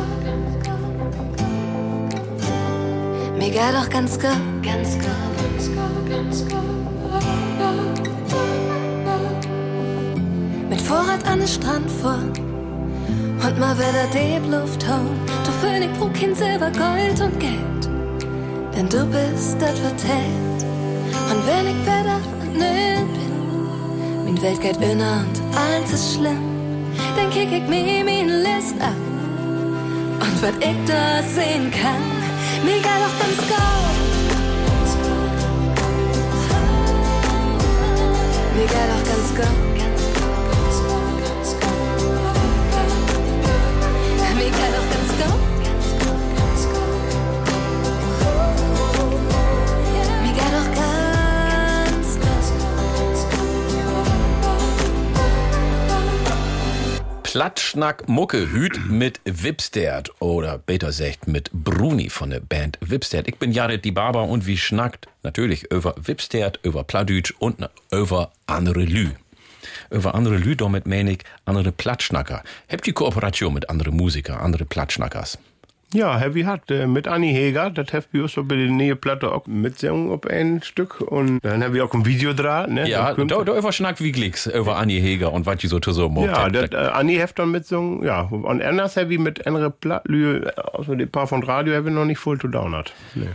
Mir 3.38 3.50
geht 3.50 3.74
auch 3.74 3.88
ganz 3.88 4.18
go, 4.18 4.28
ganz 4.62 4.98
go, 4.98 5.14
ganz 5.40 5.68
go, 5.68 5.86
ganz 6.10 6.44
go. 6.48 6.58
Mit 10.68 10.80
Vorrat 10.82 11.26
an 11.26 11.38
den 11.38 11.48
Strand 11.48 11.90
vor 11.90 12.18
und 13.46 13.58
mal 13.58 13.74
wieder 13.78 14.06
die 14.12 14.50
Luft 14.50 14.86
hauen. 14.86 15.18
Du 15.44 15.66
König 15.66 15.90
brauch 15.98 16.12
kein 16.12 16.34
Silber, 16.34 16.70
Gold 16.70 17.20
und 17.20 17.40
Geld, 17.40 17.77
denn 18.78 18.88
du 18.88 19.05
bist 19.06 19.60
das 19.60 19.76
vertellt. 19.80 20.62
Und 21.30 21.46
wenn 21.46 21.66
ich 21.66 21.82
wieder 21.82 22.20
nö 22.55 23.05
bin, 23.14 24.24
mein 24.24 24.40
Welt 24.42 24.60
geht 24.60 24.76
inner 24.76 25.24
und 25.26 25.56
eins 25.56 25.92
ist 25.92 26.14
schlimm, 26.14 26.92
dann 27.16 27.28
kick 27.30 27.50
ich 27.50 27.66
mir 27.66 28.05
meine 28.05 28.42
List 28.42 28.80
ab. 28.80 28.94
Und 30.20 30.42
was 30.42 30.55
ich 30.60 30.76
da 30.86 31.22
sehen 31.22 31.70
kann, 31.72 32.05
mir 32.64 32.76
geht 32.76 32.86
auch 32.86 33.18
ganz. 33.18 33.38
Mir 38.55 38.66
geht 38.66 38.90
auch 38.94 39.05
ganz 39.05 39.34
go. 39.36 39.67
Platschnack 57.39 58.09
Mucke 58.09 58.51
Hüt 58.51 58.90
mit 58.90 59.20
Wipstert 59.24 60.10
oder 60.20 60.59
besser 60.59 60.90
sagt 60.90 61.28
mit 61.28 61.52
Bruni 61.52 62.10
von 62.10 62.31
der 62.31 62.40
Band 62.40 62.78
Wipstert. 62.81 63.28
Ich 63.28 63.36
bin 63.36 63.52
Jared 63.52 63.85
die 63.85 63.93
Barber 63.93 64.24
und 64.24 64.44
wie 64.48 64.56
schnackt 64.56 65.06
natürlich 65.23 65.70
über 65.70 65.94
Wipstert, 65.97 66.59
über 66.65 66.82
Pladütsch 66.82 67.32
und 67.39 67.60
na- 67.60 67.70
über 67.93 68.32
andere 68.48 68.81
Lü. 68.82 69.10
Über 69.89 70.16
andere 70.16 70.36
Lü, 70.36 70.56
damit 70.56 70.89
meine 70.89 71.12
ich 71.12 71.19
andere 71.44 71.70
Platschnacker. 71.70 72.43
Habt 72.69 72.85
die 72.89 72.93
Kooperation 72.93 73.55
mit 73.55 73.70
anderen 73.70 73.97
Musiker, 73.97 74.40
andere 74.43 74.65
Platschnackers? 74.65 75.39
Ja, 75.94 76.19
Heavy 76.19 76.43
hat 76.43 76.70
äh, 76.70 76.86
mit 76.86 77.09
Anni 77.09 77.32
Heger, 77.32 77.70
das 77.70 77.93
hat 77.94 78.09
wir 78.12 78.28
so 78.28 78.44
bei 78.44 78.56
der 78.56 78.69
neue 78.69 78.94
Platte 78.94 79.32
auch 79.32 79.47
mitsingen 79.47 80.10
auf 80.10 80.27
ein 80.27 80.62
Stück 80.62 81.01
und 81.01 81.43
dann 81.43 81.65
haben 81.65 81.73
wir 81.73 81.85
auch 81.85 81.94
ein 81.94 82.05
Video 82.05 82.35
dran, 82.35 82.74
ne? 82.74 82.89
Ja, 82.89 83.15
Da 83.15 83.24
da, 83.24 83.43
da 83.43 83.56
über 83.56 83.73
Schnack 83.73 84.01
wie 84.01 84.12
Glicks, 84.12 84.47
über 84.47 84.77
Anni 84.77 85.01
Heger 85.01 85.32
und 85.32 85.47
was 85.47 85.56
die 85.56 85.66
so 85.66 85.81
zusammen 85.81 86.24
ja, 86.24 86.32
macht. 86.32 86.55
das, 86.55 86.70
äh, 86.73 86.90
Anni 86.90 87.16
hat 87.16 87.39
dann 87.39 87.52
mitsungen, 87.52 88.05
ja. 88.05 88.20
Und 88.20 88.62
anders 88.62 88.97
Heavy 88.97 89.16
mit 89.16 89.47
andere 89.47 89.70
Plattlü, 89.70 90.44
außer 90.73 90.94
die 90.94 91.06
paar 91.06 91.27
von 91.27 91.43
Radio, 91.43 91.74
haben 91.74 91.86
wir 91.86 91.93
noch 91.93 92.05
nicht 92.05 92.19
voll 92.19 92.36
to 92.36 92.48
down 92.48 92.74
hat. 92.74 92.93
Nee. 93.15 93.28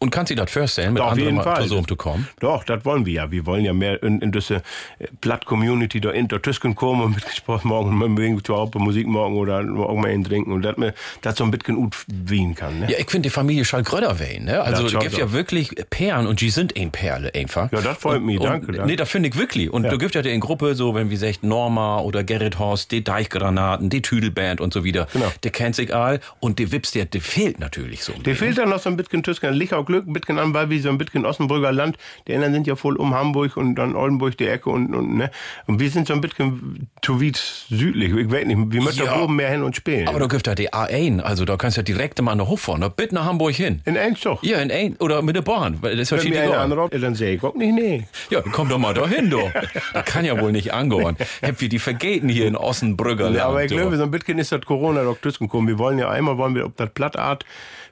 Und 0.00 0.10
kannst 0.10 0.30
du 0.30 0.36
das 0.36 0.50
vorstellen, 0.50 0.92
mit 0.92 1.02
Auf 1.02 1.12
anderen 1.12 1.42
zusammen 1.42 1.88
zu 1.88 1.96
kommen? 1.96 2.28
Doch, 2.38 2.62
das 2.62 2.84
wollen 2.84 3.04
wir 3.04 3.12
ja. 3.12 3.30
Wir 3.32 3.46
wollen 3.46 3.64
ja 3.64 3.72
mehr 3.72 4.00
in, 4.02 4.20
in 4.20 4.30
diese 4.30 4.56
äh, 4.98 5.06
Platt-Community 5.20 6.00
da 6.00 6.10
in 6.10 6.28
der 6.28 6.40
Tüsken 6.40 6.74
kommen 6.76 7.02
und 7.02 7.14
mit 7.16 7.28
Sport 7.34 7.64
morgen 7.64 7.98
mit 7.98 8.16
wegen 8.16 8.40
Musik 8.82 9.06
morgen 9.06 9.36
oder 9.36 9.62
morgen 9.64 10.00
mal 10.00 10.10
einen 10.10 10.22
trinken 10.22 10.52
und 10.52 10.62
dass 10.62 10.76
man 10.76 10.92
das 11.22 11.36
so 11.36 11.44
ein 11.44 11.50
bisschen 11.50 11.74
gut 11.74 11.96
wiegen 12.06 12.54
kann. 12.54 12.80
Ne? 12.80 12.92
Ja, 12.92 12.98
ich 12.98 13.10
finde 13.10 13.28
die 13.28 13.32
Familie 13.32 13.64
Schallgröder 13.64 14.18
wehen, 14.20 14.44
ne? 14.44 14.62
Also, 14.62 14.86
es 14.86 14.98
gibt 14.98 15.18
ja 15.18 15.32
wirklich 15.32 15.74
Perlen 15.90 16.26
und 16.26 16.40
die 16.40 16.50
sind 16.50 16.76
ein 16.78 16.92
Perle 16.92 17.32
einfach. 17.34 17.72
Ja, 17.72 17.80
das 17.80 17.98
freut 17.98 18.22
mich, 18.22 18.38
danke, 18.38 18.72
danke. 18.72 18.86
Nee, 18.86 18.96
das 18.96 19.10
finde 19.10 19.28
ich 19.30 19.36
wirklich. 19.36 19.70
Und 19.70 19.84
Ja. 19.84 19.90
da 19.90 19.96
gibt 19.96 20.14
ja 20.14 20.20
in 20.20 20.40
Gruppe 20.40 20.74
so, 20.74 20.94
wenn 20.94 21.10
wir 21.10 21.18
sagt 21.18 21.42
Norma 21.42 21.98
oder 22.00 22.22
Gerrit 22.22 22.58
Horst, 22.58 22.92
die 22.92 23.02
Deichgranaten, 23.02 23.90
die 23.90 24.02
Tüdelband 24.02 24.60
und 24.60 24.72
so 24.72 24.84
wieder. 24.84 25.06
Genau. 25.12 25.32
Der 25.42 25.50
kennt 25.50 25.74
sich 25.74 25.94
all 25.94 26.20
und 26.40 26.58
der 26.58 26.70
Wips, 26.72 26.92
der, 26.92 27.06
der 27.06 27.20
fehlt 27.20 27.58
natürlich 27.58 28.04
so. 28.04 28.12
Der 28.12 28.36
fehlt 28.36 28.58
dann 28.58 28.68
noch 28.68 28.78
so 28.78 28.88
ein 28.90 28.96
bisschen 28.96 29.22
Tüsken. 29.22 29.52
Licht 29.54 29.74
auch 29.74 29.87
Glück, 29.88 30.04
an, 30.38 30.54
weil 30.54 30.70
wir 30.70 30.80
so 30.80 30.88
ein 30.90 30.98
bisschen 30.98 31.24
Osnabrücker 31.26 31.72
Land. 31.72 31.96
Die 32.26 32.34
anderen 32.34 32.52
sind 32.52 32.66
ja 32.66 32.76
voll 32.76 32.96
um 32.96 33.14
Hamburg 33.14 33.56
und 33.56 33.74
dann 33.74 33.96
Oldenburg 33.96 34.36
die 34.36 34.46
Ecke 34.46 34.70
und, 34.70 34.94
und, 34.94 35.16
ne? 35.16 35.30
Und 35.66 35.80
wir 35.80 35.90
sind 35.90 36.06
so 36.06 36.14
ein 36.14 36.20
bisschen 36.20 36.88
zu 37.02 37.20
weit 37.20 37.36
südlich. 37.36 38.12
Ich 38.14 38.30
weiß 38.30 38.46
nicht, 38.46 38.58
wir 38.72 38.82
möchten 38.82 39.04
Ja. 39.04 39.14
da 39.14 39.22
oben 39.22 39.36
mehr 39.36 39.50
hin 39.50 39.62
und 39.62 39.74
spielen. 39.74 40.06
Aber 40.08 40.20
da 40.20 40.26
gibt 40.26 40.46
ja 40.46 40.54
die 40.54 40.72
A1, 40.72 41.20
also 41.20 41.44
da 41.44 41.56
kannst 41.56 41.76
du 41.76 41.80
ja 41.80 41.84
direkt 41.84 42.20
mal 42.22 42.34
nach 42.34 42.46
Hochfahren, 42.46 42.80
da 42.82 42.88
bitte 42.88 43.14
nach 43.14 43.24
Hamburg 43.24 43.54
hin. 43.54 43.80
in 43.84 43.96
Einstoch. 43.96 44.42
Ja, 44.42 44.58
in 44.58 44.70
ein, 44.70 44.96
oder 44.98 45.22
mit 45.22 45.34
der 45.36 45.42
Bahn, 45.42 45.78
weil 45.80 45.96
das 45.96 46.12
Wenn 46.12 46.28
mir 46.28 46.42
einer 46.42 46.58
anruft, 46.60 46.94
dann 46.94 47.14
sehe 47.14 47.34
ich, 47.34 47.40
guck 47.40 47.56
nicht, 47.56 47.72
nee. 47.72 48.06
Ja, 48.30 48.42
komm 48.42 48.68
doch 48.68 48.78
mal 48.78 48.94
dahin, 48.94 49.30
du. 49.30 49.40
Das 49.94 50.04
kann 50.04 50.24
ja 50.24 50.38
wohl 50.40 50.52
nicht 50.52 50.72
angehören. 50.72 51.16
Habt 51.42 51.60
wir 51.60 51.68
die 51.68 51.78
vergeten 51.78 52.28
hier 52.28 52.46
in 52.46 52.56
Ossenbrügger. 52.56 53.30
Ja, 53.30 53.46
aber 53.46 53.64
ich 53.64 53.70
glaube, 53.70 53.96
so 53.96 54.02
ein 54.02 54.10
bisschen 54.10 54.38
ist 54.38 54.52
das 54.52 54.60
Corona 54.62 55.02
doch 55.02 55.20
gekommen. 55.20 55.68
Wir 55.68 55.78
wollen 55.78 55.98
ja 55.98 56.08
einmal, 56.10 56.36
wollen 56.38 56.54
wir 56.54 56.66
auf 56.66 56.72
das 56.76 56.90
Plattart 56.90 57.44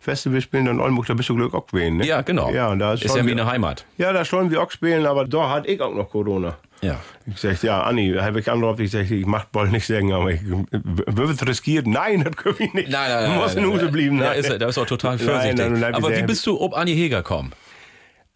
Festival 0.06 0.40
spielen, 0.40 0.66
dann 0.66 0.80
Oldenburg, 0.80 1.06
da 1.06 1.14
bist 1.14 1.28
du 1.28 1.34
Glück 1.34 1.52
auch 1.52 1.66
gewesen, 1.66 1.96
ne? 1.96 2.06
Ja, 2.06 2.22
genau. 2.22 2.50
Ja, 2.50 2.68
und 2.68 2.78
da 2.78 2.94
ist, 2.94 3.04
ist 3.04 3.16
ja 3.16 3.26
wie 3.26 3.32
eine 3.32 3.44
Heimat. 3.44 3.84
Ja, 3.98 4.12
da 4.12 4.24
sollen 4.24 4.52
wir 4.52 4.62
auch 4.62 4.70
spielen, 4.70 5.04
aber 5.04 5.24
da 5.24 5.50
hat 5.50 5.66
ich 5.66 5.80
auch 5.80 5.92
noch 5.92 6.08
Corona. 6.08 6.56
Ja. 6.80 7.00
Ich 7.26 7.38
sag, 7.38 7.60
ja, 7.64 7.82
Anni, 7.82 8.14
habe 8.16 8.38
ich 8.38 8.48
angerufen, 8.48 8.82
ich 8.82 8.92
sag, 8.92 9.10
ich 9.10 9.26
mach 9.26 9.46
bald 9.46 9.72
nicht 9.72 9.84
sagen, 9.84 10.12
aber 10.12 10.30
ich 10.30 10.40
würde 10.44 11.32
es 11.32 11.44
riskiert. 11.44 11.88
Nein, 11.88 12.22
das 12.22 12.36
können 12.36 12.56
wir 12.58 12.70
nicht. 12.72 12.88
Nein, 12.88 13.10
nein, 13.10 13.22
nein. 13.24 13.32
Du 13.32 13.40
musst 13.40 13.56
in 13.56 13.62
nein, 13.68 13.76
nein. 13.76 13.92
bleiben. 13.92 14.16
Nein. 14.18 14.38
ist, 14.38 14.48
das 14.48 14.70
ist 14.70 14.78
auch 14.78 14.86
total 14.86 15.16
Nein, 15.16 15.26
vorsichtig. 15.26 15.58
nein, 15.58 15.80
nein, 15.80 15.94
aber 15.94 16.16
wie 16.16 16.22
bist 16.22 16.46
du 16.46 16.60
ob 16.60 16.76
Anni 16.76 16.94
Heger 16.94 17.22
kommen? 17.22 17.52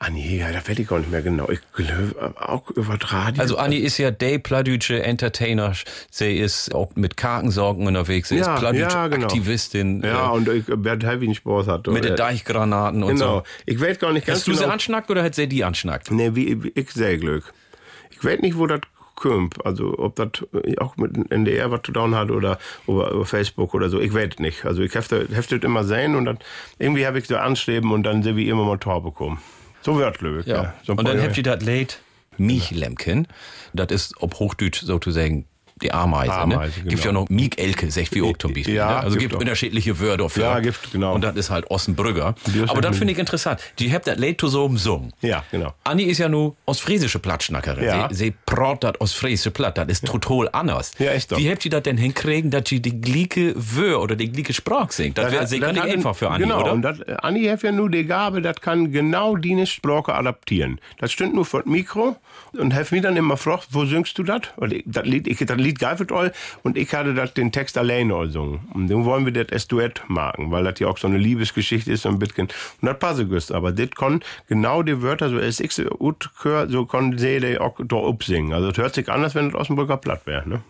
Anni, 0.02 0.39
ja, 0.39 0.51
da 0.51 0.66
weiß 0.66 0.78
ich 0.78 0.89
gar 0.89 0.98
nicht 0.98 1.10
mehr 1.10 1.20
genau. 1.20 1.51
Ich 1.51 1.60
glaube, 1.74 2.35
auch 2.40 2.70
über 2.70 2.97
Radio. 2.98 3.43
Also 3.43 3.59
Anni 3.59 3.77
ist 3.77 3.98
ja 3.98 4.10
der 4.10 4.39
pladütsche 4.39 5.02
Entertainer. 5.02 5.74
Sie 6.10 6.39
ist 6.39 6.74
auch 6.74 6.97
mit 6.97 7.18
Karkensorgen 7.18 7.86
unterwegs. 7.86 8.31
Sie 8.31 8.39
Ja, 8.39 8.55
ist 8.55 8.60
pladütsche 8.60 8.97
ja, 8.97 9.09
genau. 9.09 9.27
Aktivistin. 9.27 10.02
ja, 10.02 10.31
äh, 10.31 10.36
und 10.36 10.48
ich 10.48 10.64
werde 10.68 11.06
heavy 11.06 11.35
Spaß 11.35 11.66
hat. 11.66 11.86
mit 11.86 12.05
den 12.05 12.16
Deichgranaten 12.16 13.02
und 13.02 13.16
Genau. 13.16 13.40
so. 13.40 13.43
Ich 13.66 13.78
weiß 13.78 13.98
gar 13.98 14.14
nicht 14.14 14.27
ganz 14.27 14.39
Hast 14.39 14.47
du 14.48 14.52
genau. 14.52 14.62
sie 14.64 14.72
anschnackt 14.72 15.10
oder 15.10 15.22
hat 15.22 15.35
sie 15.35 15.47
die 15.47 15.64
anschnackt? 15.64 16.10
Nee, 16.10 16.31
wie, 16.35 16.62
wie 16.64 16.72
ich 16.74 16.90
sehr 16.93 17.18
Glück. 17.18 17.52
Ich 18.10 18.24
weiß 18.24 18.40
nicht, 18.40 18.56
wo 18.56 18.66
das 18.66 18.81
kommt. 19.16 19.66
Also, 19.66 19.98
ob 19.98 20.16
das 20.16 20.31
auch 20.78 20.97
mit 20.97 21.31
NDR 21.31 21.70
was 21.70 21.82
zu 21.82 21.93
tun 21.93 22.14
hat 22.14 22.31
oder 22.31 22.59
über, 22.89 23.10
über 23.10 23.27
Facebook 23.27 23.74
oder 23.74 23.90
so. 23.90 24.01
Ich 24.01 24.14
weiß 24.14 24.39
nicht. 24.39 24.64
Also, 24.64 24.81
ich 24.81 24.94
hefte, 24.94 25.28
hefte 25.31 25.59
das 25.59 25.66
immer 25.66 25.85
sehen 25.85 26.14
und 26.16 26.24
dann 26.24 26.39
irgendwie 26.78 27.06
habe 27.06 27.18
ich 27.18 27.27
so 27.27 27.36
anstreben 27.36 27.93
und 27.93 28.02
dann 28.05 28.22
sehe 28.22 28.32
ich 28.39 28.47
immer 28.48 28.64
mal 28.64 28.78
Tor 28.78 29.02
bekommen. 29.02 29.39
So 29.82 29.98
wird. 30.35 30.47
Ja. 30.47 30.62
Ja. 30.62 30.74
So 30.82 30.94
und 30.94 31.07
dann 31.07 31.20
habt 31.20 31.36
ihr 31.36 31.43
das 31.43 31.62
Lied 31.62 32.01
Miechlemken. 32.36 33.27
Das 33.73 33.90
ist 33.90 34.15
ob 34.23 34.39
Hochdeutsch 34.39 34.82
sozusagen 34.82 35.47
die 35.82 35.93
Ameise. 35.93 36.32
Ameise, 36.32 36.81
ne? 36.81 36.90
Gibt 36.90 37.02
genau. 37.02 37.05
ja 37.05 37.12
noch 37.12 37.28
Miek 37.28 37.61
Elke, 37.61 37.90
sagt 37.90 38.15
wie 38.15 38.23
auch 38.23 38.36
zum 38.36 38.52
Beispiel. 38.52 38.74
Ja, 38.74 38.89
ne? 38.89 38.97
Also 39.01 39.19
gibt 39.19 39.31
gibt 39.31 39.40
unterschiedliche 39.40 39.98
Wörter 39.98 40.28
für. 40.28 40.43
Ja, 40.43 40.61
gibt, 40.61 40.93
genau. 40.93 41.15
Und 41.15 41.23
das 41.23 41.36
ist 41.36 41.51
halt 41.51 41.70
Ossenbrügger. 41.70 42.35
Aber 42.69 42.81
das 42.81 42.97
finde 42.97 43.12
ich 43.12 43.19
interessant. 43.19 43.61
Die 43.78 43.93
habt 43.93 44.07
das 44.07 44.19
Lied 44.19 44.40
so 44.40 44.69
gesungen. 44.69 45.12
Ja, 45.20 45.44
genau. 45.51 45.74
Anni 45.85 46.05
ist 46.05 46.19
ja 46.19 46.28
nur 46.28 46.57
ostfriesische 46.66 47.19
Plattschnackerin. 47.19 47.85
Ja. 47.85 48.09
Sie, 48.11 48.16
sie 48.16 48.35
prot 48.47 48.85
das 48.85 49.01
ostfriesische 49.01 49.51
Platt, 49.51 49.78
das 49.78 49.89
ist 49.89 50.07
total 50.07 50.48
anders. 50.52 50.93
Ja, 50.98 51.12
echt 51.12 51.32
doch. 51.32 51.39
Wie 51.39 51.51
habt 51.51 51.65
ihr 51.65 51.70
das 51.70 51.82
denn 51.82 51.97
hinkriegen, 51.97 52.51
dass 52.51 52.69
sie 52.69 52.81
die 52.81 53.01
gleiche 53.01 53.55
Wör 53.57 54.01
oder 54.01 54.16
die 54.16 54.31
gleiche 54.31 54.55
Sprache 54.55 54.93
singt? 54.93 55.19
Das 55.19 55.32
wäre 55.32 55.47
sicher 55.47 55.73
nicht 55.73 55.82
einfach 55.82 56.16
für 56.16 56.31
Anni, 56.31 56.44
genau, 56.44 56.62
oder? 56.62 56.73
und 56.73 56.82
das, 56.82 57.02
Anni 57.02 57.44
hat 57.44 57.62
ja 57.62 57.73
nur 57.73 57.90
die 57.90 58.05
Gabe, 58.05 58.43
das 58.43 58.61
kann 58.61 58.93
genau 58.93 59.36
die 59.36 59.66
Sprache 59.66 60.15
adaptieren. 60.15 60.81
Das 60.98 61.12
stimmt 61.12 61.35
nur 61.35 61.44
vor 61.44 61.62
Mikro 61.66 62.16
und 62.52 62.74
hat 62.74 62.90
mich 62.93 63.02
dann 63.02 63.16
immer 63.16 63.35
gefragt, 63.35 63.69
wo 63.70 63.85
singst 63.85 64.16
du 64.19 64.23
das? 64.23 64.43
Das 64.86 65.05
Lied, 65.05 65.27
ich, 65.27 65.39
das 65.39 65.57
Lied 65.57 65.69
geifert 65.78 66.12
all 66.12 66.32
und 66.62 66.76
ich 66.76 66.92
hatte 66.92 67.14
das 67.14 67.34
den 67.34 67.52
Text 67.52 67.78
alleine 67.78 68.14
all 68.14 68.26
gesungen. 68.26 68.60
Und 68.74 68.88
dann 68.88 69.05
wollen 69.05 69.24
wir 69.24 69.32
das 69.32 69.68
Duett 69.68 70.02
machen, 70.09 70.51
weil 70.51 70.64
das 70.64 70.78
ja 70.78 70.88
auch 70.88 70.98
so 70.98 71.06
eine 71.06 71.18
Liebesgeschichte 71.18 71.92
ist, 71.92 72.02
so 72.02 72.09
ein 72.09 72.18
bisschen. 72.18 72.48
Und 72.80 72.86
das 72.88 72.98
passt 72.98 73.28
gut. 73.28 73.51
Aber 73.51 73.72
das 73.72 73.90
kann 73.90 74.20
genau 74.48 74.82
die 74.82 75.02
Wörter, 75.02 75.28
so 75.30 75.36
als 75.36 75.60
ich 75.60 75.72
sie 75.72 75.84
gut 75.84 76.30
so 76.68 76.86
kann 76.86 77.18
sie 77.18 77.59
auch 77.59 77.78
da 77.82 77.97
upsingen. 77.97 78.52
Also 78.52 78.70
es 78.70 78.78
hört 78.78 78.94
sich 78.94 79.09
anders, 79.09 79.34
wenn 79.34 79.51
das 79.51 79.60
Osnabrücker 79.60 79.97
platt 79.97 80.26
wäre, 80.26 80.48
ne? 80.48 80.62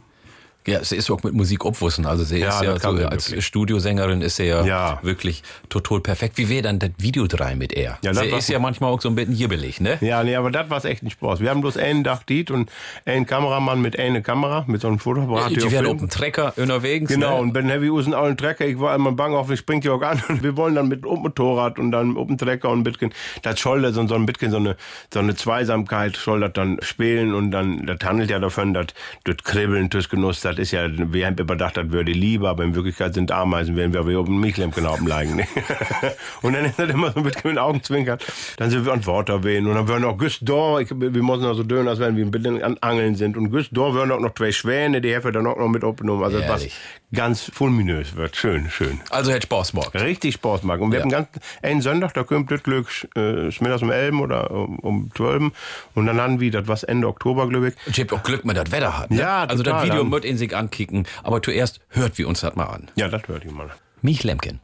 Ja, 0.66 0.84
sie 0.84 0.96
ist 0.96 1.10
auch 1.10 1.22
mit 1.22 1.32
Musik 1.32 1.64
obwussen. 1.64 2.04
Also 2.04 2.22
sie 2.22 2.38
Ja, 2.38 2.48
ist 2.50 2.62
ja 2.62 2.78
so, 2.78 2.88
als 3.06 3.30
wirklich. 3.30 3.46
Studiosängerin 3.46 4.20
ist 4.20 4.36
sie 4.36 4.44
ja, 4.44 4.62
Ja. 4.64 4.98
wirklich 5.02 5.42
total 5.70 6.00
perfekt. 6.00 6.36
Wie 6.36 6.48
wäre 6.50 6.62
dann 6.62 6.78
das 6.78 6.90
Video 6.98 7.26
drei 7.26 7.54
mit 7.54 7.72
er? 7.72 7.98
Ja, 8.02 8.12
das 8.12 8.18
sie 8.20 8.26
ist 8.28 8.48
ja 8.50 8.58
manchmal 8.58 8.92
auch 8.92 9.00
so 9.00 9.08
ein 9.08 9.14
bisschen 9.14 9.34
hibbelig, 9.34 9.80
ne? 9.80 9.96
Ja, 10.02 10.22
nee, 10.22 10.36
aber 10.36 10.50
das 10.50 10.68
war 10.68 10.84
echt 10.84 11.02
ein 11.02 11.10
Spaß. 11.10 11.40
Wir 11.40 11.48
haben 11.50 11.62
bloß 11.62 11.78
einen 11.78 12.04
Dach 12.04 12.22
diet 12.24 12.50
und 12.50 12.70
einen 13.06 13.26
Kameramann 13.26 13.80
mit 13.80 13.98
einer 13.98 14.20
Kamera, 14.20 14.64
mit 14.66 14.82
so 14.82 14.88
einem 14.88 14.98
Fotoapparat. 14.98 15.50
die 15.50 15.54
der 15.56 15.70
werden 15.72 15.96
dem 15.98 16.10
Trecker 16.10 16.52
unterwegs. 16.56 17.08
Genau, 17.10 17.36
ne? 17.36 17.40
und 17.42 17.52
Ben 17.54 17.68
Heavy 17.70 17.88
Usen 17.88 18.12
auch 18.12 18.24
ein 18.24 18.36
Trecker. 18.36 18.66
Ich 18.66 18.78
war 18.78 18.94
immer 18.94 19.12
bang 19.12 19.34
auf, 19.34 19.50
ich 19.50 19.58
springt 19.60 19.84
ja 19.84 19.92
auch 19.92 20.02
an. 20.02 20.22
Und 20.28 20.42
wir 20.42 20.56
wollen 20.56 20.74
dann 20.74 20.88
mit 20.88 21.04
dem 21.04 21.10
Motorrad 21.20 21.78
und 21.78 21.90
dann 21.90 22.14
dem 22.14 22.38
Trecker 22.38 22.68
und 22.70 22.84
bisschen, 22.84 23.12
das 23.42 23.60
soll 23.60 23.82
das 23.82 23.94
so, 23.94 24.06
so 24.06 24.14
ein 24.14 24.26
bisschen 24.26 24.50
so 24.50 24.58
eine, 24.58 24.76
so 25.12 25.18
eine 25.20 25.34
Zweisamkeit 25.34 26.16
soll 26.16 26.40
das 26.40 26.52
dann 26.52 26.78
spielen 26.82 27.34
und 27.34 27.50
dann, 27.50 27.86
das 27.86 27.98
handelt 28.04 28.30
ja 28.30 28.38
davon, 28.38 28.74
dass 28.74 28.86
das 29.24 29.36
Kribbeln, 29.42 29.88
das 29.90 30.08
Genuss, 30.08 30.40
das 30.50 30.58
ist 30.58 30.70
ja, 30.72 30.88
wir 30.88 31.26
haben 31.26 31.36
überdacht, 31.36 31.76
das 31.76 31.90
würde 31.90 32.12
Liebe, 32.12 32.48
aber 32.48 32.64
in 32.64 32.74
Wirklichkeit 32.74 33.14
sind 33.14 33.32
Ameisen, 33.32 33.76
wenn 33.76 33.92
wir 33.92 34.18
auf 34.18 34.26
dem 34.26 34.40
Michlemken 34.40 34.86
oben 34.86 35.06
liegen. 35.06 35.36
ne? 35.36 35.46
und 36.42 36.52
dann 36.54 36.64
ist 36.64 36.78
das 36.78 36.90
immer 36.90 37.12
so 37.12 37.20
mit 37.20 37.42
den 37.42 37.58
Augen 37.58 37.82
zwinkert. 37.82 38.24
Dann 38.56 38.70
sind 38.70 38.84
wir 38.84 38.92
an 38.92 39.04
Worte 39.06 39.42
wehen 39.44 39.66
und 39.66 39.74
dann 39.74 39.88
werden 39.88 40.04
auch 40.04 40.16
Güst 40.16 40.48
da, 40.48 40.78
ich, 40.80 40.90
wir 40.90 41.10
müssen 41.10 41.44
auch 41.44 41.54
so 41.54 41.62
dünn, 41.62 41.88
als 41.88 41.98
wenn 41.98 42.16
wir 42.16 42.24
ein 42.24 42.30
bisschen 42.30 42.62
an 42.62 42.76
Angeln 42.80 43.14
sind. 43.14 43.36
Und 43.36 43.50
Güst 43.50 43.70
da 43.72 43.94
werden 43.94 44.10
auch 44.12 44.20
noch 44.20 44.34
zwei 44.34 44.52
Schwäne, 44.52 45.00
die 45.00 45.14
haben 45.14 45.32
dann 45.32 45.46
auch 45.46 45.58
noch 45.58 45.68
mit 45.68 45.84
aufgenommen. 45.84 46.22
Also 46.24 46.38
war 46.38 46.58
Herrlich. 46.60 46.74
Ganz 47.12 47.50
fulminös 47.52 48.14
wird. 48.16 48.36
Schön, 48.36 48.70
schön. 48.70 49.00
Also 49.10 49.32
hätte 49.32 49.46
Spaß 49.46 49.72
gemacht. 49.72 49.94
Richtig 49.94 50.34
Spaß 50.34 50.62
machen. 50.62 50.82
Und 50.82 50.92
wir 50.92 50.98
Ja. 50.98 51.04
haben 51.04 51.10
ganz, 51.10 51.28
einen 51.62 51.80
Sonntag, 51.82 52.14
da 52.14 52.22
kommt 52.22 52.50
das 52.50 52.62
Glück, 52.62 52.88
äh, 53.16 53.46
mittags 53.60 53.82
um 53.82 53.90
11 53.90 54.14
oder 54.20 54.50
um, 54.50 54.78
um 54.78 55.10
12 55.16 55.52
und 55.94 56.06
dann 56.06 56.20
haben 56.20 56.40
wir, 56.40 56.50
das 56.50 56.68
was 56.68 56.82
Ende 56.84 57.08
Oktober, 57.08 57.48
glaube 57.48 57.68
ich. 57.68 57.74
Und 57.86 57.98
ich 57.98 58.04
hab 58.04 58.12
auch 58.18 58.22
Glück, 58.22 58.42
wenn 58.44 58.54
das 58.54 58.70
Wetter 58.72 58.98
hat. 58.98 59.10
Ne? 59.10 59.18
Ja, 59.18 59.44
Also 59.44 59.62
das. 59.62 59.82
Video 59.84 60.10
wird 60.10 60.24
in 60.24 60.36
sich 60.36 60.54
ankicken. 60.54 61.06
Aber 61.22 61.42
zuerst 61.42 61.80
hört 61.88 62.18
wir 62.18 62.28
uns 62.28 62.40
das 62.40 62.54
mal 62.54 62.64
an. 62.66 62.90
Ja, 62.96 63.08
das 63.08 63.22
hört 63.28 63.44
ich 63.44 63.50
mal. 63.50 63.70
Mich 64.02 64.22
Lemken. 64.24 64.60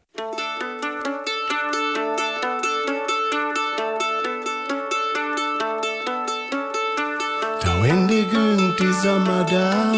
Da 7.62 7.84
in 7.84 8.08
die 8.08 8.24
Gegend 8.24 8.78
die 8.78 8.92
Sommer 8.92 9.44
da, 9.50 9.92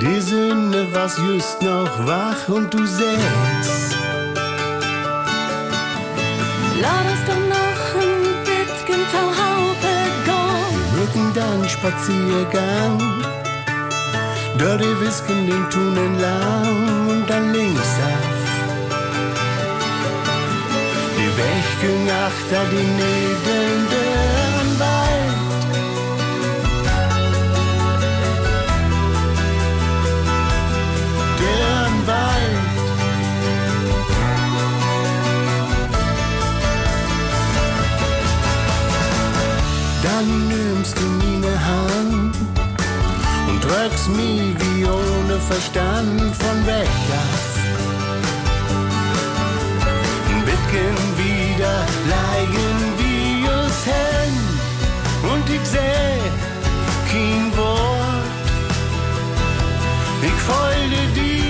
die 0.00 0.20
Sünde 0.20 0.86
was 0.92 1.16
just 1.18 1.60
noch 1.62 2.06
wach 2.06 2.48
und 2.48 2.72
du 2.72 2.86
sägst. 2.86 3.96
Lass 6.80 7.04
uns 7.12 7.22
doch 7.26 7.42
noch 7.56 7.82
ein 8.02 8.24
bisschen 8.48 9.02
zur 9.12 9.30
Haube 9.40 9.94
gehen. 10.24 10.98
Mücken 10.98 11.32
dann 11.34 11.68
Spaziergang, 11.68 12.98
Dirty 14.58 15.00
Whisken 15.00 15.46
den 15.46 15.68
Tunen 15.70 16.20
lang 16.20 17.08
und 17.08 17.28
dann 17.28 17.52
links 17.52 17.94
ab. 18.12 18.38
Die 21.16 21.86
ging 21.86 22.10
achter 22.10 22.64
die 22.70 22.86
nebelnden 23.00 24.07
nimmst 40.78 40.96
du 40.96 41.04
meine 41.04 41.54
Hand 41.66 42.36
und 43.48 43.64
drückst 43.64 44.08
mich 44.10 44.54
wie 44.60 44.84
ohne 44.84 45.40
Verstand 45.40 46.36
von 46.36 46.66
weg 46.66 46.88
auf. 47.20 47.58
wieder 51.16 51.74
leigen 52.14 52.78
wie 52.98 53.44
es 53.46 53.78
hen 53.90 54.34
und 55.32 55.50
ich 55.50 55.64
seh 55.66 56.18
kein 57.10 57.56
Wort. 57.56 58.36
Ich 60.22 60.40
folge 60.50 61.00
die, 61.16 61.47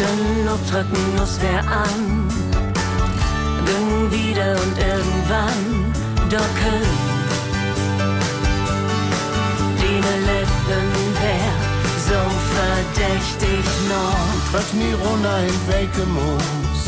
Und 0.00 0.70
drücken 0.70 1.18
uns 1.18 1.40
wer 1.40 1.58
an. 1.58 2.28
Dann 3.66 4.12
wieder 4.12 4.52
und 4.52 4.78
irgendwann 4.78 5.92
docken. 6.30 6.82
Deine 9.76 10.14
Lippen 10.28 10.88
wär 11.20 11.52
so 12.06 12.20
verdächtig 12.54 13.64
noch. 13.88 14.52
Treff 14.52 14.72
mir 14.72 14.94
runter 15.04 15.38
in 15.40 15.72
welke 15.72 16.06
Moos 16.06 16.80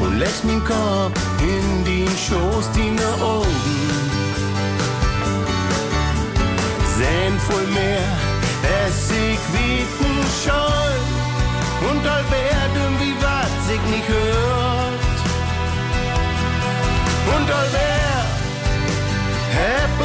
und 0.00 0.18
legst 0.18 0.44
min 0.44 0.62
Kopf 0.64 1.20
in 1.40 1.84
den 1.84 2.08
Schoß, 2.08 2.66
deine 2.74 3.24
Augen 3.24 3.46
sehen 6.98 7.38
voll 7.48 7.66
mehr, 7.68 8.08
es 8.86 9.10
ich 9.10 9.42
wieten 9.54 10.14
soll 10.44 10.91
und 11.90 12.02
all 12.14 12.24
werden 12.30 12.90
wie 13.00 13.14
wat 13.24 13.54
sich 13.68 13.82
nicht 13.94 14.08
hört 14.08 15.16
und 17.34 17.46
all 17.58 17.68
wer 17.72 18.02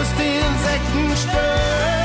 es 0.01 0.09
die 0.19 0.37
Insekten 0.47 1.07
stört 1.17 1.97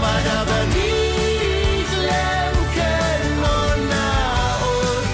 aber 0.00 0.16
da 0.28 0.38
war 0.50 0.64
nicht 0.78 1.92
Lemken 2.10 3.32
und 3.58 3.80
Naut. 3.94 5.06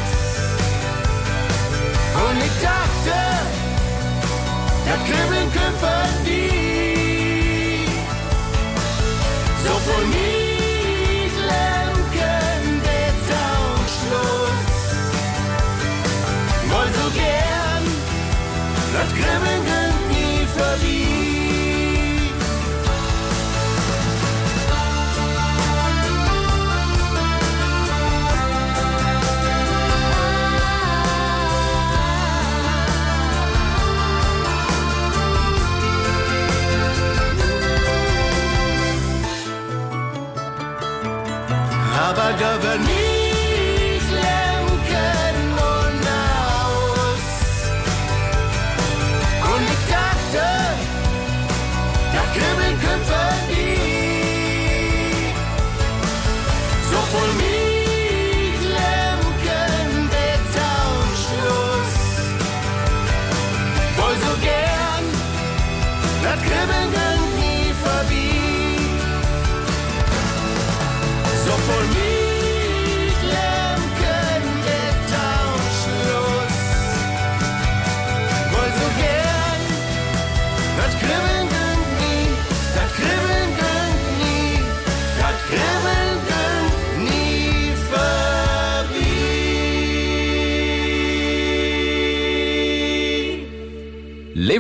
Und 2.24 2.36
ich 2.47 2.56
dachte, 2.70 3.18
das 4.86 5.01
Kribbeln 5.09 5.48
kümpfen 5.52 6.10
die. 6.26 7.86
So 9.64 9.72
voll 9.86 10.06
nicht 10.06 10.35
aber 42.42 42.95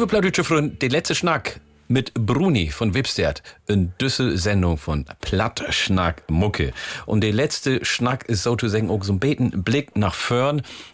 Liebe 0.06 0.20
Plattdeutsche 0.20 0.44
Freunde, 0.44 0.76
der 0.76 0.90
letzte 0.90 1.16
Schnack 1.16 1.60
mit 1.88 2.14
Bruni 2.14 2.68
von 2.68 2.94
Wipstert. 2.94 3.42
Eine 3.66 3.86
düsse 4.00 4.38
Sendung 4.38 4.78
von 4.78 5.04
Plattschnack 5.20 6.22
Mucke. 6.30 6.72
Und 7.06 7.22
der 7.22 7.32
letzte 7.32 7.84
Schnack 7.84 8.24
ist 8.28 8.44
sozusagen 8.44 8.88
auch 8.88 9.02
so 9.02 9.14
ein 9.14 9.18
beten 9.18 9.64
Blick 9.64 9.96
nach. 9.96 10.14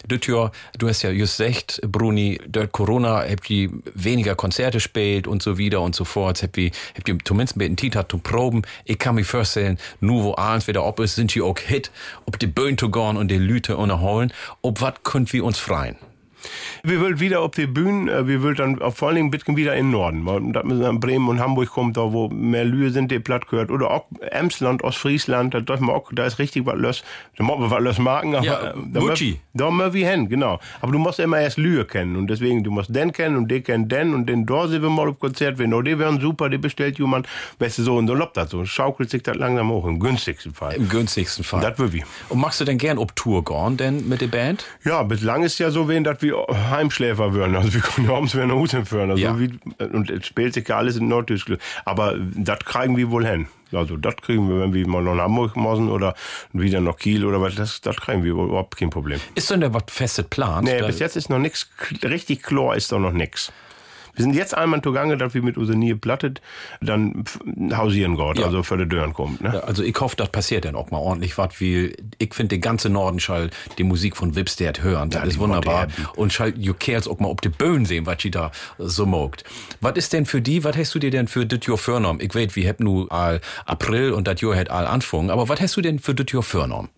Das 0.08 0.26
Jahr, 0.26 0.50
du 0.78 0.88
hast 0.88 1.02
ja 1.02 1.10
just 1.10 1.36
gesagt, 1.36 1.82
Bruni, 1.86 2.40
durch 2.48 2.72
Corona 2.72 3.22
habt 3.28 3.50
ihr 3.50 3.68
weniger 3.92 4.34
Konzerte 4.34 4.80
spielt 4.80 5.26
und 5.26 5.42
so 5.42 5.58
wieder 5.58 5.82
und 5.82 5.94
so 5.94 6.04
fort. 6.04 6.42
Habt 6.42 6.56
ihr, 6.56 6.70
habt 6.96 7.06
ihr 7.06 7.18
zumindest 7.22 7.58
mit 7.58 7.68
den 7.68 7.76
Tita 7.76 8.08
zu 8.08 8.16
proben. 8.16 8.62
Ich 8.86 8.98
kann 8.98 9.16
mir 9.16 9.26
vorstellen, 9.26 9.76
nur 10.00 10.24
wo 10.24 10.36
abends 10.38 10.68
wieder 10.68 10.86
ob 10.86 11.00
ist, 11.00 11.16
sind 11.16 11.34
die 11.34 11.42
auch 11.42 11.58
Hit, 11.58 11.90
ob 12.24 12.38
die 12.38 12.46
Böen 12.46 12.78
zu 12.78 12.90
gehen 12.90 13.18
und 13.18 13.28
die 13.28 13.36
Lüte 13.36 13.76
unterholen. 13.76 14.32
Ob 14.62 14.80
wat 14.80 15.04
könnt 15.04 15.34
wir 15.34 15.44
uns 15.44 15.58
freien? 15.58 15.96
Wir 16.82 17.00
wollen 17.00 17.20
wieder 17.20 17.40
auf 17.40 17.52
die 17.52 17.66
Bühne, 17.66 18.10
äh, 18.12 18.26
wir 18.26 18.42
wollen 18.42 18.54
dann 18.56 18.92
vor 18.92 19.08
allen 19.08 19.16
Dingen 19.16 19.30
bisschen 19.30 19.56
wieder 19.56 19.74
in 19.74 19.86
den 19.86 19.90
Norden. 19.92 20.26
weil 20.26 20.40
Da 20.52 20.62
müssen 20.62 20.80
wir 20.80 20.92
Bremen 20.94 21.28
und 21.28 21.40
Hamburg 21.40 21.70
kommt, 21.70 21.96
da 21.96 22.12
wo 22.12 22.28
mehr 22.28 22.64
Lühe 22.64 22.90
sind, 22.90 23.10
die 23.10 23.18
platt 23.18 23.48
gehört. 23.48 23.70
Oder 23.70 23.90
auch 23.90 24.06
Emsland, 24.30 24.82
Ostfriesland, 24.82 25.54
da 25.54 25.60
dürfen 25.60 25.86
wir 25.86 25.94
auch, 25.94 26.10
da 26.12 26.26
ist 26.26 26.38
richtig 26.38 26.66
was 26.66 26.76
los. 26.76 27.04
Da 27.36 27.44
müssen 27.44 27.60
wir 27.60 27.70
was 27.70 27.80
los 27.82 27.98
machen. 27.98 28.34
Aber, 28.34 28.44
Ja, 28.44 28.70
äh, 28.70 28.74
da 28.92 29.00
Gucci. 29.00 29.32
mö- 29.32 29.38
Da 29.54 29.70
müssen 29.70 29.92
wir 29.94 30.10
hin, 30.10 30.28
genau. 30.28 30.58
Aber 30.80 30.92
du 30.92 30.98
musst 30.98 31.18
immer 31.20 31.40
erst 31.40 31.58
Lühe 31.58 31.84
kennen. 31.84 32.16
Und 32.16 32.28
deswegen, 32.28 32.64
du 32.64 32.70
musst 32.70 32.94
den 32.94 33.12
kennen 33.12 33.36
und 33.36 33.48
den 33.50 33.62
kennen 33.62 33.88
den 33.88 34.14
und 34.14 34.26
den 34.26 34.46
da 34.46 34.66
sind 34.68 34.82
wir 34.82 34.90
mal 34.90 35.08
auf 35.08 35.18
Konzert. 35.18 35.58
Wenn, 35.58 35.70
die 35.84 35.98
wären 35.98 36.20
super, 36.20 36.48
die 36.48 36.58
bestellt 36.58 36.98
jemand. 36.98 37.26
Weißt 37.58 37.78
du, 37.78 37.82
so 37.82 37.96
und 37.96 38.06
so 38.06 38.14
lobt 38.14 38.36
das 38.36 38.50
so. 38.50 38.64
Schaukelt 38.64 39.10
sich 39.10 39.22
das 39.22 39.36
langsam 39.36 39.68
hoch, 39.70 39.86
im 39.86 39.98
günstigsten 40.00 40.54
Fall. 40.54 40.74
Im 40.74 40.88
günstigsten 40.88 41.44
Fall. 41.44 41.60
Das 41.60 41.78
will 41.78 41.92
wir. 41.92 42.04
Und 42.28 42.40
machst 42.40 42.60
du 42.60 42.64
denn 42.64 42.78
gern 42.78 42.98
ob 42.98 43.14
Tour 43.16 43.44
gehen 43.44 43.76
denn 43.76 44.08
mit 44.08 44.20
der 44.20 44.26
Band? 44.28 44.64
Ja, 44.84 45.02
bislang 45.02 45.42
ist 45.42 45.58
ja 45.58 45.70
so 45.70 45.88
wen, 45.88 46.04
dass 46.04 46.22
wir 46.22 46.31
Heimschläfer 46.70 47.32
würden. 47.32 47.54
Also 47.56 47.72
wir 47.74 47.80
können 47.80 48.08
ja 48.08 48.14
abends 48.14 48.34
wieder 48.34 48.46
nach 48.46 48.54
Hause 48.54 48.84
führen. 48.84 49.10
Also 49.10 49.22
Ja. 49.22 49.38
wie, 49.38 49.50
und 49.92 50.10
es 50.10 50.26
spielt 50.26 50.54
sich 50.54 50.68
ja 50.68 50.76
alles 50.78 50.96
in 50.96 51.08
Norddeutschland. 51.08 51.60
Aber 51.84 52.16
das 52.18 52.60
kriegen 52.60 52.96
wir 52.96 53.10
wohl 53.10 53.26
hin. 53.26 53.48
Also 53.72 53.96
das 53.96 54.16
kriegen 54.16 54.48
wir, 54.48 54.60
wenn 54.60 54.74
wir 54.74 54.86
mal 54.86 55.02
nach 55.02 55.16
Hamburg 55.24 55.56
müssen 55.56 55.88
oder 55.90 56.14
wieder 56.52 56.80
nach 56.80 56.96
Kiel 56.96 57.24
oder 57.24 57.40
was, 57.40 57.54
das, 57.54 57.80
das 57.80 57.96
kriegen 57.96 58.22
wir 58.22 58.32
überhaupt 58.32 58.76
kein 58.76 58.90
Problem. 58.90 59.18
Ist 59.34 59.50
denn 59.50 59.60
da 59.62 59.72
was 59.72 59.84
festes 59.88 60.26
Plan? 60.26 60.64
Nee, 60.64 60.82
bis 60.82 60.98
jetzt 60.98 61.16
ist 61.16 61.30
noch 61.30 61.38
nichts, 61.38 61.70
richtig 62.02 62.42
klar 62.42 62.76
ist 62.76 62.92
da 62.92 62.98
noch 62.98 63.12
nichts. 63.12 63.50
Wir 64.14 64.24
sind 64.24 64.34
jetzt 64.34 64.56
einmal 64.56 64.82
zugange, 64.82 65.16
dass 65.16 65.34
wir 65.34 65.42
mit 65.42 65.56
unserer 65.56 65.76
Nähe 65.76 65.96
plattet, 65.96 66.40
dann 66.80 67.24
hausieren 67.74 68.16
Gott, 68.16 68.38
Ja. 68.38 68.46
also 68.46 68.62
für 68.62 68.76
die 68.76 68.86
Dörren 68.88 69.12
kommt. 69.14 69.40
Ne? 69.40 69.50
Ja, 69.54 69.60
Also 69.60 69.82
ich 69.82 69.98
hoffe, 70.00 70.16
das 70.16 70.28
passiert 70.30 70.64
dann 70.64 70.74
auch 70.74 70.90
mal 70.90 70.98
ordentlich 70.98 71.38
was, 71.38 71.58
wie 71.60 71.94
ich 72.18 72.34
finde, 72.34 72.50
der 72.50 72.58
ganze 72.58 72.88
Norden 72.90 73.20
schall 73.20 73.50
die 73.78 73.84
Musik 73.84 74.16
von 74.16 74.36
Wipstead 74.36 74.82
hören. 74.82 75.10
Das 75.10 75.22
Ja, 75.22 75.28
ist 75.28 75.38
wunderbar. 75.38 75.88
Und 76.16 76.32
schall 76.32 76.52
you 76.58 76.74
Kerls 76.74 77.08
auch 77.08 77.18
mal 77.20 77.28
ob 77.28 77.40
die 77.40 77.48
Böen 77.48 77.86
sehen, 77.86 78.04
was 78.06 78.18
die 78.18 78.30
da 78.30 78.50
so 78.78 79.06
mogt. 79.06 79.44
Was 79.80 79.96
ist 79.96 80.12
denn 80.12 80.26
für 80.26 80.42
die, 80.42 80.62
was 80.64 80.76
hast 80.76 80.94
du 80.94 80.98
dir 80.98 81.10
denn 81.10 81.28
für 81.28 81.46
das 81.46 81.66
Jahr 81.66 81.78
vorgenommen? 81.78 82.20
Ich 82.20 82.34
weiß, 82.34 82.54
wir 82.56 82.68
haben 82.68 82.84
nur 82.84 83.10
all 83.10 83.40
April 83.66 84.12
und 84.12 84.28
das 84.28 84.40
Jahr 84.40 84.56
hat 84.56 84.70
all 84.70 84.86
anfangen, 84.86 85.30
aber 85.30 85.48
was 85.48 85.60
hast 85.60 85.76
du 85.76 85.80
denn 85.80 85.98
für 85.98 86.14
das 86.14 86.30
Jahr 86.32 86.42
vorgenommen? 86.42 86.90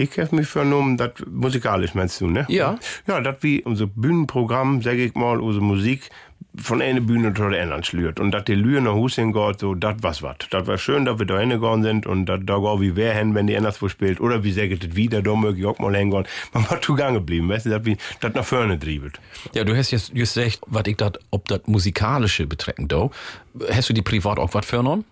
Ich 0.00 0.18
habe 0.18 0.34
mich 0.34 0.48
vernommen, 0.48 0.96
das 0.96 1.10
musikalisch 1.30 1.92
meinst 1.94 2.22
du, 2.22 2.26
ne? 2.26 2.46
Ja. 2.48 2.78
Ja, 3.06 3.20
das 3.20 3.36
wie 3.42 3.62
unser 3.62 3.86
Bühnenprogramm, 3.86 4.80
sag 4.80 4.94
ich 4.94 5.14
mal, 5.14 5.38
unsere 5.40 5.62
Musik 5.62 6.08
von 6.56 6.80
einer 6.80 7.02
Bühne 7.02 7.34
zur 7.34 7.48
anderen 7.48 7.84
schlürt. 7.84 8.18
Und 8.18 8.30
dass 8.30 8.44
die 8.44 8.54
Lühe 8.54 8.80
nach 8.80 8.94
Hus 8.94 9.16
hingeht, 9.16 9.60
so, 9.60 9.74
das 9.74 9.96
was 10.00 10.22
wat. 10.22 10.46
Das 10.52 10.66
war 10.66 10.78
schön, 10.78 11.04
dass 11.04 11.18
wir 11.18 11.26
da 11.26 11.38
hingegangen 11.38 11.82
sind 11.82 12.06
und 12.06 12.24
da 12.24 12.38
da 12.38 12.56
go 12.56 12.80
wie 12.80 12.96
wer 12.96 13.14
hin, 13.14 13.34
wenn 13.34 13.46
die 13.46 13.54
anderswo 13.54 13.90
spielt. 13.90 14.22
Oder 14.22 14.42
wie 14.42 14.52
sagt 14.52 14.82
es 14.82 14.96
wieder, 14.96 15.20
da 15.20 15.34
möge 15.34 15.60
ich 15.60 15.66
auch 15.66 15.78
mal 15.78 15.94
hingehen. 15.94 16.24
Man 16.54 16.70
war 16.70 16.80
zugange 16.80 17.18
geblieben, 17.18 17.50
weißt 17.50 17.66
du, 17.66 17.70
dass 17.70 17.84
wie 17.84 17.98
das 18.20 18.32
nach 18.32 18.44
vorne 18.44 18.78
driebelt. 18.78 19.20
Ja, 19.52 19.64
du 19.64 19.76
hast 19.76 19.90
jetzt 19.90 20.14
gesagt, 20.14 20.60
was 20.66 20.84
ich 20.86 20.96
dat, 20.96 21.18
ob 21.30 21.46
das 21.48 21.60
musikalische 21.66 22.46
betrecken 22.46 22.88
do. 22.88 23.10
Hast 23.70 23.90
du 23.90 23.92
die 23.92 24.02
privat 24.02 24.38
auch 24.38 24.54
was 24.54 24.64
vernommen? 24.64 25.04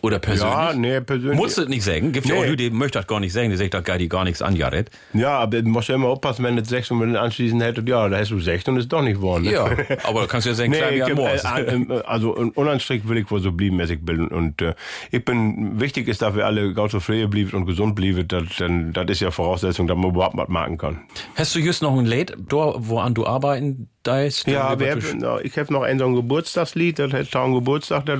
Oder 0.00 0.18
persönlich? 0.18 0.54
Ja, 0.54 0.72
nee, 0.72 1.00
persönlich. 1.02 1.36
Musst 1.38 1.58
du 1.58 1.60
das 1.62 1.68
nicht 1.68 1.82
sagen. 1.84 2.12
Gibt 2.12 2.26
ja 2.26 2.34
Nee. 2.34 2.40
auch 2.40 2.44
Leute, 2.44 2.56
die 2.56 2.70
möchten 2.70 2.96
das 2.98 3.06
gar 3.06 3.20
nicht 3.20 3.32
sagen. 3.34 3.50
Die 3.50 3.56
sagen, 3.56 3.70
das 3.70 3.84
geht 3.84 4.08
gar 4.10 4.24
nichts 4.24 4.40
an, 4.40 4.56
Jared. 4.56 4.90
Ja, 5.12 5.38
aber 5.38 5.60
du 5.60 5.68
musst 5.68 5.88
ja 5.90 5.96
immer 5.96 6.08
aufpassen, 6.08 6.44
wenn 6.44 6.56
du 6.56 6.64
sechs 6.64 6.90
und 6.90 6.98
wenn 7.00 7.12
du 7.12 7.20
anschließend 7.20 7.62
hättest, 7.62 7.86
ja, 7.88 8.08
da 8.08 8.18
hast 8.18 8.30
du 8.30 8.40
sechs 8.40 8.66
und 8.66 8.78
ist 8.78 8.90
doch 8.90 9.02
nicht 9.02 9.16
geworden. 9.16 9.44
ne? 9.44 9.52
Ja, 9.52 9.64
aber 10.04 10.22
da 10.22 10.26
kannst 10.26 10.46
du 10.46 10.50
ja 10.50 10.54
sagen, 10.54 10.70
Nee, 10.70 10.78
klar 10.78 10.90
wie 10.92 11.34
ich, 11.36 11.44
ein 11.44 11.90
äh, 11.90 11.94
also 12.06 12.34
un- 12.34 12.50
unanstrickt 12.52 13.06
will 13.06 13.18
ich 13.18 13.30
wohl 13.30 13.40
so 13.40 13.52
blieben, 13.52 13.78
als 13.80 13.90
ich 13.90 14.00
bin. 14.02 14.28
Und 14.28 14.62
äh, 14.62 14.74
ich 15.10 15.22
bin, 15.24 15.78
wichtig 15.78 16.08
ist, 16.08 16.22
dass 16.22 16.34
wir 16.34 16.46
alle 16.46 16.72
ganz 16.72 16.92
zufrieden 16.92 17.28
blieben 17.28 17.50
und 17.56 17.66
gesund 17.66 17.94
blieben. 17.94 18.26
Das, 18.26 18.44
dann, 18.58 18.94
das 18.94 19.04
ist 19.10 19.20
ja 19.20 19.30
Voraussetzung, 19.30 19.86
dass 19.86 19.96
man 19.98 20.10
überhaupt 20.10 20.36
was 20.38 20.48
machen 20.48 20.78
kann. 20.78 21.02
Hast 21.34 21.54
du 21.54 21.58
just 21.58 21.82
noch 21.82 21.96
ein 21.98 22.06
Lied, 22.06 22.34
woran 22.48 23.12
du 23.12 23.26
arbeiten 23.26 23.88
deist? 24.04 24.46
Ja, 24.48 24.78
wir 24.80 24.92
haben, 24.92 25.40
ich 25.44 25.56
habe 25.58 25.72
noch 25.72 25.82
ein 25.82 25.98
so 25.98 26.06
ein 26.06 26.14
Geburtstagslied, 26.14 26.98
das 26.98 27.12
heißt 27.12 27.30
Tag 27.30 27.52
Geburtstag, 27.52 28.06
da, 28.06 28.18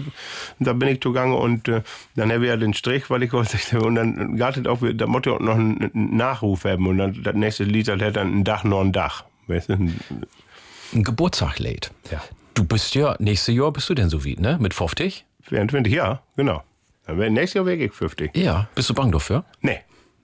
da 0.59 0.73
bin 0.75 0.89
ich 0.89 1.01
zugange 1.01 1.35
und 1.37 1.62
äh, 1.69 1.83
dann 2.17 2.33
habe 2.33 2.45
ich 2.45 2.49
ja 2.49 2.57
den 2.57 2.75
Strich, 2.75 3.11
weil 3.11 3.23
ich 3.23 3.33
was 3.33 3.73
und 3.73 3.95
dann 3.95 4.37
gab 4.37 4.57
es 4.57 4.67
auch, 4.67 4.81
da 4.81 5.05
ich 5.05 5.29
auch 5.29 5.41
noch 5.41 5.55
einen, 5.55 5.91
Nachruf 5.95 6.65
haben 6.65 6.87
und 6.87 6.99
dann 6.99 7.23
das 7.23 7.35
nächste 7.35 7.65
Lied, 7.65 7.89
hätte 7.89 8.13
dann 8.13 8.41
ein 8.41 8.45
Dach 8.45 8.65
noch 8.65 8.81
ein 8.81 8.93
Dach. 8.93 9.25
Weißt 9.47 9.69
du? 9.69 9.75
Ein 9.75 11.05
Geburtstagslied. 11.05 11.91
Ja. 12.11 12.23
Du 12.55 12.65
bist 12.65 12.95
ja, 12.95 13.17
nächstes 13.19 13.55
Jahr 13.55 13.73
bist 13.73 13.89
du 13.89 13.95
denn 13.95 14.11
so 14.11 14.25
wie, 14.25 14.37
ne? 14.37 14.59
Mit 14.61 14.75
50? 14.75 15.25
24, 15.43 15.93
ja, 15.93 16.23
genau. 16.37 16.63
Dann 17.07 17.19
wär, 17.19 17.31
nächstes 17.31 17.55
Jahr 17.55 17.67
wäre 17.67 17.77
ich 17.77 17.93
50. 17.93 18.37
Ja. 18.37 18.69
Bist 18.75 18.91
du 18.91 18.95
bang 18.95 19.11
dafür? 19.11 19.45
Nee. 19.61 19.81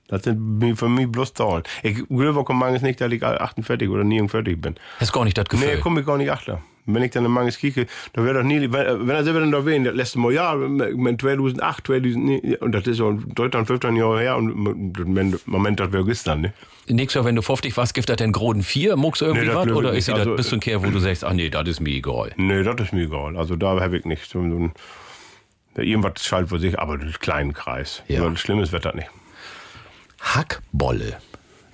Das 0.09 0.23
sind 0.23 0.77
für 0.77 0.89
mich 0.89 1.07
bloß 1.07 1.35
Zahlen. 1.35 1.63
Ich 1.83 2.07
glaube 2.09 2.41
auch 2.41 2.49
manches 2.49 2.83
nicht, 2.83 3.01
dass 3.01 3.13
ich 3.13 3.23
48 3.23 3.89
oder 3.91 4.05
49 4.05 4.59
bin. 4.59 4.77
Hast 4.99 5.13
gar 5.13 5.25
nicht 5.25 5.37
das 5.37 5.45
Gefühl? 5.47 5.75
Nee, 5.75 5.81
komm 5.83 5.99
ich 5.99 6.07
gar 6.07 6.17
nicht 6.17 6.31
achter. 6.31 6.63
Wenn 6.95 7.03
ich 7.03 7.11
dann 7.11 7.25
in 7.25 7.31
manches 7.31 7.59
kicke, 7.59 7.87
da 8.13 8.25
wäre 8.25 8.39
doch 8.39 8.43
nie, 8.43 8.61
wenn, 8.61 8.73
wenn 8.73 9.11
er 9.11 9.25
selber 9.25 9.41
dann 9.41 9.53
da 9.53 9.65
wählen, 9.65 9.85
das 9.85 9.95
letzte 9.95 10.19
Mal, 10.19 10.33
ja, 10.33 10.55
mit 10.55 11.21
2008, 11.21 11.87
2000, 11.87 12.61
und 12.63 12.73
das 12.73 12.87
ist 12.87 12.97
so 12.97 13.19
13, 13.35 13.67
15 13.67 13.97
Jahre 13.97 14.21
her, 14.21 14.37
und 14.37 14.51
im 14.99 15.39
Moment, 15.47 15.81
das 15.81 15.93
wäre 15.93 16.05
gestern, 16.05 16.41
ne? 16.41 16.53
Nächstes 16.89 17.15
Jahr, 17.17 17.25
wenn 17.27 17.37
du 17.37 17.43
50 17.43 17.77
warst, 17.77 17.93
gibt 17.93 18.09
das 18.09 18.17
denn 18.17 18.33
Groden 18.33 18.63
4? 18.63 18.97
Muckst 18.97 19.21
du 19.21 19.27
irgendwie 19.27 19.47
Nee, 19.49 19.55
was? 19.55 19.69
Oder 19.69 19.93
ist 19.93 20.09
Also, 20.09 20.31
das, 20.31 20.37
bist 20.37 20.53
du 20.53 20.57
ein 20.57 20.61
Kerl, 20.61 20.83
wo 20.83 20.91
du 20.91 20.99
sagst, 20.99 21.23
ach 21.23 21.35
nee, 21.35 21.51
das 21.51 21.69
ist 21.69 21.81
mir 21.81 21.91
egal? 21.91 22.33
Nee, 22.37 22.63
das 22.63 22.81
ist 22.81 22.93
mir 22.95 23.03
egal. 23.03 23.37
Also 23.37 23.57
da 23.57 23.79
habe 23.79 23.99
ich 23.99 24.07
nicht. 24.07 24.31
So, 24.31 24.39
ein, 24.39 24.73
irgendwas 25.77 26.25
schalt 26.25 26.49
für 26.49 26.59
sich, 26.59 26.79
aber 26.79 26.97
das 26.97 27.21
kleinen 27.21 27.53
Kreis. 27.53 28.03
Ja. 28.09 28.25
Ja. 28.25 28.37
Schlimmes 28.37 28.73
wird 28.73 28.87
das 28.87 28.95
nicht. 28.95 29.09
Hackbolle. 30.21 31.19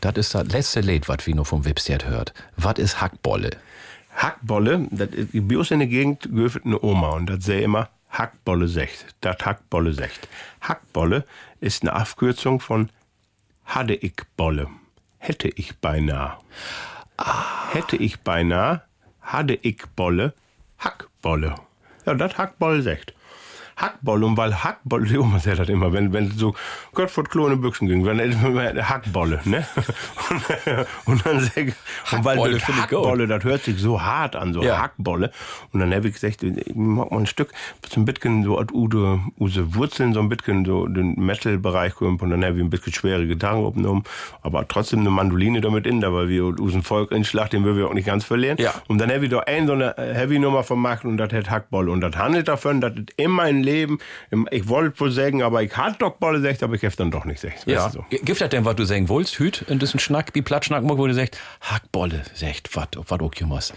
Das 0.00 0.16
ist 0.16 0.34
das 0.34 0.48
letzte 0.48 0.80
Lied, 0.80 1.08
was 1.08 1.26
wir 1.26 1.34
nur 1.34 1.44
vom 1.46 1.64
Webstert 1.64 2.06
hört. 2.06 2.34
Was 2.56 2.78
ist 2.78 3.00
Hackbolle? 3.00 3.50
Hackbolle, 4.14 4.86
das 4.90 5.08
bei 5.32 5.58
uns 5.58 5.70
in 5.70 5.80
der 5.80 5.88
Gegend 5.88 6.22
gehört 6.22 6.64
eine 6.64 6.80
Oma 6.82 7.10
und 7.10 7.26
das 7.26 7.44
sähe 7.44 7.62
immer 7.62 7.88
Hackbolle 8.10 8.68
secht. 8.68 9.14
Das 9.20 9.36
Hackbolle 9.44 9.92
secht. 9.92 10.28
Hackbolle 10.60 11.24
ist 11.60 11.82
eine 11.82 11.92
Abkürzung 11.92 12.60
von 12.60 12.90
hatte 13.64 13.94
ich 13.94 14.14
Bolle. 14.36 14.68
Hätte 15.18 15.48
ich 15.48 15.76
beinahe. 15.78 16.38
Hätte 17.72 17.96
ich 17.96 18.20
beinahe, 18.20 18.82
hatte 19.20 19.54
ich 19.54 19.84
Bolle, 19.96 20.34
Hackbolle. 20.78 21.54
Ja, 22.06 22.14
das 22.14 22.36
Hackbolle 22.36 22.82
secht. 22.82 23.14
Hackbolle, 23.76 24.26
und 24.26 24.36
weil 24.36 24.64
Hackbolle, 24.64 25.06
die 25.08 25.18
Oma 25.18 25.38
sagt 25.38 25.58
das 25.58 25.68
immer, 25.68 25.92
wenn, 25.92 26.12
wenn 26.12 26.30
so 26.30 26.54
Gott 26.92 27.10
vor 27.10 27.24
klone 27.24 27.56
Büchsen 27.56 27.88
ging, 27.88 28.04
wenn 28.04 28.18
er 28.18 28.88
Hackbolle, 28.88 29.40
ne? 29.44 29.66
Und, 30.30 30.86
und 31.06 31.26
dann 31.26 31.40
sag 31.40 31.56
ich, 31.56 31.74
und 32.12 32.24
weil 32.24 32.38
Hackbolle. 32.38 32.60
Hackbolle, 32.60 33.26
das 33.26 33.44
hört 33.44 33.64
sich 33.64 33.78
so 33.78 34.00
hart 34.02 34.36
an, 34.36 34.52
so 34.52 34.62
Ja. 34.62 34.80
Hackbolle. 34.80 35.30
Und 35.72 35.80
dann 35.80 35.94
habe 35.94 36.08
ich 36.08 36.14
gesagt, 36.14 36.42
ich 36.42 36.74
mag 36.74 37.10
mal 37.10 37.18
ein 37.18 37.26
Stück, 37.26 37.52
so 37.88 38.00
ein 38.00 38.04
bisschen 38.04 38.44
so, 38.44 38.58
Ude, 38.72 39.20
use 39.38 39.74
Wurzeln, 39.74 40.14
so 40.14 40.20
ein 40.20 40.28
bisschen 40.28 40.64
so 40.64 40.86
den 40.86 41.14
Metal-Bereich 41.16 41.94
kommt, 41.94 42.22
und 42.22 42.30
dann 42.30 42.44
habe 42.44 42.56
ich 42.56 42.62
ein 42.62 42.70
bisschen 42.70 42.92
schwere 42.92 43.26
Gitarre 43.26 43.58
aufgenommen, 43.58 44.04
aber 44.42 44.66
trotzdem 44.66 45.00
eine 45.00 45.10
Mandoline 45.10 45.60
damit 45.60 45.86
in, 45.86 46.00
da 46.00 46.12
weil 46.12 46.28
wir 46.28 46.44
usen 46.44 46.82
Volk 46.82 47.10
in 47.12 47.24
Schlag, 47.24 47.50
den 47.50 47.64
wir 47.64 47.74
wir 47.76 47.88
auch 47.88 47.94
nicht 47.94 48.06
ganz 48.06 48.24
verlieren. 48.24 48.56
Ja. 48.58 48.74
Und 48.88 48.98
dann 48.98 49.10
habe 49.10 49.24
ich 49.24 49.30
doch 49.30 49.42
ein 49.46 49.66
so 49.66 49.72
eine 49.72 49.94
Heavy-Nummer 49.96 50.62
vermacht 50.62 51.04
und 51.04 51.16
das 51.16 51.32
hat 51.32 51.50
Hackbolle. 51.50 51.90
Und 51.90 52.00
das 52.00 52.16
handelt 52.16 52.48
davon, 52.48 52.80
dass 52.80 52.92
es 52.92 53.04
in 53.16 53.30
meinem 53.30 53.62
Leben, 53.64 53.98
ich 54.50 54.68
wollte 54.68 54.98
wohl 55.00 55.10
sagen, 55.10 55.42
aber 55.42 55.62
ich 55.62 55.76
hatte 55.76 55.98
doch 56.00 56.12
Bolle 56.16 56.40
gesagt, 56.40 56.62
aber 56.62 56.74
ich 56.74 56.84
habe 56.84 56.94
dann 56.96 57.10
doch 57.10 57.24
nicht 57.24 57.42
gesagt. 57.42 57.66
Ja. 57.66 57.88
Du 57.88 57.94
so. 57.94 58.04
Gibt 58.10 58.40
das 58.40 58.48
denn, 58.50 58.64
was 58.64 58.76
du 58.76 58.84
sagen 58.84 59.08
willst, 59.08 59.38
Hüt, 59.38 59.64
in 59.68 59.78
diesem 59.78 59.98
Schnack, 60.00 60.30
wie 60.34 60.42
Platschnack, 60.42 60.82
wo 60.84 61.06
du 61.06 61.14
sagst, 61.14 61.38
Hackbolle, 61.60 62.22
sagt, 62.34 62.74
was, 62.76 62.88
was 62.94 63.20
auch 63.20 63.34
jemals. 63.34 63.72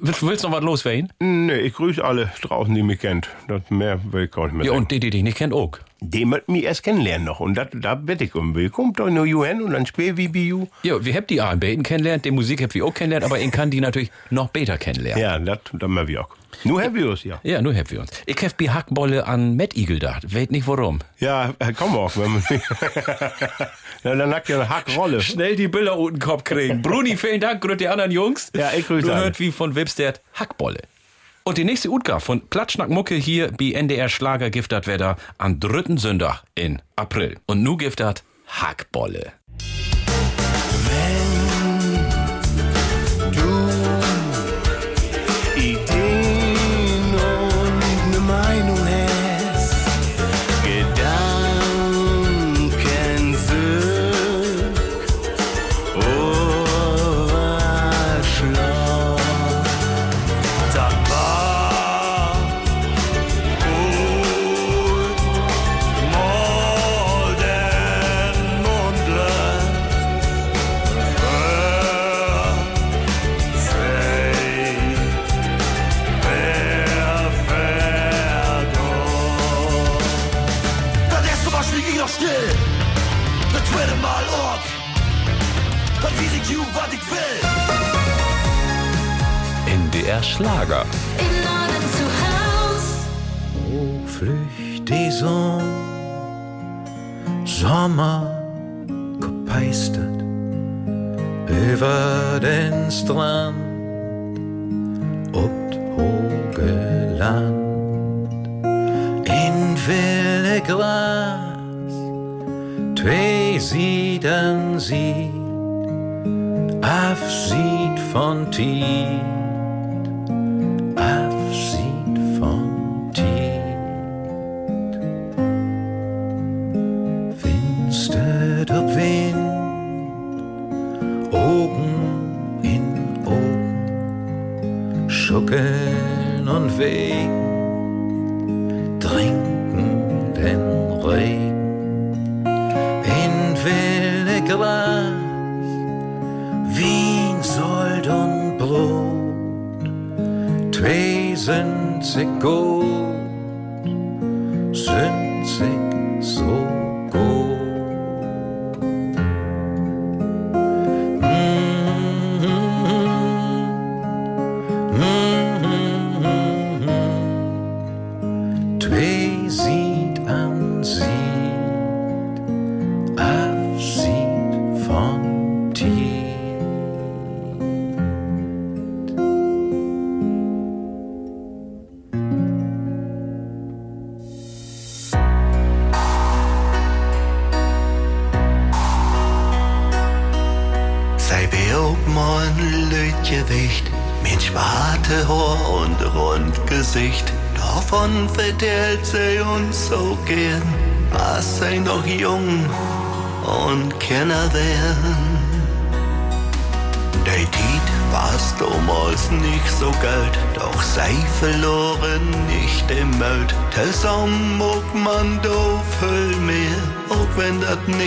Willst, 0.00 0.44
du 0.44 0.48
noch 0.48 0.56
was 0.56 0.62
loswerden? 0.62 1.12
Nee, 1.18 1.56
ich 1.56 1.74
grüße 1.74 2.04
alle 2.04 2.30
draußen, 2.42 2.72
die 2.72 2.82
mich 2.84 3.00
kennt. 3.00 3.28
Das 3.48 3.62
mehr 3.68 4.00
will 4.12 4.24
ich 4.26 4.30
gar 4.30 4.44
nicht 4.44 4.54
mehr 4.54 4.66
Ja, 4.66 4.70
sagen. 4.72 4.82
und 4.82 4.90
die, 4.92 5.00
die 5.00 5.10
dich 5.10 5.22
nicht 5.24 5.36
kennt, 5.36 5.52
auch. 5.52 5.72
Die 6.00 6.24
möchten 6.24 6.52
mich 6.52 6.62
erst 6.62 6.84
kennenlernen 6.84 7.26
noch. 7.26 7.40
Und 7.40 7.54
dat, 7.56 7.70
da 7.72 7.96
bitte 7.96 8.22
ich 8.22 8.34
um. 8.36 8.54
Will. 8.54 8.70
Kommt 8.70 9.00
doch 9.00 9.10
nur 9.10 9.24
you 9.26 9.44
hin 9.44 9.60
und 9.60 9.72
dann 9.72 9.86
spiel 9.86 10.16
wie 10.16 10.26
you. 10.28 10.68
Ja, 10.84 11.04
wir 11.04 11.14
habt 11.14 11.30
die 11.30 11.42
auch 11.42 11.52
in 11.52 11.58
Beten 11.58 11.82
kennenlernt, 11.82 12.24
die 12.24 12.30
Musik 12.30 12.62
habt 12.62 12.74
wir 12.74 12.84
auch 12.84 12.94
kennenlernt, 12.94 13.24
aber 13.24 13.40
ihn 13.40 13.50
kann 13.50 13.72
die 13.72 13.80
natürlich 13.80 14.12
noch 14.30 14.50
besser 14.50 14.78
kennenlernen. 14.78 15.20
Ja, 15.20 15.36
das 15.40 15.58
dann 15.72 15.90
mal 15.90 16.06
wir 16.06 16.20
auch. 16.20 16.28
Nur 16.64 16.82
haben 16.82 16.94
wir 16.94 17.10
uns, 17.10 17.24
ja. 17.24 17.40
Ja, 17.42 17.62
nur 17.62 17.74
habt 17.74 17.90
wir 17.90 18.00
uns. 18.00 18.10
Ich 18.26 18.36
hab 18.42 18.56
die 18.58 18.70
Hackbolle 18.70 19.26
an 19.26 19.56
Matt 19.56 19.76
Eagle 19.76 19.96
gedacht. 19.96 20.32
Weet 20.34 20.50
nicht 20.50 20.66
warum. 20.66 20.98
Ja, 21.18 21.54
komm 21.76 21.96
auch. 21.96 22.16
Wenn 22.16 22.32
man 22.32 22.42
ja, 24.04 24.14
dann 24.14 24.34
hat 24.34 24.48
ja 24.48 24.56
eine 24.60 24.68
Hackrolle. 24.68 25.22
Schnell 25.22 25.56
die 25.56 25.68
Bilder 25.68 25.98
unten 25.98 26.18
Kopf 26.18 26.44
kriegen. 26.44 26.82
Bruni, 26.82 27.16
vielen 27.16 27.40
Dank, 27.40 27.60
grüß 27.60 27.76
die 27.76 27.88
anderen 27.88 28.10
Jungs. 28.10 28.50
Ja, 28.54 28.70
ich 28.76 28.86
grüße 28.86 29.06
Du 29.06 29.14
hört 29.14 29.38
wie 29.40 29.52
von 29.52 29.74
Webstert 29.74 30.20
Hackbolle. 30.34 30.80
Und 31.44 31.56
die 31.56 31.64
nächste 31.64 31.90
Utgabe 31.90 32.20
von 32.20 32.46
Platschnack 32.48 32.90
Mucke 32.90 33.14
hier 33.14 33.50
bei 33.50 33.72
NDR 33.72 34.08
Schlager 34.08 34.50
giftet 34.50 34.86
Wetter 34.86 35.16
am 35.38 35.60
dritten 35.60 35.96
Sonntag 35.96 36.42
in 36.54 36.82
April. 36.96 37.38
Und 37.46 37.62
nu 37.62 37.76
giftet 37.76 38.22
Hackbolle. 38.48 39.32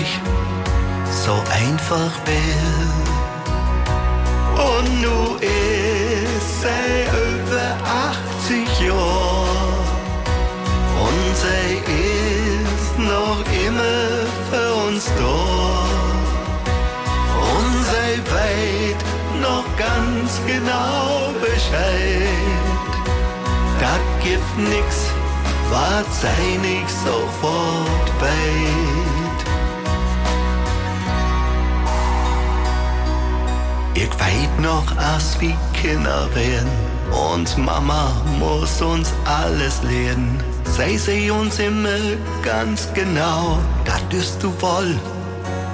Das 0.02 0.10
nicht 0.10 0.22
so 1.26 1.34
einfach 1.52 2.14
wär. 2.26 2.92
Und 4.64 5.02
nu 5.02 5.36
ist 5.38 6.62
sie 6.62 7.06
über 7.14 7.70
80 8.48 8.88
Jahre 8.88 9.48
und 11.06 11.38
sie 11.44 11.74
ist 11.92 12.94
noch 13.00 13.42
immer 13.68 14.08
für 14.50 14.72
uns 14.88 15.06
da. 15.18 15.38
Und 17.56 17.78
sie 17.92 18.18
weiß 18.32 19.02
noch 19.42 19.66
ganz 19.78 20.30
genau 20.48 21.34
Bescheid. 21.40 22.30
Da 23.80 23.94
gibt 24.24 24.58
nix, 24.58 24.90
was 25.70 26.06
sie 26.22 26.58
nicht 26.58 26.90
sofort 26.90 28.08
weit. 28.20 29.01
Noch, 34.62 34.86
als 34.98 35.40
wie 35.40 35.56
Kinder 35.74 36.28
werden. 36.36 36.70
Und 37.12 37.58
Mama 37.58 38.12
muss 38.40 38.82
uns 38.82 39.12
alles 39.26 39.82
lehren. 39.84 40.40
Sei 40.64 40.96
sie 40.98 41.30
uns 41.30 41.60
immer 41.60 42.00
ganz 42.44 42.88
genau, 42.94 43.58
dat 43.84 44.14
ist 44.14 44.42
du 44.42 44.54
woll 44.62 44.98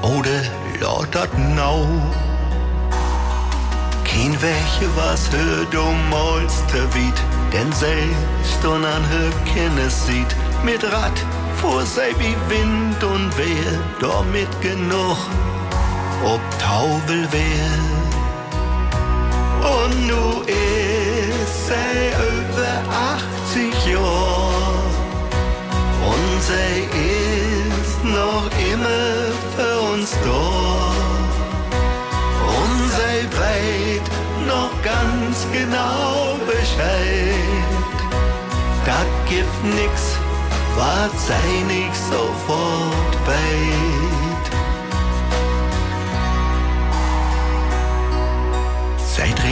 oder 0.02 0.42
lautet 0.80 1.30
nau. 1.56 1.86
Kein 4.04 4.36
welche 4.42 4.90
was 4.96 5.30
hört 5.32 5.76
um 5.76 6.10
molste 6.10 6.82
Wied, 6.96 7.14
denn 7.54 7.72
selbst 7.72 8.66
und 8.66 8.84
an 8.86 9.04
Kindes 9.54 10.08
sieht, 10.08 10.36
mit 10.64 10.84
Rad 10.84 11.22
vor 11.62 11.86
sei 11.86 12.12
wie 12.20 12.36
Wind 12.50 13.04
und 13.04 13.38
Wehr, 13.38 13.80
damit 14.00 14.50
genug, 14.62 15.18
ob 16.24 16.42
Taubel 16.60 17.28
wär. 17.32 18.27
Und 19.68 20.08
nu 20.08 20.42
ist 20.46 21.68
sie 21.68 22.04
über 22.34 22.76
80 23.52 23.94
Jahre 23.94 24.78
und 26.12 26.42
sie 26.48 26.80
ist 26.96 28.04
noch 28.04 28.48
immer 28.72 29.16
für 29.56 29.80
uns 29.94 30.12
da. 30.24 30.44
Und 32.58 32.82
sie 32.98 33.22
weiß 33.38 34.08
noch 34.48 34.72
ganz 34.84 35.46
genau 35.52 36.38
Bescheid. 36.46 37.68
Da 38.86 39.00
gibt 39.28 39.64
nix, 39.64 40.16
was 40.78 41.12
sie 41.28 41.64
nicht 41.64 41.96
sofort 42.10 43.14
weit. 43.28 43.97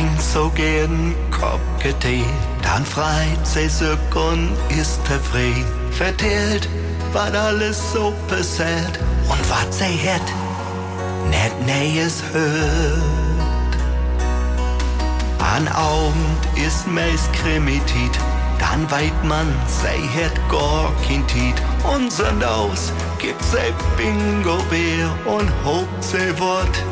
Trinkt 0.05 0.21
so 0.21 0.49
gern 0.49 1.15
Kopke 1.31 1.97
Tee, 1.99 2.25
dann 2.61 2.85
freit 2.85 3.47
sich 3.47 3.71
und 4.13 4.55
ist 4.69 4.99
zufrieden. 5.07 5.65
Vertellt, 5.91 6.69
was 7.11 7.33
alles 7.33 7.81
so 7.91 8.13
passiert 8.27 8.99
und 9.27 9.49
was 9.49 9.79
sie 9.79 9.97
hat, 10.07 10.21
net 11.31 11.53
Neues 11.65 12.21
hört. 12.31 13.77
An 15.39 15.67
Abend 15.69 16.65
ist 16.67 16.87
meist 16.87 17.33
Krimitit, 17.33 18.19
dann 18.59 18.89
weit 18.91 19.23
man, 19.23 19.51
sie 19.67 20.23
hat 20.23 20.35
gar 20.49 20.91
kein 21.07 21.25
Tiet. 21.27 21.55
Und 21.83 22.11
Sonntags 22.11 22.93
gibt 23.17 23.41
sie 23.43 23.73
Bingo-Bär 23.97 25.09
und 25.25 25.49
hofft 25.63 26.03
sie 26.03 26.39
wird 26.39 26.83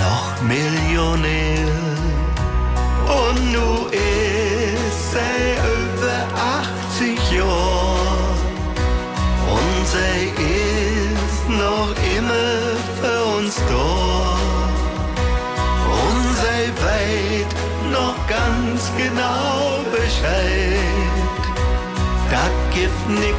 noch 0.00 0.42
Millionär. 0.42 1.91
Und 3.08 3.52
nu 3.52 3.86
ist 3.90 5.12
sie 5.12 5.56
über 5.80 6.20
80 6.96 7.32
Jahre 7.32 8.02
und 9.50 9.86
ist 10.38 11.48
noch 11.48 11.94
immer 12.16 12.76
für 13.00 13.24
uns 13.38 13.56
da. 13.68 14.42
Und 16.04 16.36
sie 16.36 16.72
noch 17.90 18.16
ganz 18.28 18.90
genau 18.96 19.84
Bescheid. 19.90 21.22
Da 22.30 22.44
gibt 22.74 23.08
nix, 23.08 23.38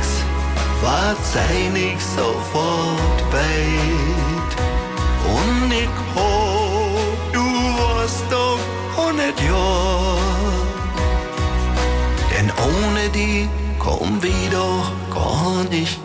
was 0.81 1.18
sie 1.34 1.69
nicht 1.69 2.02
sofort 2.02 3.19
weit. 3.31 4.03
Jahre. 9.45 10.53
Denn 12.32 12.52
ohne 12.52 13.10
die 13.10 13.49
kommen 13.80 14.22
wir 14.22 14.49
doch 14.52 14.91
gar 15.14 15.64
nicht 15.65 16.03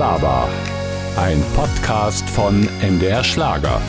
Baba. 0.00 0.48
Ein 1.18 1.42
Podcast 1.54 2.26
von 2.30 2.66
MDR 2.80 3.22
Schlager. 3.22 3.82